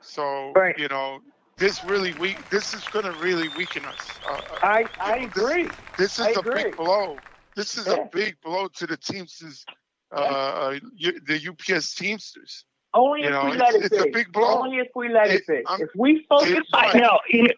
So 0.00 0.54
you 0.76 0.88
know, 0.88 1.20
this 1.58 1.84
really 1.84 2.14
we 2.14 2.44
this 2.50 2.74
is 2.74 2.88
going 2.88 3.04
to 3.04 3.12
really 3.12 3.48
weaken 3.48 3.86
us. 3.86 4.20
Uh, 4.28 4.40
I 4.62 4.88
I 5.00 5.18
agree. 5.18 5.76
This 5.96 6.18
is 6.18 6.26
I 6.26 6.30
a 6.30 6.40
agree. 6.40 6.64
big 6.64 6.76
blow. 6.76 7.22
This 7.56 7.76
is 7.76 7.86
Yeah. 7.86 7.94
a 7.94 8.08
big 8.12 8.36
blow 8.42 8.68
to 8.68 8.86
the 8.86 8.96
Teamsters, 8.96 9.64
uh, 10.12 10.18
uh, 10.18 10.78
the 11.00 11.48
UPS 11.48 11.94
Teamsters. 11.94 12.64
Only 12.92 13.22
You 13.22 13.30
if 13.30 13.32
know, 13.32 13.50
we 13.52 13.56
let 13.58 13.74
it 13.74 13.82
it's 13.82 13.96
a 13.96 14.04
be. 14.04 14.10
big 14.12 14.32
blow. 14.32 14.60
Only 14.62 14.78
if 14.78 14.88
we 14.94 15.08
let 15.08 15.30
it, 15.30 15.44
It- 15.48 15.64
if 15.78 15.90
we 15.96 16.24
focus 16.28 16.64
I 16.72 16.98
know. 16.98 17.18
Know, 17.32 17.48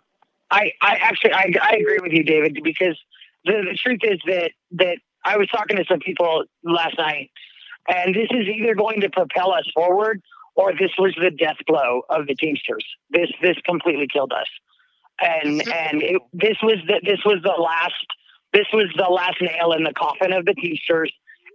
I, 0.51 0.73
I 0.81 0.95
actually, 0.97 1.33
I, 1.33 1.53
I 1.61 1.73
agree 1.77 1.99
with 2.01 2.13
you, 2.13 2.23
David, 2.23 2.59
because 2.63 2.99
the, 3.45 3.65
the 3.71 3.77
truth 3.77 4.01
is 4.03 4.21
that 4.27 4.53
that 4.73 4.99
I 5.27 5.37
was 5.37 5.49
talking 5.49 5.77
to 5.77 5.85
some 5.91 5.99
people 5.99 6.45
last 6.63 6.97
night, 6.97 7.31
and 7.89 8.15
this 8.15 8.29
is 8.31 8.47
either 8.47 8.75
going 8.75 9.01
to 9.01 9.11
propel 9.11 9.53
us 9.53 9.65
forward 9.75 10.23
or 10.55 10.73
this 10.73 10.93
was 10.99 11.15
the 11.21 11.31
death 11.31 11.57
blow 11.67 12.03
of 12.09 12.27
the 12.27 12.35
Teamsters. 12.35 12.85
This 13.11 13.31
this 13.43 13.57
completely 13.65 14.07
killed 14.11 14.33
us, 14.33 14.47
and 15.21 15.67
and 15.69 16.03
it, 16.03 16.23
this 16.33 16.57
was 16.63 16.77
the 16.87 17.01
this 17.05 17.19
was 17.25 17.41
the 17.43 17.61
last 17.61 18.07
this 18.53 18.67
was 18.73 18.87
the 18.97 19.11
last 19.11 19.37
nail 19.41 19.73
in 19.73 19.83
the 19.83 19.93
coffin 19.93 20.33
of 20.33 20.45
the 20.47 20.55
Teamsters, 20.55 21.13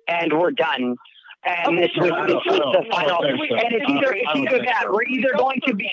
and 0.08 0.38
we're 0.38 0.52
done. 0.52 0.96
And 1.44 1.78
this 1.78 1.90
was 1.98 2.12
this 2.28 2.44
was 2.46 2.60
the 2.60 2.86
final. 2.92 3.24
And 3.24 3.74
it's 3.74 3.90
either 3.90 4.14
it's 4.14 4.30
either 4.36 4.64
that 4.66 4.92
we're 4.92 5.06
either 5.06 5.34
going 5.36 5.62
to 5.66 5.74
be 5.74 5.90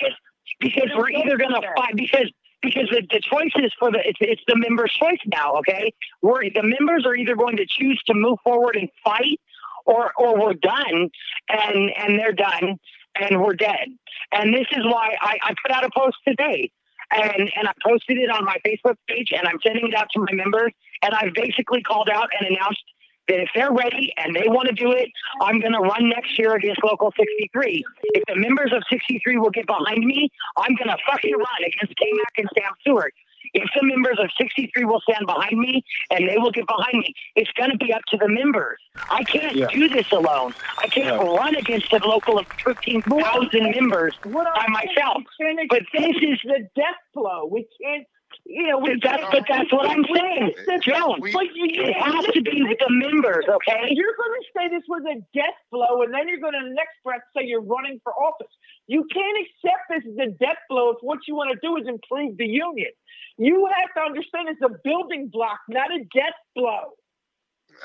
because 0.61 0.91
we're 0.97 1.11
either 1.11 1.39
going 1.39 1.55
to 1.55 1.63
fight 1.77 1.95
because 1.95 2.31
because 2.63 2.89
the, 2.91 3.03
the 3.11 3.21
choice 3.21 3.53
is 3.57 3.73
for 3.79 3.91
the 3.91 4.01
it's, 4.05 4.19
it's 4.21 4.43
the 4.47 4.57
members' 4.57 4.93
choice 4.93 5.21
now. 5.27 5.57
Okay, 5.59 5.93
we're 6.23 6.43
the 6.51 6.63
members 6.63 7.05
are 7.07 7.15
either 7.15 7.37
going 7.37 7.57
to 7.57 7.67
choose 7.67 8.03
to 8.07 8.15
move 8.15 8.39
forward 8.45 8.77
and 8.77 8.89
fight, 9.05 9.41
or 9.85 10.13
or 10.19 10.41
we're 10.41 10.55
done, 10.55 11.11
and 11.49 11.91
and 11.97 12.19
they're 12.19 12.33
done, 12.33 12.79
and 13.21 13.41
we're 13.41 13.55
dead. 13.55 13.89
And 14.33 14.53
this 14.53 14.67
is 14.73 14.85
why 14.85 15.17
I, 15.21 15.39
I 15.43 15.55
put 15.63 15.75
out 15.75 15.85
a 15.85 15.91
post 15.97 16.17
today. 16.27 16.71
And 17.11 17.51
and 17.57 17.67
I 17.67 17.73
posted 17.83 18.19
it 18.19 18.29
on 18.29 18.45
my 18.45 18.57
Facebook 18.67 18.97
page, 19.09 19.33
and 19.33 19.49
I'm 19.49 19.59
sending 19.67 19.89
it 19.89 19.95
out 19.95 20.09
to 20.13 20.21
my 20.21 20.33
members. 20.33 20.73
And 21.03 21.15
I've 21.15 21.33
basically 21.33 21.83
called 21.83 22.11
out 22.13 22.29
and 22.39 22.49
announced 22.51 22.83
that 23.29 23.41
if 23.41 23.49
they're 23.55 23.73
ready 23.73 24.13
and 24.17 24.35
they 24.35 24.49
want 24.49 24.69
to 24.69 24.75
do 24.75 24.93
it, 24.93 25.09
I'm 25.43 25.61
going 25.61 25.73
to 25.73 25.81
run 25.81 26.09
next 26.09 26.39
year 26.39 26.55
against 26.55 26.83
Local 26.83 27.13
63. 27.17 27.85
If 28.15 28.23
the 28.27 28.37
members 28.37 28.73
of 28.75 28.83
63 28.91 29.39
will 29.39 29.51
get 29.51 29.67
behind 29.67 30.05
me, 30.05 30.31
I'm 30.57 30.75
going 30.75 30.89
to 30.89 30.97
fucking 31.11 31.33
run 31.37 31.61
against 31.61 31.95
K-Mac 31.97 32.33
and 32.39 32.49
Sam 32.57 32.73
Stewart. 32.81 33.13
If 33.55 33.69
the 33.75 33.87
members 33.87 34.19
of 34.21 34.29
63 34.39 34.85
will 34.85 35.01
stand 35.09 35.27
behind 35.27 35.59
me 35.59 35.83
and 36.11 36.29
they 36.29 36.37
will 36.37 36.51
get 36.51 36.67
behind 36.67 36.99
me, 36.99 37.15
it's 37.37 37.51
going 37.53 37.71
to 37.71 37.79
be 37.79 37.93
up 37.93 38.03
to 38.09 38.17
the 38.19 38.29
members. 38.29 38.79
I 39.11 39.25
can't 39.25 39.57
Yeah. 39.57 39.67
do 39.73 39.89
this 39.89 40.05
alone. 40.13 40.53
I 40.83 40.89
can't 40.89 41.07
Yeah. 41.07 41.17
run 41.17 41.55
against 41.57 41.91
a 41.93 41.99
local 42.07 42.39
of 42.39 42.47
13,000 42.67 43.71
members 43.75 44.15
by 44.23 44.67
myself. 44.69 45.23
But 45.71 45.83
this 45.95 46.17
is 46.21 46.39
the 46.45 46.69
death 46.77 47.01
blow. 47.15 47.47
We 47.47 47.67
can't. 47.83 48.07
You 48.49 48.67
know, 48.67 48.79
we 48.79 48.97
But 48.97 49.03
that's, 49.05 49.25
but 49.31 49.45
that's 49.47 49.71
what 49.71 49.91
I'm 49.91 50.05
saying, 50.09 50.55
Joan. 50.81 51.21
But 51.21 51.53
you, 51.55 51.93
have 51.93 52.25
to 52.33 52.41
be 52.41 52.63
with 52.65 52.79
the 52.79 52.89
members, 52.89 53.45
okay? 53.47 53.93
You're 53.93 54.17
going 54.17 54.41
to 54.41 54.45
say 54.57 54.69
this 54.73 54.89
was 54.89 55.03
a 55.05 55.21
death 55.37 55.61
blow, 55.71 56.01
and 56.01 56.15
then 56.15 56.27
you're 56.29 56.41
going 56.41 56.55
to 56.55 56.65
the 56.65 56.75
next 56.75 56.97
breath 57.05 57.21
say 57.37 57.45
you're 57.45 57.61
running 57.61 58.01
for 58.03 58.15
office. 58.15 58.49
You 58.87 59.07
can't 59.13 59.37
accept 59.45 59.85
this 59.91 60.03
as 60.11 60.29
a 60.29 60.31
death 60.41 60.57
blow 60.71 60.93
if 60.93 60.97
what 61.03 61.19
you 61.29 61.35
want 61.35 61.53
to 61.53 61.59
do 61.61 61.77
is 61.77 61.87
improve 61.87 62.39
the 62.39 62.47
union. 62.47 62.89
You 63.37 63.69
have 63.69 63.93
to 64.01 64.09
understand 64.09 64.49
it's 64.49 64.63
a 64.65 64.73
building 64.83 65.29
block, 65.29 65.61
not 65.69 65.93
a 65.93 65.99
death 65.99 66.41
blow. 66.57 66.97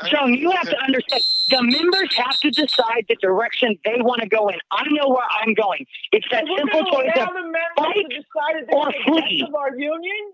Joan, 0.08 0.34
you 0.34 0.50
have 0.52 0.70
to 0.70 0.80
understand 0.80 1.24
the 1.50 1.62
members 1.62 2.16
have 2.16 2.40
to 2.40 2.50
decide 2.50 3.06
the 3.10 3.16
direction 3.22 3.78
they 3.84 4.00
want 4.00 4.22
to 4.22 4.30
go 4.30 4.48
in. 4.48 4.56
I 4.72 4.86
know 4.90 5.10
where 5.10 5.28
I'm 5.30 5.54
going. 5.54 5.86
It's 6.14 6.26
that 6.32 6.46
We're 6.48 6.58
simple 6.58 6.86
choice 6.86 7.12
of 7.16 7.30
fight 7.76 7.96
to 7.96 8.04
decide 8.08 8.68
that 8.68 8.74
or 8.74 8.90
it's 8.90 8.98
the 9.06 9.12
death 9.12 9.28
flee. 9.28 9.46
of 9.46 9.54
our 9.54 9.78
union. 9.78 10.34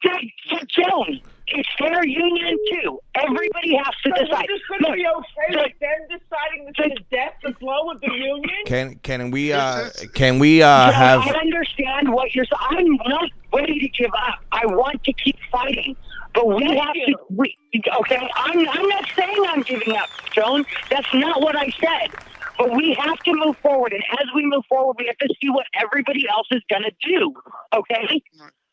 Hey, 0.00 0.32
Joan, 0.68 1.20
it's 1.48 1.68
their 1.80 2.06
union 2.06 2.56
too. 2.70 3.00
Everybody 3.14 3.76
has 3.76 3.94
to 4.04 4.12
So 4.16 4.24
decide. 4.24 4.46
we're 4.70 4.78
going 4.78 4.92
to 4.92 4.96
be 4.96 5.06
okay 5.06 5.56
look, 5.56 5.64
with 5.66 5.78
them 5.80 6.18
deciding 6.18 6.66
this 6.66 6.86
is 6.86 6.98
the 6.98 7.16
death, 7.16 7.32
the 7.42 7.52
blow 7.58 7.90
of 7.90 8.00
the 8.00 8.12
union. 8.12 8.64
Can 8.66 8.94
can 9.02 9.30
we 9.30 9.52
uh 9.52 9.90
can 10.14 10.38
we 10.38 10.62
uh 10.62 10.86
Joan, 10.86 10.94
have 10.94 11.20
I 11.20 11.30
understand 11.40 12.12
what 12.12 12.34
you're 12.34 12.44
saying. 12.44 12.98
I'm 13.04 13.10
not 13.10 13.30
ready 13.52 13.78
to 13.80 13.88
give 13.88 14.12
up. 14.14 14.38
I 14.52 14.66
want 14.66 15.02
to 15.04 15.12
keep 15.12 15.36
fighting. 15.50 15.96
But 16.34 16.46
we 16.46 16.64
Thank 16.66 16.80
have 16.80 16.94
you. 16.94 17.06
to. 17.06 17.16
We, 17.30 17.56
okay, 18.00 18.30
I'm, 18.36 18.68
I'm 18.68 18.88
not 18.88 19.04
saying 19.16 19.44
I'm 19.48 19.62
giving 19.62 19.96
up, 19.96 20.08
Joan. 20.32 20.64
That's 20.90 21.12
not 21.14 21.40
what 21.40 21.56
I 21.56 21.70
said. 21.80 22.14
But 22.58 22.72
we 22.76 22.96
have 23.00 23.18
to 23.20 23.32
move 23.34 23.56
forward. 23.58 23.92
And 23.92 24.02
as 24.20 24.26
we 24.34 24.44
move 24.44 24.64
forward, 24.68 24.96
we 24.98 25.06
have 25.06 25.16
to 25.18 25.28
see 25.40 25.48
what 25.48 25.66
everybody 25.74 26.26
else 26.28 26.46
is 26.50 26.62
going 26.68 26.82
to 26.82 26.92
do. 27.02 27.34
Okay? 27.74 28.22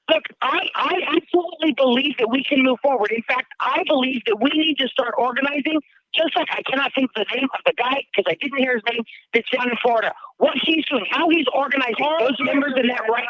Look, 0.10 0.24
I, 0.42 0.70
I 0.76 1.02
absolutely 1.18 1.74
believe 1.74 2.18
that 2.20 2.30
we 2.30 2.44
can 2.44 2.62
move 2.64 2.80
forward. 2.82 3.12
In 3.12 3.24
fact, 3.24 3.48
I 3.60 3.84
believe 3.88 4.22
that 4.26 4.38
we 4.40 4.52
need 4.54 4.78
to 4.78 4.88
start 4.88 5.16
organizing 5.18 5.82
Just 6.16 6.36
like 6.36 6.48
I 6.52 6.62
cannot 6.62 6.92
think 6.96 7.12
the 7.16 7.26
name 7.36 7.48
of 7.54 7.60
the 7.66 7.74
guy 7.78 8.04
because 8.12 8.26
I 8.32 8.36
didn't 8.40 8.60
hear 8.60 8.76
his 8.76 8.84
name 8.90 9.04
that's 9.34 9.50
down 9.50 9.70
in 9.70 9.76
Florida. 9.82 10.14
What 10.38 10.54
he's 10.62 10.86
doing, 10.86 11.06
how 11.10 11.30
he's 11.30 11.46
organizing 11.54 12.08
those 12.20 12.40
members 12.40 12.74
in 12.78 12.88
that 12.88 13.02
right. 13.10 13.26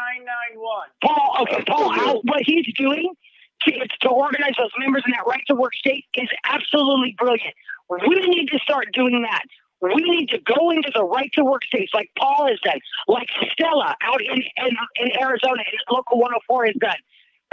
991. 0.54 0.86
Paul, 1.02 1.36
okay, 1.42 1.64
Paul, 1.66 1.90
how, 1.92 2.20
what 2.20 2.42
he's 2.44 2.66
doing 2.74 3.12
to, 3.62 3.72
to 4.02 4.08
organize 4.08 4.54
those 4.58 4.70
members 4.78 5.02
in 5.06 5.12
that 5.12 5.26
right 5.26 5.42
to 5.48 5.54
work 5.54 5.74
state 5.74 6.04
is 6.14 6.28
absolutely 6.44 7.14
brilliant. 7.18 7.54
We 7.88 8.20
need 8.28 8.48
to 8.50 8.58
start 8.58 8.86
doing 8.92 9.22
that. 9.22 9.42
We 9.80 10.02
need 10.02 10.30
to 10.30 10.38
go 10.38 10.70
into 10.70 10.90
the 10.94 11.04
right 11.04 11.30
to 11.34 11.44
work 11.44 11.64
states 11.64 11.92
like 11.94 12.10
Paul 12.18 12.48
has 12.48 12.58
done, 12.60 12.80
like 13.08 13.28
Stella 13.52 13.94
out 14.02 14.20
in, 14.22 14.42
in, 14.56 14.76
in 14.96 15.20
Arizona, 15.20 15.60
in 15.60 15.94
local 15.94 16.18
104 16.18 16.66
has 16.66 16.74
done, 16.76 16.96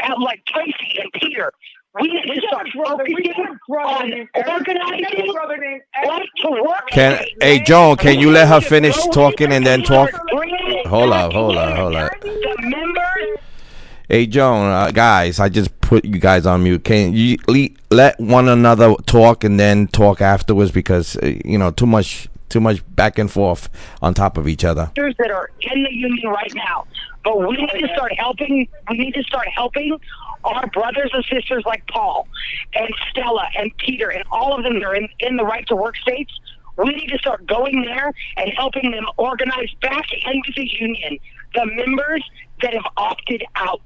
out 0.01 0.19
like 0.21 0.43
Tracy 0.45 0.99
and 1.01 1.11
Peter. 1.13 1.51
We 1.99 2.07
need 2.07 2.33
to 2.33 2.41
start 2.47 2.67
focusing 2.73 3.33
on 3.69 4.27
organizing 4.35 5.81
right 6.07 6.29
to 6.37 6.49
work 6.49 6.89
Can 6.89 7.23
hey 7.39 7.59
Joan, 7.59 7.97
can 7.97 8.19
you 8.19 8.31
let 8.31 8.47
her 8.47 8.61
finish 8.61 8.95
talking 9.11 9.51
and 9.51 9.63
then 9.63 9.83
talk? 9.83 10.09
Hold 10.87 11.13
up, 11.13 11.33
hold 11.33 11.55
up, 11.55 11.77
hold 11.77 11.95
up. 11.95 12.11
the 12.21 12.55
members 12.61 13.42
Hey 14.13 14.27
Joan, 14.27 14.69
uh, 14.69 14.91
guys, 14.91 15.39
I 15.39 15.49
just 15.49 15.81
put 15.81 16.05
you 16.05 16.19
guys 16.19 16.45
on 16.45 16.61
mute. 16.61 16.83
Can 16.83 17.13
you 17.13 17.35
le- 17.47 17.69
let 17.89 18.19
one 18.19 18.47
another 18.47 18.93
talk 19.07 19.43
and 19.43 19.59
then 19.59 19.87
talk 19.87 20.21
afterwards 20.21 20.69
because 20.69 21.17
uh, 21.17 21.33
you 21.43 21.57
know 21.57 21.71
too 21.71 21.87
much 21.87 22.27
too 22.47 22.59
much 22.59 22.83
back 22.95 23.17
and 23.17 23.31
forth 23.31 23.69
on 24.03 24.13
top 24.13 24.37
of 24.37 24.47
each 24.47 24.63
other. 24.63 24.91
that 25.17 25.31
are 25.31 25.49
in 25.61 25.81
the 25.81 25.91
union 25.91 26.29
right 26.29 26.53
now. 26.53 26.85
But 27.23 27.39
we 27.39 27.57
need 27.57 27.71
to 27.71 27.87
start 27.95 28.11
helping. 28.15 28.67
We 28.87 28.97
need 28.99 29.15
to 29.15 29.23
start 29.23 29.47
helping 29.47 29.97
our 30.43 30.67
brothers 30.67 31.09
and 31.11 31.25
sisters 31.25 31.63
like 31.65 31.83
Paul 31.87 32.27
and 32.75 32.93
Stella 33.09 33.47
and 33.57 33.75
Peter 33.77 34.11
and 34.11 34.23
all 34.31 34.55
of 34.55 34.63
them 34.63 34.75
that 34.75 34.83
are 34.83 34.95
in, 34.95 35.09
in 35.21 35.37
the 35.37 35.43
right 35.43 35.65
to 35.69 35.75
work 35.75 35.97
states. 35.97 36.39
We 36.77 36.93
need 36.93 37.07
to 37.07 37.17
start 37.17 37.47
going 37.47 37.81
there 37.81 38.13
and 38.37 38.51
helping 38.55 38.91
them 38.91 39.05
organize 39.17 39.73
back 39.81 40.05
into 40.27 40.51
the 40.55 40.69
union 40.79 41.17
the 41.53 41.65
members 41.65 42.23
that 42.61 42.73
have 42.73 42.85
opted 42.97 43.43
out. 43.55 43.81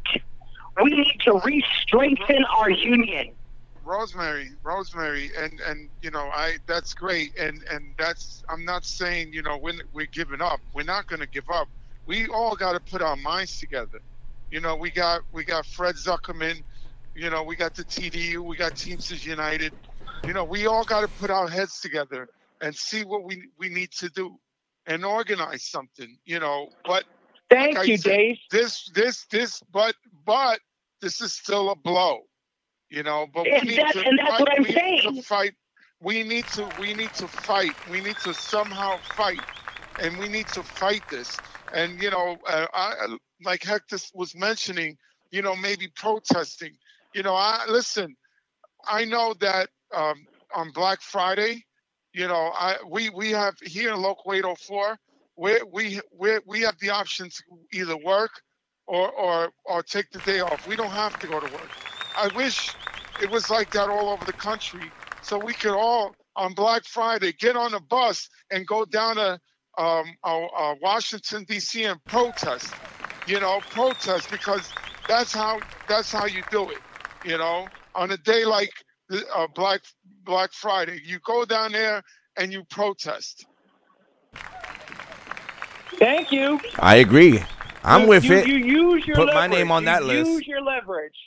We 0.81 0.91
need 0.91 1.19
to 1.25 1.41
re-strengthen 1.43 2.43
our 2.55 2.69
union. 2.69 3.31
Rosemary, 3.83 4.51
Rosemary, 4.63 5.31
and 5.37 5.61
and 5.61 5.89
you 6.01 6.11
know, 6.11 6.29
I 6.33 6.57
that's 6.67 6.93
great, 6.93 7.37
and 7.37 7.63
and 7.71 7.93
that's 7.97 8.43
I'm 8.49 8.65
not 8.65 8.85
saying 8.85 9.31
you 9.31 9.41
know 9.41 9.57
when 9.57 9.81
we're 9.93 10.07
giving 10.07 10.41
up, 10.41 10.59
we're 10.73 10.83
not 10.83 11.07
going 11.07 11.21
to 11.21 11.27
give 11.27 11.49
up. 11.49 11.69
We 12.05 12.27
all 12.27 12.55
got 12.55 12.73
to 12.73 12.81
put 12.81 13.01
our 13.01 13.15
minds 13.15 13.59
together. 13.59 13.99
You 14.51 14.59
know, 14.59 14.75
we 14.75 14.91
got 14.91 15.21
we 15.31 15.45
got 15.45 15.65
Fred 15.65 15.95
Zuckerman, 15.95 16.63
you 17.17 17.29
know, 17.31 17.43
we 17.43 17.55
got 17.55 17.73
the 17.73 17.83
TDU, 17.83 18.39
we 18.39 18.55
got 18.57 18.75
Teamsters 18.75 19.25
United. 19.25 19.73
You 20.23 20.33
know, 20.33 20.43
we 20.43 20.67
all 20.67 20.83
got 20.83 21.01
to 21.01 21.07
put 21.07 21.31
our 21.31 21.47
heads 21.47 21.79
together 21.79 22.29
and 22.61 22.75
see 22.75 23.03
what 23.03 23.23
we 23.23 23.43
we 23.57 23.69
need 23.69 23.91
to 23.93 24.09
do, 24.09 24.37
and 24.85 25.03
organize 25.03 25.63
something. 25.63 26.17
You 26.25 26.39
know, 26.39 26.69
but 26.85 27.05
Thank 27.49 27.77
like 27.77 27.87
you, 27.87 27.97
said, 27.97 28.11
Dave. 28.11 28.37
This 28.51 28.89
this 28.93 29.25
this, 29.27 29.61
but 29.71 29.95
but 30.25 30.59
this 31.01 31.21
is 31.21 31.33
still 31.33 31.69
a 31.71 31.75
blow. 31.75 32.21
You 32.89 33.03
know, 33.03 33.27
but 33.33 33.45
we 33.45 33.51
And 33.51 33.67
need 33.67 33.79
that- 33.79 33.93
to 33.93 34.05
and 34.07 34.19
that's 34.19 34.29
fight. 34.31 34.39
what 34.39 34.51
I'm 34.57 34.63
we 34.63 34.69
need 34.69 34.75
saying. 34.75 35.15
to 35.15 35.21
fight. 35.23 35.55
We 35.99 36.23
need 36.23 36.45
to 36.49 36.73
we 36.79 36.93
need 36.93 37.13
to 37.15 37.27
fight. 37.27 37.73
We 37.89 38.01
need 38.01 38.17
to 38.19 38.33
somehow 38.33 38.97
fight, 39.15 39.45
and 39.99 40.17
we 40.17 40.27
need 40.29 40.47
to 40.49 40.63
fight 40.63 41.03
this. 41.09 41.37
And 41.73 42.01
you 42.01 42.09
know, 42.11 42.37
uh, 42.47 42.67
I 42.73 43.17
like 43.43 43.63
Hector 43.63 43.97
was 44.13 44.35
mentioning. 44.35 44.97
You 45.31 45.41
know, 45.41 45.55
maybe 45.55 45.87
protesting. 45.95 46.77
You 47.13 47.23
know, 47.23 47.35
I 47.35 47.65
listen. 47.67 48.15
I 48.87 49.05
know 49.05 49.33
that 49.41 49.69
um, 49.93 50.25
on 50.55 50.71
Black 50.71 51.01
Friday, 51.01 51.65
you 52.13 52.27
know, 52.27 52.51
I 52.55 52.77
we 52.87 53.09
we 53.09 53.31
have 53.31 53.55
here 53.61 53.93
in 53.93 54.01
Local 54.01 54.33
804, 54.33 54.97
we 55.37 55.61
we 55.71 56.01
we 56.17 56.39
we 56.45 56.61
have 56.61 56.77
the 56.79 56.89
option 56.89 57.29
to 57.29 57.43
either 57.73 57.95
work 57.97 58.31
or 58.87 59.11
or 59.11 59.49
or 59.65 59.83
take 59.83 60.09
the 60.11 60.19
day 60.21 60.39
off. 60.39 60.65
We 60.67 60.75
don't 60.75 60.91
have 60.91 61.17
to 61.19 61.27
go 61.27 61.39
to 61.39 61.47
work. 61.47 61.69
I 62.17 62.27
wish 62.35 62.75
it 63.21 63.29
was 63.29 63.49
like 63.49 63.71
that 63.71 63.89
all 63.89 64.09
over 64.09 64.25
the 64.25 64.33
country, 64.33 64.93
so 65.21 65.37
we 65.37 65.53
could 65.53 65.77
all 65.77 66.15
on 66.35 66.53
Black 66.53 66.85
Friday 66.85 67.33
get 67.33 67.55
on 67.55 67.73
a 67.73 67.79
bus 67.79 68.29
and 68.51 68.65
go 68.67 68.85
down 68.85 69.15
to 69.15 69.39
um, 69.77 70.05
Washington 70.81 71.45
D.C. 71.45 71.83
and 71.83 71.99
protest. 72.07 72.73
You 73.27 73.39
know, 73.39 73.61
protest 73.71 74.31
because 74.31 74.73
that's 75.07 75.33
how 75.33 75.59
that's 75.87 76.11
how 76.11 76.25
you 76.25 76.43
do 76.49 76.71
it. 76.71 76.79
You 77.23 77.37
know, 77.37 77.67
on 77.95 78.11
a 78.11 78.17
day 78.17 78.45
like 78.45 78.71
uh, 79.35 79.47
Black 79.53 79.81
Black 80.23 80.51
Friday, 80.53 80.99
you 81.03 81.19
go 81.25 81.45
down 81.45 81.73
there 81.73 82.01
and 82.37 82.51
you 82.51 82.63
protest. 82.65 83.45
Thank 85.99 86.31
you. 86.31 86.59
I 86.79 86.97
agree. 86.97 87.39
I'm 87.83 88.01
You- 88.01 88.07
with 88.07 88.23
you, 88.25 88.33
it. 88.35 88.47
You 88.47 88.55
use 88.55 89.07
your 89.07 89.15
Put 89.17 89.33
my 89.33 89.47
name 89.47 89.71
on 89.71 89.85
that 89.85 90.03
list. 90.03 90.29
Use 90.29 90.47
your 90.47 90.61
leverage. 90.61 91.17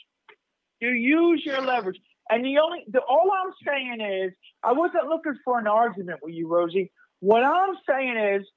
You 0.79 0.89
use 0.89 1.43
your 1.45 1.61
leverage. 1.61 1.99
And 2.29 2.45
the 2.45 2.57
only, 2.59 2.85
the, 2.87 2.99
all 2.99 3.31
I'm 3.31 3.51
saying 3.65 4.01
is, 4.01 4.33
I 4.63 4.71
wasn't 4.71 5.07
looking 5.07 5.37
for 5.43 5.59
an 5.59 5.67
argument 5.67 6.19
with 6.21 6.33
you, 6.33 6.47
Rosie. 6.47 6.91
What 7.19 7.43
I'm 7.43 7.75
saying 7.87 8.17
is, 8.17 8.47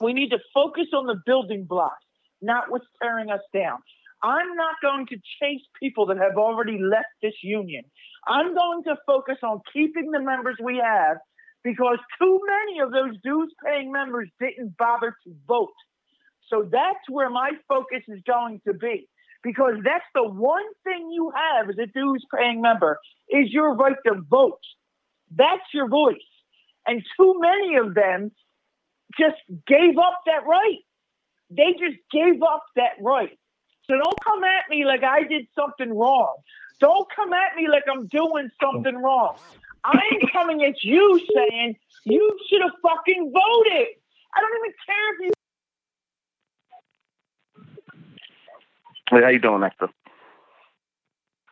we 0.00 0.12
need 0.12 0.30
to 0.30 0.38
focus 0.54 0.86
on 0.94 1.06
the 1.06 1.20
building 1.26 1.64
blocks, 1.64 2.04
not 2.40 2.70
what's 2.70 2.86
tearing 3.02 3.30
us 3.30 3.40
down. 3.52 3.78
I'm 4.22 4.56
not 4.56 4.76
going 4.82 5.06
to 5.06 5.16
chase 5.40 5.62
people 5.80 6.06
that 6.06 6.16
have 6.16 6.36
already 6.36 6.78
left 6.78 7.06
this 7.22 7.34
union. 7.42 7.84
I'm 8.26 8.54
going 8.54 8.82
to 8.84 8.96
focus 9.06 9.36
on 9.42 9.60
keeping 9.72 10.10
the 10.10 10.20
members 10.20 10.56
we 10.62 10.78
have 10.82 11.18
because 11.66 11.98
too 12.22 12.40
many 12.46 12.78
of 12.78 12.92
those 12.92 13.20
dues 13.24 13.52
paying 13.64 13.90
members 13.90 14.28
didn't 14.38 14.76
bother 14.76 15.16
to 15.24 15.34
vote. 15.48 15.74
So 16.48 16.62
that's 16.62 17.02
where 17.08 17.28
my 17.28 17.50
focus 17.66 18.02
is 18.06 18.20
going 18.24 18.60
to 18.68 18.72
be 18.72 19.08
because 19.42 19.74
that's 19.82 20.04
the 20.14 20.22
one 20.22 20.62
thing 20.84 21.10
you 21.10 21.32
have 21.34 21.68
as 21.68 21.74
a 21.76 21.86
dues 21.86 22.24
paying 22.32 22.62
member 22.62 23.00
is 23.28 23.50
your 23.50 23.74
right 23.74 23.96
to 24.06 24.14
vote. 24.30 24.60
That's 25.34 25.66
your 25.74 25.88
voice. 25.88 26.30
And 26.86 27.02
too 27.18 27.34
many 27.40 27.78
of 27.78 27.96
them 27.96 28.30
just 29.18 29.42
gave 29.66 29.98
up 29.98 30.20
that 30.26 30.46
right. 30.46 30.78
They 31.50 31.72
just 31.72 31.98
gave 32.12 32.40
up 32.44 32.62
that 32.76 32.94
right. 33.00 33.36
So 33.90 33.94
don't 33.96 34.22
come 34.22 34.44
at 34.44 34.70
me 34.70 34.84
like 34.84 35.02
I 35.02 35.24
did 35.24 35.46
something 35.58 35.92
wrong. 35.92 36.36
Don't 36.78 37.08
come 37.12 37.32
at 37.32 37.56
me 37.56 37.66
like 37.68 37.84
I'm 37.90 38.06
doing 38.06 38.50
something 38.62 38.96
wrong. 39.02 39.38
I'm 39.86 40.28
coming 40.32 40.64
at 40.64 40.82
you 40.82 41.20
saying 41.34 41.76
you 42.04 42.38
should 42.50 42.62
have 42.62 42.72
fucking 42.82 43.32
voted. 43.32 43.86
I 44.34 44.40
don't 44.40 44.56
even 44.58 44.72
care 44.86 45.14
if 45.14 45.20
you 45.20 45.30
Hey, 49.08 49.22
how 49.22 49.28
you 49.28 49.38
doing, 49.38 49.62
Hector? 49.62 49.88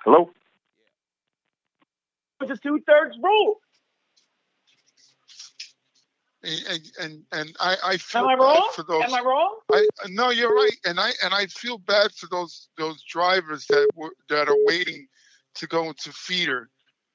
Hello? 0.05 0.31
was 2.40 2.51
a 2.51 2.61
two 2.61 2.81
thirds 2.86 3.16
rule. 3.23 3.61
And 6.43 6.90
and, 7.01 7.23
and 7.32 7.56
I, 7.59 7.77
I 7.85 7.97
feel 7.97 8.23
Am 8.23 8.28
I 8.28 8.35
bad 8.35 8.43
wrong? 8.43 8.70
for 8.74 8.82
those. 8.82 9.02
Am 9.05 9.15
I 9.15 9.20
wrong? 9.20 9.61
I 9.73 9.86
no, 10.09 10.28
you're 10.31 10.55
right, 10.55 10.77
and 10.85 11.01
I 11.01 11.11
and 11.23 11.32
I 11.32 11.47
feel 11.47 11.78
bad 11.78 12.12
for 12.12 12.27
those 12.31 12.69
those 12.77 13.02
drivers 13.05 13.66
that 13.69 13.89
were 13.94 14.12
that 14.28 14.48
are 14.48 14.56
waiting 14.66 15.06
to 15.55 15.66
go 15.66 15.89
into 15.89 16.12
feeder. 16.12 16.69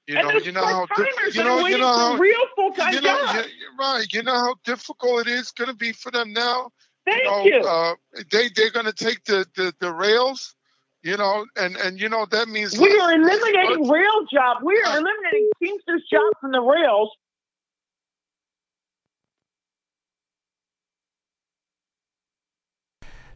You 0.10 0.18
And 0.18 0.28
know, 0.28 0.34
you 0.40 0.52
know 0.52 0.66
how 0.66 0.88
part-timers 0.88 1.36
you 1.36 1.44
know 1.44 1.68
you 1.68 1.78
know 1.78 1.86
how 1.96 2.16
real 2.16 2.40
full-time 2.56 2.94
you 2.96 3.02
know 3.02 3.16
jobs. 3.28 3.46
you- 3.48 3.54
you're 3.62 3.76
right. 3.78 4.12
You 4.12 4.24
know 4.24 4.34
how 4.34 4.56
difficult 4.66 5.28
it 5.28 5.28
is 5.28 5.52
going 5.52 5.68
to 5.70 5.76
be 5.76 5.92
for 5.92 6.10
them 6.10 6.34
now. 6.34 6.72
Thank 7.06 7.22
you 7.26 7.30
know, 7.30 7.44
you. 7.46 7.62
Uh, 7.62 7.94
they 8.32 8.50
they're 8.56 8.72
going 8.72 8.88
to 8.88 8.92
take 8.94 9.24
the, 9.26 9.46
the 9.56 9.72
the 9.80 9.94
rails. 9.94 10.56
You 11.04 11.16
know, 11.16 11.46
and 11.58 11.78
and 11.78 12.02
you 12.02 12.10
know 12.10 12.26
that 12.32 12.48
means 12.50 12.76
We 12.80 12.90
less- 12.90 13.02
are 13.04 13.12
eliminating 13.14 13.82
work. 13.88 13.92
rail 14.00 14.26
jobs. 14.34 14.62
We 14.64 14.82
are 14.82 14.98
eliminating 14.98 15.50
Teamsters 15.62 16.02
jobs 16.12 16.34
from 16.42 16.54
the 16.54 16.62
rails. 16.62 17.12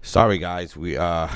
Sorry, 0.02 0.38
guys. 0.38 0.76
We 0.76 0.98
uh, 0.98 1.28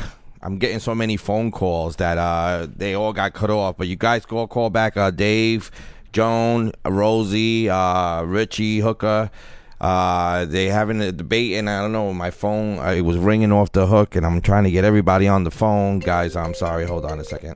I'm 0.41 0.57
getting 0.57 0.80
so 0.80 0.93
many 0.93 1.18
phone 1.18 1.51
calls 1.51 1.95
that 1.97 2.18
uh, 2.18 2.68
they 2.76 2.93
all 2.93 3.14
got 3.14 3.34
cut 3.34 3.49
off. 3.49 3.77
But 3.77 3.88
you 3.88 3.95
guys 3.95 4.26
go 4.26 4.45
call 4.47 4.69
back. 4.69 4.95
Uh, 4.97 5.11
Dave, 5.11 5.72
Joan, 6.14 6.72
Rosie, 6.85 7.69
uh, 7.69 8.23
Richie, 8.23 8.80
Hooker. 8.80 9.31
Uh, 9.80 10.45
they 10.45 10.65
having 10.65 11.01
a 11.01 11.11
debate, 11.11 11.53
and 11.53 11.69
I 11.69 11.81
don't 11.81 11.91
know. 11.91 12.11
My 12.14 12.31
phone 12.31 12.80
uh, 12.80 12.91
it 12.91 13.01
was 13.01 13.18
ringing 13.18 13.51
off 13.51 13.72
the 13.72 13.85
hook, 13.85 14.15
and 14.15 14.26
I'm 14.26 14.41
trying 14.41 14.64
to 14.64 14.72
get 14.72 14.84
everybody 14.84 15.27
on 15.27 15.43
the 15.43 15.51
phone. 15.51 15.99
Guys, 15.99 16.35
I'm 16.35 16.53
sorry. 16.53 16.85
Hold 16.85 17.05
on 17.05 17.19
a 17.19 17.23
second. 17.23 17.55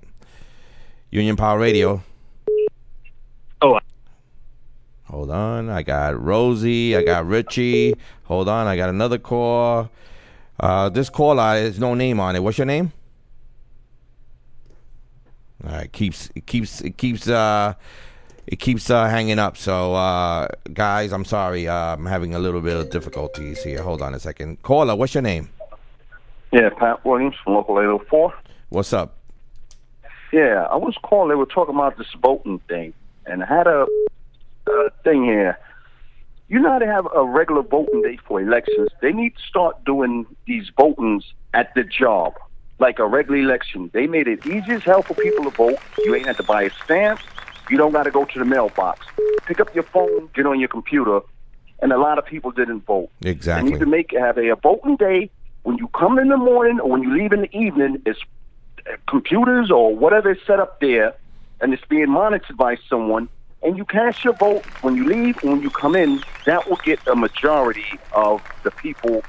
Union 1.10 1.36
Power 1.36 1.60
Radio. 1.60 2.04
Oh. 3.62 3.80
Hold 5.06 5.32
on. 5.32 5.70
I 5.70 5.84
got 5.84 6.20
Rosie. 6.22 6.96
I 6.96 7.04
got 7.04 7.26
Richie. 7.28 7.96
Hold 8.24 8.48
on. 8.48 8.66
I 8.68 8.78
got 8.78 8.90
another 8.90 9.18
call. 9.18 9.90
Uh, 10.62 10.88
this 10.90 11.10
caller 11.10 11.60
there's 11.60 11.80
no 11.80 11.96
name 11.96 12.20
on 12.20 12.36
it. 12.38 12.44
What's 12.44 12.58
your 12.58 12.68
name? 12.68 12.94
All 15.66 15.74
right, 15.74 15.92
keeps 15.92 16.30
it 16.36 16.46
keeps 16.46 16.80
it 16.82 16.98
keeps 16.98 17.28
uh 17.28 17.74
It 18.48 18.60
keeps 18.60 18.90
uh, 18.90 19.08
hanging 19.08 19.40
up. 19.40 19.56
So, 19.56 19.94
uh, 19.94 20.48
guys, 20.74 21.14
I'm 21.14 21.26
sorry. 21.26 21.68
Uh, 21.68 21.94
I'm 21.94 22.06
having 22.06 22.34
a 22.34 22.40
little 22.40 22.60
bit 22.60 22.76
of 22.76 22.90
difficulties 22.90 23.64
here. 23.64 23.82
Hold 23.82 24.02
on 24.02 24.14
a 24.14 24.20
second. 24.20 24.62
Caller, 24.64 24.96
what's 24.96 25.14
your 25.14 25.22
name? 25.22 25.50
Yeah, 26.52 26.70
Pat 26.70 27.06
Williams 27.06 27.36
from 27.44 27.54
Local 27.54 27.80
804. 27.80 28.34
What's 28.70 28.94
up? 28.94 29.16
Yeah, 30.34 30.68
I 30.72 30.76
was 30.76 30.96
calling. 31.04 31.30
They 31.30 31.36
were 31.36 31.46
talking 31.46 31.76
about 31.76 31.98
this 31.98 32.08
voting 32.22 32.60
thing, 32.68 32.94
and 33.26 33.44
I 33.44 33.46
had 33.46 33.68
a, 33.68 33.86
a 34.68 34.90
thing 35.04 35.24
here. 35.24 35.58
You 36.52 36.60
know 36.60 36.70
how 36.70 36.80
to 36.80 36.86
have 36.86 37.08
a 37.16 37.24
regular 37.24 37.62
voting 37.62 38.02
day 38.02 38.18
for 38.28 38.42
elections? 38.42 38.90
They 39.02 39.14
need 39.14 39.38
to 39.38 39.42
start 39.48 39.86
doing 39.86 40.26
these 40.46 40.70
votings 40.78 41.24
at 41.54 41.74
the 41.76 41.84
job, 41.86 42.34
like 42.78 43.00
a 43.00 43.08
regular 43.08 43.40
election. 43.40 43.90
They 43.94 44.06
made 44.06 44.28
it 44.28 44.46
easy 44.46 44.74
as 44.74 44.84
hell 44.84 45.02
for 45.02 45.14
people 45.14 45.46
to 45.46 45.50
vote. 45.52 45.80
You 46.00 46.14
ain't 46.14 46.26
had 46.26 46.36
to 46.36 46.44
buy 46.44 46.64
a 46.64 46.70
stamp. 46.84 47.22
You 47.70 47.78
don't 47.78 47.94
got 47.94 48.04
to 48.04 48.12
go 48.12 48.26
to 48.26 48.38
the 48.38 48.44
mailbox. 48.44 49.08
Pick 49.46 49.62
up 49.62 49.74
your 49.74 49.86
phone, 49.86 50.30
get 50.36 50.46
on 50.46 50.60
your 50.60 50.68
computer, 50.68 51.22
and 51.82 51.94
a 51.94 51.98
lot 51.98 52.18
of 52.18 52.26
people 52.26 52.52
didn't 52.52 52.82
vote. 52.86 53.10
Exactly. 53.22 53.72
need 53.72 53.80
to 53.80 53.86
make 53.86 54.12
have 54.12 54.38
a, 54.38 54.52
a 54.52 54.58
voting 54.58 54.98
day 54.98 55.30
when 55.64 55.78
you 55.78 55.88
come 55.98 56.20
in 56.20 56.28
the 56.28 56.36
morning 56.36 56.82
or 56.82 56.90
when 56.90 57.02
you 57.02 57.18
leave 57.18 57.32
in 57.32 57.44
the 57.44 57.58
evening. 57.58 58.02
It's 58.06 58.20
uh, 58.86 58.98
computers 59.08 59.72
or 59.72 59.96
whatever 59.96 60.32
is 60.32 60.38
set 60.46 60.60
up 60.60 60.82
there, 60.82 61.16
and 61.62 61.74
it's 61.74 61.86
being 61.86 62.10
monitored 62.10 62.58
by 62.58 62.76
someone. 62.90 63.30
And 63.64 63.78
you 63.78 63.86
cast 63.86 64.24
your 64.24 64.34
vote 64.34 64.66
when 64.82 64.96
you 64.96 65.06
leave 65.06 65.38
and 65.44 65.52
when 65.52 65.62
you 65.62 65.70
come 65.70 65.96
in. 65.96 66.24
That 66.46 66.68
will 66.68 66.80
get 66.84 67.00
a 67.08 67.16
majority 67.16 67.86
of 68.14 68.42
the 68.64 68.72
people 68.72 69.24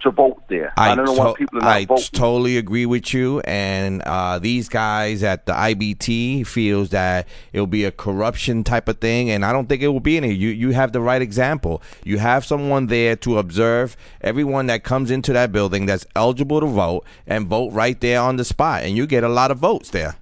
to 0.00 0.10
vote 0.10 0.42
there. 0.48 0.72
I, 0.76 0.94
don't 0.94 1.04
know 1.04 1.12
why 1.12 1.34
people 1.36 1.58
are 1.58 1.62
not 1.62 1.76
I 1.76 1.84
voting. 1.84 2.04
totally 2.12 2.56
agree 2.56 2.86
with 2.86 3.12
you. 3.12 3.40
And 3.40 4.02
uh, 4.02 4.38
these 4.38 4.68
guys 4.68 5.22
at 5.22 5.46
the 5.46 5.52
IBT 5.52 6.46
feels 6.46 6.90
that 6.90 7.28
it'll 7.52 7.66
be 7.66 7.84
a 7.84 7.90
corruption 7.90 8.64
type 8.64 8.88
of 8.88 8.98
thing, 8.98 9.30
and 9.30 9.44
I 9.44 9.52
don't 9.52 9.68
think 9.68 9.82
it 9.82 9.88
will 9.88 10.00
be 10.00 10.16
any. 10.16 10.32
You 10.32 10.48
you 10.48 10.70
have 10.70 10.92
the 10.92 11.00
right 11.00 11.20
example. 11.20 11.82
You 12.04 12.18
have 12.18 12.44
someone 12.44 12.86
there 12.86 13.16
to 13.16 13.38
observe 13.38 13.96
everyone 14.20 14.66
that 14.66 14.84
comes 14.84 15.10
into 15.10 15.32
that 15.32 15.52
building 15.52 15.86
that's 15.86 16.06
eligible 16.14 16.60
to 16.60 16.66
vote 16.66 17.04
and 17.26 17.46
vote 17.46 17.72
right 17.72 18.00
there 18.00 18.20
on 18.20 18.36
the 18.36 18.44
spot, 18.44 18.82
and 18.84 18.96
you 18.96 19.06
get 19.06 19.24
a 19.24 19.28
lot 19.28 19.50
of 19.50 19.58
votes 19.58 19.90
there. 19.90 20.16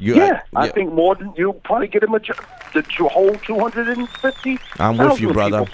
You, 0.00 0.14
yeah, 0.16 0.42
I 0.54 0.68
think 0.68 0.92
more 0.92 1.16
than 1.16 1.34
you 1.36 1.52
probably 1.64 1.88
get 1.88 2.04
a 2.04 2.06
majority. 2.06 2.44
The 2.72 2.82
two- 2.82 3.08
whole 3.08 3.34
250. 3.36 4.58
I'm 4.78 4.96
with 4.96 5.20
you, 5.20 5.32
brother. 5.32 5.64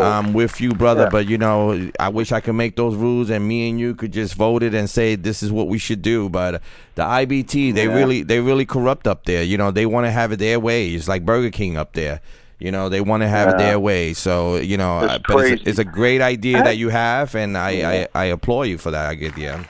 I'm 0.00 0.32
with 0.32 0.60
you, 0.60 0.72
brother. 0.74 1.04
Yeah. 1.04 1.08
But 1.10 1.26
you 1.28 1.38
know, 1.38 1.90
I 1.98 2.08
wish 2.10 2.32
I 2.32 2.40
could 2.40 2.54
make 2.54 2.76
those 2.76 2.94
rules, 2.96 3.30
and 3.30 3.46
me 3.46 3.70
and 3.70 3.78
you 3.80 3.94
could 3.94 4.12
just 4.12 4.34
vote 4.34 4.62
it 4.62 4.74
and 4.74 4.90
say 4.90 5.14
this 5.14 5.42
is 5.42 5.50
what 5.52 5.68
we 5.68 5.78
should 5.78 6.02
do. 6.02 6.28
But 6.28 6.60
the 6.96 7.02
IBT, 7.04 7.72
they 7.74 7.86
Yeah. 7.86 7.94
really, 7.94 8.22
they 8.22 8.40
really 8.40 8.66
corrupt 8.66 9.06
up 9.06 9.24
there. 9.24 9.42
You 9.42 9.56
know, 9.56 9.70
they 9.70 9.86
want 9.86 10.06
to 10.06 10.10
have 10.10 10.32
it 10.32 10.38
their 10.40 10.60
way. 10.60 10.88
It's 10.90 11.08
like 11.08 11.24
Burger 11.24 11.50
King 11.50 11.76
up 11.78 11.92
there. 11.94 12.20
You 12.58 12.70
know, 12.70 12.90
they 12.90 13.00
want 13.00 13.22
to 13.22 13.28
have 13.28 13.48
it 13.48 13.56
their 13.58 13.78
way. 13.80 14.12
So 14.12 14.56
you 14.56 14.76
know, 14.76 15.04
It's 15.04 15.12
uh, 15.14 15.18
but 15.26 15.46
it's 15.46 15.62
a, 15.64 15.68
it's 15.70 15.78
a 15.78 15.84
great 15.84 16.20
idea 16.20 16.58
I- 16.58 16.62
that 16.64 16.76
you 16.76 16.90
have, 16.90 17.34
and 17.34 17.56
I, 17.56 17.70
Yeah. 17.70 18.06
I, 18.14 18.20
I 18.22 18.24
applaud 18.26 18.64
you 18.64 18.76
for 18.76 18.90
that. 18.90 19.08
I 19.08 19.14
get 19.14 19.38
yeah. 19.38 19.62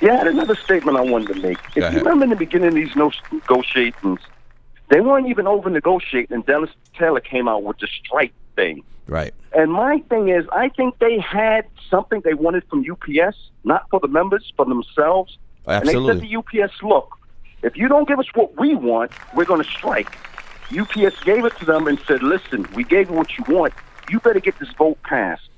Yeah, 0.00 0.18
had 0.18 0.26
another 0.26 0.56
statement 0.56 0.96
I 0.96 1.02
wanted 1.02 1.34
to 1.34 1.40
make. 1.40 1.58
If 1.74 1.92
you 1.92 1.98
remember 1.98 2.24
in 2.24 2.30
the 2.30 2.36
beginning 2.36 2.68
of 2.68 2.74
these 2.74 2.94
negotiations, 2.96 4.20
they 4.88 5.00
weren't 5.00 5.28
even 5.28 5.46
over 5.46 5.70
negotiating, 5.70 6.34
and 6.34 6.44
Denis 6.46 6.70
Taylor 6.98 7.20
came 7.20 7.48
out 7.48 7.62
with 7.62 7.78
the 7.78 7.86
strike 7.86 8.32
thing. 8.54 8.82
Right. 9.06 9.32
And 9.52 9.72
my 9.72 9.98
thing 10.08 10.28
is, 10.28 10.46
I 10.52 10.68
think 10.68 10.98
they 10.98 11.18
had 11.18 11.66
something 11.90 12.20
they 12.24 12.34
wanted 12.34 12.64
from 12.68 12.84
UPS, 12.90 13.36
not 13.64 13.88
for 13.90 14.00
the 14.00 14.08
members, 14.08 14.52
for 14.56 14.64
themselves. 14.64 15.38
Absolutely. 15.66 16.10
And 16.10 16.20
they 16.20 16.28
said 16.28 16.52
to 16.52 16.62
UPS, 16.62 16.82
look, 16.82 17.18
if 17.62 17.76
you 17.76 17.88
don't 17.88 18.06
give 18.08 18.18
us 18.18 18.26
what 18.34 18.58
we 18.58 18.74
want, 18.74 19.12
we're 19.34 19.44
going 19.44 19.62
to 19.62 19.70
strike. 19.70 20.08
UPS 20.76 21.22
gave 21.24 21.44
it 21.44 21.56
to 21.58 21.64
them 21.64 21.86
and 21.86 21.98
said, 22.06 22.22
listen, 22.22 22.66
we 22.74 22.84
gave 22.84 23.08
you 23.10 23.16
what 23.16 23.38
you 23.38 23.44
want. 23.48 23.72
You 24.10 24.20
better 24.20 24.40
get 24.40 24.58
this 24.58 24.70
vote 24.76 25.02
passed. 25.02 25.48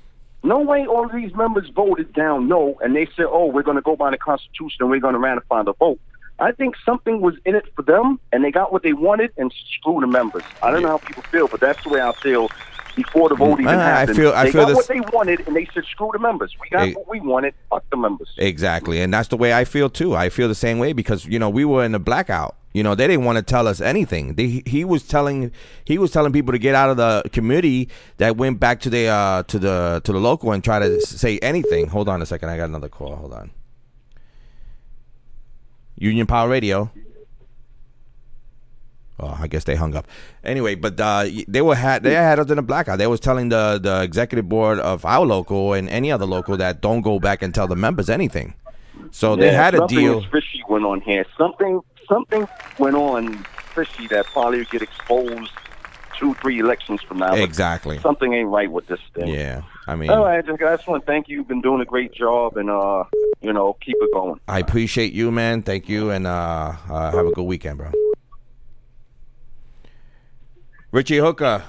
No 0.47 0.59
way 0.61 0.85
all 0.87 1.03
of 1.05 1.11
these 1.11 1.33
members 1.35 1.67
voted 1.75 2.13
down 2.13 2.47
no, 2.47 2.77
and 2.81 2.95
they 2.95 3.05
said, 3.17 3.25
oh, 3.27 3.47
we're 3.47 3.63
going 3.63 3.75
to 3.75 3.81
go 3.81 3.97
by 3.97 4.11
the 4.11 4.17
Constitution 4.17 4.77
and 4.79 4.89
we're 4.89 5.01
going 5.01 5.13
to 5.13 5.19
ratify 5.19 5.63
the 5.63 5.73
vote. 5.73 5.99
I 6.39 6.53
think 6.53 6.75
something 6.85 7.19
was 7.19 7.35
in 7.45 7.53
it 7.55 7.65
for 7.75 7.81
them, 7.81 8.17
and 8.31 8.45
they 8.45 8.51
got 8.51 8.71
what 8.71 8.81
they 8.83 8.93
wanted 8.93 9.31
and 9.37 9.53
screw 9.75 9.99
the 9.99 10.07
members. 10.07 10.43
I 10.63 10.71
don't 10.71 10.83
know 10.83 10.89
how 10.89 10.99
people 10.99 11.23
feel, 11.23 11.47
but 11.49 11.59
that's 11.59 11.83
the 11.83 11.89
way 11.89 11.99
I 12.01 12.13
feel 12.13 12.47
before 12.95 13.27
the 13.27 13.35
vote 13.35 13.59
even 13.59 13.67
Ah, 13.67 13.71
I 13.71 13.83
happened. 13.99 14.17
feel- 14.17 14.31
I 14.31 14.45
they 14.45 14.51
feel 14.51 14.61
got 14.61 14.67
this- 14.69 14.75
what 14.77 14.87
they 14.87 14.99
wanted, 15.11 15.45
and 15.47 15.55
they 15.55 15.67
said, 15.73 15.83
screw 15.85 16.11
the 16.13 16.19
members. 16.19 16.55
We 16.61 16.69
got 16.69 16.87
Hey. 16.87 16.93
what 16.93 17.09
we 17.09 17.19
wanted. 17.19 17.53
Fuck 17.69 17.83
the 17.89 17.97
members. 17.97 18.29
Exactly, 18.37 19.01
and 19.01 19.13
that's 19.13 19.27
the 19.27 19.37
way 19.37 19.53
I 19.53 19.65
feel 19.65 19.89
too. 19.89 20.15
I 20.15 20.29
feel 20.29 20.47
the 20.47 20.55
same 20.55 20.79
way 20.79 20.93
because 20.93 21.25
you 21.25 21.39
know 21.39 21.49
we 21.49 21.65
were 21.65 21.83
in 21.83 21.93
a 21.93 21.99
blackout. 21.99 22.55
You 22.77 22.83
know 22.83 22.93
they 22.93 23.07
didn't 23.07 23.25
want 23.25 23.37
to 23.37 23.41
tell 23.41 23.67
us 23.67 23.81
anything. 23.81 24.35
They, 24.35 24.61
he 24.67 24.85
was 24.85 25.01
telling 25.01 25.51
he 25.83 25.97
was 25.97 26.11
telling 26.11 26.31
people 26.31 26.51
to 26.51 26.59
get 26.59 26.75
out 26.75 26.91
of 26.91 26.97
the 26.97 27.27
committee 27.33 27.89
that 28.17 28.37
went 28.37 28.59
back 28.59 28.81
to 28.81 28.91
the 28.91 29.07
uh, 29.07 29.41
to 29.43 29.57
the 29.57 29.99
to 30.03 30.13
the 30.13 30.19
local 30.19 30.51
and 30.51 30.63
try 30.63 30.77
to 30.77 31.01
say 31.01 31.39
anything. 31.39 31.87
Hold 31.87 32.07
on 32.07 32.21
a 32.21 32.25
second, 32.27 32.49
I 32.49 32.55
got 32.57 32.65
another 32.65 32.87
call. 32.87 33.15
Hold 33.15 33.33
on. 33.33 33.49
Union 35.95 36.27
Power 36.27 36.47
Radio. 36.47 36.91
Oh, 39.19 39.35
I 39.39 39.47
guess 39.47 39.63
they 39.63 39.73
hung 39.73 39.95
up. 39.95 40.05
Anyway, 40.43 40.75
but 40.75 40.99
uh, 40.99 41.25
they 41.47 41.63
were 41.63 41.73
had 41.73 42.03
they 42.03 42.13
had 42.13 42.37
us 42.37 42.51
in 42.51 42.59
a 42.59 42.61
blackout. 42.61 42.99
They 42.99 43.07
was 43.07 43.19
telling 43.19 43.49
the 43.49 43.79
the 43.81 44.03
executive 44.03 44.47
board 44.47 44.77
of 44.77 45.03
our 45.03 45.25
local 45.25 45.73
and 45.73 45.89
any 45.89 46.11
other 46.11 46.27
local 46.27 46.55
that 46.57 46.81
don't 46.81 47.01
go 47.01 47.19
back 47.19 47.41
and 47.41 47.55
tell 47.55 47.65
the 47.65 47.75
members 47.75 48.07
anything. 48.07 48.53
So 49.09 49.35
they 49.35 49.51
had 49.51 49.73
a 49.73 49.87
deal. 49.87 50.21
fishy 50.31 50.61
went 50.69 50.85
on 50.85 51.01
here. 51.01 51.25
Something 51.39 51.81
something 52.07 52.47
went 52.79 52.95
on 52.95 53.45
fishy 53.73 54.07
that 54.07 54.25
probably 54.27 54.59
would 54.59 54.69
get 54.69 54.81
exposed 54.81 55.51
two, 56.17 56.33
three 56.35 56.59
elections 56.59 57.01
from 57.01 57.19
now. 57.19 57.33
Exactly. 57.35 57.99
Something 57.99 58.33
ain't 58.33 58.49
right 58.49 58.71
with 58.71 58.87
this 58.87 58.99
thing. 59.13 59.27
Yeah, 59.27 59.61
I 59.87 59.95
mean, 59.95 60.09
All 60.09 60.23
right, 60.23 60.45
just, 60.45 60.61
I 60.61 60.75
just 60.75 60.87
want 60.87 61.03
to 61.03 61.05
thank 61.05 61.29
you. 61.29 61.37
You've 61.37 61.47
been 61.47 61.61
doing 61.61 61.81
a 61.81 61.85
great 61.85 62.13
job, 62.13 62.57
and 62.57 62.69
uh, 62.69 63.03
you 63.41 63.53
know, 63.53 63.73
keep 63.81 63.95
it 63.99 64.13
going. 64.13 64.39
I 64.47 64.59
appreciate 64.59 65.13
you, 65.13 65.31
man. 65.31 65.61
Thank 65.61 65.89
you, 65.89 66.09
and 66.09 66.25
uh, 66.25 66.73
uh, 66.89 67.11
have 67.11 67.27
a 67.27 67.31
good 67.31 67.43
weekend, 67.43 67.77
bro. 67.77 67.91
Richie 70.91 71.17
Hooker. 71.17 71.63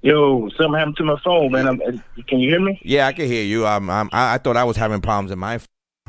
Yo, 0.00 0.48
something 0.56 0.74
happened 0.74 0.96
to 0.96 1.04
my 1.04 1.16
phone, 1.22 1.52
man. 1.52 1.68
I'm, 1.68 1.78
can 2.26 2.40
you 2.40 2.50
hear 2.50 2.60
me? 2.60 2.80
Yeah, 2.82 3.06
I 3.06 3.12
can 3.12 3.26
hear 3.26 3.44
you. 3.44 3.66
Um, 3.66 3.88
I'm, 3.88 4.10
I, 4.12 4.34
I 4.34 4.38
thought 4.38 4.56
I 4.56 4.64
was 4.64 4.76
having 4.76 5.00
problems 5.00 5.30
in 5.30 5.38
my 5.38 5.60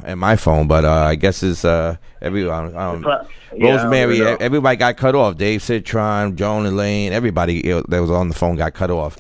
in 0.06 0.20
my 0.20 0.36
phone, 0.36 0.68
but 0.68 0.86
uh, 0.86 0.92
I 0.92 1.16
guess 1.16 1.44
it's 1.44 1.64
uh, 1.66 1.98
everyone. 2.22 2.76
Um, 2.76 3.02
Pro- 3.02 3.26
yeah, 3.56 3.72
Rosemary, 3.76 4.18
don't 4.20 4.40
know. 4.40 4.46
everybody 4.46 4.76
got 4.78 4.98
cut 4.98 5.16
off. 5.16 5.38
Dave 5.38 5.62
Citron, 5.62 6.36
Joan 6.36 6.66
Elaine, 6.66 7.14
everybody 7.14 7.72
uh, 7.72 7.84
that 7.88 8.00
was 8.00 8.10
on 8.12 8.30
the 8.30 8.36
phone 8.36 8.56
got 8.56 8.74
cut 8.74 8.90
off. 8.92 9.18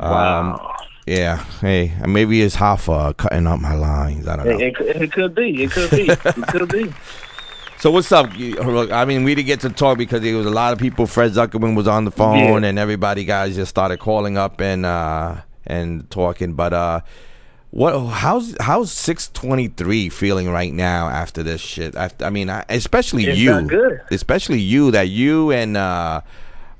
Um, 0.00 0.58
Yeah. 1.06 1.38
Hey, 1.60 1.92
maybe 2.06 2.42
it's 2.42 2.56
Hoffa 2.56 3.16
cutting 3.16 3.46
up 3.46 3.60
my 3.60 3.74
lines. 3.74 4.28
I 4.28 4.36
don't 4.36 4.46
know. 4.46 4.52
It, 4.52 4.60
it, 4.60 4.76
could- 4.76 4.86
it 4.86 5.12
could 5.12 5.34
be. 5.34 5.62
It 5.64 5.70
could 5.72 5.90
be. 5.90 6.08
it 6.10 6.18
could 6.48 6.68
be. 6.70 6.92
So 7.78 7.90
what's 7.90 8.12
up? 8.12 8.30
Look, 8.36 8.90
I 8.92 9.06
mean, 9.06 9.24
we 9.24 9.34
didn't 9.34 9.46
get 9.46 9.60
to 9.60 9.70
talk 9.70 9.96
because 9.96 10.20
there 10.20 10.36
was 10.36 10.44
a 10.44 10.50
lot 10.50 10.74
of 10.74 10.78
people. 10.78 11.06
Fred 11.06 11.32
Zuckerman 11.32 11.74
was 11.74 11.88
on 11.88 12.04
the 12.04 12.10
phone, 12.10 12.62
Yeah. 12.62 12.68
and 12.68 12.78
everybody 12.78 13.24
guys 13.24 13.54
just 13.56 13.70
started 13.70 13.96
calling 14.00 14.36
up 14.36 14.60
and 14.60 14.84
uh, 14.84 15.36
and 15.66 16.10
talking. 16.10 16.52
But 16.52 16.74
uh, 16.74 17.00
what? 17.70 17.98
How's 18.08 18.56
how's 18.60 18.90
six 18.92 19.28
twenty 19.32 19.68
three 19.68 20.08
feeling 20.08 20.48
right 20.50 20.72
now 20.72 21.08
after 21.08 21.42
this 21.42 21.60
shit? 21.60 21.94
After, 21.94 22.24
I 22.24 22.30
mean, 22.30 22.50
I, 22.50 22.64
especially 22.68 23.26
It's 23.26 23.38
you, 23.38 23.62
good. 23.62 24.00
especially 24.10 24.58
you. 24.60 24.90
That 24.90 25.08
you 25.08 25.50
and 25.52 25.76
uh, 25.76 26.20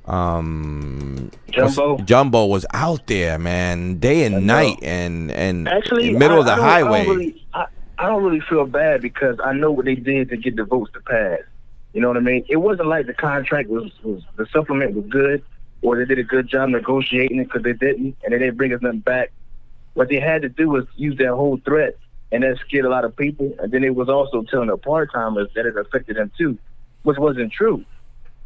um 0.05 1.31
Jumbo? 1.51 1.97
Jumbo 1.99 2.45
was 2.47 2.65
out 2.73 3.07
there, 3.07 3.37
man, 3.39 3.99
day 3.99 4.23
and 4.25 4.45
night, 4.47 4.77
and 4.81 5.31
and 5.31 5.67
Actually, 5.67 6.07
in 6.07 6.13
the 6.13 6.19
middle 6.19 6.37
I- 6.37 6.39
of 6.41 6.45
the 6.45 6.51
I 6.53 6.55
I 6.55 6.59
highway. 6.81 7.05
don't 7.05 7.17
really, 7.17 7.45
I, 7.53 7.65
I 7.97 8.07
don't 8.07 8.23
really 8.23 8.41
feel 8.41 8.65
bad 8.65 9.01
because 9.01 9.37
I 9.43 9.53
know 9.53 9.71
what 9.71 9.85
they 9.85 9.95
did 9.95 10.29
to 10.29 10.37
get 10.37 10.55
the 10.55 10.63
votes 10.65 10.91
to 10.93 11.01
pass. 11.01 11.39
You 11.93 12.01
know 12.01 12.07
what 12.07 12.17
I 12.17 12.21
mean? 12.21 12.45
It 12.49 12.55
wasn't 12.57 12.87
like 12.87 13.05
the 13.05 13.13
contract 13.13 13.67
was, 13.69 13.91
was 14.01 14.23
the 14.37 14.45
supplement 14.53 14.95
was 14.95 15.05
good 15.07 15.43
or 15.81 15.97
they 15.97 16.05
did 16.05 16.19
a 16.19 16.23
good 16.23 16.47
job 16.47 16.69
negotiating 16.69 17.39
it 17.39 17.43
because 17.45 17.63
they 17.63 17.73
didn't 17.73 18.15
and 18.23 18.33
they 18.33 18.39
didn't 18.39 18.55
bring 18.55 18.73
us 18.73 18.81
nothing 18.81 18.99
back. 18.99 19.31
What 19.93 20.09
they 20.09 20.19
had 20.19 20.41
to 20.43 20.49
do 20.49 20.69
was 20.69 20.85
use 20.95 21.17
that 21.17 21.29
whole 21.33 21.57
threat 21.57 21.97
and 22.31 22.43
that 22.43 22.57
scared 22.65 22.85
a 22.85 22.89
lot 22.89 23.03
of 23.03 23.15
people. 23.15 23.53
And 23.59 23.71
then 23.71 23.83
it 23.83 23.93
was 23.93 24.09
also 24.09 24.43
telling 24.43 24.67
the 24.67 24.77
part 24.77 25.11
timers 25.11 25.49
that 25.55 25.65
it 25.65 25.77
affected 25.77 26.15
them 26.15 26.31
too, 26.37 26.57
which 27.03 27.17
wasn't 27.17 27.51
true. 27.51 27.83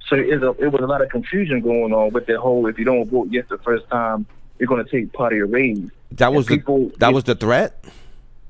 So 0.10 0.16
it, 0.16 0.44
a, 0.44 0.52
it 0.52 0.72
was 0.72 0.82
a 0.82 0.88
lot 0.88 1.02
of 1.02 1.10
confusion 1.10 1.62
going 1.62 1.94
on 1.94 2.12
with 2.14 2.28
that 2.28 2.38
whole 2.38 2.68
if 2.68 2.78
you 2.78 2.86
don't 2.86 3.10
vote 3.10 3.28
yes 3.32 3.46
the 3.50 3.58
first 3.60 3.88
time, 3.90 4.26
you're 4.60 4.68
going 4.68 4.84
to 4.84 4.90
take 4.90 5.12
part 5.14 5.34
of 5.34 5.38
your 5.38 5.48
raise. 5.48 5.90
That 6.12 6.34
was 6.34 6.46
the 6.46 6.92
that 6.98 7.14
was 7.14 7.24
the 7.26 7.36
threat. 7.36 7.84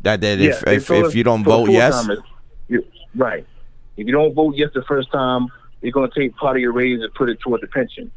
That 0.01 0.21
that 0.21 0.39
if 0.39 0.61
they 0.61 0.75
if, 0.75 0.87
told 0.87 1.05
if 1.05 1.15
you 1.15 1.23
don't 1.23 1.43
vote 1.43 1.69
yes, 1.69 2.07
you- 2.67 2.85
right. 3.15 3.45
If 3.97 4.05
you 4.05 4.11
don't 4.11 4.33
vote 4.33 4.55
yes 4.55 4.71
the 4.73 4.83
first 4.83 5.09
time, 5.11 5.47
you're 5.81 5.93
going 5.93 6.09
to 6.09 6.19
take 6.19 6.35
part 6.35 6.57
of 6.57 6.61
your 6.61 6.73
raise 6.73 7.01
and 7.01 7.13
put 7.13 7.29
it 7.29 7.39
toward 7.39 7.61
the 7.61 7.67
pension. 7.67 8.11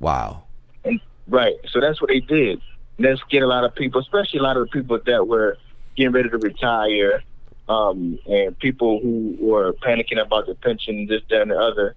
wow. 0.00 0.44
And 0.84 1.00
right, 1.28 1.54
so 1.70 1.80
that's 1.80 2.00
what 2.00 2.08
they 2.08 2.20
did. 2.20 2.60
That 2.98 3.18
scared 3.18 3.42
a 3.42 3.48
lot 3.48 3.64
of 3.64 3.74
people, 3.74 4.00
especially 4.00 4.38
a 4.38 4.42
lot 4.42 4.56
of 4.56 4.64
the 4.64 4.70
people 4.70 5.00
that 5.04 5.26
were 5.26 5.58
getting 5.96 6.12
ready 6.12 6.28
to 6.28 6.38
retire, 6.38 7.22
um, 7.68 8.18
and 8.26 8.58
people 8.58 9.00
who 9.00 9.36
were 9.40 9.72
panicking 9.72 10.20
about 10.20 10.46
the 10.46 10.54
pension, 10.54 11.06
this, 11.06 11.22
that, 11.30 11.42
and 11.42 11.50
the 11.50 11.58
other. 11.58 11.96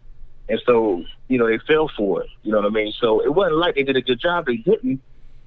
and 0.49 0.61
so 0.65 1.03
you 1.27 1.37
know 1.37 1.47
they 1.47 1.59
fell 1.67 1.91
for 1.95 2.23
it. 2.23 2.29
You 2.43 2.51
know 2.51 2.59
what 2.59 2.67
I 2.67 2.69
mean? 2.69 2.93
So 2.99 3.23
it 3.23 3.33
wasn't 3.33 3.57
like 3.57 3.75
they 3.75 3.83
did 3.83 3.95
a 3.95 4.01
good 4.01 4.19
job. 4.19 4.45
They 4.45 4.57
didn't. 4.57 5.01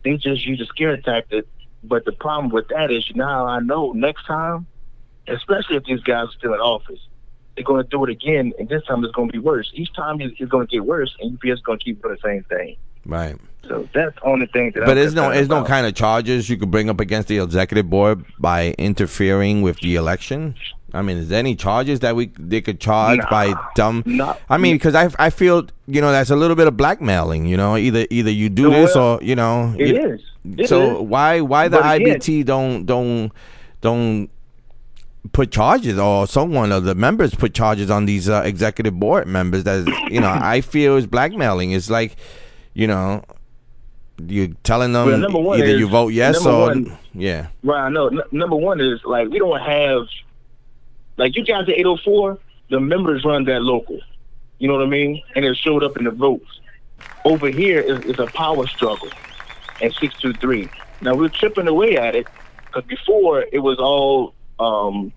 They 0.05 0.17
just 0.17 0.47
used 0.47 0.63
a 0.63 0.67
scare 0.67 0.97
tactic. 0.99 1.47
But 1.83 2.05
the 2.05 2.13
problem 2.13 2.51
with 2.51 2.69
that 2.69 2.91
is 2.91 3.11
now 3.15 3.47
I 3.47 3.61
know 3.61 3.93
next 3.93 4.27
time, 4.27 4.67
especially 5.27 5.77
if 5.77 5.85
these 5.85 6.01
guys 6.01 6.29
are 6.29 6.33
still 6.39 6.55
in 6.55 6.61
office, 6.61 7.01
they're 7.55 7.65
going 7.65 7.83
to 7.83 7.89
do 7.89 8.05
it 8.05 8.11
again, 8.11 8.53
and 8.59 8.69
this 8.69 8.83
time 8.85 9.03
it's 9.05 9.15
going 9.15 9.29
to 9.29 9.33
be 9.33 9.39
worse. 9.39 9.71
Each 9.75 9.93
time 9.95 10.21
it's 10.21 10.39
going 10.51 10.67
to 10.67 10.71
get 10.71 10.85
worse, 10.85 11.15
and 11.21 11.35
UPS 11.35 11.59
is 11.59 11.61
going 11.61 11.79
to 11.79 11.85
keep 11.85 12.03
doing 12.03 12.17
the 12.23 12.29
same 12.29 12.45
thing. 12.45 12.77
Right. 13.07 13.37
So 13.67 13.89
that's 13.95 14.15
the 14.17 14.25
only 14.25 14.47
thing 14.47 14.73
that. 14.75 14.85
But 14.87 14.95
there's 14.95 15.15
no 15.15 15.31
there's 15.31 15.49
no 15.49 15.65
kind 15.65 15.87
of 15.87 15.95
charges 15.95 16.49
you 16.51 16.57
could 16.57 16.71
bring 16.71 16.91
up 16.91 16.99
against 17.01 17.29
the 17.29 17.39
executive 17.39 17.89
board 17.89 18.25
by 18.39 18.71
interfering 18.79 19.63
with 19.63 19.79
the 19.81 19.95
election. 19.97 20.55
I 20.93 21.03
mean, 21.03 21.19
is 21.19 21.29
there 21.29 21.39
any 21.39 21.55
charges 21.55 22.01
that 22.01 22.17
we 22.17 22.33
they 22.37 22.61
could 22.61 22.81
charge 22.81 23.19
Nah, 23.19 23.31
by 23.31 23.55
dumb? 23.77 24.03
nah. 24.07 24.35
I 24.49 24.59
mean, 24.59 24.75
because 24.75 24.97
I 24.97 25.09
I 25.21 25.31
feel 25.31 25.69
you 25.87 26.01
know 26.01 26.11
that's 26.11 26.31
a 26.31 26.37
little 26.37 26.57
bit 26.57 26.67
of 26.67 26.77
blackmailing. 26.77 27.47
You 27.47 27.57
know, 27.57 27.77
either 27.77 28.07
either 28.11 28.31
you 28.31 28.49
do 28.49 28.71
this 28.71 28.97
or 28.97 29.21
you 29.23 29.37
know. 29.37 29.73
It 29.79 29.89
you- 29.89 30.15
is. 30.15 30.21
It 30.59 30.69
so 30.69 30.97
is. 30.97 31.03
why 31.09 31.41
why 31.41 31.69
the 31.69 31.79
again- 31.79 32.17
IBT 32.19 32.45
don't 32.47 32.87
don't 32.87 33.31
don't 33.83 34.31
put 35.33 35.53
charges 35.53 35.99
or 35.99 36.27
someone 36.27 36.73
of 36.73 36.85
the 36.85 36.95
members 36.95 37.35
put 37.35 37.53
charges 37.55 37.91
on 37.91 38.07
these 38.07 38.29
uh, 38.29 38.43
executive 38.45 38.99
board 38.99 39.29
members 39.29 39.65
that 39.65 39.87
you 40.11 40.19
know 40.21 40.31
I 40.31 40.61
feel 40.63 40.97
is 40.97 41.07
blackmailing. 41.07 41.71
It's 41.73 41.91
like 41.91 42.17
you 42.75 42.87
know 42.87 43.23
you're 44.27 44.49
telling 44.65 44.93
them 44.93 45.07
Well, 45.33 45.55
either 45.55 45.65
is- 45.67 45.81
you 45.81 45.89
vote 45.89 46.09
yes 46.09 46.45
or 46.45 46.61
one- 46.69 46.99
yeah. 47.15 47.49
Right, 47.63 47.87
I 47.87 47.89
know. 47.89 48.09
N- 48.09 48.21
number 48.31 48.57
one 48.57 48.81
is 48.81 49.01
like 49.05 49.29
we 49.29 49.39
don't 49.39 49.61
have 49.61 50.07
like 51.17 51.37
you 51.37 51.45
guys 51.45 51.63
at 51.69 51.71
804. 51.75 52.39
The 52.69 52.79
members 52.81 53.25
run 53.25 53.45
that 53.47 53.63
local. 53.63 53.99
You 54.59 54.69
know 54.69 54.75
what 54.75 54.85
I 54.85 54.89
mean? 54.89 55.23
And 55.35 55.45
it 55.45 55.57
showed 55.57 55.83
up 55.83 55.97
in 55.97 56.05
the 56.05 56.11
votes. 56.11 56.47
Over 57.25 57.49
here 57.49 57.81
is, 57.81 58.05
is 58.05 58.19
a 58.19 58.27
power 58.27 58.67
struggle 58.67 59.09
at 59.83 59.93
623. 59.95 60.69
Now 61.01 61.15
we're 61.15 61.31
chipping 61.31 61.67
away 61.67 61.97
at 61.97 62.15
it 62.15 62.27
because 62.67 62.85
before 62.85 63.45
it 63.53 63.59
was 63.61 63.79
all 63.79 64.35
um, 64.61 65.13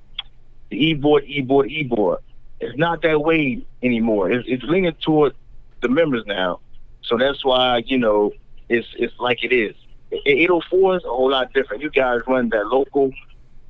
the 0.70 0.78
e 0.84 0.94
board, 0.94 1.24
e 1.28 1.42
board, 1.42 1.70
e 1.70 1.84
board. 1.84 2.20
It's 2.60 2.78
not 2.78 3.02
that 3.02 3.20
way 3.20 3.62
anymore. 3.84 4.32
It's, 4.32 4.48
it's 4.48 4.64
leaning 4.64 4.94
toward 4.94 5.34
the 5.82 5.90
members 5.90 6.24
now. 6.26 6.62
So 7.06 7.18
that's 7.18 7.44
why 7.44 7.84
you 7.86 7.98
know 7.98 8.32
it's 8.70 8.88
it's 8.98 9.14
like 9.20 9.44
it 9.44 9.54
is. 9.54 9.76
804 10.26 10.98
is 10.98 11.04
a 11.04 11.08
whole 11.08 11.32
lot 11.32 11.52
different. 11.54 11.82
You 11.82 11.90
guys 11.90 12.20
run 12.28 12.50
that 12.50 12.68
local. 12.68 13.12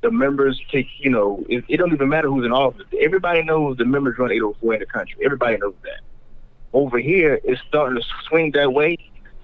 The 0.02 0.10
members 0.10 0.60
take, 0.70 0.86
you 0.98 1.08
know, 1.08 1.42
it, 1.48 1.64
it 1.68 1.78
don't 1.78 1.92
even 1.92 2.10
matter 2.10 2.28
who's 2.28 2.44
in 2.44 2.52
office. 2.52 2.84
Everybody 3.00 3.42
knows 3.42 3.78
the 3.78 3.86
members 3.86 4.18
run 4.18 4.30
804 4.30 4.74
in 4.74 4.80
the 4.80 4.86
country. 4.86 5.16
Everybody 5.24 5.56
knows 5.56 5.74
that. 5.82 6.00
Over 6.74 6.98
here, 6.98 7.40
it's 7.44 7.62
starting 7.66 7.98
to 7.98 8.06
swing 8.28 8.50
that 8.52 8.74
way. 8.74 8.98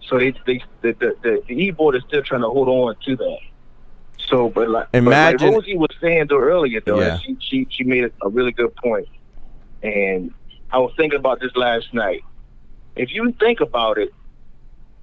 So 0.07 0.19
they, 0.19 0.33
they 0.47 0.62
the, 0.83 0.93
the, 0.93 1.17
the, 1.23 1.43
the 1.49 1.55
e-board 1.55 1.97
is 1.97 2.03
still 2.07 2.23
trying 2.23 2.43
to 2.43 2.49
hold 2.49 2.69
on 2.69 2.97
to 3.07 3.17
that. 3.17 3.39
So, 4.29 4.51
but 4.51 4.69
like, 4.69 4.89
but 4.93 5.03
like 5.05 5.41
Rosie 5.41 5.77
was 5.79 5.89
saying 6.01 6.27
though 6.29 6.39
earlier, 6.41 6.83
though, 6.85 7.01
Yeah. 7.01 7.19
she, 7.19 7.37
she 7.41 7.67
she 7.71 7.85
made 7.85 8.12
a 8.23 8.29
really 8.29 8.53
good 8.53 8.75
point. 8.77 9.09
And 9.83 10.33
I 10.71 10.79
was 10.79 10.93
thinking 10.97 11.19
about 11.19 11.41
this 11.41 11.57
last 11.57 11.95
night. 11.95 12.21
If 12.97 13.12
you 13.12 13.33
think 13.39 13.61
about 13.61 13.99
it, 13.99 14.11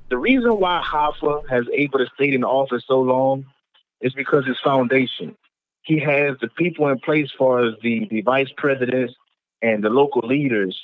the 0.10 0.18
reason 0.18 0.60
why 0.60 0.82
Hoffa 0.86 1.48
has 1.50 1.66
able 1.74 2.00
to 2.00 2.08
stay 2.16 2.34
in 2.34 2.44
office 2.44 2.84
so 2.88 3.00
long 3.00 3.46
is 4.02 4.14
because 4.14 4.46
his 4.46 4.60
foundation. 4.64 5.36
He 5.84 6.00
has 6.00 6.38
the 6.42 6.50
people 6.50 6.88
in 6.90 7.00
place 7.00 7.30
for 7.38 7.66
as 7.66 7.74
the, 7.82 8.08
the 8.10 8.22
vice 8.22 8.52
presidents 8.56 9.14
and 9.62 9.84
the 9.84 9.90
local 9.90 10.28
leaders 10.28 10.78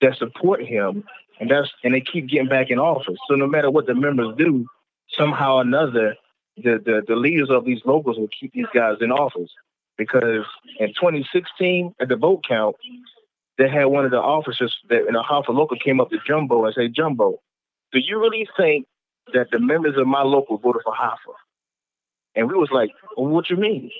that 0.00 0.16
support 0.16 0.62
him, 0.64 1.04
and 1.40 1.50
that's 1.50 1.70
and 1.82 1.94
they 1.94 2.00
keep 2.00 2.28
getting 2.28 2.48
back 2.48 2.70
in 2.70 2.78
office. 2.78 3.18
So 3.28 3.34
no 3.34 3.46
matter 3.46 3.70
what 3.70 3.86
the 3.86 3.94
members 3.94 4.36
do, 4.36 4.66
somehow 5.16 5.56
or 5.56 5.62
another, 5.62 6.16
the, 6.56 6.80
the, 6.84 7.02
the 7.06 7.16
leaders 7.16 7.50
of 7.50 7.64
these 7.64 7.80
locals 7.84 8.18
will 8.18 8.28
keep 8.28 8.52
these 8.52 8.66
guys 8.72 8.96
in 9.00 9.10
office. 9.10 9.50
Because 9.96 10.44
in 10.78 10.88
2016, 10.88 11.94
at 12.00 12.08
the 12.08 12.16
vote 12.16 12.44
count, 12.46 12.76
they 13.58 13.68
had 13.68 13.84
one 13.84 14.04
of 14.04 14.10
the 14.10 14.18
officers 14.18 14.76
that 14.88 15.06
in 15.06 15.14
a 15.14 15.22
Hoffa 15.22 15.50
local 15.50 15.76
came 15.78 16.00
up 16.00 16.10
to 16.10 16.18
Jumbo 16.26 16.64
and 16.64 16.74
said, 16.74 16.94
Jumbo, 16.94 17.40
do 17.92 18.00
you 18.00 18.20
really 18.20 18.48
think 18.56 18.86
that 19.32 19.50
the 19.50 19.58
members 19.58 19.96
of 19.96 20.06
my 20.06 20.22
local 20.22 20.58
voted 20.58 20.82
for 20.84 20.92
Hoffa? 20.92 21.34
And 22.34 22.48
we 22.48 22.54
was 22.54 22.70
like, 22.72 22.90
well, 23.16 23.28
what 23.28 23.48
you 23.48 23.56
mean? 23.56 23.90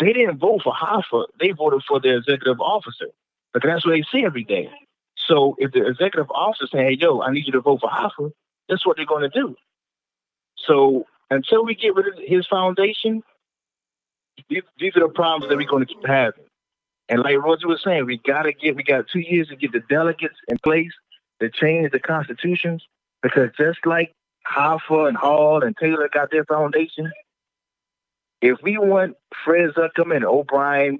They 0.00 0.12
didn't 0.12 0.38
vote 0.38 0.62
for 0.64 0.72
Hoffa. 0.72 1.26
They 1.40 1.52
voted 1.52 1.82
for 1.86 2.00
the 2.00 2.16
executive 2.16 2.60
officer 2.60 3.06
because 3.52 3.68
that's 3.68 3.86
what 3.86 3.92
they 3.92 4.04
see 4.10 4.24
every 4.24 4.42
day. 4.42 4.68
So 5.16 5.54
if 5.58 5.72
the 5.72 5.86
executive 5.86 6.30
officer 6.30 6.66
saying, 6.72 6.86
hey, 6.86 6.96
yo, 7.00 7.20
I 7.20 7.30
need 7.30 7.46
you 7.46 7.52
to 7.52 7.60
vote 7.60 7.80
for 7.80 7.88
Hoffa, 7.88 8.32
that's 8.68 8.84
what 8.84 8.96
they're 8.96 9.06
going 9.06 9.28
to 9.30 9.40
do. 9.40 9.54
So 10.56 11.06
until 11.30 11.64
we 11.64 11.74
get 11.74 11.94
rid 11.94 12.08
of 12.08 12.14
his 12.18 12.46
foundation, 12.46 13.22
these, 14.48 14.62
these 14.78 14.96
are 14.96 15.06
the 15.06 15.08
problems 15.08 15.48
that 15.48 15.56
we're 15.56 15.68
going 15.68 15.86
to 15.86 15.94
keep 15.94 16.04
having. 16.04 16.44
And 17.08 17.20
like 17.20 17.36
Roger 17.36 17.68
was 17.68 17.82
saying, 17.84 18.06
we 18.06 18.18
got 18.24 18.42
to 18.42 18.52
get, 18.52 18.76
we 18.76 18.82
got 18.82 19.06
two 19.12 19.20
years 19.20 19.48
to 19.48 19.56
get 19.56 19.72
the 19.72 19.82
delegates 19.88 20.36
in 20.48 20.58
place 20.58 20.92
to 21.40 21.50
change 21.50 21.90
the 21.92 22.00
constitutions 22.00 22.82
because 23.22 23.50
just 23.58 23.78
like 23.84 24.12
Hoffa 24.50 25.08
and 25.08 25.16
Hall 25.16 25.62
and 25.62 25.76
Taylor 25.76 26.08
got 26.12 26.30
their 26.30 26.44
foundation, 26.44 27.10
if 28.40 28.58
we 28.62 28.78
want 28.78 29.16
Fred 29.44 29.70
Zuckerman 29.76 30.16
and 30.16 30.24
O'Brien 30.24 30.98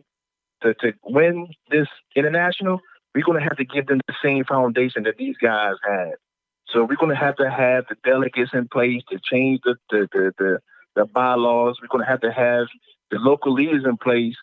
to, 0.63 0.75
to 0.75 0.93
win 1.05 1.49
this 1.71 1.89
international, 2.17 2.81
we're 3.15 3.23
to 3.23 3.41
have 3.41 3.57
to 3.59 3.65
give 3.65 3.87
them 3.87 4.01
the 4.09 4.15
same 4.23 4.45
foundation 4.45 5.05
that 5.05 5.17
these 5.19 5.37
guys 5.41 5.75
had. 5.87 6.13
So 6.69 6.85
we're 6.85 6.97
to 7.15 7.21
have 7.21 7.37
to 7.37 7.51
have 7.51 7.85
the 7.89 7.97
delegates 8.05 8.51
in 8.53 8.69
place 8.69 9.03
to 9.11 9.21
change 9.23 9.61
the 9.65 9.77
the, 9.91 10.09
the, 10.13 10.33
the, 10.39 10.59
the 10.97 11.05
bylaws. 11.05 11.79
We're 11.81 11.89
to 12.05 12.11
have 12.11 12.23
to 12.23 12.33
have 12.33 12.67
the 13.11 13.19
local 13.19 13.53
leaders 13.53 13.85
in 13.85 13.97
place 13.97 14.37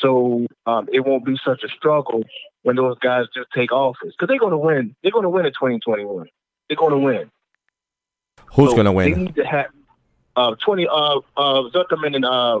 so 0.00 0.46
um, 0.66 0.88
it 0.92 1.00
won't 1.00 1.24
be 1.24 1.36
such 1.44 1.62
a 1.64 1.68
struggle 1.68 2.22
when 2.62 2.76
those 2.76 2.98
guys 2.98 3.24
do 3.34 3.44
take 3.54 3.72
office. 3.72 4.12
Because 4.12 4.28
they're 4.28 4.38
going 4.38 4.52
to 4.52 4.58
win. 4.58 4.94
They're 5.02 5.12
going 5.12 5.22
to 5.24 5.30
win 5.30 5.46
in 5.46 5.52
2021. 5.52 6.26
They're 6.68 6.76
going 6.76 6.90
to 6.92 6.98
win. 6.98 7.30
Who's 8.54 8.70
So 8.70 8.76
gonna 8.76 8.92
win? 8.92 9.06
They 9.10 9.14
win? 9.14 9.24
need 9.26 9.34
to 9.36 9.44
have 9.46 9.66
uh, 10.36 10.54
20 10.64 10.86
uh, 10.86 10.92
uh, 10.92 11.20
Zuckerman 11.74 12.14
and 12.14 12.24
uh, 12.24 12.60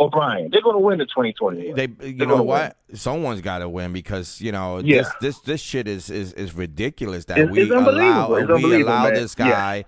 O'Brien. 0.00 0.48
They're 0.52 0.62
going 0.62 0.74
to 0.76 0.80
win 0.80 1.00
in 1.00 1.06
2021. 1.06 1.74
They, 1.74 2.06
you 2.08 2.26
know 2.26 2.42
what? 2.42 2.76
Someone's 2.94 3.40
got 3.40 3.58
to 3.58 3.68
win 3.68 3.92
because 3.92 4.40
you 4.40 4.52
know 4.52 4.78
Yeah. 4.78 4.98
this 5.02 5.12
this 5.20 5.38
this 5.40 5.60
shit 5.60 5.86
is 5.88 6.10
is, 6.10 6.32
is 6.34 6.54
ridiculous 6.54 7.24
that 7.26 7.38
It's- 7.38 7.52
we 7.52 7.62
it's 7.62 7.70
allow 7.72 8.30
we 8.56 8.82
allow 8.82 9.04
man. 9.04 9.14
this 9.14 9.34
Yeah. 9.38 9.82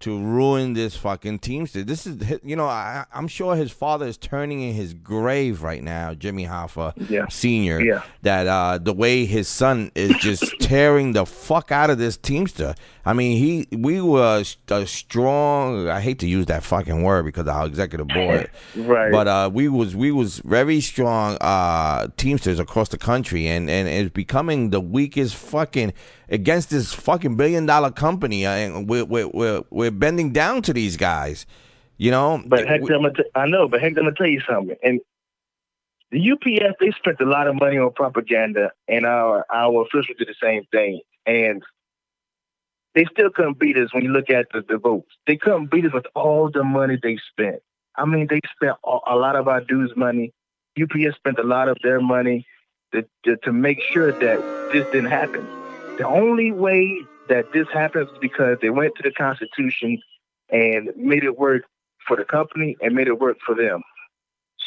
To 0.00 0.20
ruin 0.20 0.74
this 0.74 0.96
fucking 0.96 1.38
teamster. 1.38 1.82
This 1.82 2.06
is 2.06 2.38
you 2.42 2.56
know 2.56 2.66
I, 2.66 3.04
I'm 3.12 3.28
sure 3.28 3.56
his 3.56 3.70
father 3.72 4.06
is 4.06 4.16
turning 4.16 4.60
in 4.60 4.74
his 4.74 4.92
grave 4.92 5.62
right 5.62 5.82
now, 5.82 6.14
Jimmy 6.14 6.46
Hoffa 6.46 6.92
Yeah. 7.08 7.28
Senior. 7.28 7.80
Yeah. 7.80 8.02
That 8.22 8.46
uh, 8.46 8.78
the 8.78 8.92
way 8.92 9.24
his 9.24 9.48
son 9.48 9.90
is 9.94 10.14
just 10.16 10.44
tearing 10.60 11.12
the 11.12 11.24
fuck 11.24 11.72
out 11.72 11.90
of 11.90 11.98
this 11.98 12.16
teamster. 12.16 12.74
I 13.06 13.12
mean, 13.12 13.36
he 13.38 13.76
we 13.76 14.00
were 14.00 14.44
a 14.68 14.86
strong. 14.86 15.88
I 15.88 16.00
hate 16.00 16.18
to 16.20 16.26
use 16.26 16.46
that 16.46 16.62
fucking 16.62 17.02
word 17.02 17.24
because 17.24 17.42
of 17.42 17.48
our 17.48 17.66
executive 17.66 18.08
board, 18.08 18.50
Right. 18.76 19.12
But 19.12 19.28
uh, 19.28 19.50
we 19.52 19.68
was 19.68 19.94
we 19.94 20.10
was 20.10 20.38
very 20.38 20.80
strong 20.80 21.36
uh, 21.40 22.08
teamsters 22.16 22.58
across 22.58 22.88
the 22.88 22.98
country, 22.98 23.46
and 23.46 23.68
and 23.70 23.88
it's 23.88 24.12
becoming 24.12 24.70
the 24.70 24.80
weakest 24.80 25.34
fucking 25.34 25.92
against 26.34 26.70
this 26.70 26.92
fucking 26.92 27.36
billion 27.36 27.64
dollar 27.64 27.90
company, 27.90 28.44
uh, 28.44 28.50
and 28.50 28.88
we're 28.88 29.04
we're 29.04 29.28
we're, 29.28 29.62
we're 29.70 29.90
bending 29.92 30.32
down 30.32 30.62
to 30.62 30.72
these 30.72 30.96
guys, 30.96 31.46
you 31.96 32.10
know. 32.10 32.42
But 32.44 32.66
Hector, 32.66 32.94
I'm 32.94 33.02
gonna 33.02 33.14
t- 33.14 33.30
I 33.34 33.46
know, 33.46 33.68
but 33.68 33.80
Hector, 33.80 34.00
I'm 34.00 34.06
gonna 34.06 34.16
tell 34.16 34.26
you 34.26 34.42
something. 34.48 34.76
And 34.82 35.00
the 36.10 36.32
UPS, 36.32 36.76
they 36.80 36.90
spent 36.90 37.20
a 37.20 37.24
lot 37.24 37.46
of 37.46 37.54
money 37.54 37.78
on 37.78 37.92
propaganda, 37.92 38.72
and 38.88 39.06
our 39.06 39.46
our 39.52 39.82
officials 39.82 40.18
did 40.18 40.28
the 40.28 40.34
same 40.42 40.64
thing. 40.72 41.00
And 41.24 41.62
they 42.94 43.06
still 43.10 43.30
couldn't 43.30 43.58
beat 43.58 43.76
us 43.78 43.94
when 43.94 44.04
you 44.04 44.10
look 44.10 44.28
at 44.28 44.46
the, 44.52 44.62
the 44.68 44.78
votes. 44.78 45.10
They 45.26 45.36
couldn't 45.36 45.70
beat 45.70 45.86
us 45.86 45.92
with 45.92 46.06
all 46.14 46.50
the 46.50 46.64
money 46.64 46.98
they 47.02 47.18
spent. 47.30 47.62
I 47.96 48.04
mean, 48.04 48.26
they 48.28 48.40
spent 48.56 48.76
a, 48.84 48.98
a 49.06 49.16
lot 49.16 49.36
of 49.36 49.48
our 49.48 49.60
dues 49.60 49.92
money. 49.96 50.32
UPS 50.80 51.16
spent 51.16 51.38
a 51.38 51.44
lot 51.44 51.68
of 51.68 51.76
their 51.82 52.00
money 52.00 52.46
to, 52.92 53.04
to, 53.24 53.36
to 53.44 53.52
make 53.52 53.80
sure 53.92 54.12
that 54.12 54.70
this 54.72 54.84
didn't 54.92 55.10
happen. 55.10 55.63
The 55.98 56.06
only 56.06 56.50
way 56.50 57.02
that 57.28 57.52
this 57.52 57.66
happens 57.72 58.10
is 58.10 58.18
because 58.20 58.58
they 58.60 58.70
went 58.70 58.94
to 58.96 59.02
the 59.02 59.12
Constitution 59.12 59.98
and 60.50 60.90
made 60.96 61.24
it 61.24 61.38
work 61.38 61.62
for 62.06 62.16
the 62.16 62.24
company 62.24 62.76
and 62.80 62.94
made 62.94 63.06
it 63.06 63.20
work 63.20 63.36
for 63.46 63.54
them. 63.54 63.82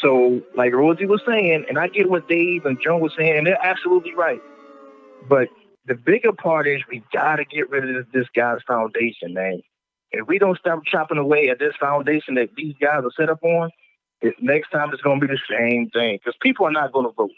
So, 0.01 0.41
like 0.55 0.73
Rosie 0.73 1.05
was 1.05 1.21
saying, 1.27 1.65
and 1.67 1.77
I 1.77 1.87
get 1.87 2.09
what 2.09 2.29
Dave 2.29 2.65
and 2.65 2.79
Joan 2.81 3.01
was 3.01 3.13
saying, 3.17 3.37
and 3.37 3.47
they're 3.47 3.63
absolutely 3.63 4.13
right. 4.13 4.41
But 5.27 5.49
the 5.85 5.95
bigger 5.95 6.31
part 6.31 6.67
is 6.67 6.81
we 6.89 7.03
got 7.11 7.37
to 7.37 7.45
get 7.45 7.69
rid 7.69 7.95
of 7.95 8.11
this, 8.11 8.27
guy's 8.35 8.61
foundation, 8.67 9.33
man. 9.33 9.61
If 10.11 10.27
we 10.27 10.39
don't 10.39 10.57
stop 10.57 10.85
chopping 10.85 11.17
away 11.17 11.49
at 11.49 11.59
this 11.59 11.73
foundation 11.79 12.35
that 12.35 12.49
these 12.55 12.75
guys 12.79 13.03
are 13.03 13.11
set 13.17 13.29
up 13.29 13.43
on, 13.43 13.69
it, 14.21 14.35
next 14.39 14.69
time 14.69 14.91
it's 14.93 15.01
going 15.01 15.19
to 15.19 15.27
be 15.27 15.33
the 15.33 15.39
same 15.49 15.89
thing 15.89 16.17
because 16.17 16.37
people 16.41 16.65
are 16.65 16.71
not 16.71 16.93
going 16.93 17.05
to 17.05 17.13
vote. 17.13 17.31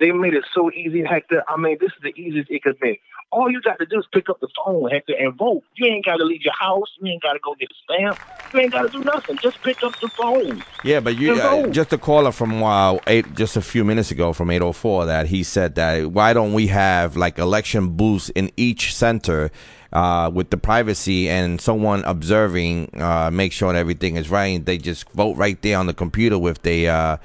They 0.00 0.10
made 0.10 0.34
it 0.34 0.44
so 0.52 0.70
easy, 0.72 1.04
Hector. 1.04 1.44
I 1.48 1.56
mean, 1.56 1.78
this 1.80 1.90
is 1.92 2.02
the 2.02 2.20
easiest 2.20 2.50
it 2.50 2.62
could 2.62 2.78
be. 2.80 3.00
All 3.30 3.50
you 3.50 3.60
got 3.60 3.78
to 3.78 3.86
do 3.86 3.98
is 3.98 4.06
pick 4.12 4.28
up 4.28 4.40
the 4.40 4.48
phone, 4.64 4.90
Hector, 4.90 5.14
and 5.18 5.34
vote. 5.34 5.62
You 5.76 5.86
ain't 5.86 6.04
got 6.04 6.16
to 6.16 6.24
leave 6.24 6.42
your 6.42 6.54
house. 6.58 6.88
You 7.00 7.12
ain't 7.12 7.22
got 7.22 7.34
to 7.34 7.38
go 7.40 7.54
get 7.54 7.68
a 7.70 7.74
stamp. 7.84 8.18
You 8.52 8.60
ain't 8.60 8.72
got 8.72 8.82
to 8.82 8.88
do 8.88 9.04
nothing. 9.04 9.38
Just 9.38 9.62
pick 9.62 9.82
up 9.82 9.98
the 10.00 10.08
phone. 10.08 10.64
Yeah, 10.82 11.00
but 11.00 11.16
you 11.16 11.34
uh, 11.40 11.68
just 11.68 11.92
a 11.92 11.98
caller 11.98 12.32
from 12.32 12.62
uh, 12.62 12.98
eight 13.06 13.34
just 13.34 13.56
a 13.56 13.62
few 13.62 13.84
minutes 13.84 14.10
ago 14.10 14.32
from 14.32 14.50
804 14.50 15.06
that 15.06 15.26
he 15.26 15.42
said 15.42 15.74
that 15.76 16.10
why 16.12 16.32
don't 16.32 16.52
we 16.52 16.68
have 16.68 17.16
like 17.16 17.38
election 17.38 17.96
booths 17.96 18.30
in 18.30 18.50
each 18.56 18.94
center 18.94 19.50
uh, 19.92 20.30
with 20.32 20.50
the 20.50 20.56
privacy 20.56 21.28
and 21.28 21.60
someone 21.60 22.04
observing 22.04 22.90
uh, 23.00 23.30
make 23.32 23.52
sure 23.52 23.72
that 23.72 23.78
everything 23.78 24.16
is 24.16 24.28
right. 24.28 24.64
They 24.64 24.78
just 24.78 25.08
vote 25.10 25.36
right 25.36 25.60
there 25.62 25.78
on 25.78 25.86
the 25.86 25.94
computer 25.94 26.38
with 26.38 26.62
the 26.62 26.88
uh, 26.88 27.16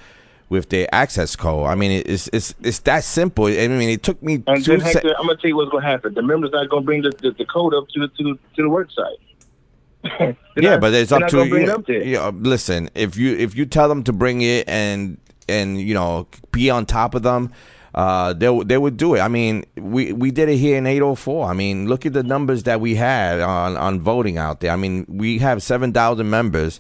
with 0.50 0.70
their 0.70 0.88
access 0.94 1.36
code. 1.36 1.68
I 1.68 1.76
mean, 1.76 2.04
it's 2.06 2.30
it's 2.34 2.54
it's 2.62 2.80
that 2.80 3.04
simple. 3.04 3.46
I 3.46 3.68
mean, 3.68 3.90
it 3.90 4.04
took 4.04 4.22
me 4.22 4.44
And 4.48 4.64
two 4.66 4.78
then, 4.78 4.82
se- 4.82 4.94
Hector, 4.94 5.16
I'm 5.18 5.28
gonna 5.28 5.38
tell 5.38 5.50
you 5.50 5.56
what's 5.56 5.72
gonna 5.72 5.86
happen. 5.86 6.14
The 6.16 6.24
members 6.24 6.52
are 6.54 6.62
not 6.64 6.70
gonna 6.70 6.86
bring 6.86 7.04
the, 7.04 7.12
the, 7.22 7.32
the 7.32 7.46
code 7.46 7.74
up 7.74 7.88
to 7.90 8.00
the 8.00 8.08
to, 8.08 8.40
to 8.56 8.62
the 8.64 8.70
work 8.70 8.90
site. 8.92 10.38
yeah, 10.58 10.78
but 10.78 10.94
it's 10.94 11.12
up 11.12 11.22
not 11.22 11.30
to 11.30 11.46
you. 11.46 11.56
it 11.58 11.70
up 11.70 11.88
you 11.88 12.14
know, 12.14 12.30
listen, 12.30 12.90
if 12.96 13.16
you 13.18 13.36
if 13.36 13.56
you 13.56 13.66
tell 13.66 13.90
them 13.90 14.04
to 14.04 14.14
bring 14.14 14.42
it 14.42 14.68
and 14.68 15.18
and 15.48 15.80
you 15.80 15.94
know 15.94 16.28
be 16.52 16.70
on 16.70 16.86
top 16.86 17.16
of 17.16 17.22
them, 17.22 17.52
uh, 17.94 18.34
they 18.34 18.64
they 18.64 18.78
would 18.78 18.98
do 18.98 19.16
it. 19.16 19.20
I 19.20 19.28
mean, 19.28 19.66
we 19.76 20.14
we 20.14 20.32
did 20.32 20.50
it 20.50 20.58
here 20.58 20.78
in 20.78 20.88
804. 20.88 21.48
I 21.48 21.54
mean, 21.54 21.88
look 21.88 22.06
at 22.06 22.14
the 22.14 22.24
numbers 22.24 22.64
that 22.64 22.80
we 22.80 22.96
had 22.96 23.40
on 23.42 23.78
on 23.78 24.00
voting 24.00 24.38
out 24.38 24.62
there. 24.62 24.72
I 24.72 24.78
mean, 24.78 25.06
we 25.08 25.40
have 25.40 25.62
seven 25.62 25.94
thousand 25.94 26.30
members. 26.30 26.80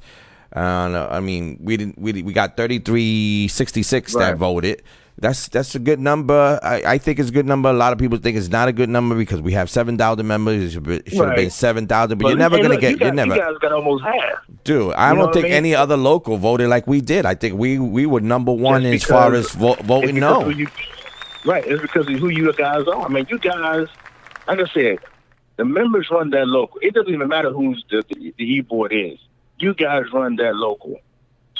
And 0.51 0.95
uh, 0.95 1.07
I 1.11 1.19
mean, 1.19 1.57
we 1.61 1.77
didn't 1.77 1.97
we 1.99 2.23
we 2.23 2.33
got 2.33 2.57
3366 2.57 4.13
that 4.15 4.37
voted. 4.37 4.81
That's 5.21 5.49
that's 5.49 5.75
a 5.75 5.79
good 5.79 5.99
number. 5.99 6.59
I, 6.63 6.81
I 6.93 6.97
think 6.97 7.19
it's 7.19 7.27
a 7.29 7.31
good 7.33 7.45
number. 7.45 7.67
A 7.69 7.73
lot 7.73 7.91
of 7.91 7.99
people 7.99 8.17
think 8.19 8.37
it's 8.37 8.47
not 8.47 8.69
a 8.69 8.71
good 8.71 8.87
number 8.87 9.15
because 9.15 9.41
we 9.41 9.51
have 9.51 9.69
seven 9.69 9.97
thousand 9.97 10.27
members. 10.27 10.63
It 10.63 10.71
should, 10.71 10.83
be, 10.83 10.95
it 10.95 11.09
should 11.09 11.27
have 11.27 11.35
been 11.35 11.49
seven 11.49 11.87
thousand, 11.87 12.19
but, 12.19 12.29
you're 12.29 12.37
never 12.37 12.55
hey, 12.55 12.61
gonna 12.61 12.73
look, 12.75 12.81
get. 12.81 13.01
You, 13.01 13.11
never. 13.11 13.35
you 13.35 13.41
guys 13.41 13.57
got 13.59 13.73
almost 13.73 14.05
half. 14.05 14.15
Dude, 14.63 14.93
I 14.93 15.09
You 15.09 15.15
know 15.15 15.19
don't 15.23 15.25
what 15.27 15.33
think 15.33 15.45
I 15.45 15.49
mean? 15.49 15.57
any 15.57 15.75
other 15.75 15.97
local 15.97 16.37
voted 16.37 16.69
like 16.69 16.87
we 16.87 17.01
did. 17.01 17.25
I 17.25 17.35
think 17.35 17.55
we 17.55 17.77
we 17.79 18.05
were 18.05 18.21
number 18.21 18.53
one 18.53 18.83
Just 18.83 19.03
as 19.03 19.09
far 19.09 19.31
because- 19.31 19.47
as 19.47 19.55
vo- 19.55 19.73
it's 19.73 19.81
voting 19.85 20.15
because 20.15 20.39
no. 20.39 20.49
who 20.49 20.51
you- 20.57 20.67
right, 21.45 21.65
it's 21.67 21.81
because 21.81 22.07
of 22.07 22.13
who 22.17 22.29
you 22.29 22.53
guys 22.53 22.87
are. 22.87 23.01
I 23.03 23.09
mean, 23.09 23.27
you 23.29 23.39
guys, 23.39 23.87
like 24.47 24.59
I 24.59 24.65
said, 24.73 24.99
the 25.57 25.65
members 25.65 26.07
run 26.09 26.29
that 26.29 26.47
local. 26.47 26.79
It 26.81 26.93
doesn't 26.93 27.13
even 27.13 27.27
matter 27.27 27.51
who's 27.51 27.83
the 27.91 28.03
the, 28.07 28.33
the 28.37 28.43
e 28.45 28.61
board 28.61 28.93
is. 28.93 29.19
You 29.59 29.73
guys 29.73 30.03
run 30.13 30.35
that 30.37 30.55
local. 30.55 30.99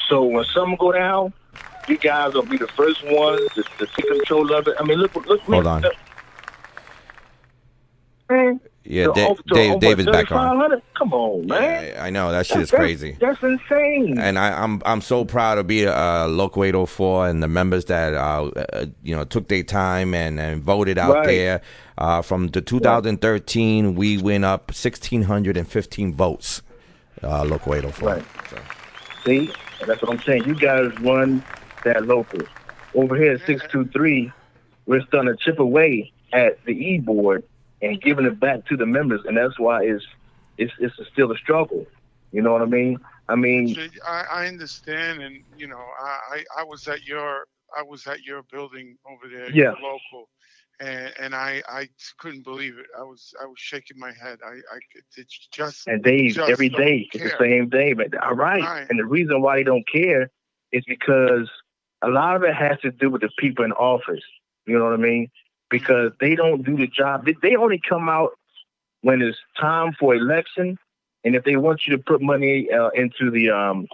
So 0.08 0.24
when 0.24 0.46
something 0.46 0.78
go 0.78 0.92
down, 0.92 1.34
you 1.88 1.98
guys 1.98 2.34
will 2.34 2.44
be 2.44 2.58
the 2.58 2.68
first 2.70 3.04
ones 3.06 3.42
to, 3.56 3.64
to 3.64 3.86
take 3.88 4.08
control 4.08 4.54
of 4.54 4.68
it. 4.68 4.76
I 4.80 4.84
mean, 4.84 4.98
look, 5.00 5.16
look. 5.16 5.42
Hold 5.42 5.68
on. 5.68 5.84
Man, 8.30 8.60
Yeah, 8.84 9.08
Da- 9.14 9.28
over- 9.28 9.42
Dave, 9.48 9.80
David's 9.80 10.08
back 10.10 10.32
on. 10.32 10.56
3,500? 10.58 10.82
Come 10.96 11.14
on, 11.14 11.48
man. 11.48 11.96
I 12.00 12.10
know 12.12 12.32
that 12.32 12.46
shit 12.46 12.58
is 12.60 12.70
That's- 12.70 12.86
crazy. 12.86 13.18
That's 13.20 13.42
insane. 13.42 14.18
And 14.20 14.38
I, 14.38 14.62
I'm 14.64 14.82
I'm 14.86 15.02
so 15.02 15.26
proud 15.26 15.56
to 15.56 15.64
be 15.64 15.84
a, 15.84 16.28
local 16.28 16.64
804 16.64 17.28
and 17.28 17.42
the 17.42 17.48
members 17.48 17.86
that 17.86 18.14
uh, 18.14 18.46
uh 18.74 18.86
you 19.04 19.16
know 19.16 19.24
took 19.26 19.48
their 19.48 19.64
time 19.64 20.14
and, 20.14 20.40
and 20.40 20.62
voted 20.64 20.98
out 21.00 21.14
Right. 21.16 21.28
there. 21.28 21.62
Uh, 21.98 22.22
from 22.22 22.48
the 22.50 22.62
2013, 22.62 23.96
we 23.96 24.18
went 24.18 24.46
up 24.46 24.70
1,615 24.70 26.14
votes. 26.14 26.62
Uh, 27.24 27.44
local 27.46 27.76
804. 27.76 28.10
Right. 28.10 28.26
See, 29.26 29.52
that's 29.86 30.02
what 30.02 30.12
I'm 30.12 30.22
saying. 30.22 30.46
You 30.46 30.56
guys 30.56 30.92
run 31.02 31.44
that 31.84 32.06
local. 32.06 32.40
Over 32.96 33.16
here 33.16 33.34
at 33.34 33.40
623, 33.46 34.32
we're 34.86 35.02
starting 35.02 35.36
to 35.36 35.38
chip 35.44 35.60
away 35.60 36.12
at 36.34 36.64
the 36.66 36.72
e 36.72 37.00
board 37.00 37.44
and 37.82 38.02
giving 38.02 38.26
it 38.26 38.40
back 38.40 38.66
to 38.68 38.78
the 38.78 38.86
members, 38.86 39.22
and 39.26 39.38
that's 39.38 39.60
why 39.60 39.84
it's 39.84 40.06
it's 40.58 40.74
it's 40.80 40.96
still 41.12 41.32
a 41.32 41.38
struggle. 41.38 41.86
You 42.32 42.42
know 42.42 42.54
what 42.54 42.62
I 42.62 42.66
mean? 42.66 42.98
I 43.28 43.36
mean, 43.36 43.78
I, 44.08 44.24
I 44.32 44.48
understand, 44.48 45.22
and 45.22 45.44
you 45.56 45.68
know, 45.68 45.84
I, 46.02 46.20
I 46.32 46.62
I 46.62 46.64
was 46.64 46.88
at 46.88 47.04
your 47.06 47.46
I 47.78 47.84
was 47.84 48.08
at 48.08 48.24
your 48.24 48.44
building 48.52 48.98
over 49.10 49.28
there, 49.32 49.50
Yeah. 49.52 49.72
your 49.72 49.82
local, 49.82 50.30
and 50.80 51.14
and 51.20 51.36
I 51.36 51.62
I 51.68 51.90
couldn't 52.18 52.44
believe 52.44 52.78
it. 52.78 52.86
I 52.98 53.04
was 53.04 53.34
I 53.42 53.46
was 53.46 53.58
shaking 53.58 54.00
my 54.00 54.12
head. 54.12 54.40
I 54.46 54.54
I 54.74 54.80
it's 55.18 55.48
just 55.52 55.88
and 55.88 56.04
days 56.04 56.36
just 56.36 56.50
every 56.50 56.70
day 56.70 57.08
it's 57.14 57.24
the 57.24 57.32
same 57.40 57.70
day. 57.70 57.94
But 57.94 58.18
all 58.18 58.36
right. 58.36 58.64
Right. 58.64 58.88
and 58.90 59.00
the 59.00 59.06
reason 59.06 59.42
why 59.42 59.58
they 59.58 59.64
don't 59.64 59.88
care 59.92 60.30
is 60.72 60.84
because 60.88 61.50
a 62.02 62.08
lot 62.08 62.36
of 62.36 62.44
it 62.44 62.56
has 62.56 62.80
to 62.82 62.92
do 62.92 63.10
with 63.10 63.22
the 63.22 63.30
people 63.38 63.66
in 63.66 63.72
office. 63.74 64.24
You 64.66 64.78
know 64.78 64.86
what 64.86 64.94
I 64.94 64.98
mean? 64.98 65.30
Because 65.70 66.12
they 66.20 66.36
don't 66.36 66.64
do 66.64 66.78
the 66.78 66.88
job. 66.88 67.26
They, 67.26 67.36
they 67.42 67.56
only 67.56 67.82
come 67.88 68.10
out 68.10 68.32
when 69.02 69.22
it's 69.22 69.38
time 69.60 69.94
for 70.00 70.16
election, 70.16 70.78
and 71.24 71.36
if 71.36 71.44
they 71.44 71.56
want 71.56 71.82
you 71.88 71.98
to 71.98 72.04
put 72.04 72.22
money 72.22 72.70
uh, 72.72 72.90
into 72.90 73.32
the 73.32 73.50
um 73.50 73.88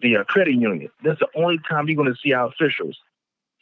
the 0.00 0.18
uh, 0.18 0.24
credit 0.24 0.54
union, 0.54 0.90
that's 1.02 1.18
the 1.18 1.28
only 1.34 1.58
time 1.68 1.88
you're 1.88 1.96
going 1.96 2.12
to 2.12 2.18
see 2.22 2.32
our 2.32 2.48
officials. 2.48 2.96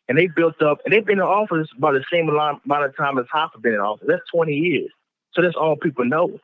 And 0.08 0.16
they 0.16 0.28
built 0.28 0.62
up, 0.62 0.78
and 0.84 0.92
they've 0.92 1.04
been 1.04 1.18
in 1.18 1.24
office 1.24 1.68
about 1.76 1.94
the 1.94 2.04
same 2.12 2.28
amount 2.28 2.60
of 2.64 2.96
time 2.96 3.18
as 3.18 3.26
Hoffa 3.26 3.60
been 3.60 3.74
in 3.74 3.80
office. 3.80 4.06
That's 4.06 4.22
20 4.32 4.52
years. 4.52 4.90
So 5.32 5.42
that's 5.42 5.56
all 5.56 5.76
people 5.76 6.04
know. 6.04 6.38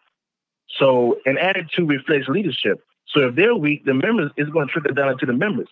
So 0.78 1.18
an 1.26 1.38
attitude 1.38 1.88
reflects 1.88 2.28
leadership. 2.28 2.82
So 3.06 3.28
if 3.28 3.34
they're 3.34 3.54
weak, 3.54 3.84
the 3.84 3.94
members 3.94 4.30
is 4.36 4.48
going 4.48 4.66
to 4.66 4.72
trickle 4.72 4.94
down 4.94 5.18
to 5.18 5.26
the 5.26 5.32
members. 5.32 5.68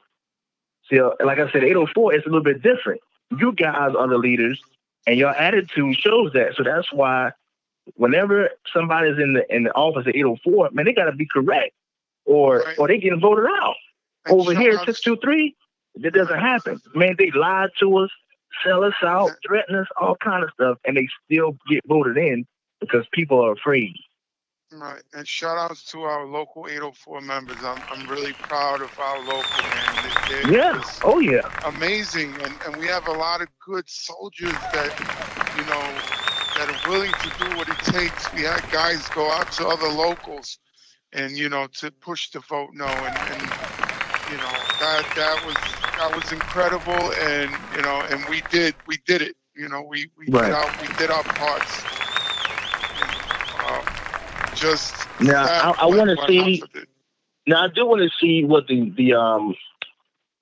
See, 0.89 1.01
uh, 1.01 1.11
like 1.25 1.39
I 1.39 1.51
said, 1.51 1.65
804 1.65 2.15
is 2.15 2.23
a 2.23 2.29
little 2.29 2.43
bit 2.43 2.63
different. 2.63 3.01
You 3.39 3.53
guys 3.53 3.93
are 3.97 4.09
the 4.09 4.19
leaders, 4.19 4.61
and 5.07 5.19
your 5.19 5.31
attitude 5.31 5.97
shows 5.97 6.33
that. 6.35 6.55
So 6.57 6.65
that's 6.65 6.93
why 6.93 7.33
whenever 7.95 8.51
somebody's 8.73 9.19
in 9.19 9.35
the 9.35 9.55
in 9.55 9.65
the 9.65 9.73
office 9.73 10.07
at 10.07 10.17
804, 10.17 10.71
man, 10.73 10.85
they 10.85 10.93
got 10.93 11.05
to 11.05 11.13
be 11.13 11.27
correct, 11.27 11.73
or 12.25 12.65
or 12.77 12.89
they 12.89 12.99
getting 12.99 13.21
voted 13.21 13.47
out. 13.47 13.77
Over 14.29 14.55
here 14.55 14.73
623, 14.73 15.57
that 15.97 16.15
doesn't 16.15 16.39
happen. 16.39 16.81
Man, 16.95 17.17
they 17.19 17.31
lied 17.33 17.71
to 17.81 17.99
us, 17.99 18.11
sell 18.65 18.85
us 18.85 18.95
out, 19.03 19.33
threaten 19.47 19.77
us, 19.77 19.87
all 20.01 20.17
kind 20.23 20.45
of 20.45 20.51
stuff, 20.55 20.79
and 20.87 20.97
they 20.97 21.09
still 21.25 21.57
get 21.69 21.81
voted 21.87 22.17
in 22.17 22.47
because 22.81 23.07
people 23.13 23.45
are 23.45 23.53
afraid. 23.53 23.95
Right, 24.73 25.03
and 25.15 25.27
shout 25.27 25.59
outs 25.59 25.85
to 25.93 26.03
our 26.03 26.27
local 26.27 26.69
804 26.69 27.21
members. 27.23 27.57
I'm, 27.65 27.83
I'm 27.91 28.09
really 28.09 28.35
proud 28.35 28.83
of 28.83 28.97
our 29.01 29.19
local 29.21 29.65
man. 29.65 29.99
They- 30.29 30.45
they're 30.45 30.47
Yeah. 30.47 30.83
Oh 31.03 31.19
yeah. 31.19 31.43
amazing, 31.65 32.41
and, 32.41 32.63
and 32.63 32.77
we 32.77 32.87
have 32.87 33.09
a 33.09 33.13
lot 33.13 33.41
of 33.43 33.49
good 33.59 33.89
soldiers 33.89 34.69
that 34.69 34.93
you 35.53 35.65
know 35.65 36.05
that 36.55 36.69
are 36.69 36.79
willing 36.91 37.17
to 37.17 37.31
do 37.31 37.51
what 37.57 37.69
it 37.69 37.83
takes. 37.83 38.33
We 38.33 38.43
had 38.43 38.69
guys 38.71 39.09
go 39.09 39.33
out 39.33 39.51
to 39.53 39.67
other 39.67 39.89
locals, 39.89 40.59
and 41.13 41.37
you 41.37 41.49
know 41.49 41.67
to 41.81 41.91
push 41.91 42.31
the 42.31 42.39
vote 42.41 42.71
no, 42.73 43.05
and, 43.07 43.25
and 43.27 43.57
you 44.25 44.39
know 44.39 44.71
that 44.79 45.05
that 45.17 45.43
was 45.43 45.80
that 46.01 46.17
was 46.17 46.33
incredible, 46.33 47.13
and 47.21 47.51
you 47.77 47.83
know, 47.83 48.01
and 48.11 48.25
we 48.31 48.43
did 48.51 48.75
we 48.87 48.97
did 49.07 49.21
it. 49.23 49.37
You 49.55 49.69
know, 49.69 49.83
we 49.83 50.11
we 50.17 50.27
Right. 50.29 50.47
did 50.47 50.55
our 50.55 50.75
we 50.81 50.87
did 50.97 51.11
our 51.11 51.23
parts. 51.23 51.85
And, 53.03 53.89
um, 53.89 54.55
just 54.55 54.95
Now 55.21 55.45
I, 55.45 55.75
I 55.83 55.87
want 55.87 56.19
to 56.19 56.27
see. 56.27 56.63
Now 57.47 57.65
I 57.65 57.69
do 57.69 57.87
want 57.87 58.03
to 58.03 58.11
see 58.19 58.45
what 58.45 58.67
the 58.67 58.91
the 58.97 59.15
um 59.15 59.55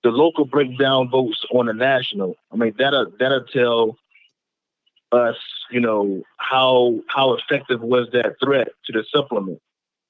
the 0.05 0.11
local 0.11 0.45
breakdown 0.45 1.11
votes 1.11 1.45
on 1.53 1.67
the 1.67 1.75
national. 1.75 2.37
I 2.53 2.57
mean 2.57 2.75
that'll 2.79 3.11
that'll 3.19 3.45
tell 3.45 3.99
us, 5.11 5.37
you 5.73 5.81
know, 5.81 6.23
how 6.37 7.01
how 7.09 7.35
effective 7.35 7.81
was 7.81 8.09
that 8.13 8.37
threat 8.43 8.69
to 8.85 8.93
the 8.93 9.05
supplement. 9.13 9.61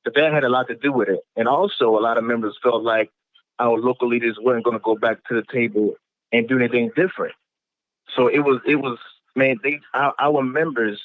But 0.04 0.14
that 0.14 0.32
had 0.32 0.44
a 0.44 0.48
lot 0.48 0.68
to 0.68 0.74
do 0.74 0.92
with 0.92 1.08
it. 1.08 1.20
And 1.36 1.48
also 1.48 1.96
a 1.98 2.00
lot 2.00 2.18
of 2.18 2.24
members 2.24 2.58
felt 2.62 2.82
like 2.82 3.10
our 3.58 3.78
local 3.78 4.08
leaders 4.08 4.38
weren't 4.40 4.64
going 4.64 4.76
to 4.76 4.82
go 4.82 4.96
back 4.96 5.18
to 5.28 5.34
the 5.34 5.44
table 5.52 5.94
and 6.32 6.48
do 6.48 6.58
anything 6.58 6.90
different. 6.96 7.34
So 8.16 8.28
it 8.28 8.40
was 8.40 8.60
it 8.66 8.76
was 8.76 8.98
man, 9.36 9.58
they 9.62 9.80
our, 9.94 10.14
our 10.18 10.42
members 10.42 11.00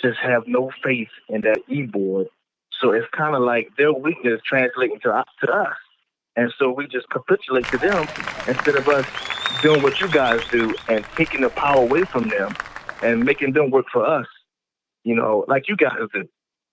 just 0.00 0.18
have 0.18 0.44
no 0.46 0.70
faith 0.82 1.08
in 1.28 1.42
that 1.42 1.58
e 1.68 1.82
board. 1.82 2.28
So 2.80 2.92
it's 2.92 3.06
kind 3.16 3.34
of 3.34 3.42
like 3.42 3.70
their 3.76 3.92
weakness 3.92 4.40
translating 4.46 5.00
to 5.00 5.24
to 5.42 5.52
us, 5.52 5.76
and 6.36 6.52
so 6.58 6.70
we 6.70 6.86
just 6.86 7.08
capitulate 7.10 7.68
to 7.70 7.78
them 7.78 8.08
instead 8.46 8.76
of 8.76 8.88
us 8.88 9.06
doing 9.60 9.82
what 9.82 10.00
you 10.00 10.08
guys 10.08 10.40
do 10.50 10.74
and 10.88 11.06
taking 11.16 11.42
the 11.42 11.50
power 11.50 11.80
away 11.80 12.04
from 12.10 12.28
them 12.28 12.56
and 13.00 13.24
making 13.24 13.52
them 13.52 13.70
work 13.70 13.86
for 13.92 14.04
us. 14.06 14.26
You 15.04 15.14
know, 15.14 15.44
like 15.48 15.68
you 15.68 15.76
guys 15.76 15.98
do. 16.12 16.28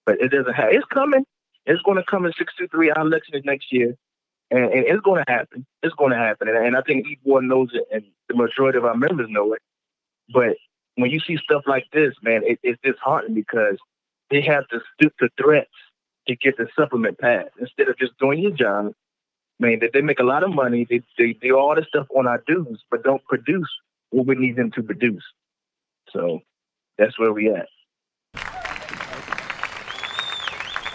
But 0.06 0.20
it 0.20 0.30
doesn't 0.30 0.54
have. 0.54 0.70
It's 0.72 0.86
coming. 0.86 1.26
It's 1.66 1.82
going 1.84 1.98
to 1.98 2.04
come 2.04 2.26
in 2.26 2.34
six 2.38 2.54
two 2.58 2.68
three. 2.68 2.90
Our 2.92 3.06
election 3.06 3.36
is 3.36 3.46
next 3.46 3.72
year, 3.72 3.96
and, 4.52 4.66
and 4.66 4.86
it's 4.86 5.02
going 5.02 5.24
to 5.26 5.32
happen. 5.32 5.66
It's 5.82 5.96
going 5.96 6.12
to 6.12 6.18
happen, 6.18 6.48
and, 6.50 6.58
and 6.58 6.78
I 6.78 6.82
think 6.82 7.08
each 7.08 7.20
one 7.24 7.48
knows 7.48 7.70
it, 7.74 7.86
and 7.92 8.04
the 8.28 8.36
majority 8.36 8.78
of 8.78 8.86
our 8.86 8.96
members 8.96 9.28
know 9.30 9.54
it. 9.54 9.62
But 10.34 10.58
when 10.96 11.10
you 11.10 11.20
see 11.20 11.38
stuff 11.38 11.64
like 11.66 11.86
this, 11.94 12.14
man, 12.22 12.42
it, 12.46 12.60
it's 12.62 12.80
disheartening 12.84 13.34
because 13.34 13.78
they 14.30 14.42
have 14.42 14.68
to 14.70 14.80
stoop 14.94 15.14
to 15.20 15.30
threats 15.42 15.70
to 16.28 16.36
get 16.36 16.58
the 16.58 16.68
supplement 16.78 17.18
passed 17.18 17.52
instead 17.60 17.88
of 17.90 17.98
just 17.98 18.18
doing 18.20 18.40
your 18.40 18.52
job. 18.52 18.94
Man, 19.60 19.80
they, 19.80 19.90
they 19.94 20.02
make 20.02 20.20
a 20.20 20.24
lot 20.24 20.44
of 20.44 20.54
money. 20.54 20.86
They, 20.90 21.02
they 21.18 21.34
do 21.34 21.58
all 21.58 21.76
this 21.76 21.88
stuff 21.88 22.08
on 22.16 22.28
our 22.28 22.44
dues, 22.48 22.84
but 22.92 23.04
don't 23.04 23.24
produce 23.26 23.70
what 24.10 24.28
we 24.28 24.36
need 24.36 24.56
them 24.56 24.72
to 24.72 24.84
produce. 24.84 25.24
So 26.12 26.42
that's 26.98 27.18
where 27.18 27.32
we 27.32 27.50
at. 27.50 27.68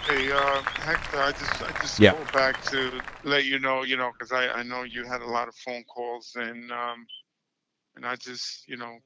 Hey, 0.07 0.31
uh, 0.31 0.63
Hector, 0.85 1.21
I 1.21 1.33
just 1.33 1.63
I 1.63 1.73
just 1.83 1.99
Yeah. 1.99 2.13
called 2.13 2.31
back 2.33 2.63
to 2.71 3.01
let 3.25 3.45
you 3.45 3.59
know, 3.59 3.83
you 3.83 3.97
know, 3.97 4.13
because 4.13 4.31
I, 4.31 4.49
I 4.49 4.63
know 4.63 4.85
you 4.85 5.05
had 5.05 5.21
a 5.21 5.27
lot 5.27 5.49
of 5.49 5.57
phone 5.57 5.83
calls 5.85 6.37
and 6.37 6.71
um 6.71 7.07
and 7.97 8.07
I 8.07 8.15
just 8.15 8.69
you 8.69 8.77
know 8.77 8.99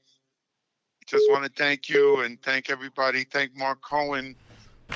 just 1.07 1.25
want 1.31 1.45
to 1.45 1.51
thank 1.51 1.89
you 1.89 2.21
and 2.21 2.41
thank 2.43 2.69
everybody. 2.69 3.25
Thank 3.25 3.57
Mark 3.57 3.81
Cohen. 3.83 4.37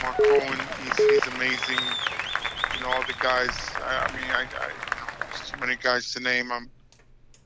Mark 0.02 0.16
Cohen, 0.18 0.58
he's 0.76 0.96
he's 0.96 1.26
amazing. 1.26 1.96
You 2.74 2.80
know, 2.80 2.88
all 2.88 3.04
the 3.04 3.14
guys. 3.14 3.78
I, 3.82 4.06
I 4.06 4.12
mean, 4.14 4.30
I, 4.30 4.42
I 4.42 4.70
there's 5.18 5.50
too 5.50 5.58
many 5.58 5.76
guys 5.76 6.12
to 6.12 6.20
name. 6.20 6.52
Um, 6.52 6.70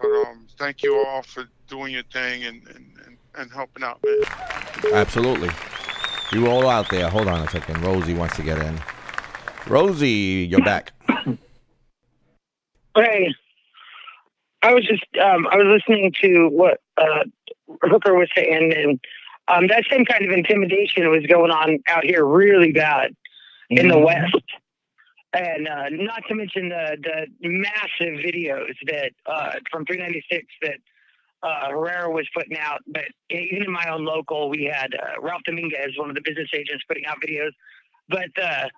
but 0.00 0.08
um, 0.08 0.48
thank 0.58 0.82
you 0.82 0.96
all 1.06 1.22
for 1.22 1.44
doing 1.68 1.92
your 1.92 2.02
thing 2.12 2.44
and 2.44 2.66
and, 2.74 2.86
and, 3.06 3.18
and 3.36 3.52
helping 3.52 3.84
out, 3.84 4.00
man. 4.04 4.92
Absolutely. 4.94 5.50
You 6.32 6.46
all 6.48 6.68
out 6.68 6.90
there. 6.90 7.08
Hold 7.08 7.26
on 7.28 7.40
a 7.42 7.48
second. 7.50 7.80
Rosie 7.82 8.14
wants 8.14 8.36
to 8.36 8.42
get 8.42 8.58
in. 8.58 8.78
Rosie, 9.66 10.46
you're 10.50 10.64
back. 10.64 10.92
Hey, 12.96 13.32
I 14.62 14.74
was 14.74 14.84
just 14.84 15.04
um, 15.22 15.46
I 15.46 15.56
was 15.56 15.66
listening 15.86 16.12
to 16.20 16.48
what 16.48 16.80
uh, 16.96 17.22
Hooker 17.82 18.14
was 18.16 18.28
saying, 18.34 18.72
and 18.76 19.00
um, 19.46 19.68
that 19.68 19.84
same 19.88 20.04
kind 20.04 20.24
of 20.24 20.32
intimidation 20.32 21.08
was 21.08 21.24
going 21.28 21.52
on 21.52 21.78
out 21.86 22.02
here 22.02 22.24
really 22.24 22.72
bad 22.72 23.14
in 23.70 23.86
the 23.86 23.94
Mhm. 23.94 24.04
West, 24.04 24.42
and 25.32 25.68
uh, 25.68 25.90
not 25.90 26.24
to 26.26 26.34
mention 26.34 26.70
the 26.70 26.96
the 27.00 27.48
massive 27.48 28.18
videos 28.18 28.74
that 28.86 29.12
uh, 29.26 29.52
from 29.70 29.84
396 29.86 30.44
that 30.62 30.78
uh, 31.42 31.70
Herrera 31.70 32.10
was 32.10 32.26
putting 32.34 32.58
out. 32.58 32.80
But 32.86 33.04
even 33.30 33.64
in 33.64 33.72
my 33.72 33.88
own 33.90 34.04
local, 34.04 34.48
we 34.48 34.64
had 34.72 34.94
uh, 34.94 35.20
Ralph 35.20 35.42
Dominguez, 35.44 35.96
one 35.96 36.08
of 36.08 36.14
the 36.14 36.22
business 36.24 36.48
agents, 36.54 36.84
putting 36.88 37.06
out 37.06 37.18
videos. 37.24 37.50
But 38.08 38.30
uh, 38.42 38.68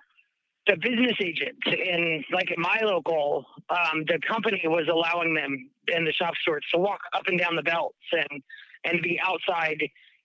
the 0.67 0.77
business 0.77 1.17
agents 1.21 1.59
in 1.65 2.23
like 2.31 2.51
at 2.51 2.57
my 2.57 2.79
local, 2.83 3.45
um, 3.69 4.03
the 4.07 4.19
company 4.27 4.61
was 4.65 4.87
allowing 4.91 5.33
them 5.33 5.69
in 5.87 6.05
the 6.05 6.13
shop 6.13 6.33
stewards 6.41 6.65
to 6.73 6.79
walk 6.79 6.99
up 7.13 7.23
and 7.27 7.39
down 7.39 7.55
the 7.55 7.63
belts 7.63 7.97
and 8.11 8.43
and 8.83 9.01
be 9.01 9.19
outside 9.23 9.81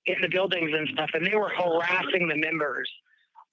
in 0.07 0.17
the 0.23 0.29
buildings 0.29 0.71
and 0.73 0.89
stuff, 0.93 1.11
and 1.15 1.27
they 1.27 1.35
were 1.35 1.51
harassing 1.51 2.29
the 2.29 2.37
members 2.37 2.89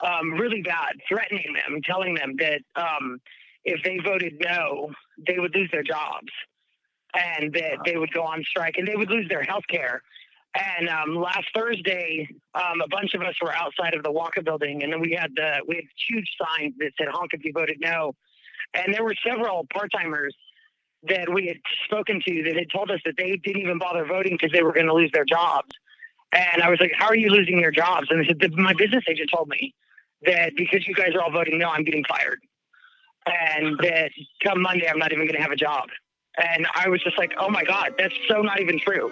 um, 0.01 0.33
really 0.33 0.61
bad, 0.61 0.93
threatening 1.07 1.53
them, 1.53 1.81
telling 1.83 2.13
them 2.13 2.35
that 2.37 2.61
um, 2.75 3.19
if 3.65 3.81
they 3.83 3.97
voted 3.99 4.33
no, 4.45 4.91
they 5.27 5.39
would 5.39 5.55
lose 5.55 5.69
their 5.71 5.83
jobs 5.83 6.31
and 7.13 7.53
that 7.53 7.79
they 7.85 7.97
would 7.97 8.11
go 8.13 8.23
on 8.23 8.43
strike 8.43 8.75
and 8.77 8.87
they 8.87 8.95
would 8.95 9.09
lose 9.09 9.27
their 9.29 9.43
health 9.43 9.65
care. 9.69 10.01
And 10.55 10.87
um, 10.87 11.15
last 11.15 11.47
Thursday, 11.55 12.27
um, 12.53 12.81
a 12.81 12.87
bunch 12.87 13.15
of 13.15 13.21
us 13.21 13.33
were 13.41 13.53
outside 13.55 13.95
of 13.95 14.03
the 14.03 14.11
Walker 14.11 14.41
building, 14.41 14.83
and 14.83 14.93
then 14.93 14.99
we 14.99 15.17
had 15.19 15.31
the 15.35 15.61
we 15.67 15.75
had 15.77 15.85
huge 16.07 16.29
signs 16.39 16.73
that 16.77 16.91
said 16.97 17.07
"Honk 17.11 17.31
if 17.33 17.43
you 17.43 17.51
voted 17.53 17.77
no," 17.79 18.13
and 18.75 18.93
there 18.93 19.03
were 19.03 19.15
several 19.25 19.65
part 19.73 19.91
timers 19.91 20.35
that 21.07 21.33
we 21.33 21.47
had 21.47 21.57
spoken 21.85 22.21
to 22.25 22.43
that 22.43 22.55
had 22.55 22.69
told 22.71 22.91
us 22.91 22.99
that 23.03 23.15
they 23.17 23.35
didn't 23.37 23.61
even 23.61 23.79
bother 23.79 24.05
voting 24.05 24.37
because 24.39 24.51
they 24.51 24.61
were 24.61 24.73
going 24.73 24.85
to 24.85 24.93
lose 24.93 25.09
their 25.11 25.25
jobs. 25.25 25.69
And 26.31 26.61
I 26.61 26.69
was 26.69 26.79
like, 26.79 26.91
"How 26.95 27.07
are 27.07 27.15
you 27.15 27.29
losing 27.29 27.59
your 27.59 27.71
jobs?" 27.71 28.07
And 28.11 28.23
they 28.23 28.27
said, 28.27 28.53
"My 28.53 28.73
business 28.73 29.03
agent 29.09 29.31
told 29.33 29.49
me 29.49 29.73
that 30.27 30.53
because 30.55 30.87
you 30.87 30.93
guys 30.93 31.15
are 31.15 31.21
all 31.21 31.31
voting 31.31 31.57
no, 31.57 31.69
I'm 31.69 31.83
getting 31.83 32.03
fired, 32.03 32.39
and 33.25 33.75
that 33.81 34.11
come 34.43 34.61
Monday 34.61 34.87
I'm 34.87 34.99
not 34.99 35.11
even 35.11 35.25
going 35.25 35.35
to 35.37 35.41
have 35.41 35.51
a 35.51 35.55
job." 35.55 35.89
And 36.37 36.67
I 36.73 36.89
was 36.89 37.01
just 37.03 37.17
like, 37.17 37.33
"Oh 37.37 37.49
my 37.49 37.63
God, 37.63 37.95
that's 37.97 38.15
so 38.27 38.41
not 38.41 38.59
even 38.59 38.79
true." 38.79 39.11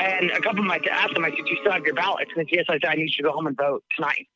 And 0.00 0.30
a 0.30 0.40
couple 0.40 0.60
of 0.60 0.66
my 0.66 0.80
asked 0.90 1.14
them, 1.14 1.24
I 1.24 1.30
said, 1.30 1.44
"Do 1.44 1.50
you 1.50 1.56
still 1.60 1.72
have 1.72 1.84
your 1.84 1.94
ballots?" 1.94 2.30
And 2.36 2.46
said, 2.48 2.56
"Yes." 2.56 2.66
I 2.68 2.74
said, 2.74 2.86
"I 2.86 2.94
need 2.94 3.10
you 3.10 3.16
to 3.18 3.22
go 3.24 3.32
home 3.32 3.46
and 3.46 3.56
vote 3.56 3.84
tonight 3.96 4.28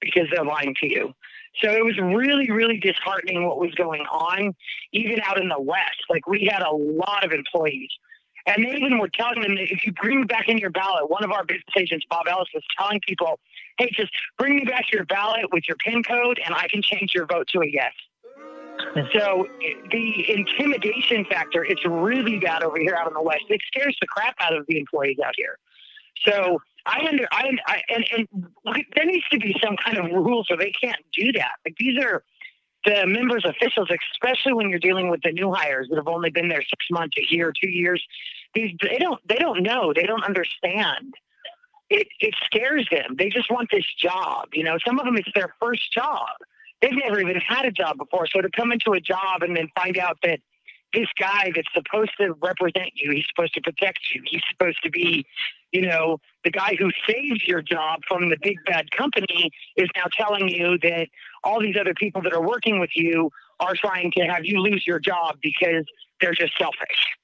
because 0.00 0.28
they're 0.30 0.44
lying 0.44 0.74
to 0.80 0.88
you." 0.88 1.14
So 1.62 1.70
it 1.70 1.84
was 1.84 1.98
really, 1.98 2.50
really 2.50 2.78
disheartening 2.78 3.46
what 3.46 3.58
was 3.58 3.74
going 3.74 4.02
on, 4.02 4.54
even 4.92 5.20
out 5.22 5.40
in 5.40 5.48
the 5.48 5.60
West. 5.60 6.04
Like 6.10 6.26
we 6.26 6.48
had 6.50 6.62
a 6.62 6.74
lot 6.74 7.24
of 7.24 7.32
employees. 7.32 7.90
And 8.46 8.64
they 8.64 8.76
even 8.76 8.98
were 8.98 9.08
telling 9.08 9.42
them 9.42 9.56
that 9.56 9.72
if 9.72 9.84
you 9.84 9.92
bring 9.92 10.24
back 10.24 10.48
in 10.48 10.58
your 10.58 10.70
ballot, 10.70 11.10
one 11.10 11.24
of 11.24 11.32
our 11.32 11.44
business 11.44 11.74
agents, 11.76 12.06
Bob 12.08 12.28
Ellis, 12.28 12.48
was 12.54 12.62
telling 12.78 13.00
people, 13.00 13.40
hey, 13.76 13.90
just 13.92 14.12
bring 14.38 14.54
me 14.56 14.64
back 14.64 14.92
your 14.92 15.04
ballot 15.04 15.52
with 15.52 15.66
your 15.66 15.76
PIN 15.78 16.04
code 16.04 16.40
and 16.44 16.54
I 16.54 16.68
can 16.68 16.80
change 16.80 17.12
your 17.12 17.26
vote 17.26 17.48
to 17.48 17.60
a 17.60 17.66
yes. 17.66 17.92
Mm-hmm. 18.78 19.18
So 19.18 19.46
the 19.90 20.30
intimidation 20.32 21.24
factor, 21.26 21.64
it's 21.64 21.84
really 21.84 22.38
bad 22.38 22.62
over 22.62 22.78
here 22.78 22.94
out 22.94 23.08
in 23.08 23.14
the 23.14 23.22
West. 23.22 23.44
It 23.48 23.60
scares 23.66 23.96
the 24.00 24.06
crap 24.06 24.34
out 24.40 24.56
of 24.56 24.66
the 24.66 24.78
employees 24.78 25.18
out 25.24 25.34
here. 25.36 25.58
So 26.26 26.60
I 26.86 27.06
under 27.06 27.26
I, 27.30 27.50
I 27.66 27.82
and 27.88 28.06
and 28.16 28.28
there 28.94 29.04
needs 29.04 29.26
to 29.32 29.38
be 29.38 29.54
some 29.62 29.76
kind 29.84 29.98
of 29.98 30.06
rules 30.06 30.48
where 30.48 30.58
they 30.58 30.72
can't 30.72 31.02
do 31.12 31.32
that. 31.32 31.52
Like 31.64 31.76
these 31.78 32.02
are 32.02 32.22
the 32.84 33.06
members 33.06 33.44
officials, 33.44 33.88
especially 34.14 34.52
when 34.52 34.70
you're 34.70 34.78
dealing 34.78 35.10
with 35.10 35.20
the 35.22 35.32
new 35.32 35.52
hires 35.52 35.88
that 35.90 35.96
have 35.96 36.08
only 36.08 36.30
been 36.30 36.48
there 36.48 36.62
six 36.62 36.86
months, 36.90 37.16
a 37.18 37.34
year, 37.34 37.52
two 37.52 37.70
years. 37.70 38.02
These 38.54 38.72
they 38.80 38.98
don't 38.98 39.20
they 39.28 39.36
don't 39.36 39.62
know 39.62 39.92
they 39.94 40.04
don't 40.04 40.24
understand. 40.24 41.14
It 41.90 42.06
it 42.20 42.34
scares 42.46 42.88
them. 42.90 43.16
They 43.18 43.28
just 43.28 43.50
want 43.50 43.68
this 43.70 43.86
job. 43.98 44.48
You 44.52 44.64
know, 44.64 44.78
some 44.86 44.98
of 44.98 45.04
them 45.04 45.16
it's 45.16 45.28
their 45.34 45.54
first 45.60 45.92
job. 45.92 46.28
They've 46.82 46.92
never 46.92 47.20
even 47.20 47.36
had 47.36 47.64
a 47.64 47.72
job 47.72 47.98
before. 47.98 48.26
So 48.26 48.40
to 48.40 48.50
come 48.50 48.72
into 48.72 48.92
a 48.92 49.00
job 49.00 49.42
and 49.42 49.56
then 49.56 49.68
find 49.74 49.96
out 49.98 50.18
that 50.22 50.40
this 50.92 51.08
guy 51.18 51.52
that's 51.54 51.68
supposed 51.74 52.12
to 52.18 52.34
represent 52.42 52.92
you, 52.94 53.10
he's 53.12 53.24
supposed 53.28 53.54
to 53.54 53.60
protect 53.60 54.00
you, 54.14 54.22
he's 54.24 54.42
supposed 54.50 54.82
to 54.82 54.90
be, 54.90 55.26
you 55.72 55.82
know, 55.82 56.18
the 56.44 56.50
guy 56.50 56.76
who 56.78 56.90
saves 57.08 57.46
your 57.46 57.60
job 57.60 58.00
from 58.06 58.28
the 58.28 58.36
big 58.40 58.56
bad 58.66 58.90
company 58.90 59.50
is 59.76 59.88
now 59.96 60.04
telling 60.16 60.48
you 60.48 60.78
that 60.82 61.08
all 61.44 61.60
these 61.60 61.76
other 61.78 61.94
people 61.94 62.22
that 62.22 62.32
are 62.32 62.42
working 62.42 62.78
with 62.78 62.90
you 62.94 63.30
are 63.60 63.74
trying 63.74 64.10
to 64.12 64.24
have 64.24 64.44
you 64.44 64.60
lose 64.60 64.84
your 64.86 64.98
job 64.98 65.36
because 65.42 65.84
they're 66.20 66.34
just 66.34 66.52
selfish. 66.58 67.16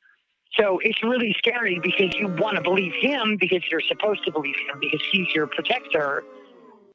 So 0.58 0.78
it's 0.82 1.02
really 1.02 1.34
scary 1.38 1.80
because 1.82 2.14
you 2.14 2.28
want 2.28 2.56
to 2.56 2.62
believe 2.62 2.92
him 3.00 3.38
because 3.40 3.62
you're 3.70 3.80
supposed 3.80 4.24
to 4.24 4.32
believe 4.32 4.56
him 4.68 4.80
because 4.80 5.00
he's 5.10 5.28
your 5.34 5.46
protector. 5.46 6.24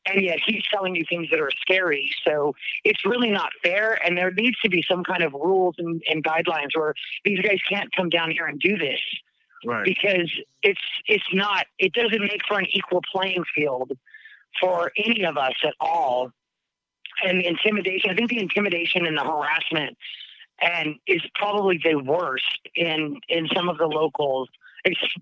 And 0.07 0.23
yet 0.23 0.39
he's 0.45 0.63
telling 0.71 0.95
you 0.95 1.03
things 1.09 1.29
that 1.31 1.39
are 1.39 1.51
scary. 1.61 2.09
So 2.25 2.55
it's 2.84 3.03
really 3.05 3.31
not 3.31 3.49
fair. 3.63 3.99
And 4.05 4.17
there 4.17 4.31
needs 4.31 4.57
to 4.61 4.69
be 4.69 4.84
some 4.89 5.03
kind 5.03 5.23
of 5.23 5.34
rules 5.34 5.75
and, 5.77 6.01
and 6.09 6.23
guidelines 6.23 6.75
where 6.75 6.93
these 7.25 7.39
guys 7.41 7.59
can't 7.69 7.91
come 7.95 8.09
down 8.09 8.31
here 8.31 8.45
and 8.45 8.59
do 8.59 8.77
this 8.77 8.99
Right. 9.65 9.84
because 9.84 10.31
it's 10.61 10.79
it's 11.07 11.23
not 11.34 11.65
it 11.79 11.91
doesn't 11.93 12.21
make 12.21 12.41
for 12.47 12.59
an 12.59 12.67
equal 12.71 13.01
playing 13.11 13.43
field 13.55 13.91
for 14.61 14.91
any 14.97 15.25
of 15.25 15.35
us 15.35 15.53
at 15.65 15.73
all 15.79 16.31
and 17.23 17.41
the 17.41 17.47
intimidation 17.47 18.11
i 18.11 18.13
think 18.13 18.29
the 18.29 18.39
intimidation 18.39 19.07
and 19.07 19.17
the 19.17 19.23
harassment 19.23 19.97
and 20.61 20.95
is 21.07 21.21
probably 21.34 21.79
the 21.84 21.95
worst 21.95 22.59
in 22.75 23.19
in 23.29 23.47
some 23.55 23.67
of 23.67 23.79
the 23.79 23.88
locals 23.88 24.47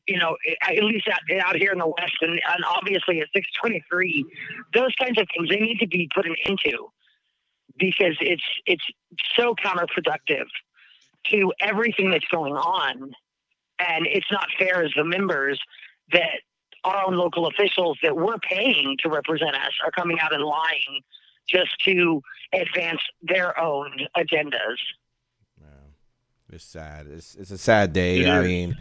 you 0.07 0.18
know 0.19 0.36
at 0.61 0.84
least 0.84 1.07
out, 1.07 1.19
out 1.45 1.56
here 1.56 1.72
in 1.72 1.80
the 1.80 1.88
west 1.88 2.15
and, 2.22 2.32
and 2.32 2.64
obviously 2.68 3.22
at 3.22 3.27
623 3.34 4.26
those 4.73 4.94
kinds 4.95 5.19
of 5.19 5.27
things 5.36 5.49
they 5.49 5.60
need 5.60 5.80
to 5.80 5.88
be 5.88 6.10
put 6.14 6.26
an 6.26 6.36
end 6.45 6.57
to 6.64 6.88
because 7.77 8.15
it's 8.22 8.44
it's 8.65 8.84
so 9.38 9.56
counterproductive 9.56 10.45
to 11.32 11.52
everything 11.60 12.11
that's 12.11 12.27
going 12.32 12.53
on 12.53 13.11
and 13.80 14.07
it's 14.07 14.32
not 14.32 14.48
fair 14.57 14.84
as 14.84 14.91
the 14.95 15.03
members 15.03 15.60
that 16.11 16.41
our 16.84 17.07
own 17.07 17.15
local 17.15 17.48
officials 17.48 17.98
that 18.03 18.15
we're 18.15 18.38
paying 18.38 18.95
to 19.02 19.10
represent 19.10 19.56
us 19.56 19.72
are 19.84 19.91
coming 19.91 20.19
out 20.19 20.34
and 20.34 20.44
lying 20.44 21.02
just 21.49 21.72
to 21.84 22.22
advance 22.53 23.02
their 23.23 23.60
own 23.60 23.91
agendas. 24.15 24.77
It's 26.52 26.64
sad. 26.64 27.07
It's 27.07 27.36
it's 27.36 27.52
a 27.52 27.57
sad 27.57 27.91
day. 27.91 28.30
I 28.30 28.41
mean, 28.41 28.77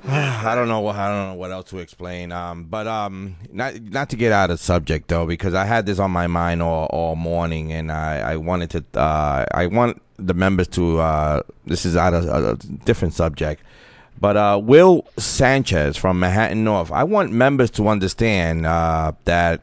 I 0.06 0.54
don't 0.54 0.68
know. 0.68 0.80
what- 0.80 0.96
I 0.96 1.08
don't 1.08 1.28
know 1.30 1.34
what 1.34 1.50
else 1.50 1.70
to 1.70 1.78
explain. 1.78 2.30
Um, 2.32 2.64
but 2.64 2.86
um, 2.86 3.36
not 3.52 3.80
not 3.82 4.10
to 4.10 4.16
get 4.16 4.32
out 4.32 4.50
of 4.50 4.60
subject 4.60 5.08
though, 5.08 5.26
because 5.26 5.54
I 5.54 5.64
had 5.64 5.86
this 5.86 5.98
on 5.98 6.10
my 6.10 6.26
mind 6.26 6.62
all, 6.62 6.86
all 6.86 7.16
morning, 7.16 7.72
and 7.72 7.90
I 7.90 8.32
I 8.32 8.36
wanted 8.36 8.70
to. 8.70 8.84
Uh, 8.98 9.44
I 9.52 9.66
want 9.66 10.00
the 10.16 10.34
members 10.34 10.68
to. 10.68 11.00
Uh, 11.00 11.42
this 11.66 11.84
is 11.84 11.96
out 11.96 12.14
of 12.14 12.24
a 12.26 12.54
different 12.84 13.14
subject. 13.14 13.62
But 14.20 14.36
uh, 14.36 14.60
Will 14.62 15.06
Sanchez 15.16 15.96
from 15.96 16.18
Manhattan 16.18 16.64
North, 16.64 16.90
I 16.90 17.04
want 17.04 17.30
members 17.32 17.70
to 17.72 17.86
understand 17.88 18.66
uh, 18.66 19.12
that 19.26 19.60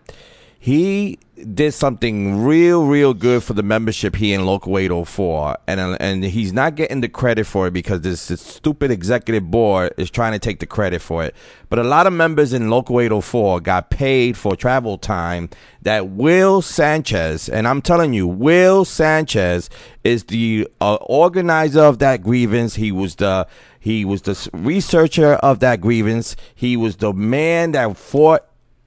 he 0.59 1.19
did 1.35 1.73
something 1.73 2.43
real, 2.43 2.85
real 2.85 3.13
good 3.13 3.43
for 3.43 3.53
the 3.53 3.63
membership 3.63 4.15
here 4.15 4.39
in 4.39 4.45
Local 4.45 4.77
804, 4.77 5.57
and 5.67 5.79
uh, 5.79 5.97
and 5.99 6.23
he's 6.23 6.53
not 6.53 6.75
getting 6.75 7.01
the 7.01 7.09
credit 7.09 7.45
for 7.45 7.67
it 7.67 7.71
because 7.71 8.01
this, 8.01 8.29
this 8.29 8.41
stupid 8.41 8.89
executive 8.89 9.51
board 9.51 9.93
is 9.97 10.09
trying 10.09 10.31
to 10.31 10.39
take 10.39 10.59
the 10.59 10.65
credit 10.65 11.01
for 11.01 11.23
it. 11.23 11.35
But 11.69 11.79
a 11.79 11.83
lot 11.83 12.07
of 12.07 12.13
members 12.13 12.53
in 12.53 12.69
Local 12.69 13.01
804 13.01 13.59
got 13.61 13.89
paid 13.89 14.37
for 14.37 14.55
travel 14.55 14.97
time 14.97 15.49
that 15.81 16.09
Will 16.09 16.61
Sanchez, 16.61 17.49
and 17.49 17.67
I'm 17.67 17.81
telling 17.81 18.13
you, 18.13 18.27
Will 18.27 18.85
Sanchez 18.85 19.69
is 20.03 20.23
the 20.25 20.67
uh, 20.79 20.95
organizer 20.95 21.81
of 21.81 21.99
that 21.99 22.23
grievance. 22.23 22.75
He 22.75 22.91
was 22.91 23.15
the 23.15 23.47
he 23.79 24.05
was 24.05 24.23
the 24.23 24.49
researcher 24.53 25.33
of 25.33 25.59
that 25.59 25.81
grievance. 25.81 26.35
He 26.55 26.75
was 26.77 26.95
the 26.95 27.13
man 27.13 27.73
that 27.73 27.97
fought 27.97 28.45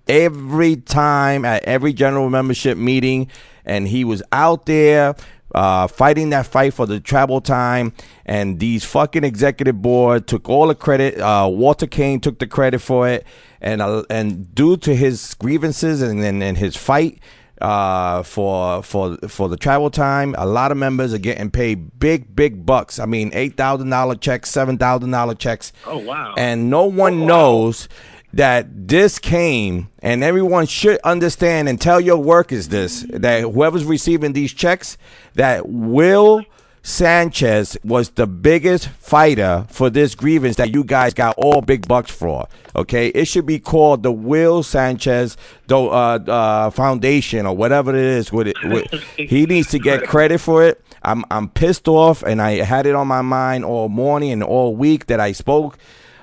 every 0.09 0.77
time 0.77 1.45
at 1.45 1.65
every 1.65 1.93
general 1.93 2.31
membership 2.31 2.79
meeting, 2.79 3.29
and 3.65 3.87
he 3.89 4.05
was 4.05 4.23
out 4.33 4.67
there 4.67 5.15
uh, 5.55 5.87
fighting 5.87 6.31
that 6.31 6.47
fight 6.47 6.75
for 6.75 6.87
the 6.87 7.01
travel 7.01 7.41
time. 7.41 7.93
And 8.27 8.59
these 8.61 8.85
fucking 8.85 9.25
executive 9.25 9.81
board 9.81 10.27
took 10.27 10.49
all 10.49 10.69
the 10.69 10.75
credit. 10.75 11.19
Uh, 11.19 11.49
Walter 11.51 11.87
Kane 11.87 12.21
took 12.21 12.39
the 12.39 12.47
credit 12.47 12.81
for 12.81 13.09
it, 13.09 13.27
and 13.61 13.81
uh, 13.81 14.05
and 14.11 14.55
due 14.55 14.77
to 14.79 14.95
his 14.95 15.35
grievances 15.35 16.03
and 16.03 16.23
and, 16.23 16.43
and 16.43 16.59
his 16.59 16.77
fight. 16.77 17.21
Uh, 17.61 18.23
for 18.23 18.85
for 18.85 19.17
for 19.27 19.49
the 19.49 19.57
travel 19.57 19.91
time, 19.91 20.33
a 20.39 20.47
lot 20.47 20.71
of 20.71 20.79
members 20.79 21.13
are 21.13 21.19
getting 21.19 21.51
paid 21.51 21.99
big 21.99 22.37
big 22.37 22.65
bucks. 22.65 23.01
I 23.01 23.07
mean, 23.07 23.33
eight 23.35 23.57
thousand 23.57 23.91
dollar 23.91 24.15
checks, 24.15 24.49
seven 24.49 24.79
thousand 24.79 25.11
dollar 25.11 25.35
checks. 25.35 25.73
Oh 25.85 25.99
wow! 25.99 26.35
And 26.39 26.71
no 26.71 26.85
one 26.85 27.27
knows 27.27 27.89
that 28.33 28.89
this 28.89 29.19
came, 29.19 29.89
and 30.01 30.23
everyone 30.23 30.67
should 30.67 30.99
understand 31.05 31.69
and 31.69 31.81
tell 31.81 32.01
your 32.01 32.19
workers 32.19 32.69
this 32.69 33.07
that 33.11 33.43
whoever's 33.43 33.85
receiving 33.85 34.33
these 34.33 34.53
checks, 34.53 34.99
that 35.35 35.69
Will 35.69 36.45
Sanchez 36.83 37.77
was 37.85 38.11
the 38.11 38.27
biggest 38.27 38.89
fighter 38.89 39.67
for 39.69 39.91
this 39.91 40.15
grievance 40.15 40.57
that 40.57 40.73
you 40.75 40.85
guys 40.85 41.13
got 41.15 41.37
all 41.37 41.61
big 41.61 41.87
bucks 41.87 42.11
for. 42.11 42.49
Okay, 42.77 43.09
it 43.09 43.27
should 43.27 43.47
be 43.47 43.59
called 43.59 44.03
the 44.03 44.13
Will 44.13 44.63
Sanchez 44.63 45.37
though 45.67 45.91
uh, 45.91 46.19
uh, 46.27 46.71
Foundation 46.71 47.47
or 47.47 47.57
whatever 47.57 47.91
it 47.91 47.97
is. 47.97 48.33
With 48.33 48.49
it, 48.49 48.57
with, 48.65 48.91
he 49.17 49.47
needs 49.47 49.69
to 49.71 49.79
get 49.79 50.05
credit 50.05 50.39
for 50.39 50.65
it. 50.65 50.83
I'm 51.03 51.25
I'm 51.31 51.49
pissed 51.49 51.89
off, 51.89 52.23
and 52.23 52.41
I 52.41 52.63
had 52.63 52.87
it 52.87 52.95
on 52.95 53.07
my 53.07 53.23
mind 53.23 53.65
all 53.65 53.89
morning 53.89 54.33
and 54.33 54.43
all 54.43 54.75
week 54.77 55.07
that 55.07 55.21
I 55.21 55.33
spoke 55.33 55.79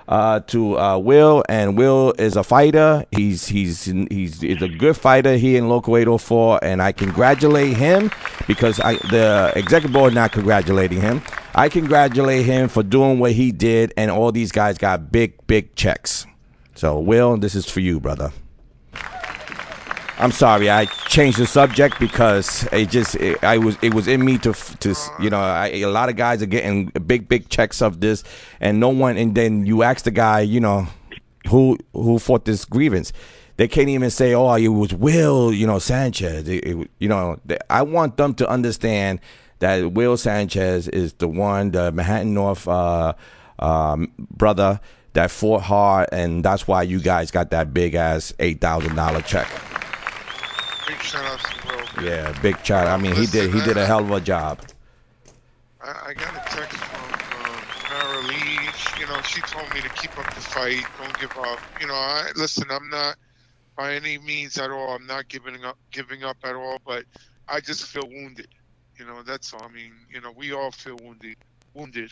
uh, 0.07 0.40
to 0.41 0.77
uh, 0.77 0.98
Will, 0.98 1.44
and 1.49 1.77
Will 1.77 2.14
is 2.18 2.36
a 2.36 2.44
fighter. 2.44 3.06
He's 3.11 3.48
he's 3.48 3.86
he's, 3.86 4.41
he's 4.41 4.61
a 4.61 4.69
good 4.69 4.98
fighter 4.98 5.36
here 5.38 5.57
in 5.57 5.69
Local 5.69 5.98
804, 5.98 6.64
and 6.64 6.82
I 6.82 6.91
congratulate 6.91 7.76
him 7.77 8.11
because 8.48 8.80
I 8.80 8.95
the 8.95 9.53
executive 9.56 9.94
board 9.94 10.14
not 10.14 10.32
congratulating 10.32 11.02
him. 11.02 11.22
I 11.53 11.69
congratulate 11.69 12.45
him 12.45 12.68
for 12.68 12.84
doing 12.84 13.19
what 13.19 13.32
he 13.32 13.52
did, 13.52 13.94
and 13.98 14.11
all 14.11 14.32
these 14.32 14.52
guys 14.52 14.77
got 14.77 15.11
big 15.11 15.45
big 15.48 15.76
checks. 15.76 16.26
So 16.76 16.99
Will, 16.99 17.38
this 17.38 17.56
is 17.56 17.65
for 17.69 17.80
you, 17.80 17.99
brother. 17.99 18.32
I'm 20.18 20.32
sorry, 20.32 20.70
I 20.70 20.86
changed 20.86 21.38
the 21.40 21.46
subject 21.46 22.00
because 22.00 22.66
it 22.72 22.90
just 22.90 23.16
it, 23.16 23.44
I 23.44 23.58
was 23.58 23.78
it 23.82 23.94
was 23.94 24.08
in 24.08 24.24
me 24.24 24.38
to 24.40 24.54
to 24.80 24.96
you 25.20 25.30
know 25.30 25.40
I, 25.42 25.68
a 25.68 25.86
lot 25.88 26.08
of 26.08 26.16
guys 26.16 26.42
are 26.42 26.46
getting 26.46 26.86
big 27.06 27.28
big 27.28 27.50
checks 27.50 27.82
of 27.82 28.00
this 28.00 28.24
and 28.62 28.80
no 28.80 28.90
one 28.90 29.18
and 29.18 29.36
then 29.36 29.66
you 29.66 29.84
ask 29.84 30.06
the 30.06 30.12
guy 30.12 30.40
you 30.40 30.62
know 30.62 30.88
who 31.50 31.78
who 31.92 32.18
fought 32.18 32.46
this 32.46 32.64
grievance 32.64 33.12
they 33.58 33.68
can't 33.68 33.90
even 33.90 34.10
say 34.10 34.34
oh 34.34 34.54
it 34.54 34.70
was 34.70 34.94
Will 34.94 35.52
you 35.52 35.68
know 35.68 35.80
Sanchez 35.80 36.48
It- 36.48 36.64
it- 36.66 36.90
you 37.00 37.10
know 37.10 37.38
I 37.70 37.82
want 37.82 38.16
them 38.16 38.34
to 38.36 38.48
understand 38.50 39.20
that 39.60 39.92
Will 39.92 40.16
Sanchez 40.16 40.88
is 40.88 41.12
the 41.14 41.28
one 41.28 41.72
the 41.72 41.92
Manhattan 41.92 42.34
North 42.34 42.66
uh, 42.70 43.14
um, 43.60 44.14
brother 44.18 44.80
that 45.12 45.30
fought 45.30 45.64
hard 45.64 46.08
and 46.14 46.44
that's 46.44 46.68
why 46.70 46.84
you 46.84 47.02
guys 47.02 47.32
got 47.32 47.50
that 47.52 47.74
big 47.74 47.96
ass 47.96 48.34
eight 48.40 48.62
thousand 48.62 48.96
dollar 48.96 49.22
check. 49.22 49.48
Big 50.88 50.98
shout 51.02 51.26
out 51.26 51.40
to 51.40 51.68
Will. 51.68 52.06
Yeah, 52.06 52.32
big 52.41 52.64
shot. 52.66 52.88
I 52.88 52.98
mean, 52.98 53.16
he 53.16 53.26
did 53.26 53.53
he 53.53 53.62
did 53.62 53.78
a 53.78 53.86
hell 53.86 53.99
of 53.99 54.12
a 54.12 54.20
job. 54.22 54.60
I, 55.82 56.07
I 56.10 56.14
got 56.14 56.34
a 56.36 56.56
text 56.56 56.78
from 56.78 57.14
um, 57.45 57.62
Mara 57.90 58.22
Lee. 58.28 58.36
She- 58.78 59.02
You 59.02 59.07
know, 59.07 59.22
she 59.22 59.41
told 59.41 59.72
me 59.74 59.82
to 59.82 59.90
keep 59.90 60.18
up 60.18 60.34
the 60.34 60.41
fight, 60.41 60.84
don't 60.98 61.20
give 61.20 61.36
up. 61.38 61.60
You 61.82 61.88
know, 61.88 61.94
I 61.94 62.30
listen. 62.36 62.66
I'm 62.70 62.90
not 62.90 63.16
by 63.76 63.94
any 63.95 64.18
means 64.20 64.57
at 64.57 64.72
all. 64.72 64.95
I'm 64.95 65.06
not 65.06 65.28
giving 65.28 65.64
up, 65.66 65.78
giving 65.91 66.24
up 66.24 66.38
at 66.44 66.56
all. 66.56 66.78
But 66.86 67.06
I 67.48 67.60
just 67.60 67.86
feel 67.86 68.07
wounded. 68.07 68.48
You 68.98 69.06
know, 69.06 69.24
that's 69.24 69.53
all. 69.53 69.64
I 69.64 69.68
mean, 69.70 69.91
you 70.10 70.22
know, 70.22 70.32
we 70.36 70.53
all 70.53 70.72
feel 70.72 70.98
wounded, 71.03 71.36
wounded 71.74 72.12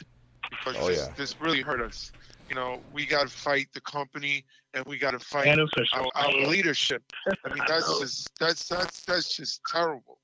because 0.49 0.75
Oh, 0.79 0.87
this, 0.87 0.97
yeah. 1.07 1.13
this 1.15 1.39
really 1.39 1.61
hurt 1.61 1.81
us. 1.81 2.11
You 2.49 2.55
know, 2.55 2.81
we 2.91 3.05
got 3.05 3.27
to 3.29 3.33
fight 3.33 3.67
the 3.73 3.81
company, 3.81 4.43
and 4.73 4.85
we 4.85 4.97
got 4.97 5.11
to 5.11 5.19
fight 5.19 5.57
our, 5.57 6.07
our 6.15 6.31
leadership. 6.47 7.03
I 7.45 7.53
mean, 7.53 7.63
that's 7.67 7.99
just 7.99 8.29
that's 8.39 8.67
that's 8.67 9.01
that's 9.01 9.35
just 9.35 9.61
terrible. 9.71 10.19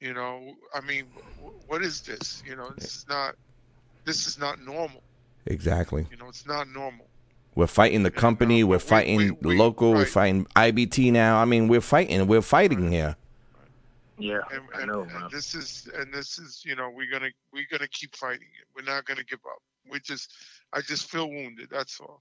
You 0.00 0.14
know, 0.14 0.54
I 0.74 0.80
mean, 0.80 1.06
what 1.66 1.82
is 1.82 2.02
this? 2.02 2.42
You 2.46 2.56
know, 2.56 2.70
this 2.76 2.96
is 2.96 3.06
not 3.08 3.34
this 4.04 4.26
is 4.26 4.38
not 4.38 4.60
normal. 4.60 5.02
Exactly. 5.46 6.06
You 6.10 6.16
know, 6.16 6.28
it's 6.28 6.46
not 6.46 6.68
normal. 6.68 7.06
We're 7.54 7.66
fighting 7.66 8.04
the 8.04 8.10
company. 8.10 8.62
We're 8.62 8.78
fighting 8.78 9.36
the 9.40 9.48
local. 9.48 9.92
We're 9.92 10.06
fighting 10.06 10.44
IBT 10.54 11.10
now. 11.10 11.40
I 11.40 11.44
mean, 11.44 11.66
we're 11.66 11.80
fighting. 11.80 12.26
We're 12.26 12.42
fighting 12.42 12.92
here. 12.92 13.16
Yeah, 14.20 14.40
and, 14.52 14.62
I 14.74 14.84
know, 14.84 15.02
and 15.02 15.30
this 15.30 15.54
is 15.54 15.88
and 15.96 16.12
this 16.12 16.38
is 16.38 16.62
you 16.64 16.74
know 16.74 16.90
we're 16.90 17.10
gonna 17.10 17.30
we're 17.52 17.66
gonna 17.70 17.88
keep 17.88 18.16
fighting 18.16 18.48
it. 18.60 18.66
We're 18.74 18.92
not 18.92 19.04
gonna 19.04 19.22
give 19.22 19.38
up. 19.46 19.62
We 19.90 20.00
just 20.00 20.32
I 20.72 20.80
just 20.80 21.08
feel 21.08 21.28
wounded. 21.28 21.68
That's 21.70 22.00
all. 22.00 22.20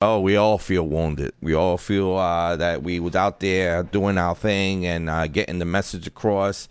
Oh, 0.00 0.20
we 0.20 0.36
all 0.36 0.58
feel 0.58 0.86
wounded. 0.86 1.32
We 1.40 1.54
all 1.54 1.76
feel 1.76 2.16
uh, 2.16 2.54
that 2.54 2.84
we 2.84 3.00
was 3.00 3.16
out 3.16 3.40
there 3.40 3.82
doing 3.82 4.16
our 4.16 4.36
thing 4.36 4.86
and 4.86 5.10
uh, 5.10 5.26
getting 5.26 5.58
the 5.58 5.64
message 5.64 6.06
across. 6.06 6.68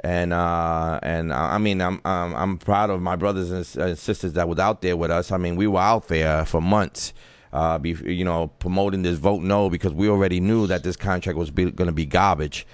And 0.00 0.34
uh, 0.34 1.00
and 1.02 1.32
uh, 1.32 1.36
I 1.36 1.56
mean, 1.56 1.80
I'm 1.80 2.02
um, 2.04 2.34
I'm 2.34 2.58
proud 2.58 2.90
of 2.90 3.00
my 3.00 3.16
brothers 3.16 3.50
and 3.50 3.82
and 3.82 3.98
sisters 3.98 4.34
that 4.34 4.46
was 4.46 4.58
out 4.58 4.82
there 4.82 4.94
with 4.94 5.10
us. 5.10 5.32
I 5.32 5.38
mean, 5.38 5.56
we 5.56 5.66
were 5.66 5.80
out 5.80 6.08
there 6.08 6.44
for 6.44 6.60
months, 6.60 7.14
uh, 7.50 7.78
be, 7.78 7.96
you 8.04 8.26
know, 8.26 8.48
promoting 8.58 9.00
this 9.00 9.16
vote 9.16 9.40
no 9.40 9.70
because 9.70 9.94
we 9.94 10.10
already 10.10 10.38
knew 10.38 10.66
that 10.66 10.82
this 10.82 10.96
contract 10.96 11.38
was 11.38 11.50
going 11.50 11.74
to 11.74 11.92
be 11.92 12.04
garbage. 12.04 12.66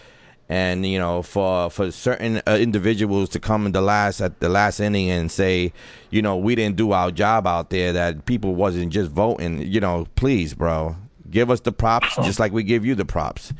And 0.52 0.84
you 0.84 0.98
know, 0.98 1.22
for 1.22 1.70
for 1.70 1.90
certain 1.90 2.42
uh, 2.46 2.58
individuals 2.60 3.30
to 3.30 3.40
come 3.40 3.64
in 3.64 3.72
the 3.72 3.80
last 3.80 4.20
at 4.20 4.40
the 4.40 4.50
last 4.50 4.80
inning 4.80 5.08
and 5.08 5.32
say, 5.32 5.72
you 6.10 6.20
know, 6.20 6.36
we 6.36 6.54
didn't 6.54 6.76
do 6.76 6.92
our 6.92 7.10
job 7.10 7.46
out 7.46 7.70
there, 7.70 7.90
that 7.94 8.26
people 8.26 8.54
wasn't 8.54 8.92
just 8.92 9.10
voting. 9.10 9.62
You 9.62 9.80
know, 9.80 10.06
please, 10.14 10.52
bro, 10.52 10.96
give 11.30 11.50
us 11.50 11.60
the 11.60 11.72
props 11.72 12.16
just 12.16 12.38
like 12.38 12.52
we 12.52 12.64
give 12.64 12.84
you 12.84 12.94
the 12.94 13.06
props. 13.06 13.54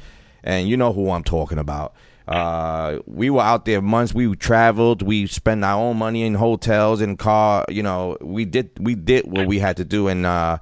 And 0.45 0.69
you 0.69 0.77
know 0.77 0.93
who 0.93 1.11
I'm 1.11 1.25
talking 1.25 1.57
about. 1.57 1.95
Uh, 2.29 2.99
we 3.07 3.31
were 3.31 3.41
out 3.41 3.65
there 3.65 3.81
months. 3.81 4.13
We 4.13 4.37
traveled. 4.37 5.01
We 5.01 5.27
spent 5.29 5.65
our 5.65 5.83
own 5.83 5.97
money 5.97 6.25
in 6.25 6.35
hotels 6.35 7.01
and 7.01 7.19
car. 7.19 7.65
You 7.71 7.83
know, 7.83 8.19
we 8.21 8.45
did 8.45 8.69
we 8.79 8.97
did 8.97 9.25
what 9.25 9.47
we 9.47 9.61
had 9.61 9.79
to 9.79 9.87
do. 9.87 10.09
And 10.09 10.27
uh, 10.27 10.59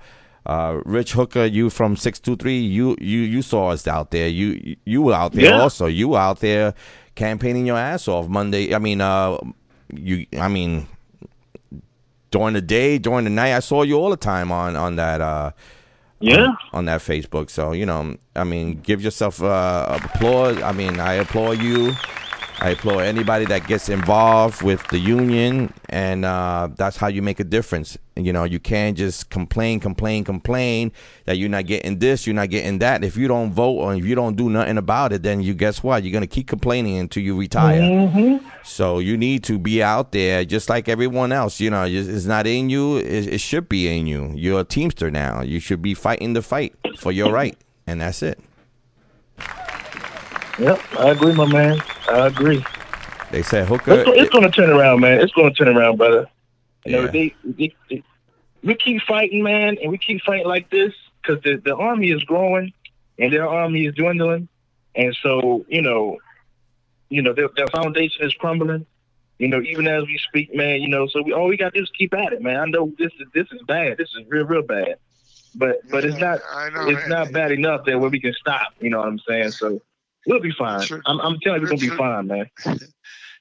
uh, 0.50 0.80
Rich 0.84 1.12
Hooker, 1.12 1.44
you 1.46 1.70
from 1.70 1.96
six 1.96 2.18
two 2.18 2.36
three, 2.36 2.58
you 2.58 2.96
you 3.00 3.20
you 3.20 3.42
saw 3.42 3.68
us 3.70 3.86
out 3.86 4.10
there. 4.10 4.28
You 4.28 4.76
you 4.84 5.02
were 5.02 5.14
out 5.14 5.32
there 5.32 5.50
Yeah. 5.52 5.62
also. 5.62 5.86
You 5.86 6.08
were 6.08 6.18
out 6.18 6.40
there 6.40 6.74
campaigning 7.14 7.66
your 7.66 7.78
ass 7.78 8.08
off 8.08 8.28
Monday. 8.28 8.74
I 8.74 8.78
mean, 8.78 9.00
uh, 9.00 9.38
you. 9.94 10.26
I 10.38 10.48
mean, 10.48 10.86
during 12.30 12.54
the 12.54 12.60
day, 12.62 12.98
during 12.98 13.24
the 13.24 13.30
night, 13.30 13.54
I 13.54 13.60
saw 13.60 13.82
you 13.82 13.94
all 13.96 14.10
the 14.10 14.16
time 14.32 14.50
on 14.52 14.76
on 14.76 14.96
that. 14.96 15.20
Uh, 15.20 15.50
Yeah. 16.22 16.48
on, 16.48 16.56
on 16.72 16.84
that 16.86 17.00
Facebook. 17.00 17.48
So 17.50 17.72
you 17.72 17.86
know, 17.86 18.16
I 18.36 18.44
mean, 18.44 18.80
give 18.82 19.00
yourself 19.02 19.42
uh, 19.42 19.98
applause. 20.04 20.60
I 20.62 20.72
mean, 20.72 21.00
I 21.00 21.14
applaud 21.14 21.58
you. 21.62 21.94
I 22.62 22.70
applaud 22.70 23.00
anybody 23.00 23.46
that 23.46 23.66
gets 23.66 23.88
involved 23.88 24.62
with 24.62 24.86
the 24.88 24.98
union, 24.98 25.72
and 25.88 26.26
uh, 26.26 26.68
that's 26.76 26.98
how 26.98 27.06
you 27.06 27.22
make 27.22 27.40
a 27.40 27.44
difference. 27.44 27.96
You 28.16 28.34
know, 28.34 28.44
you 28.44 28.60
can't 28.60 28.98
just 28.98 29.30
complain, 29.30 29.80
complain, 29.80 30.24
complain 30.24 30.92
that 31.24 31.38
you're 31.38 31.48
not 31.48 31.64
getting 31.64 31.98
this, 32.00 32.26
you're 32.26 32.34
not 32.34 32.50
getting 32.50 32.78
that. 32.80 33.02
If 33.02 33.16
you 33.16 33.28
don't 33.28 33.50
vote 33.50 33.78
or 33.78 33.94
if 33.94 34.04
you 34.04 34.14
don't 34.14 34.36
do 34.36 34.50
nothing 34.50 34.76
about 34.76 35.14
it, 35.14 35.22
then 35.22 35.40
you 35.40 35.54
guess 35.54 35.82
what? 35.82 36.04
You're 36.04 36.12
gonna 36.12 36.26
keep 36.26 36.48
complaining 36.48 36.98
until 36.98 37.22
you 37.22 37.38
retire. 37.38 37.80
Mm-hmm. 37.80 38.46
So 38.62 38.98
you 38.98 39.16
need 39.16 39.42
to 39.44 39.58
be 39.58 39.82
out 39.82 40.12
there 40.12 40.44
just 40.44 40.68
like 40.68 40.86
everyone 40.86 41.32
else. 41.32 41.60
You 41.60 41.70
know, 41.70 41.84
it's 41.84 42.08
it's 42.08 42.26
not 42.26 42.46
in 42.46 42.68
you. 42.68 42.98
It, 42.98 43.34
it 43.34 43.40
should 43.40 43.70
be 43.70 43.88
in 43.88 44.06
you. 44.06 44.32
You're 44.36 44.60
a 44.60 44.64
teamster 44.64 45.10
now. 45.10 45.40
You 45.40 45.60
should 45.60 45.80
be 45.80 45.94
fighting 45.94 46.34
the 46.34 46.42
fight 46.42 46.74
for 46.98 47.10
your 47.10 47.32
right, 47.32 47.56
and 47.86 48.02
that's 48.02 48.22
it. 48.22 48.38
Yep, 50.60 50.80
I 50.98 51.10
agree, 51.10 51.32
my 51.32 51.46
man. 51.46 51.82
I 52.08 52.26
agree. 52.26 52.64
They 53.30 53.42
said 53.42 53.66
Hooker. 53.66 53.92
It's, 53.92 54.10
it's 54.14 54.30
going 54.30 54.44
to 54.44 54.50
turn 54.50 54.70
around, 54.70 55.00
man. 55.00 55.20
It's 55.20 55.32
going 55.32 55.52
to 55.52 55.64
turn 55.64 55.74
around, 55.74 55.96
brother. 55.96 56.26
You 56.84 56.92
know, 56.92 57.06
they, 57.08 57.34
they, 57.44 57.74
they- 57.88 58.04
we 58.62 58.74
keep 58.74 59.00
fighting, 59.08 59.42
man, 59.42 59.78
and 59.82 59.90
we 59.90 59.96
keep 59.96 60.20
fighting 60.22 60.46
like 60.46 60.68
this 60.70 60.92
because 61.22 61.42
the, 61.42 61.56
the 61.64 61.74
army 61.74 62.10
is 62.10 62.22
growing 62.24 62.74
and 63.18 63.32
their 63.32 63.48
army 63.48 63.86
is 63.86 63.94
dwindling. 63.94 64.48
and 64.94 65.16
so 65.22 65.64
you 65.68 65.80
know, 65.80 66.18
you 67.08 67.22
know, 67.22 67.32
their, 67.32 67.48
their 67.56 67.68
foundation 67.70 68.26
is 68.26 68.34
crumbling. 68.34 68.84
You 69.38 69.48
know, 69.48 69.62
even 69.62 69.86
as 69.88 70.04
we 70.04 70.18
speak, 70.18 70.54
man. 70.54 70.82
You 70.82 70.88
know, 70.88 71.06
so 71.06 71.22
we 71.22 71.32
all 71.32 71.46
we 71.48 71.56
got 71.56 71.72
to 71.72 71.78
do 71.78 71.82
is 71.82 71.90
keep 71.96 72.12
at 72.12 72.34
it, 72.34 72.42
man. 72.42 72.56
I 72.56 72.64
know 72.66 72.92
this 72.98 73.12
is 73.18 73.28
this 73.32 73.46
is 73.50 73.62
bad. 73.66 73.96
This 73.96 74.10
is 74.18 74.26
real, 74.28 74.44
real 74.44 74.62
bad. 74.62 74.96
But 75.54 75.76
but 75.90 76.04
it's 76.04 76.18
not 76.20 76.38
know, 76.74 76.88
it's 76.90 77.08
not 77.08 77.32
bad 77.32 77.52
enough 77.52 77.86
that 77.86 77.98
where 77.98 78.10
we 78.10 78.20
can 78.20 78.34
stop. 78.34 78.74
You 78.80 78.90
know 78.90 78.98
what 78.98 79.08
I'm 79.08 79.20
saying? 79.26 79.52
So 79.52 79.80
we'll 80.26 80.40
be 80.40 80.52
fine. 80.52 80.80
I'm, 81.06 81.20
I'm 81.20 81.38
telling 81.40 81.62
you, 81.62 81.68
we're 81.68 81.76
gonna 81.76 81.80
be 81.80 81.96
fine, 81.96 82.26
man. 82.26 82.50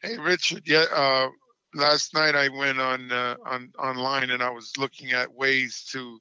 Hey 0.02 0.18
Richard, 0.18 0.64
yeah. 0.66 0.86
Uh, 0.94 1.28
last 1.74 2.14
night 2.14 2.34
I 2.34 2.48
went 2.48 2.80
on 2.80 3.12
uh, 3.12 3.36
on 3.46 3.72
online 3.78 4.30
and 4.30 4.42
I 4.42 4.50
was 4.50 4.72
looking 4.78 5.12
at 5.12 5.34
ways 5.34 5.86
to, 5.92 6.20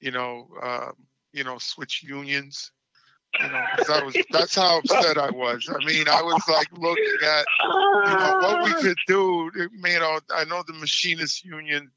you 0.00 0.10
know, 0.10 0.48
uh, 0.60 0.90
you 1.32 1.44
know, 1.44 1.58
switch 1.58 2.02
unions. 2.02 2.72
You 3.40 3.48
know, 3.48 3.64
'cause 3.76 3.88
I 3.90 4.02
was 4.02 4.16
that's 4.30 4.56
how 4.56 4.78
upset 4.78 5.16
I 5.18 5.30
was. 5.30 5.68
I 5.72 5.82
mean, 5.84 6.08
I 6.08 6.20
was 6.20 6.42
like 6.48 6.66
looking 6.76 7.18
at 7.24 7.46
you 7.62 8.18
know 8.18 8.38
what 8.42 8.64
we 8.64 8.72
could 8.82 8.98
do. 9.06 9.50
You 9.54 9.68
know, 10.00 10.18
I 10.34 10.42
know 10.44 10.62
the 10.66 10.72
machinist 10.74 11.44
union. 11.44 11.90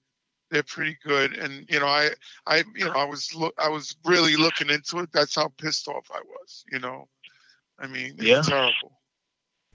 They're 0.52 0.62
pretty 0.64 0.96
good, 1.04 1.34
and 1.34 1.66
you 1.70 1.80
know, 1.80 1.88
I, 1.88 2.12
I, 2.46 2.64
you 2.76 2.86
know, 2.86 2.92
I 2.92 3.04
was 3.04 3.34
look, 3.34 3.56
I 3.58 3.68
was 3.68 3.96
really 4.06 4.36
looking 4.38 4.70
into 4.70 5.00
it. 5.00 5.12
That's 5.12 5.34
how 5.36 5.48
pissed 5.58 5.88
off 5.88 6.08
I 6.14 6.22
was. 6.22 6.64
You 6.72 6.78
know, 6.80 7.10
I 7.80 7.88
mean, 7.88 8.14
it's 8.18 8.24
Yeah. 8.24 8.42
terrible. 8.42 8.92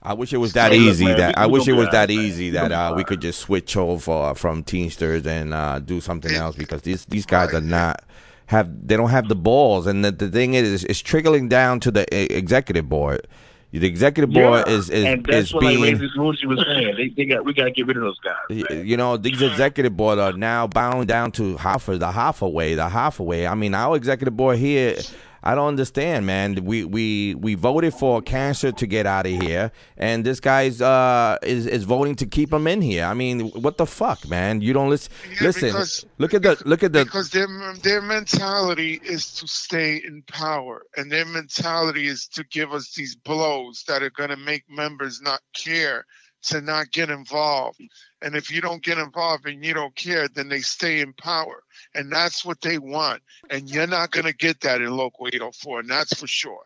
I 0.03 0.13
wish 0.13 0.33
it 0.33 0.37
was 0.37 0.53
that 0.53 0.73
easy. 0.73 1.05
man, 1.05 1.17
that 1.17 1.37
I 1.37 1.45
wish 1.45 1.67
it 1.67 1.73
was 1.73 1.89
that 1.89 2.09
man. 2.09 2.17
easy 2.17 2.49
that 2.51 2.71
uh, 2.71 2.93
we 2.95 3.03
could 3.03 3.21
just 3.21 3.39
switch 3.39 3.77
over 3.77 4.33
from 4.33 4.63
Teamsters 4.63 5.27
and 5.27 5.53
uh, 5.53 5.77
do 5.79 6.01
something 6.01 6.33
else 6.33 6.55
because 6.55 6.81
these 6.81 7.05
these 7.05 7.25
guys 7.27 7.53
are 7.53 7.61
not 7.61 8.03
have 8.47 8.67
they 8.87 8.97
don't 8.97 9.11
have 9.11 9.27
the 9.29 9.35
balls. 9.35 9.85
And 9.85 10.03
the, 10.03 10.11
the 10.11 10.27
thing 10.27 10.55
is, 10.55 10.83
it's 10.85 10.99
trickling 11.01 11.49
down 11.49 11.79
to 11.81 11.91
the 11.91 12.05
executive 12.35 12.89
board. 12.89 13.27
The 13.73 13.85
executive 13.87 14.33
board 14.33 14.63
Yeah. 14.67 14.73
is 14.73 14.89
is 14.89 15.05
and 15.05 15.23
that's 15.23 15.37
is 15.49 15.53
what 15.53 15.63
like 15.65 15.77
being. 15.77 15.83
Ramsey 15.99 16.09
Rudy 16.17 16.47
was 16.47 16.65
saying. 16.65 16.95
They, 16.97 17.09
they 17.15 17.25
got 17.25 17.45
we 17.45 17.53
got 17.53 17.65
to 17.65 17.71
get 17.71 17.85
rid 17.85 17.97
of 17.97 18.03
those 18.03 18.19
guys. 18.19 18.35
Y- 18.49 18.81
You 18.81 18.97
know, 18.97 19.17
these 19.17 19.39
executive 19.41 19.95
board 19.95 20.17
are 20.17 20.33
now 20.33 20.65
bound 20.65 21.07
down 21.09 21.31
to 21.33 21.57
half 21.57 21.87
of 21.87 21.99
the 21.99 22.11
half 22.11 22.41
away, 22.41 22.73
the 22.73 22.89
half 22.89 23.19
away. 23.19 23.45
I 23.45 23.53
mean, 23.53 23.75
our 23.75 23.95
executive 23.95 24.35
board 24.35 24.57
here, 24.57 24.97
I 25.43 25.55
don't 25.55 25.67
understand, 25.67 26.25
man. 26.25 26.63
We 26.63 26.85
we 26.85 27.35
we 27.35 27.55
voted 27.55 27.93
for 27.93 28.21
cancer 28.21 28.71
to 28.71 28.87
get 28.87 29.05
out 29.07 29.25
of 29.25 29.31
here, 29.31 29.71
and 29.97 30.23
this 30.23 30.39
guy's 30.39 30.81
uh 30.81 31.37
is 31.41 31.65
is 31.65 31.83
voting 31.83 32.15
to 32.17 32.25
keep 32.25 32.53
him 32.53 32.67
in 32.67 32.81
here. 32.81 33.05
I 33.05 33.13
mean, 33.13 33.49
what 33.49 33.77
the 33.77 33.85
fuck, 33.87 34.27
man? 34.27 34.61
You 34.61 34.73
don't 34.73 34.89
listen. 34.89 35.11
listen, 35.41 35.69
because- 35.69 36.05
look 36.19 36.33
at 36.33 36.43
the 36.43 36.61
look 36.65 36.83
at 36.83 36.93
the. 36.93 37.03
because 37.05 37.31
their 37.31 37.47
their 37.81 38.01
mentality 38.01 38.99
is 39.03 39.33
to 39.35 39.47
stay 39.47 39.95
in 39.97 40.21
power, 40.23 40.83
and 40.95 41.11
their 41.11 41.25
mentality 41.25 42.05
is 42.07 42.27
to 42.29 42.43
give 42.43 42.71
us 42.71 42.93
these 42.93 43.15
blows 43.15 43.83
that 43.87 44.03
are 44.03 44.11
going 44.11 44.29
to 44.29 44.37
make 44.37 44.69
members 44.69 45.21
not 45.21 45.41
care 45.55 46.05
to 46.43 46.61
not 46.61 46.91
get 46.91 47.09
involved. 47.09 47.81
And 48.21 48.35
if 48.35 48.51
you 48.51 48.61
don't 48.61 48.83
get 48.83 48.97
involved 48.97 49.45
and 49.45 49.63
you 49.63 49.73
don't 49.73 49.95
care, 49.95 50.27
then 50.27 50.49
they 50.49 50.61
stay 50.61 50.99
in 50.99 51.13
power, 51.13 51.63
and 51.95 52.11
that's 52.11 52.43
what 52.45 52.61
they 52.61 52.77
want. 52.77 53.21
And 53.49 53.69
you're 53.69 53.87
not 53.87 54.11
going 54.11 54.25
to 54.25 54.33
get 54.33 54.61
that 54.61 54.81
in 54.81 54.95
local 54.95 55.27
804, 55.27 55.81
and 55.81 55.89
that's 55.89 56.13
for 56.19 56.27
sure. 56.27 56.63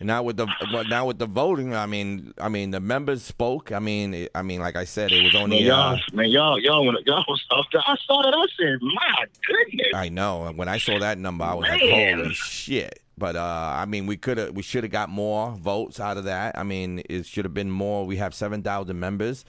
Now 0.00 0.24
with 0.24 0.36
the 0.36 0.48
now 0.88 1.06
with 1.06 1.18
the 1.20 1.26
voting, 1.26 1.76
I 1.76 1.86
mean, 1.86 2.34
I 2.40 2.48
mean 2.48 2.72
the 2.72 2.80
members 2.80 3.22
spoke. 3.22 3.70
I 3.70 3.78
mean, 3.78 4.26
I 4.34 4.42
mean, 4.42 4.58
like 4.58 4.74
I 4.74 4.82
said, 4.84 5.12
it 5.12 5.22
was 5.22 5.32
Man, 5.34 5.42
only. 5.44 5.62
y'all, 5.62 5.94
Uh, 5.94 5.98
man, 6.12 6.28
y'all, 6.28 6.58
y'all, 6.58 6.84
wanna- 6.84 6.98
y'all 7.06 7.24
was 7.28 7.40
I 7.52 7.96
saw 8.04 8.22
that. 8.22 8.34
I 8.34 8.46
said, 8.58 8.78
my 8.80 9.24
goodness. 9.46 9.86
I 9.94 10.08
know. 10.08 10.50
When 10.56 10.66
I 10.66 10.78
saw 10.78 10.98
that 10.98 11.18
number, 11.18 11.44
I 11.44 11.54
was 11.54 11.68
like, 11.68 11.80
"Holy 11.82 12.34
shit!" 12.34 13.00
But 13.16 13.36
uh, 13.36 13.74
I 13.76 13.84
mean, 13.84 14.06
we 14.06 14.16
could 14.16 14.38
have, 14.38 14.50
we 14.56 14.62
should 14.62 14.82
have 14.82 14.90
got 14.90 15.08
more 15.08 15.52
votes 15.52 16.00
out 16.00 16.16
of 16.16 16.24
that. 16.24 16.58
I 16.58 16.64
mean, 16.64 17.02
it 17.08 17.24
should 17.26 17.44
have 17.44 17.54
been 17.54 17.70
more. 17.70 18.04
We 18.04 18.16
have 18.16 18.34
seven 18.34 18.62
thousand 18.64 18.98
members, 18.98 19.44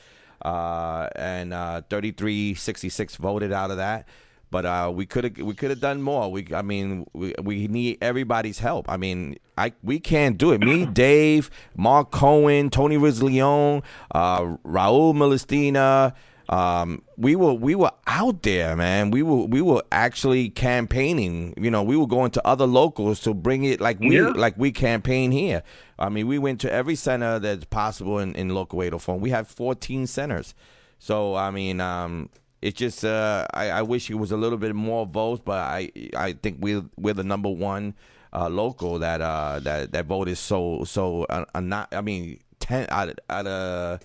uh, 0.45 1.07
and 1.15 1.51
uh, 1.51 1.81
thirty 1.89 2.11
three 2.11 2.53
sixty 2.53 2.89
six 2.89 3.15
voted 3.15 3.51
out 3.51 3.71
of 3.71 3.77
that. 3.77 4.07
But 4.53 4.65
uh, 4.67 4.91
we 4.93 5.07
could 5.07 5.23
have, 5.23 5.37
we 5.39 5.55
could 5.55 5.71
have 5.71 5.79
done 5.79 6.01
more. 6.03 6.31
We, 6.31 6.47
I 6.53 6.61
mean, 6.61 7.07
we, 7.13 7.33
we 7.41 7.67
need 7.67 7.97
everybody's 8.01 8.59
help. 8.59 8.87
I 8.87 8.97
mean, 8.97 9.37
I 9.57 9.73
we 9.81 9.99
can't 9.99 10.37
do 10.37 10.51
it. 10.53 10.61
Me, 10.61 10.85
Dave, 11.03 11.49
Mark 11.75 12.11
Cohen, 12.11 12.69
Tony 12.69 12.97
Rizleon, 12.97 13.81
uh, 14.13 14.41
Raul 14.63 15.13
Milestina. 15.15 16.13
Um, 16.49 17.01
we 17.17 17.35
were 17.35 17.53
we 17.53 17.73
were 17.73 17.91
out 18.05 18.43
there, 18.43 18.75
man. 18.75 19.09
We 19.11 19.23
were 19.23 19.45
we 19.45 19.61
were 19.61 19.81
actually 19.91 20.49
campaigning. 20.49 21.53
You 21.57 21.71
know, 21.71 21.81
we 21.81 21.97
were 21.97 22.05
going 22.07 22.31
to 22.31 22.47
other 22.47 22.67
locals 22.67 23.21
to 23.21 23.33
bring 23.33 23.63
it 23.63 23.81
like 23.81 23.99
we 23.99 24.17
Yeah. 24.17 24.33
like 24.35 24.55
we 24.57 24.71
campaign 24.71 25.31
here. 25.31 25.63
I 25.97 26.09
mean, 26.09 26.27
we 26.27 26.37
went 26.37 26.61
to 26.61 26.71
every 26.71 26.95
center 26.95 27.39
that's 27.39 27.65
possible 27.65 28.19
in, 28.19 28.35
in 28.35 28.49
local 28.49 28.83
804. 28.83 29.17
We 29.19 29.29
have 29.31 29.47
14 29.47 30.05
centers. 30.05 30.53
So 30.99 31.33
I 31.35 31.49
mean, 31.49 31.79
um, 31.81 32.29
it's 32.63 32.77
just 32.79 33.03
uh, 33.05 33.45
I, 33.53 33.69
I 33.69 33.81
wish 33.81 34.09
it 34.09 34.15
was 34.15 34.31
a 34.31 34.37
little 34.37 34.57
bit 34.57 34.73
more 34.73 35.05
votes, 35.05 35.41
but 35.43 35.59
I 35.59 35.91
I 36.15 36.33
think 36.33 36.57
we're 36.61 36.83
we're 36.97 37.13
the 37.13 37.23
number 37.23 37.49
one 37.49 37.93
uh, 38.31 38.49
local 38.49 38.99
that 38.99 39.21
uh 39.21 39.59
that 39.59 39.91
that 39.91 40.05
vote 40.05 40.27
is 40.29 40.39
so 40.39 40.83
so 40.85 41.23
uh, 41.25 41.45
uh, 41.53 41.59
not. 41.59 41.93
I 41.93 42.01
mean, 42.01 42.39
ten 42.59 42.87
out 42.89 43.09
of, 43.09 43.15
out 43.29 43.47
of 43.47 43.99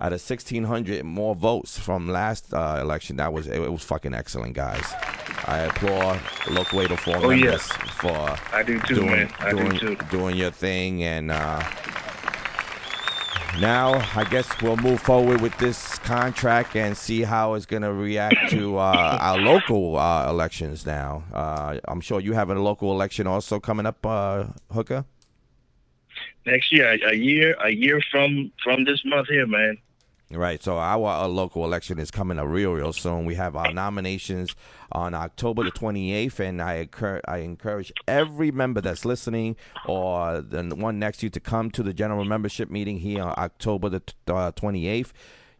out 0.00 0.12
of 0.12 0.20
sixteen 0.20 0.64
hundred 0.64 1.04
more 1.04 1.34
votes 1.34 1.78
from 1.78 2.08
last 2.08 2.54
uh, 2.54 2.78
election. 2.80 3.16
That 3.16 3.32
was 3.32 3.46
it, 3.46 3.60
was 3.70 3.84
fucking 3.84 4.14
excellent, 4.14 4.54
guys. 4.54 4.86
I 5.44 5.58
applaud 5.60 6.20
local 6.50 6.80
804 6.82 7.16
Oh, 7.16 7.30
yeah. 7.30 7.44
members 7.44 7.62
for 8.00 8.36
I 8.52 8.62
do 8.62 8.78
too, 8.80 8.94
doing 8.96 9.10
man. 9.10 9.32
I 9.38 9.52
do 9.52 9.72
too. 9.78 9.96
doing 10.10 10.36
your 10.36 10.50
thing 10.50 11.02
and. 11.04 11.30
Now, 13.56 13.94
I 14.14 14.24
guess 14.24 14.48
we'll 14.62 14.76
move 14.76 15.00
forward 15.00 15.40
with 15.40 15.56
this 15.58 15.98
contract 15.98 16.76
and 16.76 16.96
see 16.96 17.22
how 17.22 17.54
it's 17.54 17.66
going 17.66 17.82
to 17.82 17.92
react 17.92 18.50
to 18.50 18.78
uh, 18.78 19.18
our 19.20 19.38
local 19.38 19.96
uh, 19.96 20.28
elections. 20.28 20.86
Now, 20.86 21.24
uh, 21.32 21.78
I'm 21.88 22.00
sure 22.00 22.20
you 22.20 22.34
have 22.34 22.50
a 22.50 22.54
local 22.54 22.92
election 22.92 23.26
also 23.26 23.58
coming 23.58 23.86
up, 23.86 24.04
uh, 24.06 24.44
Hooker. 24.72 25.04
Next 26.46 26.72
year, 26.72 26.92
a 26.92 27.14
year, 27.14 27.56
a 27.62 27.70
year 27.70 28.00
from 28.10 28.52
from 28.62 28.84
this 28.84 29.04
month 29.04 29.28
here, 29.28 29.46
man. 29.46 29.78
Right. 30.30 30.62
So 30.62 30.76
our 30.76 31.24
uh, 31.24 31.26
local 31.26 31.64
election 31.64 31.98
is 31.98 32.10
coming 32.10 32.38
up 32.38 32.48
real, 32.48 32.74
real 32.74 32.92
soon. 32.92 33.24
We 33.24 33.34
have 33.36 33.56
our 33.56 33.72
nominations 33.72 34.54
on 34.92 35.14
October 35.14 35.64
the 35.64 35.70
28th, 35.70 36.38
and 36.40 36.60
I 36.60 36.74
encourage, 36.74 37.22
I 37.26 37.38
encourage 37.38 37.90
every 38.06 38.50
member 38.50 38.82
that's 38.82 39.06
listening 39.06 39.56
or 39.86 40.42
the 40.42 40.64
one 40.76 40.98
next 40.98 41.18
to 41.18 41.26
you 41.26 41.30
to 41.30 41.40
come 41.40 41.70
to 41.70 41.82
the 41.82 41.94
general 41.94 42.26
membership 42.26 42.68
meeting 42.68 42.98
here 42.98 43.22
on 43.22 43.34
October 43.38 43.88
the 43.88 44.02
uh, 44.26 44.52
28th. 44.52 45.12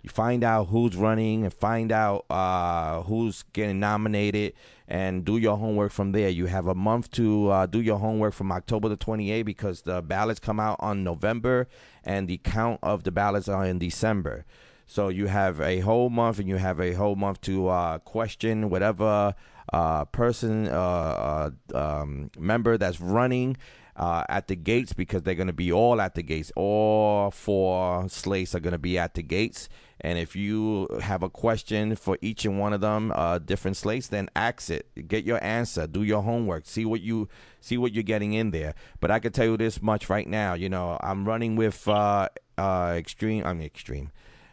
You 0.03 0.11
find 0.11 0.45
out 0.45 0.69
who's 0.69 0.95
running 0.97 1.45
and 1.45 1.53
find 1.53 1.91
out 1.91 2.27
uh, 2.31 3.03
who's 3.03 3.45
getting 3.55 3.81
nominated 3.81 4.53
and 4.87 5.25
do 5.25 5.39
your 5.39 5.57
homework 5.57 5.93
from 5.93 6.13
there. 6.13 6.29
You 6.29 6.47
have 6.47 6.67
a 6.67 6.75
month 6.75 7.11
to 7.13 7.51
uh, 7.51 7.67
do 7.67 7.81
your 7.81 7.99
homework 7.99 8.33
from 8.35 8.53
October 8.53 8.89
the 8.89 8.97
28th 8.97 9.45
because 9.45 9.83
the 9.83 10.03
ballots 10.03 10.41
come 10.41 10.61
out 10.61 10.77
on 10.81 11.05
November 11.05 11.69
and 12.09 12.27
the 12.27 12.39
count 12.39 12.81
of 12.83 13.05
the 13.05 13.13
ballots 13.13 13.49
are 13.49 13.67
in 13.67 13.79
December. 13.79 14.47
So 14.87 15.09
you 15.11 15.27
have 15.27 15.61
a 15.61 15.81
whole 15.81 16.09
month 16.09 16.39
and 16.39 16.49
you 16.49 16.57
have 16.57 16.81
a 16.81 16.95
whole 16.95 17.15
month 17.15 17.43
to 17.43 17.69
uh, 17.69 17.99
question 17.99 18.71
whatever 18.71 19.35
uh, 19.71 20.07
person, 20.07 20.67
uh, 20.69 21.51
uh, 21.75 22.01
um, 22.01 22.31
member 22.39 22.79
that's 22.79 22.99
running 22.99 23.59
uh, 23.97 24.25
at 24.31 24.49
the 24.49 24.57
gates 24.57 24.95
because 24.95 25.23
they're 25.23 25.35
going 25.35 25.49
to 25.49 25.53
be 25.53 25.71
all 25.71 26.01
at 26.01 26.15
the 26.15 26.23
gates. 26.23 26.51
All 26.57 27.31
four 27.31 28.09
slates 28.09 28.55
are 28.55 28.61
going 28.61 28.73
to 28.73 28.79
be 28.79 28.97
at 28.97 29.13
the 29.13 29.23
gates. 29.23 29.69
And 30.01 30.19
if 30.19 30.37
you 30.37 30.89
have 31.01 31.23
a 31.23 31.29
question 31.29 31.97
for 31.97 32.19
each 32.21 32.45
and 32.45 32.59
one 32.59 32.73
of 32.73 32.81
them, 32.81 33.13
uh, 33.15 33.39
different 33.39 33.77
slates, 33.77 34.09
then 34.09 34.29
ask 34.37 34.71
it. 34.71 34.87
Get 35.09 35.25
your 35.25 35.43
answer. 35.43 35.87
Do 35.87 36.03
your 36.03 36.23
homework. 36.23 36.67
See 36.67 36.85
what 36.85 37.01
you 37.01 37.29
see 37.61 37.77
what 37.77 37.93
you're 37.93 38.05
getting 38.05 38.33
in 38.33 38.51
there. 38.53 38.75
But 39.01 39.11
I 39.11 39.19
can 39.19 39.33
tell 39.33 39.47
you 39.47 39.57
this 39.57 39.83
much 39.83 40.09
right 40.09 40.27
now. 40.27 40.55
You 40.55 40.69
know, 40.69 40.99
I'm 41.01 41.27
running 41.27 41.57
with 41.57 41.87
uh, 41.89 42.29
uh, 42.57 42.95
extreme. 42.97 43.45
I 43.45 43.53
mean, 43.55 43.67
extreme. 43.67 44.13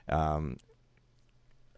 Um, 0.10 0.58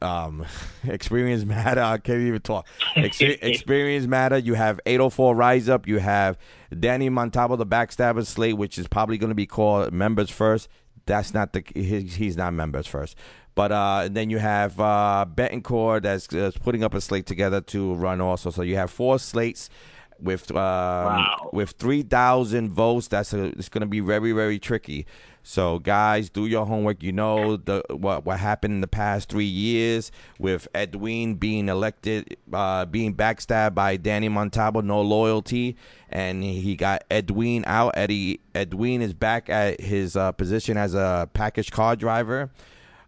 um, 0.01 0.45
experience 0.83 1.43
matter. 1.43 1.81
I 1.81 1.97
can't 1.97 2.21
even 2.21 2.41
talk. 2.41 2.67
Ex- 2.95 3.19
experience 3.21 4.07
matter. 4.07 4.37
You 4.37 4.53
have 4.53 4.79
804 4.85 5.35
Rise 5.35 5.69
Up. 5.69 5.87
You 5.87 5.99
have 5.99 6.37
Danny 6.77 7.09
Montalbano, 7.09 7.57
the 7.57 7.65
backstabber 7.65 8.25
slate, 8.25 8.57
which 8.57 8.77
is 8.77 8.87
probably 8.87 9.17
going 9.17 9.29
to 9.29 9.35
be 9.35 9.45
called 9.45 9.93
members 9.93 10.29
first. 10.29 10.69
That's 11.05 11.33
not 11.33 11.53
the 11.53 11.63
he's, 11.73 12.15
he's 12.15 12.37
not 12.37 12.53
members 12.53 12.85
first. 12.85 13.15
But 13.57 13.71
uh, 13.71 14.07
then 14.11 14.29
you 14.29 14.37
have 14.37 14.79
uh, 14.79 15.25
Betancourt 15.27 16.03
that's, 16.03 16.27
that's 16.27 16.59
putting 16.59 16.83
up 16.83 16.93
a 16.93 17.01
slate 17.01 17.25
together 17.25 17.59
to 17.73 17.95
run 17.95 18.21
also. 18.21 18.51
So 18.51 18.61
you 18.61 18.75
have 18.75 18.91
four 18.91 19.17
slates 19.17 19.71
with 20.19 20.55
um, 20.55 21.25
with 21.51 21.71
three 21.71 22.03
thousand 22.03 22.69
votes. 22.71 23.07
That's 23.07 23.33
a, 23.33 23.45
it's 23.45 23.69
going 23.69 23.81
to 23.81 23.87
be 23.87 23.99
very 23.99 24.31
very 24.31 24.59
tricky. 24.59 25.07
So 25.41 25.79
guys, 25.79 26.29
do 26.29 26.45
your 26.45 26.67
homework. 26.67 27.01
You 27.01 27.13
know 27.13 27.57
the 27.57 27.81
what 27.89 28.25
what 28.25 28.39
happened 28.39 28.75
in 28.75 28.81
the 28.81 28.87
past 28.87 29.29
three 29.29 29.45
years 29.45 30.11
with 30.37 30.67
Edwin 30.75 31.35
being 31.35 31.67
elected, 31.67 32.37
uh, 32.53 32.85
being 32.85 33.15
backstabbed 33.15 33.73
by 33.73 33.97
Danny 33.97 34.29
Montalbano, 34.29 34.83
no 34.83 35.01
loyalty, 35.01 35.77
and 36.09 36.43
he 36.43 36.75
got 36.75 37.05
Edwin 37.09 37.63
out. 37.65 37.93
Eddie 37.97 38.39
Edwin 38.53 39.01
is 39.01 39.15
back 39.15 39.49
at 39.49 39.81
his 39.81 40.15
uh, 40.15 40.31
position 40.31 40.77
as 40.77 40.93
a 40.93 41.27
package 41.33 41.71
car 41.71 41.95
driver. 41.95 42.51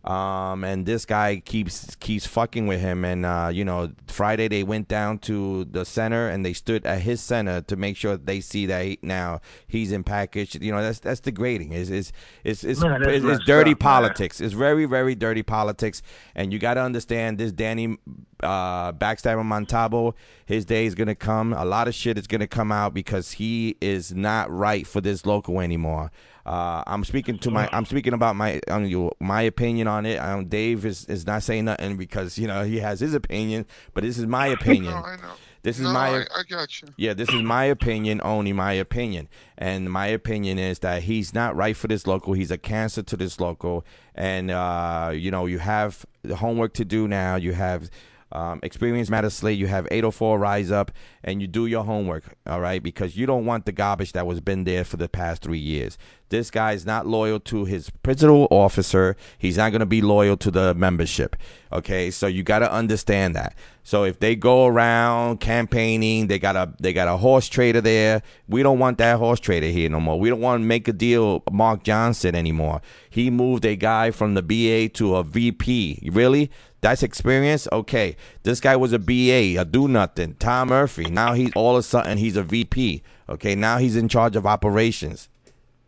Um, 0.04 0.64
and 0.64 0.86
this 0.86 1.06
guy 1.06 1.42
keeps 1.44 1.96
keeps 1.98 2.26
fucking 2.26 2.68
with 2.68 2.80
him. 2.80 3.04
And 3.04 3.26
uh, 3.26 3.50
you 3.54 3.66
know, 3.66 3.92
Friday 4.08 4.48
they 4.48 4.64
went 4.64 4.88
down 4.88 5.20
to 5.20 5.66
the 5.66 5.84
center 5.84 6.30
and 6.30 6.46
they 6.46 6.54
stood 6.54 6.86
at 6.86 7.02
his 7.02 7.22
center 7.22 7.62
to 7.62 7.76
make 7.76 7.98
sure 7.98 8.16
they 8.16 8.40
see 8.40 8.66
that 8.68 8.86
he, 8.86 9.00
now 9.02 9.42
he's 9.68 9.92
in 9.92 10.04
package. 10.04 10.56
You 10.56 10.72
know, 10.72 10.82
that's 10.82 11.00
that's 11.00 11.20
degrading. 11.20 11.74
It's 11.74 11.90
it's, 11.90 12.12
it's, 12.44 12.64
it's 12.64 12.80
dirty 13.46 13.72
up, 13.72 13.76
man. 13.76 13.76
politics. 13.76 14.40
It's 14.40 14.54
very 14.54 14.86
very 14.86 15.16
dirty 15.16 15.44
politics. 15.44 16.02
And 16.34 16.54
you 16.54 16.60
got 16.60 16.76
to 16.76 16.82
understand 16.82 17.38
this 17.38 17.52
Danny 17.52 17.98
uh, 18.44 18.92
backstabber 18.94 19.44
Montalbano. 19.44 20.14
His 20.46 20.66
day 20.66 20.86
is 20.86 20.96
gonna 20.96 21.16
come. 21.16 21.54
A 21.54 21.66
lot 21.66 21.88
of 21.88 21.96
shit 21.96 22.18
is 22.18 22.28
gonna 22.28 22.48
come 22.48 22.72
out 22.72 22.94
because 22.94 23.34
he 23.34 23.78
is 23.82 24.14
not 24.14 24.50
right 24.52 24.86
for 24.86 25.02
this 25.02 25.26
local 25.26 25.60
anymore. 25.60 26.12
Uh, 26.46 26.84
I'm 26.88 27.04
speaking 27.04 27.38
to 27.40 27.52
my. 27.52 27.70
I'm 27.72 27.86
speaking 27.86 28.14
about 28.14 28.36
my 28.36 28.60
um, 28.70 28.86
you, 28.86 29.12
my 29.20 29.42
opinion 29.44 29.88
on 29.88 30.06
it. 30.06 30.18
Um, 30.18 30.46
Dave 30.46 30.86
is, 30.86 31.06
is 31.06 31.28
not 31.28 31.44
saying 31.44 31.66
nothing 31.66 31.98
because 31.98 32.38
you 32.38 32.48
know 32.48 32.64
he 32.64 32.80
has 32.80 33.00
his 33.00 33.14
opinion, 33.14 33.66
but 33.94 34.04
this 34.04 34.18
is 34.18 34.26
my 34.26 34.48
opinion. 34.60 34.94
No, 34.94 34.98
I 34.98 35.16
know. 35.18 35.34
This 35.62 35.78
is 35.78 35.84
no, 35.84 35.94
my. 35.94 36.10
I, 36.10 36.26
I 36.36 36.44
got 36.50 36.82
you. 36.82 36.88
Yeah, 36.98 37.14
this 37.14 37.30
is 37.30 37.42
my 37.42 37.66
opinion, 37.66 38.22
only 38.24 38.54
my 38.54 38.74
opinion. 38.74 39.28
And 39.58 39.92
my 39.92 40.08
opinion 40.08 40.58
is 40.58 40.80
that 40.80 41.04
he's 41.04 41.34
not 41.34 41.56
right 41.56 41.76
for 41.76 41.88
this 41.88 42.08
local. 42.08 42.34
He's 42.34 42.52
a 42.52 42.58
cancer 42.58 43.04
to 43.04 43.18
this 43.18 43.40
local. 43.40 43.86
And, 44.16 44.52
uh, 44.52 45.12
you 45.14 45.32
know, 45.32 45.46
you 45.48 45.60
have 45.60 46.06
the 46.22 46.38
homework 46.38 46.74
to 46.76 46.86
do 46.86 47.08
now. 47.08 47.36
You 47.36 47.54
have 47.54 47.90
um, 48.32 48.60
Experience 48.64 49.10
Matter 49.10 49.30
Slate. 49.30 49.58
You 49.58 49.68
have 49.68 49.88
804 49.92 50.40
Rise 50.40 50.72
Up. 50.72 50.92
And 51.24 51.42
you 51.42 51.48
do 51.48 51.66
your 51.66 51.84
homework, 51.84 52.38
all 52.48 52.62
right? 52.62 52.82
Because 52.82 53.18
you 53.18 53.26
don't 53.26 53.46
want 53.46 53.66
the 53.66 53.72
garbage 53.72 54.14
that 54.14 54.26
was 54.26 54.40
been 54.40 54.64
there 54.64 54.84
for 54.84 54.98
the 54.98 55.10
past 55.10 55.42
three 55.42 55.60
years. 55.60 55.98
This 56.30 56.52
guy 56.52 56.74
is 56.74 56.86
not 56.86 57.08
loyal 57.08 57.40
to 57.42 57.66
his 57.66 57.90
principal 57.90 58.48
officer. 58.52 59.16
He's 59.38 59.58
not 59.58 59.72
going 59.72 59.80
to 59.80 59.86
be 59.86 60.02
loyal 60.02 60.38
to 60.38 60.52
the 60.52 60.76
membership. 60.76 61.36
Okay, 61.74 62.12
so 62.12 62.28
you 62.28 62.44
got 62.44 62.60
to 62.60 62.72
understand 62.72 63.36
that. 63.36 63.56
So 63.84 64.04
if 64.04 64.20
they 64.20 64.36
go 64.36 64.68
around 64.68 65.40
campaigning, 65.40 66.28
they 66.28 66.38
got 66.38 66.56
a 66.56 66.72
they 66.80 66.94
got 66.94 67.08
a 67.08 67.18
horse 67.18 67.50
trader 67.50 67.82
there. 67.82 68.22
We 68.48 68.62
don't 68.62 68.78
want 68.78 69.00
that 69.00 69.18
horse 69.18 69.40
trader 69.40 69.68
here 69.68 69.90
no 69.90 70.00
more. 70.00 70.20
We 70.20 70.30
don't 70.30 70.42
want 70.42 70.62
to 70.62 70.66
make 70.66 70.88
a 70.88 70.94
deal 70.94 71.42
Mark 71.52 71.84
Johnson 71.84 72.36
anymore. 72.36 72.82
He 73.10 73.32
moved 73.32 73.66
a 73.66 73.76
guy 73.76 74.12
from 74.12 74.36
the 74.36 74.44
BA 74.44 74.90
to 74.98 75.16
a 75.16 75.24
VP. 75.24 76.10
Really? 76.12 76.52
That's 76.82 77.02
experience? 77.02 77.68
Okay. 77.72 78.16
This 78.44 78.60
guy 78.60 78.76
was 78.76 78.94
a 78.94 79.00
BA, 79.00 79.60
a 79.60 79.66
do 79.66 79.88
nothing. 79.88 80.36
Tom 80.36 80.70
Murphy. 80.70 81.06
Now 81.06 81.34
he's 81.34 81.52
all 81.56 81.76
of 81.76 81.80
a 81.80 81.84
sudden 81.84 82.20
he's 82.20 82.38
a 82.38 82.44
VP. 82.44 83.02
Okay, 83.28 83.56
now 83.56 83.80
he's 83.80 83.96
in 83.96 84.08
charge 84.08 84.36
of 84.36 84.46
operations. 84.46 85.30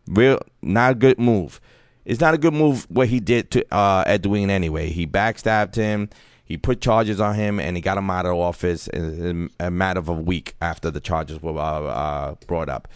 Real 0.06 0.38
not 0.62 0.92
a 0.92 0.94
good 0.94 1.18
move. 1.18 1.60
It's 2.04 2.20
not 2.20 2.34
a 2.34 2.38
good 2.38 2.54
move 2.54 2.86
what 2.90 3.08
he 3.08 3.20
did 3.20 3.50
to 3.52 3.74
uh, 3.74 4.02
Edwin 4.06 4.50
anyway. 4.50 4.90
He 4.90 5.06
backstabbed 5.06 5.76
him. 5.76 6.08
He 6.44 6.56
put 6.56 6.80
charges 6.80 7.20
on 7.20 7.34
him 7.36 7.60
and 7.60 7.76
he 7.76 7.80
got 7.80 7.96
him 7.96 8.10
out 8.10 8.26
of 8.26 8.36
office 8.36 8.88
in 8.88 9.48
a 9.60 9.70
matter 9.70 10.00
of 10.00 10.08
a 10.08 10.12
week 10.12 10.54
after 10.60 10.90
the 10.90 11.00
charges 11.00 11.40
were 11.40 11.56
uh, 11.58 11.80
uh, 11.84 12.34
brought 12.46 12.68
up. 12.68 12.88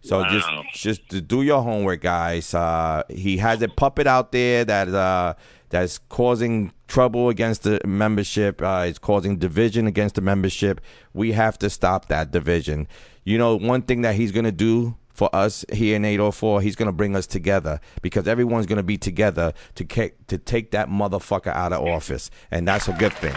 So 0.00 0.20
Wow. 0.20 0.30
just 0.30 0.48
just 0.74 1.08
to 1.10 1.20
do 1.20 1.42
your 1.42 1.62
homework, 1.62 2.00
guys. 2.02 2.52
Uh, 2.54 3.02
he 3.08 3.36
has 3.38 3.62
a 3.62 3.68
puppet 3.68 4.06
out 4.06 4.32
there 4.32 4.64
that 4.64 4.88
uh, 4.88 5.34
that's 5.68 5.98
causing 6.08 6.72
trouble 6.88 7.28
against 7.28 7.62
the 7.62 7.80
membership. 7.86 8.60
Uh, 8.62 8.84
it's 8.86 8.98
causing 8.98 9.36
division 9.38 9.86
against 9.86 10.14
the 10.16 10.20
membership. 10.20 10.80
We 11.12 11.32
have 11.32 11.58
to 11.60 11.70
stop 11.70 12.08
that 12.08 12.32
division. 12.32 12.86
You 13.24 13.38
know, 13.38 13.56
one 13.56 13.82
thing 13.82 14.02
that 14.02 14.14
he's 14.16 14.32
gonna 14.32 14.52
do 14.52 14.96
for 15.14 15.34
us 15.34 15.64
here 15.72 15.96
in 15.96 16.04
804, 16.04 16.60
he's 16.60 16.76
gonna 16.76 16.92
bring 16.92 17.16
us 17.16 17.26
together 17.26 17.80
because 18.02 18.28
everyone's 18.28 18.66
gonna 18.66 18.82
be 18.82 18.98
together 18.98 19.52
to 19.76 19.84
ca- 19.84 20.12
to 20.26 20.36
take 20.36 20.72
that 20.72 20.88
motherfucker 20.90 21.54
out 21.54 21.72
of 21.72 21.80
office, 21.86 22.30
and 22.50 22.68
that's 22.68 22.88
a 22.88 22.92
good 22.92 23.12
thing. 23.14 23.34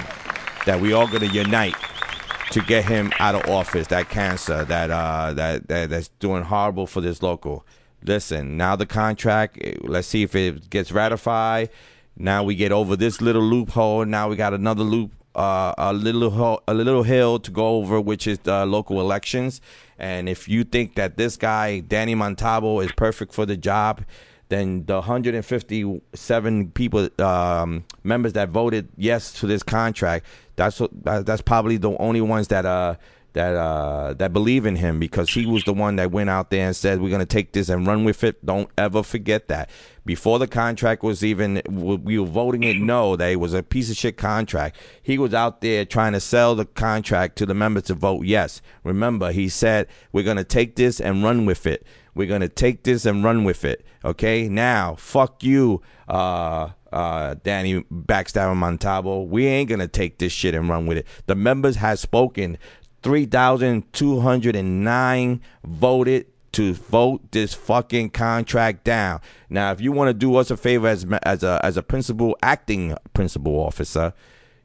That 0.65 0.81
we 0.81 0.91
all 0.91 1.07
gonna 1.07 1.27
unite 1.31 1.75
to 2.51 2.61
get 2.61 2.85
him 2.85 3.11
out 3.19 3.35
of 3.35 3.49
office. 3.49 3.87
That 3.87 4.09
cancer 4.09 4.65
that 4.65 4.89
uh 4.91 5.33
that, 5.33 5.67
that 5.69 5.89
that's 5.91 6.09
doing 6.19 6.43
horrible 6.43 6.87
for 6.87 6.99
this 6.99 7.21
local. 7.21 7.65
Listen, 8.03 8.57
now 8.57 8.75
the 8.75 8.85
contract. 8.85 9.57
eh, 9.61 9.75
Let's 9.81 10.07
see 10.07 10.23
if 10.23 10.35
it 10.35 10.69
gets 10.69 10.91
ratified. 10.91 11.69
Now 12.15 12.43
we 12.43 12.55
get 12.55 12.71
over 12.71 12.95
this 12.95 13.21
little 13.21 13.41
loophole. 13.43 14.05
Now 14.05 14.27
we 14.29 14.35
got 14.35 14.53
another 14.53 14.83
loop, 14.83 15.11
uh, 15.35 15.73
a 15.77 15.93
little 15.93 16.29
ho- 16.31 16.61
a 16.67 16.73
little 16.73 17.03
hill 17.03 17.37
to 17.39 17.51
go 17.51 17.77
over, 17.77 18.01
which 18.01 18.25
is 18.27 18.39
the 18.39 18.65
local 18.65 18.99
elections. 18.99 19.61
And 19.99 20.29
if 20.29 20.47
you 20.47 20.63
think 20.63 20.95
that 20.95 21.17
this 21.17 21.37
guy 21.37 21.79
Danny 21.79 22.15
Montalbano 22.15 22.83
is 22.83 22.91
perfect 22.91 23.33
for 23.33 23.45
the 23.45 23.57
job, 23.57 24.03
then 24.49 24.85
the 24.85 24.95
157 24.95 26.71
people 26.71 27.09
um, 27.19 27.83
members 28.03 28.33
that 28.33 28.49
voted 28.49 28.89
yes 28.95 29.33
to 29.33 29.47
this 29.47 29.63
contract 29.63 30.25
that's 30.57 30.81
that's 31.03 31.41
probably 31.41 31.77
the 31.77 31.95
only 31.97 32.19
ones 32.19 32.47
that 32.49 32.65
uh 32.65 32.95
that 33.33 33.55
uh 33.55 34.13
that 34.13 34.33
believe 34.33 34.65
in 34.65 34.75
him 34.75 34.99
because 34.99 35.29
he 35.29 35.45
was 35.45 35.63
the 35.63 35.73
one 35.73 35.95
that 35.97 36.11
went 36.11 36.29
out 36.29 36.49
there 36.49 36.67
and 36.67 36.75
said 36.75 37.01
we're 37.01 37.09
going 37.09 37.19
to 37.19 37.25
take 37.25 37.51
this 37.51 37.69
and 37.69 37.85
run 37.85 38.03
with 38.03 38.23
it 38.23 38.43
don't 38.45 38.69
ever 38.77 39.03
forget 39.03 39.47
that 39.47 39.69
before 40.05 40.39
the 40.39 40.47
contract 40.47 41.03
was 41.03 41.23
even 41.23 41.61
we 41.67 42.17
were 42.17 42.25
voting 42.25 42.63
it 42.63 42.77
no 42.77 43.15
that 43.15 43.29
it 43.29 43.35
was 43.35 43.53
a 43.53 43.61
piece 43.61 43.89
of 43.91 43.97
shit 43.97 44.17
contract 44.17 44.77
he 45.01 45.17
was 45.17 45.33
out 45.33 45.61
there 45.61 45.85
trying 45.85 46.13
to 46.13 46.19
sell 46.19 46.55
the 46.55 46.65
contract 46.65 47.37
to 47.37 47.45
the 47.45 47.53
members 47.53 47.83
to 47.83 47.93
vote 47.93 48.25
yes 48.25 48.61
remember 48.83 49.31
he 49.31 49.47
said 49.47 49.87
we're 50.11 50.23
going 50.23 50.37
to 50.37 50.43
take 50.43 50.75
this 50.75 50.99
and 50.99 51.23
run 51.23 51.45
with 51.45 51.67
it 51.67 51.85
we're 52.17 52.27
going 52.27 52.41
to 52.41 52.49
take 52.49 52.83
this 52.83 53.05
and 53.05 53.23
run 53.23 53.43
with 53.43 53.63
it. 53.63 53.85
Okay? 54.03 54.49
Now, 54.49 54.95
fuck 54.95 55.43
you, 55.43 55.81
uh, 56.09 56.69
uh, 56.91 57.35
Danny 57.43 57.83
Backstabber 57.83 58.55
Montalbano. 58.55 59.27
We 59.27 59.45
ain't 59.45 59.69
to 59.69 59.87
take 59.87 60.17
this 60.17 60.31
shit 60.31 60.55
and 60.55 60.67
run 60.67 60.87
with 60.87 60.97
it. 60.97 61.07
The 61.27 61.35
members 61.35 61.75
have 61.75 61.99
spoken. 61.99 62.57
3,209 63.03 65.41
voted 65.63 66.25
to 66.53 66.73
vote 66.73 67.31
this 67.31 67.53
fucking 67.53 68.09
contract 68.09 68.83
down. 68.83 69.21
Now, 69.49 69.71
if 69.71 69.79
you 69.81 69.91
want 69.91 70.09
to 70.09 70.13
do 70.13 70.35
us 70.37 70.49
a 70.49 70.57
favor 70.57 70.87
as 70.87 71.05
as 71.23 71.43
a 71.43 71.59
as 71.63 71.77
a 71.77 71.83
principal 71.83 72.35
acting 72.41 72.95
principal 73.13 73.59
officer, 73.59 74.13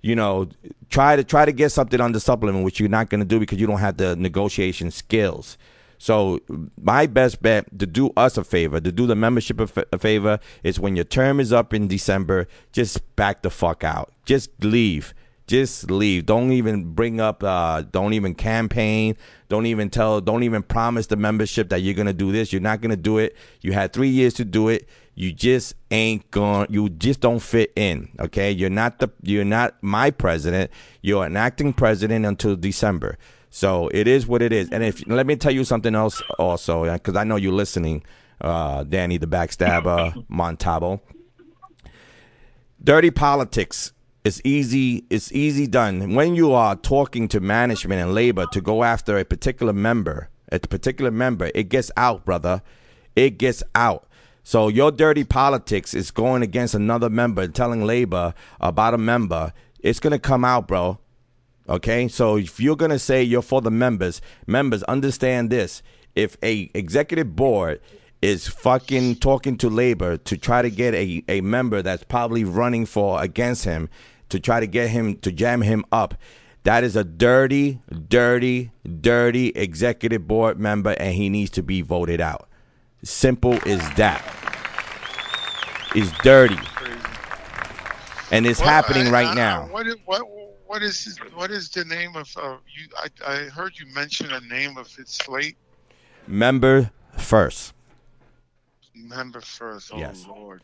you 0.01 0.17
know, 0.17 0.49
try 0.91 1.17
to 1.17 1.25
try 1.25 1.45
to 1.45 1.53
get 1.53 1.71
something 1.71 2.01
on 2.01 2.13
the 2.13 2.21
supplement, 2.21 2.65
which 2.65 2.81
you're 2.81 2.89
not 2.89 3.11
going 3.11 3.21
to 3.21 3.27
do 3.27 3.39
because 3.39 3.61
you 3.61 3.67
don't 3.67 3.81
have 3.81 3.99
the 3.99 4.17
negotiation 4.17 4.91
skills. 4.91 5.59
So 5.99 6.41
my 6.81 7.07
best 7.07 7.43
bet 7.43 7.79
to 7.79 7.87
do 7.87 8.11
us 8.17 8.37
a 8.37 8.43
favor, 8.43 8.81
to 8.81 8.91
do 8.91 9.07
the 9.07 9.15
membership 9.15 9.61
a, 9.61 9.69
a 9.93 9.99
favor, 9.99 10.41
is 10.65 10.81
when 10.81 10.97
your 10.97 11.05
term 11.05 11.39
is 11.39 11.53
up 11.53 11.73
in 11.73 11.87
December, 11.87 12.49
just 12.73 13.15
back 13.15 13.43
the 13.43 13.51
fuck 13.51 13.85
out. 13.85 14.13
Just 14.25 14.51
leave. 14.65 15.15
Just 15.47 15.91
leave. 15.91 16.27
Don't 16.27 16.53
even 16.53 16.95
bring 16.95 17.21
up. 17.21 17.43
Uh, 17.43 17.83
don't 17.83 18.13
even 18.13 18.35
campaign. 18.35 19.17
Don't 19.49 19.67
even 19.67 19.91
tell. 19.91 20.21
Don't 20.21 20.45
even 20.45 20.63
promise 20.63 21.09
the 21.09 21.17
membership 21.17 21.69
that 21.71 21.81
you're 21.81 21.95
gonna 21.95 22.13
do 22.13 22.33
this. 22.33 22.53
You're 22.53 22.63
not 22.63 22.81
gonna 22.81 22.97
do 22.97 23.19
it. 23.19 23.37
You 23.61 23.73
had 23.73 23.93
three 23.93 24.09
years 24.09 24.35
to 24.35 24.45
do 24.45 24.69
it. 24.69 24.89
You 25.15 25.33
just 25.33 25.75
ain't 25.91 26.31
going. 26.31 26.69
You 26.71 26.89
just 26.89 27.21
don't 27.21 27.41
fit 27.41 27.73
in. 27.77 28.11
Okay. 28.21 28.51
You're 28.51 28.71
not 28.71 28.99
the. 29.01 29.11
You're 29.23 29.45
not 29.45 29.75
my 29.83 30.11
president. 30.11 30.71
You're 31.03 31.27
an 31.27 31.37
acting 31.37 31.73
president 31.73 32.25
until 32.25 32.57
December. 32.57 33.19
So 33.51 33.89
it 33.93 34.09
is 34.09 34.27
what 34.27 34.41
it 34.41 34.53
is. 34.53 34.71
And 34.71 34.83
if 34.83 35.07
let 35.07 35.27
me 35.27 35.37
tell 35.37 35.53
you 35.53 35.65
something 35.65 35.95
else 35.95 36.23
also, 36.39 36.91
because 36.91 37.17
I 37.17 37.25
know 37.25 37.37
you're 37.37 37.53
listening, 37.53 38.03
uh, 38.41 38.85
Danny 38.85 39.19
the 39.19 39.27
backstabber 39.27 40.27
Montalbano. 40.31 41.01
Dirty 42.83 43.11
politics 43.11 43.93
is 44.25 44.41
easy. 44.45 45.05
It's 45.11 45.33
easy 45.33 45.67
done 45.67 46.15
when 46.15 46.35
you 46.35 46.53
are 46.53 46.77
talking 46.77 47.29
to 47.29 47.41
management 47.41 48.01
and 48.01 48.15
labor 48.15 48.47
to 48.53 48.61
go 48.61 48.85
after 48.85 49.19
a 49.19 49.25
particular 49.25 49.73
member. 49.73 50.29
A 50.51 50.61
particular 50.61 51.11
member, 51.11 51.51
it 51.55 51.71
gets 51.71 51.91
out, 51.97 52.27
brother. 52.27 52.63
It 53.17 53.39
gets 53.39 53.63
out. 53.75 54.07
So 54.45 54.69
your 54.69 54.91
dirty 54.91 55.25
politics 55.25 55.95
is 55.95 56.11
going 56.11 56.43
against 56.43 56.75
another 56.75 57.09
member, 57.09 57.43
and 57.43 57.55
telling 57.55 57.85
labor 57.85 58.35
about 58.61 58.95
a 58.95 58.99
member. 58.99 59.53
It's 59.81 60.01
gonna 60.01 60.19
come 60.19 60.45
out, 60.45 60.69
bro. 60.69 60.99
Okay, 61.69 62.09
so 62.09 62.37
if 62.37 62.61
you're 62.61 62.77
gonna 62.77 62.99
say 62.99 63.23
you're 63.23 63.41
for 63.41 63.61
the 63.61 63.71
members, 63.71 64.21
members 64.47 64.83
understand 64.85 65.49
this: 65.49 65.83
if 66.15 66.37
a 66.43 66.71
executive 66.75 67.35
board 67.35 67.81
is 68.21 68.47
fucking 68.47 69.17
talking 69.17 69.57
to 69.59 69.69
labor 69.69 70.17
to 70.17 70.37
try 70.37 70.63
to 70.63 70.71
get 70.71 70.95
a, 70.95 71.25
a 71.29 71.41
member 71.41 71.83
that's 71.83 72.05
probably 72.05 72.45
running 72.45 72.87
for 72.87 73.21
against 73.21 73.65
him 73.65 73.89
to 74.33 74.41
try 74.41 74.61
to 74.61 74.67
get 74.67 74.89
him 74.91 75.17
to 75.19 75.31
jam 75.33 75.63
him 75.63 75.85
up, 75.93 76.15
that 76.65 76.85
is 76.85 76.97
a 76.97 77.05
dirty, 77.05 77.81
dirty, 78.09 78.71
dirty 79.01 79.49
executive 79.51 80.27
board 80.27 80.59
member, 80.59 80.91
and 80.99 81.15
he 81.15 81.29
needs 81.29 81.51
to 81.53 81.63
be 81.63 81.83
voted 81.83 82.21
out. 82.21 82.49
Simple 83.03 83.55
as 83.67 83.81
that. 83.95 84.23
is 85.95 86.11
dirty, 86.23 86.57
and 88.31 88.47
it's 88.47 88.61
Well, 88.61 88.69
happening 88.69 89.09
I- 89.09 89.11
right 89.11 89.27
I- 89.29 89.35
now. 89.35 89.67
What 89.71 89.87
is, 89.87 89.97
what 90.07 90.23
what 90.67 90.83
is 90.83 91.19
what 91.35 91.51
is 91.51 91.69
the 91.69 91.85
name 91.85 92.17
of 92.17 92.35
uh, 92.37 92.57
you? 92.75 92.89
I, 92.97 93.31
I 93.31 93.37
heard 93.51 93.79
you 93.79 93.85
mention 93.95 94.33
a 94.33 94.41
name 94.41 94.79
of 94.79 94.87
his 94.95 95.11
slate. 95.11 95.57
Member 96.27 96.91
first. 97.19 97.75
Member 98.95 99.41
first. 99.43 99.91
Oh 99.93 99.99
Yes. 99.99 100.25
Lord. 100.27 100.63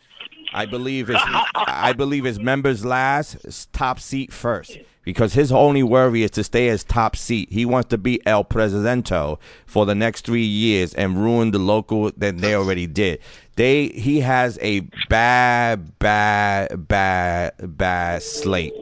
I 0.53 0.66
believe 0.66 1.11
it's 1.11 1.23
I 1.55 1.93
believe 1.93 2.27
it's 2.27 2.39
members 2.39 2.85
last, 2.85 3.73
top 3.73 4.01
seat 4.01 4.33
first. 4.33 4.79
Because 5.05 5.33
his 5.33 5.51
only 5.51 5.83
worry 5.83 6.23
is 6.23 6.33
to 6.33 6.45
stay 6.45 6.69
as 6.69 6.85
top 6.85 7.16
seat. 7.16 7.51
He 7.51 7.65
wants 7.65 7.89
to 7.89 7.99
be 7.99 8.20
El 8.27 8.45
Presidente 8.45 9.37
for 9.65 9.87
the 9.87 9.95
next 9.95 10.27
three 10.27 10.45
years 10.45 10.93
and 10.93 11.16
ruin 11.16 11.51
the 11.51 11.59
local 11.59 12.11
that 12.19 12.39
they 12.39 12.55
already 12.55 12.87
did. 12.87 13.20
They 13.57 13.89
he 13.89 14.20
has 14.20 14.59
a 14.61 14.81
bad, 15.09 15.99
bad, 15.99 16.87
bad, 16.89 17.53
bad 17.79 18.23
slate. 18.23 18.75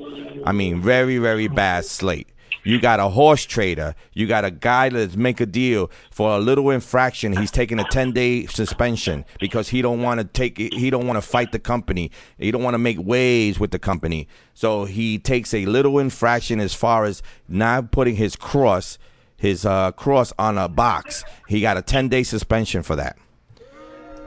I 0.45 0.53
mean, 0.53 0.83
very, 0.83 1.19
very 1.19 1.47
bad 1.47 1.85
slate. 1.85 2.29
You 2.67 2.81
got 2.81 2.99
a 2.99 3.09
horse 3.09 3.45
trader. 3.45 3.95
You 4.13 4.27
got 4.27 4.45
a 4.45 4.51
guy 4.51 4.89
that's 4.89 5.15
make 5.15 5.41
a 5.41 5.47
deal 5.47 5.89
for 6.11 6.37
a 6.37 6.41
little 6.41 6.71
infraction. 6.71 7.33
He's 7.33 7.53
taking 7.53 7.79
a 7.79 7.85
ten 7.85 8.11
day 8.11 8.47
suspension 8.47 9.25
because 9.39 9.69
he 9.69 9.83
don't 9.83 10.03
want 10.03 10.19
to 10.19 10.25
take. 10.25 10.59
He 10.59 10.91
don't 10.91 11.07
want 11.07 11.17
to 11.17 11.23
fight 11.23 11.53
the 11.53 11.61
company. 11.61 12.11
He 12.39 12.51
don't 12.51 12.65
want 12.65 12.75
to 12.75 12.79
make 12.79 12.99
waves 13.01 13.61
with 13.61 13.71
the 13.71 13.79
company. 13.79 14.27
So 14.53 14.85
he 14.85 15.17
takes 15.17 15.55
a 15.55 15.65
little 15.67 16.01
infraction 16.01 16.59
as 16.59 16.75
far 16.75 17.05
as 17.05 17.23
not 17.47 17.93
putting 17.93 18.17
his 18.17 18.35
cross, 18.35 18.99
his 19.37 19.65
uh, 19.65 19.93
cross 19.93 20.33
on 20.37 20.59
a 20.59 20.69
box. 20.69 21.23
He 21.47 21.61
got 21.61 21.77
a 21.77 21.83
ten 21.83 22.09
day 22.09 22.25
suspension 22.25 22.83
for 22.83 22.97
that. 22.97 23.17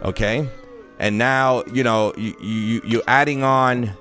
Okay, 0.02 0.48
and 0.98 1.18
now 1.18 1.64
you 1.74 1.84
know 1.84 2.14
you 2.16 2.34
you 2.40 2.82
you're 2.86 3.03
adding 3.06 3.44
on 3.44 3.98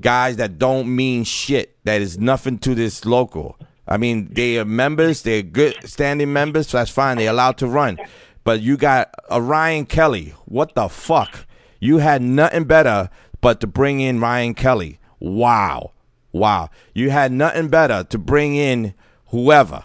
guys 0.00 0.36
that 0.36 0.58
don't 0.58 0.94
mean 0.94 1.24
shit. 1.24 1.76
That 1.84 2.00
is 2.00 2.18
nothing 2.18 2.58
to 2.60 2.74
this 2.74 3.04
local. 3.04 3.58
I 3.86 3.96
mean, 3.96 4.32
they 4.32 4.58
are 4.58 4.64
members. 4.64 5.22
They're 5.22 5.42
good 5.42 5.76
standing 5.84 6.32
members. 6.32 6.68
So 6.68 6.78
that's 6.78 6.90
fine. 6.90 7.18
They're 7.18 7.30
allowed 7.30 7.58
to 7.58 7.66
run. 7.66 7.98
But 8.42 8.60
you 8.60 8.76
got 8.76 9.10
a 9.30 9.40
Ryan 9.40 9.86
Kelly. 9.86 10.34
What 10.46 10.74
the 10.74 10.88
fuck? 10.88 11.46
You 11.80 11.98
had 11.98 12.22
nothing 12.22 12.64
better 12.64 13.10
but 13.40 13.60
to 13.60 13.66
bring 13.66 14.00
in 14.00 14.20
Ryan 14.20 14.54
Kelly. 14.54 14.98
Wow. 15.20 15.92
Wow. 16.32 16.70
You 16.94 17.10
had 17.10 17.32
nothing 17.32 17.68
better 17.68 18.04
to 18.04 18.18
bring 18.18 18.54
in 18.56 18.94
whoever. 19.26 19.84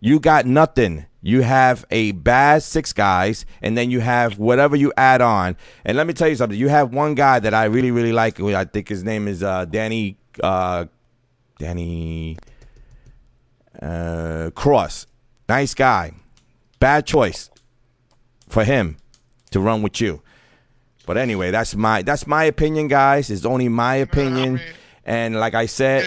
You 0.00 0.20
got 0.20 0.46
nothing. 0.46 1.06
You 1.26 1.42
have 1.42 1.84
a 1.90 2.12
bad 2.12 2.62
six 2.62 2.92
guys, 2.92 3.46
and 3.60 3.76
then 3.76 3.90
you 3.90 3.98
have 3.98 4.38
whatever 4.38 4.76
you 4.76 4.92
add 4.96 5.20
on. 5.20 5.56
And 5.84 5.96
let 5.96 6.06
me 6.06 6.12
tell 6.12 6.28
you 6.28 6.36
something. 6.36 6.56
You 6.56 6.68
have 6.68 6.94
one 6.94 7.16
guy 7.16 7.40
that 7.40 7.52
I 7.52 7.64
really, 7.64 7.90
really 7.90 8.12
like. 8.12 8.40
I 8.40 8.64
think 8.64 8.88
his 8.88 9.02
name 9.02 9.26
is 9.26 9.42
uh, 9.42 9.64
Danny 9.64 10.18
uh, 10.40 10.84
Danny 11.58 12.38
uh, 13.82 14.50
Cross. 14.54 15.08
Nice 15.48 15.74
guy. 15.74 16.12
Bad 16.78 17.06
choice 17.06 17.50
for 18.48 18.62
him 18.62 18.96
to 19.50 19.58
run 19.58 19.82
with 19.82 20.00
you. 20.00 20.22
But 21.06 21.16
anyway, 21.16 21.50
that's 21.50 21.74
my 21.74 22.02
that's 22.02 22.28
my 22.28 22.44
opinion, 22.44 22.86
guys. 22.86 23.30
It's 23.30 23.44
only 23.44 23.68
my 23.68 23.96
opinion. 23.96 24.60
And 25.06 25.36
like 25.36 25.54
I 25.54 25.64
said, 25.66 26.02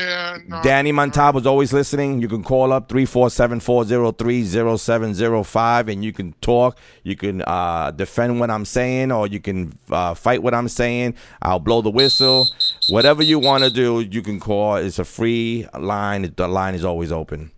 Danny 0.62 0.92
Montab 0.92 1.34
was 1.34 1.48
always 1.48 1.72
listening. 1.72 2.22
You 2.22 2.28
can 2.28 2.44
call 2.44 2.74
up 2.74 2.90
347-403-0705 2.90 5.90
and 5.90 6.04
you 6.04 6.12
can 6.12 6.34
talk. 6.42 6.78
You 7.04 7.16
can 7.16 7.42
uh, 7.44 7.92
defend 7.92 8.42
what 8.42 8.52
I'm 8.52 8.66
saying 8.66 9.14
or 9.14 9.26
you 9.26 9.40
can 9.40 9.72
uh, 9.90 10.16
fight 10.16 10.44
what 10.44 10.54
I'm 10.54 10.68
saying. 10.68 11.16
I'll 11.42 11.60
blow 11.60 11.82
the 11.82 11.90
whistle. 11.90 12.50
Whatever 12.90 13.24
you 13.24 13.40
want 13.40 13.64
to 13.64 13.70
do, 13.70 14.02
you 14.02 14.22
can 14.22 14.38
call. 14.38 14.76
It's 14.76 15.00
a 15.00 15.06
free 15.06 15.66
line. 15.80 16.34
The 16.36 16.50
line 16.50 16.76
is 16.76 16.84
always 16.84 17.14
open. 17.14 17.52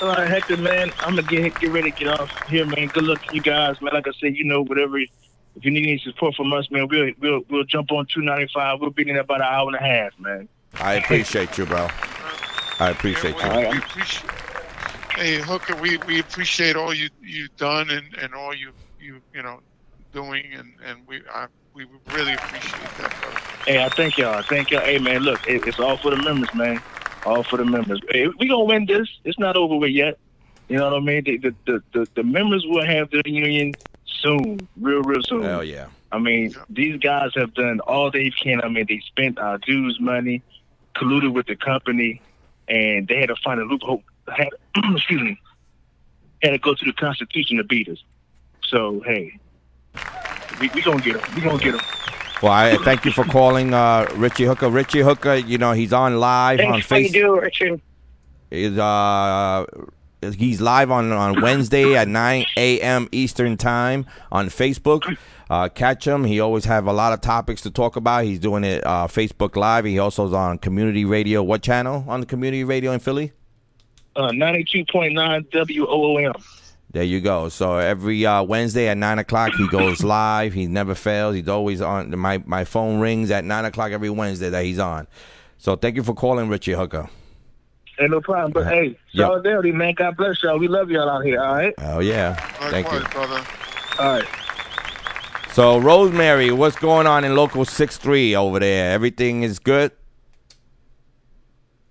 All 0.00 0.08
right, 0.08 0.26
Hector, 0.28 0.56
man, 0.56 0.90
I'm 1.00 1.14
gonna 1.14 1.28
get 1.28 1.60
get 1.60 1.70
ready 1.70 1.92
to 1.92 1.96
get 1.96 2.08
off 2.08 2.48
here, 2.48 2.64
man. 2.66 2.88
Good 2.88 3.04
luck 3.04 3.24
to 3.26 3.34
you 3.36 3.42
guys, 3.42 3.80
man. 3.80 3.92
Like 3.94 4.08
I 4.08 4.10
said, 4.18 4.34
you 4.34 4.42
know, 4.44 4.64
whatever. 4.64 4.98
If 5.56 5.64
you 5.64 5.70
need 5.70 5.86
any 5.86 5.98
support 5.98 6.34
from 6.34 6.52
us, 6.52 6.70
man, 6.70 6.88
we'll 6.88 7.12
we'll 7.20 7.40
we'll 7.48 7.64
jump 7.64 7.92
on 7.92 8.06
295. 8.06 8.80
We'll 8.80 8.90
be 8.90 9.08
in 9.08 9.16
about 9.16 9.40
an 9.40 9.46
hour 9.46 9.66
and 9.66 9.76
a 9.76 9.80
half, 9.80 10.18
man. 10.18 10.48
I 10.80 10.94
appreciate 10.94 11.58
you, 11.58 11.66
bro. 11.66 11.88
I 12.78 12.90
appreciate 12.90 13.36
you. 13.36 13.50
We 13.50 13.78
appreciate, 13.78 14.30
hey 15.14 15.36
Hooker, 15.36 15.76
we, 15.76 15.98
we 15.98 16.18
appreciate 16.18 16.74
all 16.74 16.94
you 16.94 17.08
you've 17.20 17.54
done 17.56 17.90
and, 17.90 18.14
and 18.20 18.34
all 18.34 18.54
you 18.54 18.72
you 18.98 19.20
you 19.34 19.42
know 19.42 19.60
doing 20.12 20.44
and 20.56 20.72
and 20.84 21.06
we 21.06 21.22
I, 21.32 21.46
we 21.74 21.86
really 22.06 22.34
appreciate 22.34 22.94
that, 22.98 23.14
brother. 23.20 23.38
Hey, 23.66 23.84
I 23.84 23.88
thank 23.90 24.18
y'all. 24.18 24.34
I 24.34 24.42
thank 24.42 24.70
y'all. 24.70 24.80
Hey, 24.80 24.98
man, 24.98 25.20
look, 25.20 25.40
it, 25.46 25.66
it's 25.66 25.78
all 25.78 25.98
for 25.98 26.10
the 26.10 26.22
members, 26.22 26.52
man. 26.54 26.82
All 27.24 27.44
for 27.44 27.56
the 27.56 27.64
members. 27.64 28.00
Hey, 28.10 28.26
we 28.38 28.48
gonna 28.48 28.64
win 28.64 28.86
this. 28.86 29.08
It's 29.24 29.38
not 29.38 29.56
over 29.56 29.76
with 29.76 29.90
yet. 29.90 30.18
You 30.68 30.78
know 30.78 30.90
what 30.90 30.96
I 30.96 31.00
mean? 31.00 31.24
The 31.24 31.38
the 31.38 31.54
the, 31.66 31.82
the, 31.92 32.08
the 32.16 32.22
members 32.22 32.64
will 32.66 32.84
have 32.84 33.10
their 33.10 33.22
union 33.26 33.72
soon, 34.22 34.68
real 34.80 35.02
real 35.02 35.22
soon. 35.22 35.42
Hell 35.42 35.64
yeah. 35.64 35.86
I 36.10 36.18
mean, 36.18 36.54
these 36.68 36.98
guys 37.00 37.30
have 37.36 37.54
done 37.54 37.80
all 37.80 38.10
they 38.10 38.30
can. 38.30 38.62
I 38.62 38.68
mean, 38.68 38.86
they 38.88 39.00
spent 39.06 39.38
our 39.38 39.58
dues 39.58 39.98
money, 40.00 40.42
colluded 40.94 41.32
with 41.32 41.46
the 41.46 41.56
company, 41.56 42.20
and 42.68 43.08
they 43.08 43.18
had 43.20 43.28
to 43.28 43.36
find 43.36 43.60
a 43.60 43.64
loophole. 43.64 44.02
Had, 44.28 44.48
excuse 44.94 45.22
me, 45.22 45.40
had 46.42 46.50
to 46.50 46.58
go 46.58 46.74
to 46.74 46.84
the 46.84 46.92
Constitution 46.92 47.56
to 47.56 47.64
beat 47.64 47.88
us. 47.88 48.02
So 48.64 49.00
hey, 49.06 49.38
we 50.60 50.70
we 50.74 50.82
gonna 50.82 51.02
get 51.02 51.20
them. 51.20 51.34
We 51.34 51.42
gonna 51.42 51.58
get 51.58 51.72
them. 51.72 51.80
Well, 52.42 52.52
I 52.52 52.76
thank 52.78 53.04
you 53.04 53.12
for 53.12 53.24
calling 53.24 53.72
uh, 53.72 54.08
Richie 54.16 54.44
Hooker. 54.44 54.68
Richie 54.68 55.00
Hooker, 55.00 55.36
you 55.36 55.58
know, 55.58 55.72
he's 55.72 55.92
on 55.92 56.18
live 56.18 56.58
on 56.58 56.72
Thanks 56.72 56.86
for 56.86 56.98
you 56.98 57.08
Facebook. 57.08 57.12
do, 57.12 57.40
Richard. 57.40 57.80
Is 58.50 58.78
uh 58.78 59.64
he's 60.30 60.60
live 60.60 60.90
on 60.90 61.12
on 61.12 61.40
Wednesday 61.40 61.96
at 61.96 62.08
9 62.08 62.46
a.m. 62.56 63.08
Eastern 63.12 63.56
time 63.56 64.06
on 64.30 64.48
Facebook. 64.48 65.16
Uh, 65.50 65.68
catch 65.68 66.06
him. 66.06 66.24
He 66.24 66.40
always 66.40 66.64
have 66.64 66.86
a 66.86 66.92
lot 66.92 67.12
of 67.12 67.20
topics 67.20 67.60
to 67.62 67.70
talk 67.70 67.96
about. 67.96 68.24
He's 68.24 68.38
doing 68.38 68.64
it 68.64 68.86
uh, 68.86 69.06
Facebook 69.06 69.56
Live. 69.56 69.84
He 69.84 69.98
also 69.98 70.26
is 70.26 70.32
on 70.32 70.58
community 70.58 71.04
radio. 71.04 71.42
What 71.42 71.62
channel 71.62 72.04
on 72.08 72.20
the 72.20 72.26
community 72.26 72.64
radio 72.64 72.92
in 72.92 73.00
Philly? 73.00 73.32
Uh, 74.16 74.30
ninety-two 74.32 74.84
point 74.90 75.14
nine 75.14 75.44
WOOM. 75.52 76.32
There 76.90 77.02
you 77.02 77.20
go. 77.20 77.48
So 77.48 77.78
every 77.78 78.24
uh, 78.26 78.42
Wednesday 78.42 78.88
at 78.88 78.98
nine 78.98 79.18
o'clock, 79.18 79.52
he 79.56 79.66
goes 79.68 80.02
live. 80.04 80.52
He 80.52 80.66
never 80.66 80.94
fails. 80.94 81.34
He's 81.34 81.48
always 81.48 81.80
on. 81.80 82.16
My 82.18 82.42
my 82.46 82.64
phone 82.64 83.00
rings 83.00 83.30
at 83.30 83.44
nine 83.44 83.64
o'clock 83.64 83.92
every 83.92 84.10
Wednesday 84.10 84.50
that 84.50 84.64
he's 84.64 84.78
on. 84.78 85.06
So 85.58 85.76
thank 85.76 85.96
you 85.96 86.02
for 86.02 86.14
calling, 86.14 86.48
Richie 86.48 86.72
Hooker. 86.72 87.08
Hey, 88.02 88.08
no 88.08 88.20
problem. 88.20 88.50
But 88.50 88.66
hey, 88.66 88.96
Yep. 89.12 89.26
solidarity, 89.28 89.70
man. 89.70 89.94
God 89.94 90.16
bless 90.16 90.42
y'all. 90.42 90.58
We 90.58 90.66
love 90.66 90.90
y'all 90.90 91.08
out 91.08 91.24
here. 91.24 91.40
All 91.40 91.54
right. 91.54 91.72
Oh 91.78 92.00
yeah, 92.00 92.34
thank 92.68 92.90
you. 92.90 92.98
brother. 93.10 93.40
All 94.00 94.14
right. 94.14 94.24
So 95.52 95.78
Rosemary, 95.78 96.50
what's 96.50 96.74
going 96.74 97.06
on 97.06 97.22
in 97.22 97.36
local 97.36 97.64
six 97.64 97.98
three 97.98 98.34
over 98.34 98.58
there? 98.58 98.90
Everything 98.90 99.44
is 99.44 99.60
good. 99.60 99.92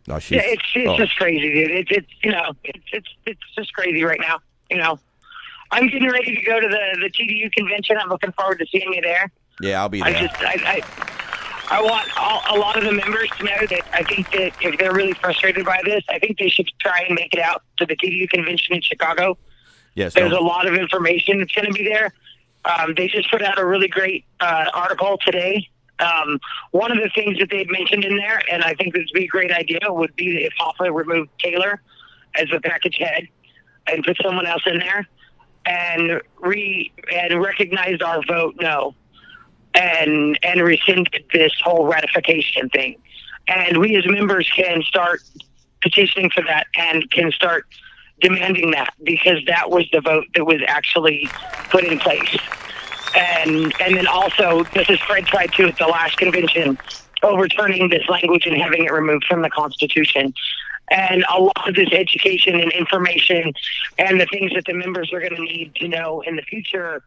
No, 0.06 0.20
she's. 0.20 0.32
Yeah, 0.32 0.42
it's 0.44 0.64
it's 0.76 0.90
oh. 0.90 0.98
just 0.98 1.16
crazy, 1.16 1.54
dude. 1.54 1.72
It's 1.72 1.92
it's 1.92 2.12
you 2.24 2.32
know 2.32 2.52
it's 2.66 2.84
it's 2.92 3.08
it's 3.26 3.56
just 3.56 3.74
crazy 3.74 4.04
right 4.04 4.20
now. 4.20 4.40
You 4.70 4.80
know, 4.80 5.00
I'm 5.72 5.88
getting 5.88 6.10
ready 6.10 6.36
to 6.36 6.42
go 6.42 6.60
to 6.60 6.68
the 6.68 7.00
the 7.00 7.10
TDU 7.10 7.54
convention. 7.54 7.98
I'm 7.98 8.10
looking 8.10 8.34
forward 8.34 8.60
to 8.60 8.66
seeing 8.66 8.92
you 8.92 9.02
there. 9.02 9.32
yeah, 9.62 9.80
I'll 9.80 9.88
be 9.88 10.02
there. 10.02 10.14
I 10.14 10.20
just 10.20 10.36
I 10.42 10.56
I, 10.66 10.82
I 11.72 11.82
want 11.82 12.10
all, 12.18 12.42
a 12.54 12.60
lot 12.60 12.78
of 12.78 12.84
the 12.84 12.92
members 12.92 13.30
to 13.38 13.46
know 13.46 13.66
that 13.70 13.82
I 13.94 14.04
think 14.04 14.30
that 14.32 14.52
if 14.62 14.78
they're 14.78 14.94
really 14.94 15.14
frustrated 15.14 15.66
by 15.66 15.80
this, 15.86 16.04
I 16.10 16.20
think 16.20 16.38
they 16.38 16.50
should 16.50 16.70
try 16.82 17.06
and 17.08 17.16
make 17.16 17.34
it 17.34 17.40
out 17.40 17.64
to 17.78 17.86
the 17.86 17.96
TDU 17.96 18.30
convention 18.30 18.76
in 18.76 18.82
Chicago. 18.82 19.38
yes, 19.96 20.14
There's 20.14 20.34
no. 20.34 20.40
a 20.40 20.44
lot 20.46 20.68
of 20.68 20.74
information 20.74 21.40
that's 21.40 21.54
going 21.54 21.68
to 21.68 21.74
be 21.74 21.86
there. 21.86 22.14
Um, 22.66 22.94
they 22.98 23.08
just 23.08 23.32
put 23.32 23.42
out 23.42 23.58
a 23.58 23.66
really 23.66 23.88
great 23.88 24.26
uh, 24.42 24.66
article 24.74 25.18
today. 25.26 25.70
Um, 26.00 26.40
one 26.72 26.92
of 26.92 26.98
the 26.98 27.10
things 27.16 27.40
that 27.40 27.50
they've 27.50 27.70
mentioned 27.70 28.04
in 28.04 28.18
there, 28.18 28.42
and 28.52 28.64
I 28.64 28.74
think 28.74 28.94
this 28.94 29.04
would 29.04 29.18
be 29.18 29.24
a 29.24 29.28
great 29.28 29.52
idea, 29.52 29.80
would 29.86 30.14
be 30.18 30.44
if 30.44 30.54
Hoffa 30.60 30.94
removed 30.94 31.30
Taylor 31.40 31.82
as 32.36 32.50
the 32.52 32.60
package 32.60 32.98
head 33.00 33.30
and 33.88 34.04
put 34.04 34.18
someone 34.22 34.46
else 34.46 34.64
in 34.66 34.80
there 34.80 35.08
and 35.66 36.22
re 36.40 36.92
and 37.14 37.42
recognized 37.42 38.02
our 38.02 38.22
vote 38.28 38.56
no 38.60 38.94
and 39.76 40.38
and 40.44 40.62
rescinded 40.62 41.24
this 41.34 41.54
whole 41.64 41.86
ratification 41.88 42.70
thing. 42.70 42.98
And 43.48 43.78
we 43.78 43.96
as 43.98 44.06
members 44.08 44.50
can 44.56 44.82
start 44.84 45.22
petitioning 45.82 46.30
for 46.30 46.44
that 46.44 46.68
and 46.78 47.10
can 47.12 47.32
start 47.32 47.66
demanding 48.22 48.72
that 48.72 48.94
because 49.04 49.44
that 49.48 49.70
was 49.72 49.88
the 49.92 50.02
vote 50.02 50.28
that 50.36 50.46
was 50.46 50.62
actually 50.68 51.34
put 51.70 51.84
in 51.84 52.00
place. 52.00 52.38
And 53.14 53.74
and 53.80 53.98
then 53.98 54.08
also 54.08 54.66
this 54.74 54.90
is 54.90 55.00
Fred 55.02 55.26
tried 55.26 55.54
to 55.54 55.68
at 55.68 55.78
the 55.78 55.88
last 55.88 56.18
convention 56.18 56.78
overturning 57.24 57.90
this 57.90 58.08
language 58.10 58.46
and 58.46 58.58
having 58.58 58.86
it 58.86 58.92
removed 58.92 59.26
from 59.26 59.42
the 59.42 59.50
Constitution. 59.50 60.34
and 60.90 61.24
a 61.34 61.42
lot 61.42 61.70
of 61.70 61.76
this 61.76 61.90
education 61.94 62.60
and 62.60 62.72
information 62.74 63.54
and 63.98 64.20
the 64.20 64.26
things 64.26 64.52
that 64.54 64.66
the 64.66 64.74
members 64.74 65.14
are 65.14 65.20
going 65.20 65.36
to 65.36 65.42
need 65.42 65.74
to 65.76 65.88
know 65.88 66.22
in 66.22 66.36
the 66.36 66.42
future 66.42 67.04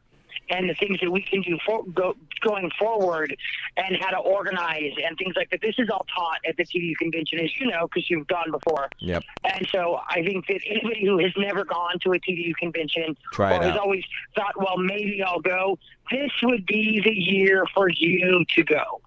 and 0.51 0.69
the 0.69 0.75
things 0.75 1.01
that 1.01 1.11
we 1.11 1.23
can 1.23 1.43
do 1.43 1.59
for, 1.65 1.85
go, 1.85 2.16
going 2.41 2.71
forward 2.79 3.37
and 3.77 3.97
how 4.01 4.11
to 4.11 4.19
organize 4.19 4.93
and 5.05 5.16
things 5.16 5.35
like 5.37 5.51
that. 5.51 5.61
This 5.61 5.75
is 5.79 5.89
all 5.91 6.07
taught 6.15 6.39
at 6.47 6.57
the 6.57 6.65
TDU 6.65 6.97
convention, 6.97 7.39
as 7.41 7.51
you 7.59 7.66
know, 7.66 7.89
because 7.89 8.09
you've 8.11 8.27
gone 8.27 8.51
before. 8.51 8.89
Yep. 9.01 9.23
And 9.45 9.66
so 9.73 10.01
I 10.09 10.23
think 10.23 10.47
that 10.47 10.61
anybody 10.66 11.05
who 11.05 11.19
has 11.19 11.33
never 11.37 11.65
gone 11.65 11.99
to 12.01 12.12
a 12.12 12.19
TDU 12.19 12.55
convention 12.57 13.16
Try 13.33 13.57
or 13.57 13.62
has 13.62 13.73
out. 13.73 13.79
always 13.79 14.05
thought, 14.35 14.55
well, 14.57 14.77
maybe 14.79 15.23
I'll 15.23 15.41
go, 15.41 15.79
this 16.11 16.31
would 16.43 16.66
be 16.66 17.01
the 17.03 17.15
year 17.15 17.65
for 17.75 17.89
you 17.89 18.45
to 18.55 18.65
go. 18.65 19.01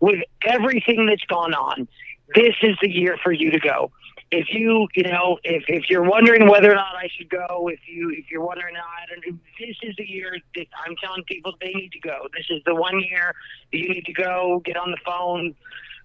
With 0.00 0.20
everything 0.44 1.06
that's 1.06 1.24
gone 1.24 1.54
on, 1.54 1.88
this 2.34 2.54
is 2.62 2.76
the 2.82 2.90
year 2.90 3.16
for 3.22 3.32
you 3.32 3.50
to 3.50 3.58
go. 3.58 3.90
If 4.30 4.48
you, 4.50 4.88
you 4.96 5.04
know, 5.04 5.38
if, 5.44 5.64
if 5.68 5.88
you're 5.88 6.02
wondering 6.02 6.48
whether 6.48 6.70
or 6.72 6.74
not 6.74 6.96
I 6.96 7.08
should 7.16 7.28
go, 7.28 7.68
if 7.68 7.80
you 7.86 8.10
if 8.10 8.30
you're 8.30 8.44
wondering, 8.44 8.74
I 8.76 9.06
don't 9.08 9.34
know, 9.34 9.38
this 9.60 9.76
is 9.82 9.94
the 9.96 10.08
year 10.08 10.36
that 10.56 10.66
I'm 10.84 10.96
telling 10.96 11.22
people 11.24 11.54
they 11.60 11.72
need 11.72 11.92
to 11.92 12.00
go. 12.00 12.26
This 12.36 12.46
is 12.50 12.62
the 12.66 12.74
one 12.74 13.00
year 13.00 13.34
that 13.70 13.78
you 13.78 13.88
need 13.88 14.04
to 14.06 14.12
go. 14.12 14.60
Get 14.64 14.76
on 14.76 14.90
the 14.90 14.98
phone, 15.04 15.54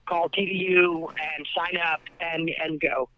call 0.07 0.29
TDU, 0.29 1.07
and 1.09 1.47
sign 1.57 1.81
up 1.81 2.01
and 2.19 2.51
and 2.63 2.79
go 2.79 3.09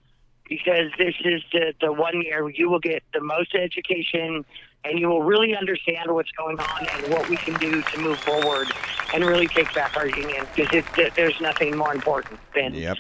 because 0.52 0.92
this 0.98 1.16
is 1.24 1.42
the, 1.54 1.74
the 1.80 1.94
one 1.94 2.22
year 2.22 2.50
you 2.50 2.70
will 2.70 2.80
get 2.80 3.04
the 3.14 3.22
most 3.22 3.56
education 3.56 4.44
and 4.84 5.00
you 5.00 5.08
will 5.08 5.24
really 5.24 5.56
understand 5.56 6.12
what's 6.12 6.32
going 6.32 6.60
on 6.60 6.88
and 6.94 7.10
what 7.10 7.28
we 7.28 7.38
can 7.38 7.58
do 7.58 7.82
to 7.84 7.98
move 7.98 8.20
forward 8.26 8.74
and 9.14 9.26
really 9.26 9.48
take 9.48 9.74
back 9.74 9.94
our 9.96 10.08
union 10.08 10.48
because 10.54 10.68
it, 10.74 11.14
there's 11.16 11.38
nothing 11.40 11.78
more 11.78 11.94
important 11.94 12.40
than 12.54 12.74
Yep. 12.74 12.98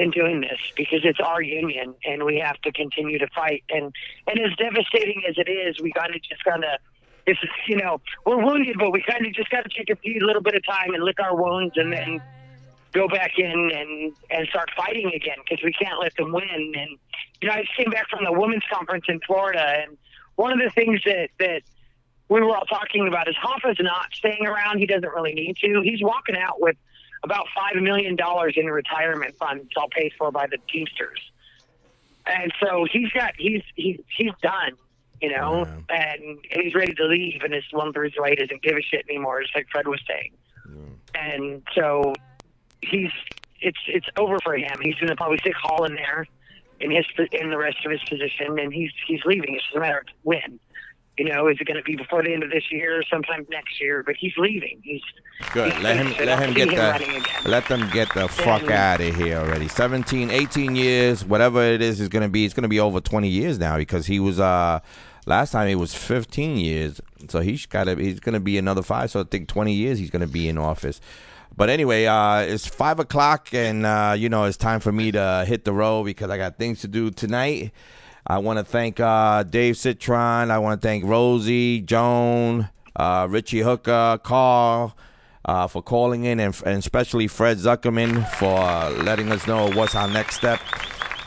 Than 0.00 0.10
doing 0.10 0.40
this 0.40 0.58
because 0.76 1.00
it's 1.04 1.20
our 1.20 1.42
union 1.42 1.94
and 2.04 2.24
we 2.24 2.38
have 2.38 2.60
to 2.62 2.72
continue 2.72 3.18
to 3.18 3.26
fight 3.34 3.62
and 3.70 3.94
and 4.26 4.38
as 4.40 4.56
devastating 4.56 5.22
as 5.28 5.36
it 5.36 5.50
is 5.50 5.80
we 5.80 5.92
of 5.96 6.22
just 6.22 6.46
of 6.46 6.64
it's 7.26 7.40
you 7.68 7.76
know 7.76 8.00
we're 8.24 8.42
wounded 8.42 8.76
but 8.78 8.90
we 8.92 9.02
kind 9.02 9.26
of 9.26 9.32
just 9.34 9.50
got 9.50 9.62
to 9.62 9.70
take 9.76 9.90
a 9.90 9.96
few 9.96 10.26
little 10.26 10.42
bit 10.42 10.54
of 10.54 10.64
time 10.64 10.94
and 10.94 11.04
lick 11.04 11.20
our 11.20 11.36
wounds 11.36 11.74
and 11.76 11.92
then 11.92 12.20
go 12.92 13.08
back 13.08 13.38
in 13.38 13.70
and 13.74 14.12
and 14.30 14.48
start 14.48 14.70
fighting 14.76 15.12
again 15.14 15.36
because 15.44 15.62
we 15.64 15.72
can't 15.72 16.00
let 16.00 16.14
them 16.16 16.32
win. 16.32 16.72
And 16.76 16.98
you 17.40 17.48
know, 17.48 17.54
I 17.54 17.62
just 17.62 17.76
came 17.76 17.90
back 17.90 18.08
from 18.08 18.24
the 18.24 18.32
women's 18.32 18.64
conference 18.72 19.04
in 19.08 19.20
Florida, 19.26 19.82
and 19.82 19.96
one 20.36 20.52
of 20.52 20.58
the 20.58 20.70
things 20.70 21.00
that 21.04 21.28
that 21.38 21.62
we 22.28 22.40
were 22.40 22.54
all 22.54 22.64
talking 22.66 23.08
about 23.08 23.28
is 23.28 23.36
Hoffa's 23.36 23.78
not 23.80 24.06
staying 24.12 24.46
around. 24.46 24.78
He 24.78 24.86
doesn't 24.86 25.08
really 25.08 25.34
need 25.34 25.56
to. 25.58 25.80
He's 25.82 26.02
walking 26.02 26.36
out 26.36 26.60
with 26.60 26.76
about 27.22 27.46
five 27.54 27.80
million 27.82 28.16
dollars 28.16 28.54
in 28.56 28.66
retirement 28.66 29.36
funds, 29.36 29.70
all 29.76 29.88
paid 29.88 30.12
for 30.16 30.30
by 30.30 30.46
the 30.46 30.58
Teamsters. 30.70 31.20
And 32.26 32.52
so 32.60 32.86
he's 32.90 33.10
got 33.10 33.34
he's 33.36 33.62
he's 33.74 34.00
he's 34.16 34.32
done, 34.42 34.72
you 35.20 35.30
know, 35.30 35.66
oh, 35.66 35.94
and 35.94 36.38
he's 36.50 36.74
ready 36.74 36.94
to 36.94 37.06
leave. 37.06 37.42
And 37.42 37.52
his 37.52 37.64
one 37.70 37.92
third 37.92 38.14
way 38.18 38.34
doesn't 38.34 38.62
give 38.62 38.76
a 38.76 38.82
shit 38.82 39.06
anymore, 39.08 39.42
just 39.42 39.54
like 39.54 39.68
Fred 39.70 39.86
was 39.88 40.00
saying. 40.06 40.32
And 41.14 41.62
so 41.74 42.14
he's 42.82 43.10
it's 43.60 43.78
it's 43.86 44.06
over 44.16 44.38
for 44.42 44.56
him. 44.56 44.80
He's 44.82 44.94
going 44.96 45.08
to 45.08 45.16
probably 45.16 45.38
stick 45.38 45.54
Hall 45.54 45.84
in 45.84 45.94
there 45.94 46.26
in 46.80 46.90
his 46.90 47.04
in 47.32 47.50
the 47.50 47.58
rest 47.58 47.78
of 47.84 47.92
his 47.92 48.00
position, 48.04 48.58
and 48.58 48.72
he's 48.72 48.90
he's 49.06 49.20
leaving. 49.24 49.54
It's 49.54 49.64
just 49.64 49.76
a 49.76 49.80
matter 49.80 49.98
of 49.98 50.06
when. 50.22 50.58
You 51.20 51.28
know, 51.28 51.48
is 51.48 51.58
it 51.60 51.66
going 51.66 51.76
to 51.76 51.82
be 51.82 51.96
before 51.96 52.22
the 52.22 52.32
end 52.32 52.42
of 52.42 52.48
this 52.48 52.64
year 52.72 52.98
or 52.98 53.02
sometime 53.02 53.46
next 53.50 53.78
year? 53.78 54.02
But 54.02 54.16
he's 54.18 54.32
leaving. 54.38 54.80
He's 54.82 55.02
Good. 55.52 55.74
he's 55.74 55.82
Let 55.82 55.96
him 55.98 56.26
let 56.26 56.38
him 56.38 56.54
get 56.54 56.70
him 56.70 56.76
the 56.76 57.16
again. 57.18 57.42
let 57.44 57.68
them 57.68 57.90
get 57.90 58.08
the 58.14 58.26
fuck 58.26 58.70
out 58.70 59.02
of 59.02 59.14
here 59.16 59.36
already. 59.36 59.68
17, 59.68 60.30
18 60.30 60.74
years, 60.74 61.22
whatever 61.22 61.62
it 61.62 61.82
is 61.82 62.00
is 62.00 62.08
going 62.08 62.22
to 62.22 62.30
be. 62.30 62.46
It's 62.46 62.54
going 62.54 62.62
to 62.62 62.70
be 62.70 62.80
over 62.80 63.02
20 63.02 63.28
years 63.28 63.58
now 63.58 63.76
because 63.76 64.06
he 64.06 64.18
was 64.18 64.40
uh 64.40 64.80
last 65.26 65.50
time 65.50 65.68
he 65.68 65.74
was 65.74 65.94
15 65.94 66.56
years. 66.56 67.02
So 67.28 67.40
he's 67.40 67.66
got 67.66 67.84
to 67.84 67.96
he's 67.96 68.18
going 68.18 68.32
to 68.32 68.40
be 68.40 68.56
another 68.56 68.80
5 68.80 69.10
so 69.10 69.20
I 69.20 69.24
think 69.24 69.46
20 69.46 69.74
years 69.74 69.98
he's 69.98 70.10
going 70.10 70.26
to 70.26 70.32
be 70.32 70.48
in 70.48 70.56
office. 70.56 71.02
But 71.54 71.68
anyway, 71.68 72.06
uh, 72.06 72.38
it's 72.38 72.66
five 72.66 72.98
o'clock, 72.98 73.52
and 73.52 73.84
uh, 73.84 74.14
you 74.16 74.30
know 74.30 74.44
it's 74.44 74.56
time 74.56 74.80
for 74.80 74.92
me 74.92 75.12
to 75.12 75.44
hit 75.46 75.66
the 75.66 75.74
road 75.74 76.04
because 76.04 76.30
I 76.30 76.38
got 76.38 76.56
things 76.56 76.80
to 76.80 76.88
do 76.88 77.10
tonight. 77.10 77.72
I 78.26 78.38
want 78.38 78.58
to 78.58 78.64
thank 78.64 79.00
uh, 79.00 79.42
Dave 79.42 79.76
Citron. 79.76 80.50
I 80.50 80.58
want 80.58 80.80
to 80.80 80.86
thank 80.86 81.04
Rosie, 81.04 81.80
Joan, 81.80 82.68
uh, 82.96 83.26
Richie 83.30 83.60
Hooker, 83.60 84.20
Carl 84.22 84.96
uh, 85.44 85.66
for 85.66 85.82
calling 85.82 86.24
in, 86.24 86.38
and, 86.38 86.54
and 86.66 86.78
especially 86.78 87.26
Fred 87.26 87.58
Zuckerman 87.58 88.28
for 88.34 88.58
letting 89.02 89.32
us 89.32 89.46
know 89.46 89.70
what's 89.72 89.94
our 89.94 90.08
next 90.08 90.36
step 90.36 90.60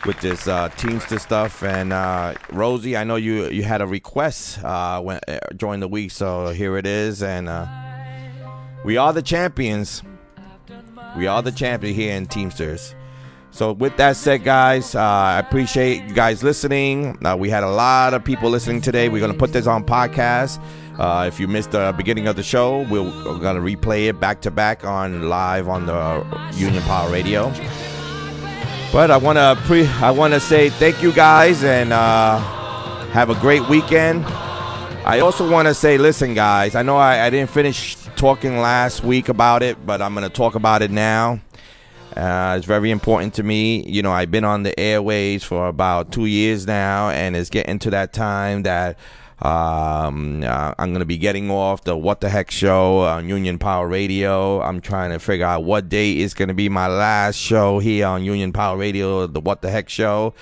with 0.05 0.19
this 0.21 0.47
uh, 0.47 0.69
Teamster 0.69 1.19
stuff. 1.19 1.63
And 1.63 1.91
uh, 1.93 2.35
Rosie, 2.51 2.95
I 2.95 3.03
know 3.03 3.15
you 3.15 3.49
you 3.49 3.63
had 3.63 3.81
a 3.81 3.87
request 3.87 4.63
uh, 4.63 5.01
when, 5.01 5.19
during 5.57 5.79
the 5.79 5.87
week, 5.87 6.11
so 6.11 6.49
here 6.49 6.77
it 6.77 6.85
is. 6.85 7.23
And 7.23 7.49
we 8.85 8.97
are 8.97 9.13
the 9.13 9.21
champions. 9.21 10.03
We 11.17 11.27
are 11.27 11.41
the 11.41 11.51
champion 11.51 11.95
here 11.95 12.15
in 12.15 12.27
Teamsters. 12.27 12.95
So 13.53 13.71
with 13.71 13.95
that 13.97 14.17
said, 14.17 14.43
guys, 14.43 14.95
uh, 14.95 14.99
I 14.99 15.37
appreciate 15.37 16.05
you 16.05 16.15
guys 16.15 16.41
listening. 16.41 17.23
Uh, 17.23 17.37
we 17.37 17.51
had 17.51 17.63
a 17.63 17.69
lot 17.69 18.15
of 18.15 18.23
people 18.23 18.49
listening 18.49 18.81
today. 18.81 19.09
We're 19.09 19.21
gonna 19.21 19.35
put 19.35 19.53
this 19.53 19.67
on 19.67 19.85
podcast. 19.85 20.59
Uh, 20.97 21.25
if 21.27 21.39
you 21.39 21.47
missed 21.47 21.69
the 21.69 21.93
beginning 21.95 22.25
of 22.25 22.35
the 22.35 22.41
show, 22.41 22.79
we'll, 22.89 23.05
we're 23.05 23.37
gonna 23.37 23.59
replay 23.59 24.09
it 24.09 24.19
back 24.19 24.41
to 24.41 24.49
back 24.51 24.83
on 24.83 25.29
live 25.29 25.69
on 25.69 25.85
the 25.85 26.49
Union 26.55 26.81
Power 26.81 27.11
Radio. 27.11 27.53
But 28.91 29.11
I 29.11 29.17
wanna 29.17 29.55
pre 29.65 29.85
I 29.85 30.09
wanna 30.09 30.39
say 30.39 30.69
thank 30.69 31.03
you 31.03 31.13
guys 31.13 31.63
and 31.63 31.93
uh, 31.93 32.39
have 33.11 33.29
a 33.29 33.35
great 33.35 33.69
weekend. 33.69 34.25
I 35.05 35.19
also 35.19 35.47
want 35.47 35.67
to 35.67 35.73
say, 35.73 35.97
listen, 35.97 36.33
guys. 36.33 36.75
I 36.75 36.81
know 36.81 36.95
I, 36.95 37.25
I 37.25 37.29
didn't 37.29 37.49
finish 37.49 37.97
talking 38.15 38.57
last 38.59 39.03
week 39.03 39.27
about 39.27 39.61
it, 39.61 39.85
but 39.85 40.01
I'm 40.01 40.13
going 40.13 40.23
to 40.23 40.33
talk 40.33 40.55
about 40.55 40.81
it 40.81 40.91
now. 40.91 41.41
Uh, 42.15 42.55
it's 42.57 42.65
very 42.65 42.91
important 42.91 43.33
to 43.35 43.43
me. 43.43 43.83
You 43.87 44.01
know, 44.01 44.11
I've 44.11 44.31
been 44.31 44.45
on 44.45 44.63
the 44.63 44.77
airways 44.79 45.43
for 45.43 45.67
about 45.67 46.11
two 46.11 46.25
years 46.25 46.67
now, 46.67 47.09
and 47.09 47.35
it's 47.35 47.49
getting 47.49 47.79
to 47.79 47.89
that 47.91 48.13
time 48.13 48.63
that 48.63 48.97
um, 49.41 50.43
uh, 50.43 50.73
I'm 50.77 50.91
going 50.91 50.99
to 50.99 51.05
be 51.05 51.17
getting 51.17 51.51
off 51.51 51.83
the 51.83 51.97
What 51.97 52.21
the 52.21 52.29
Heck 52.29 52.51
show 52.51 52.99
on 52.99 53.27
Union 53.27 53.57
Power 53.57 53.87
Radio. 53.87 54.61
I'm 54.61 54.79
trying 54.79 55.11
to 55.11 55.19
figure 55.19 55.45
out 55.45 55.63
what 55.63 55.89
day 55.89 56.17
is 56.17 56.33
going 56.33 56.47
to 56.47 56.53
be 56.53 56.69
my 56.69 56.87
last 56.87 57.35
show 57.35 57.79
here 57.79 58.07
on 58.07 58.23
Union 58.23 58.53
Power 58.53 58.77
Radio, 58.77 59.27
the 59.27 59.41
What 59.41 59.61
the 59.61 59.69
Heck 59.69 59.89
show. 59.89 60.33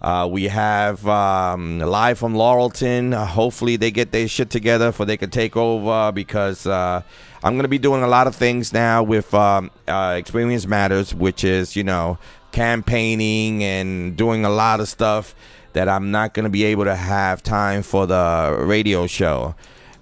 Uh, 0.00 0.26
we 0.26 0.44
have 0.44 1.06
um, 1.08 1.78
live 1.78 2.18
from 2.18 2.34
Laurelton. 2.34 3.14
Hopefully, 3.26 3.76
they 3.76 3.90
get 3.90 4.12
their 4.12 4.28
shit 4.28 4.50
together 4.50 4.92
for 4.92 5.06
they 5.06 5.16
can 5.16 5.30
take 5.30 5.56
over 5.56 6.12
because 6.12 6.66
uh, 6.66 7.00
I'm 7.44 7.52
going 7.52 7.64
to 7.64 7.68
be 7.68 7.78
doing 7.78 8.02
a 8.02 8.08
lot 8.08 8.26
of 8.26 8.34
things 8.34 8.72
now 8.72 9.02
with 9.02 9.34
um, 9.34 9.70
uh, 9.86 10.16
Experience 10.18 10.66
Matters, 10.66 11.14
which 11.14 11.44
is, 11.44 11.76
you 11.76 11.84
know, 11.84 12.16
campaigning 12.52 13.62
and 13.62 14.16
doing 14.16 14.46
a 14.46 14.48
lot 14.48 14.80
of 14.80 14.88
stuff 14.88 15.34
that 15.74 15.86
I'm 15.86 16.10
not 16.10 16.32
going 16.32 16.44
to 16.44 16.50
be 16.50 16.64
able 16.64 16.84
to 16.84 16.96
have 16.96 17.42
time 17.42 17.82
for 17.82 18.06
the 18.06 18.56
radio 18.60 19.06
show. 19.06 19.54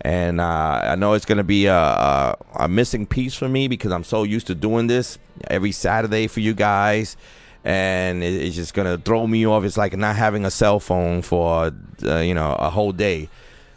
And 0.03 0.41
uh, 0.41 0.83
I 0.85 0.95
know 0.95 1.15
it's 1.15 1.25
going 1.25 1.39
to 1.39 1.45
be 1.45 1.67
a, 1.67 1.75
a, 1.75 2.37
a 2.61 2.69
missing 2.69 3.07
piece 3.07 3.35
for 3.35 3.49
me 3.49 3.67
because 3.67 3.91
I'm 3.91 4.05
so 4.05 4.23
used 4.23 4.47
to 4.47 4.55
doing 4.55 4.87
this 4.87 5.19
every 5.51 5.73
Saturday 5.73 6.29
for 6.29 6.39
you 6.39 6.55
guys 6.55 7.17
and 7.65 8.25
it's 8.25 8.57
just 8.57 8.75
gonna 8.75 8.99
throw 8.99 9.25
me 9.25 9.47
off. 9.47 9.63
It's 9.63 9.77
like 9.77 9.97
not 9.97 10.17
having 10.17 10.45
a 10.45 10.51
cell 10.51 10.81
phone 10.81 11.23
for 11.23 11.73
uh, 12.05 12.19
you 12.19 12.35
know 12.35 12.55
a 12.59 12.71
whole 12.71 12.91
day. 12.91 13.29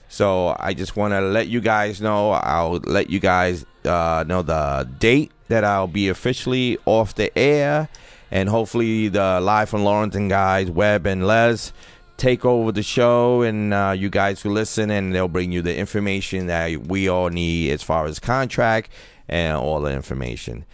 So 0.07 0.55
I 0.59 0.73
just 0.73 0.95
want 0.95 1.13
to 1.13 1.21
let 1.21 1.47
you 1.47 1.61
guys 1.61 2.01
know. 2.01 2.31
I'll 2.31 2.73
let 2.73 3.09
you 3.09 3.19
guys 3.19 3.65
uh, 3.83 4.23
know 4.27 4.41
the 4.41 4.89
date 4.99 5.31
that 5.47 5.63
I'll 5.63 5.87
be 5.87 6.09
officially 6.09 6.77
off 6.85 7.15
the 7.15 7.37
air, 7.37 7.89
and 8.31 8.49
hopefully 8.49 9.07
the 9.09 9.39
live 9.41 9.69
from 9.69 9.83
Lawrence 9.83 10.15
and 10.15 10.29
guys, 10.29 10.71
Webb 10.71 11.05
and 11.05 11.25
Les, 11.27 11.73
take 12.17 12.45
over 12.45 12.71
the 12.71 12.83
show, 12.83 13.41
and 13.41 13.73
uh, 13.73 13.93
you 13.95 14.09
guys 14.09 14.43
will 14.43 14.53
listen, 14.53 14.89
and 14.89 15.13
they'll 15.13 15.27
bring 15.27 15.51
you 15.51 15.61
the 15.61 15.75
information 15.75 16.47
that 16.47 16.87
we 16.87 17.07
all 17.07 17.29
need 17.29 17.71
as 17.71 17.83
far 17.83 18.05
as 18.05 18.19
contract 18.19 18.89
and 19.27 19.57
all 19.57 19.81
the 19.81 19.91
information. 19.91 20.65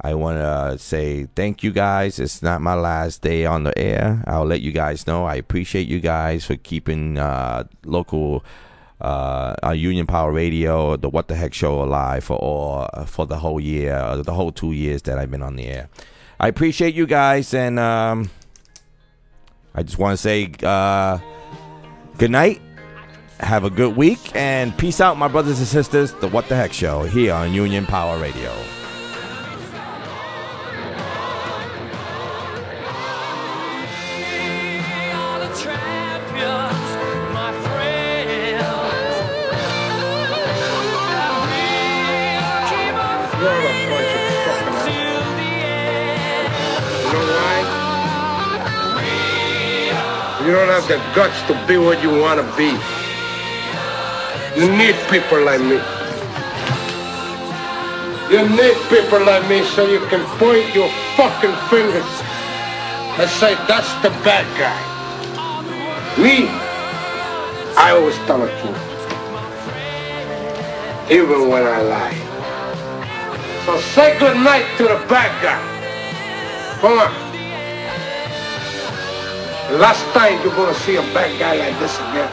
I 0.00 0.14
want 0.14 0.38
to 0.38 0.78
say 0.78 1.26
thank 1.34 1.62
you 1.62 1.72
guys. 1.72 2.18
It's 2.18 2.42
not 2.42 2.60
my 2.60 2.74
last 2.74 3.22
day 3.22 3.46
on 3.46 3.64
the 3.64 3.76
air. 3.78 4.22
I'll 4.26 4.44
let 4.44 4.60
you 4.60 4.70
guys 4.70 5.06
know. 5.06 5.24
I 5.24 5.36
appreciate 5.36 5.88
you 5.88 6.00
guys 6.00 6.44
for 6.44 6.56
keeping 6.56 7.18
uh, 7.18 7.64
local 7.84 8.44
uh, 9.00 9.54
our 9.62 9.74
Union 9.74 10.06
Power 10.06 10.32
Radio, 10.32 10.96
the 10.96 11.08
What 11.08 11.28
the 11.28 11.34
Heck 11.34 11.52
show 11.54 11.82
alive 11.82 12.24
for 12.24 12.36
all 12.36 12.88
for 13.06 13.26
the 13.26 13.36
whole 13.36 13.60
year, 13.60 13.94
uh, 13.94 14.16
the 14.22 14.32
whole 14.32 14.52
two 14.52 14.72
years 14.72 15.02
that 15.02 15.18
I've 15.18 15.30
been 15.30 15.42
on 15.42 15.56
the 15.56 15.66
air. 15.66 15.88
I 16.40 16.48
appreciate 16.48 16.94
you 16.94 17.06
guys, 17.06 17.54
and 17.54 17.78
um, 17.78 18.30
I 19.74 19.82
just 19.82 19.98
want 19.98 20.12
to 20.12 20.22
say 20.22 20.50
uh, 20.62 21.18
good 22.18 22.30
night. 22.30 22.60
Have 23.40 23.64
a 23.64 23.70
good 23.70 23.96
week, 23.96 24.34
and 24.34 24.76
peace 24.78 24.98
out, 24.98 25.18
my 25.18 25.28
brothers 25.28 25.58
and 25.58 25.68
sisters. 25.68 26.14
The 26.14 26.28
What 26.28 26.48
the 26.48 26.56
Heck 26.56 26.72
show 26.72 27.02
here 27.02 27.34
on 27.34 27.52
Union 27.52 27.84
Power 27.84 28.18
Radio. 28.18 28.54
You 50.46 50.52
don't 50.52 50.68
have 50.68 50.86
the 50.86 50.98
guts 51.12 51.42
to 51.48 51.54
be 51.66 51.76
what 51.76 52.00
you 52.00 52.10
want 52.22 52.38
to 52.38 52.46
be. 52.56 52.70
You 54.54 54.70
need 54.70 54.94
people 55.10 55.42
like 55.42 55.58
me. 55.58 55.82
You 58.30 58.46
need 58.54 58.76
people 58.86 59.26
like 59.26 59.42
me 59.48 59.64
so 59.74 59.90
you 59.90 59.98
can 60.06 60.24
point 60.38 60.72
your 60.72 60.88
fucking 61.16 61.50
fingers 61.66 62.06
and 63.18 63.28
say, 63.28 63.56
that's 63.66 63.90
the 64.06 64.10
bad 64.22 64.46
guy. 64.54 64.78
Me, 66.22 66.46
I 67.76 67.90
always 67.90 68.14
tell 68.26 68.38
the 68.38 68.46
truth. 68.62 68.78
Even 71.10 71.48
when 71.48 71.64
I 71.64 71.82
lie. 71.82 73.64
So 73.66 73.80
say 73.80 74.16
good 74.20 74.36
night 74.36 74.66
to 74.76 74.84
the 74.84 75.04
bad 75.08 75.42
guy. 75.42 76.78
Come 76.80 76.98
on. 77.00 77.25
Last 79.68 80.04
time 80.14 80.40
you're 80.42 80.54
gonna 80.54 80.72
see 80.74 80.94
a 80.96 81.02
bad 81.12 81.38
guy 81.40 81.56
like 81.56 81.76
this 81.80 81.98
again. 81.98 82.30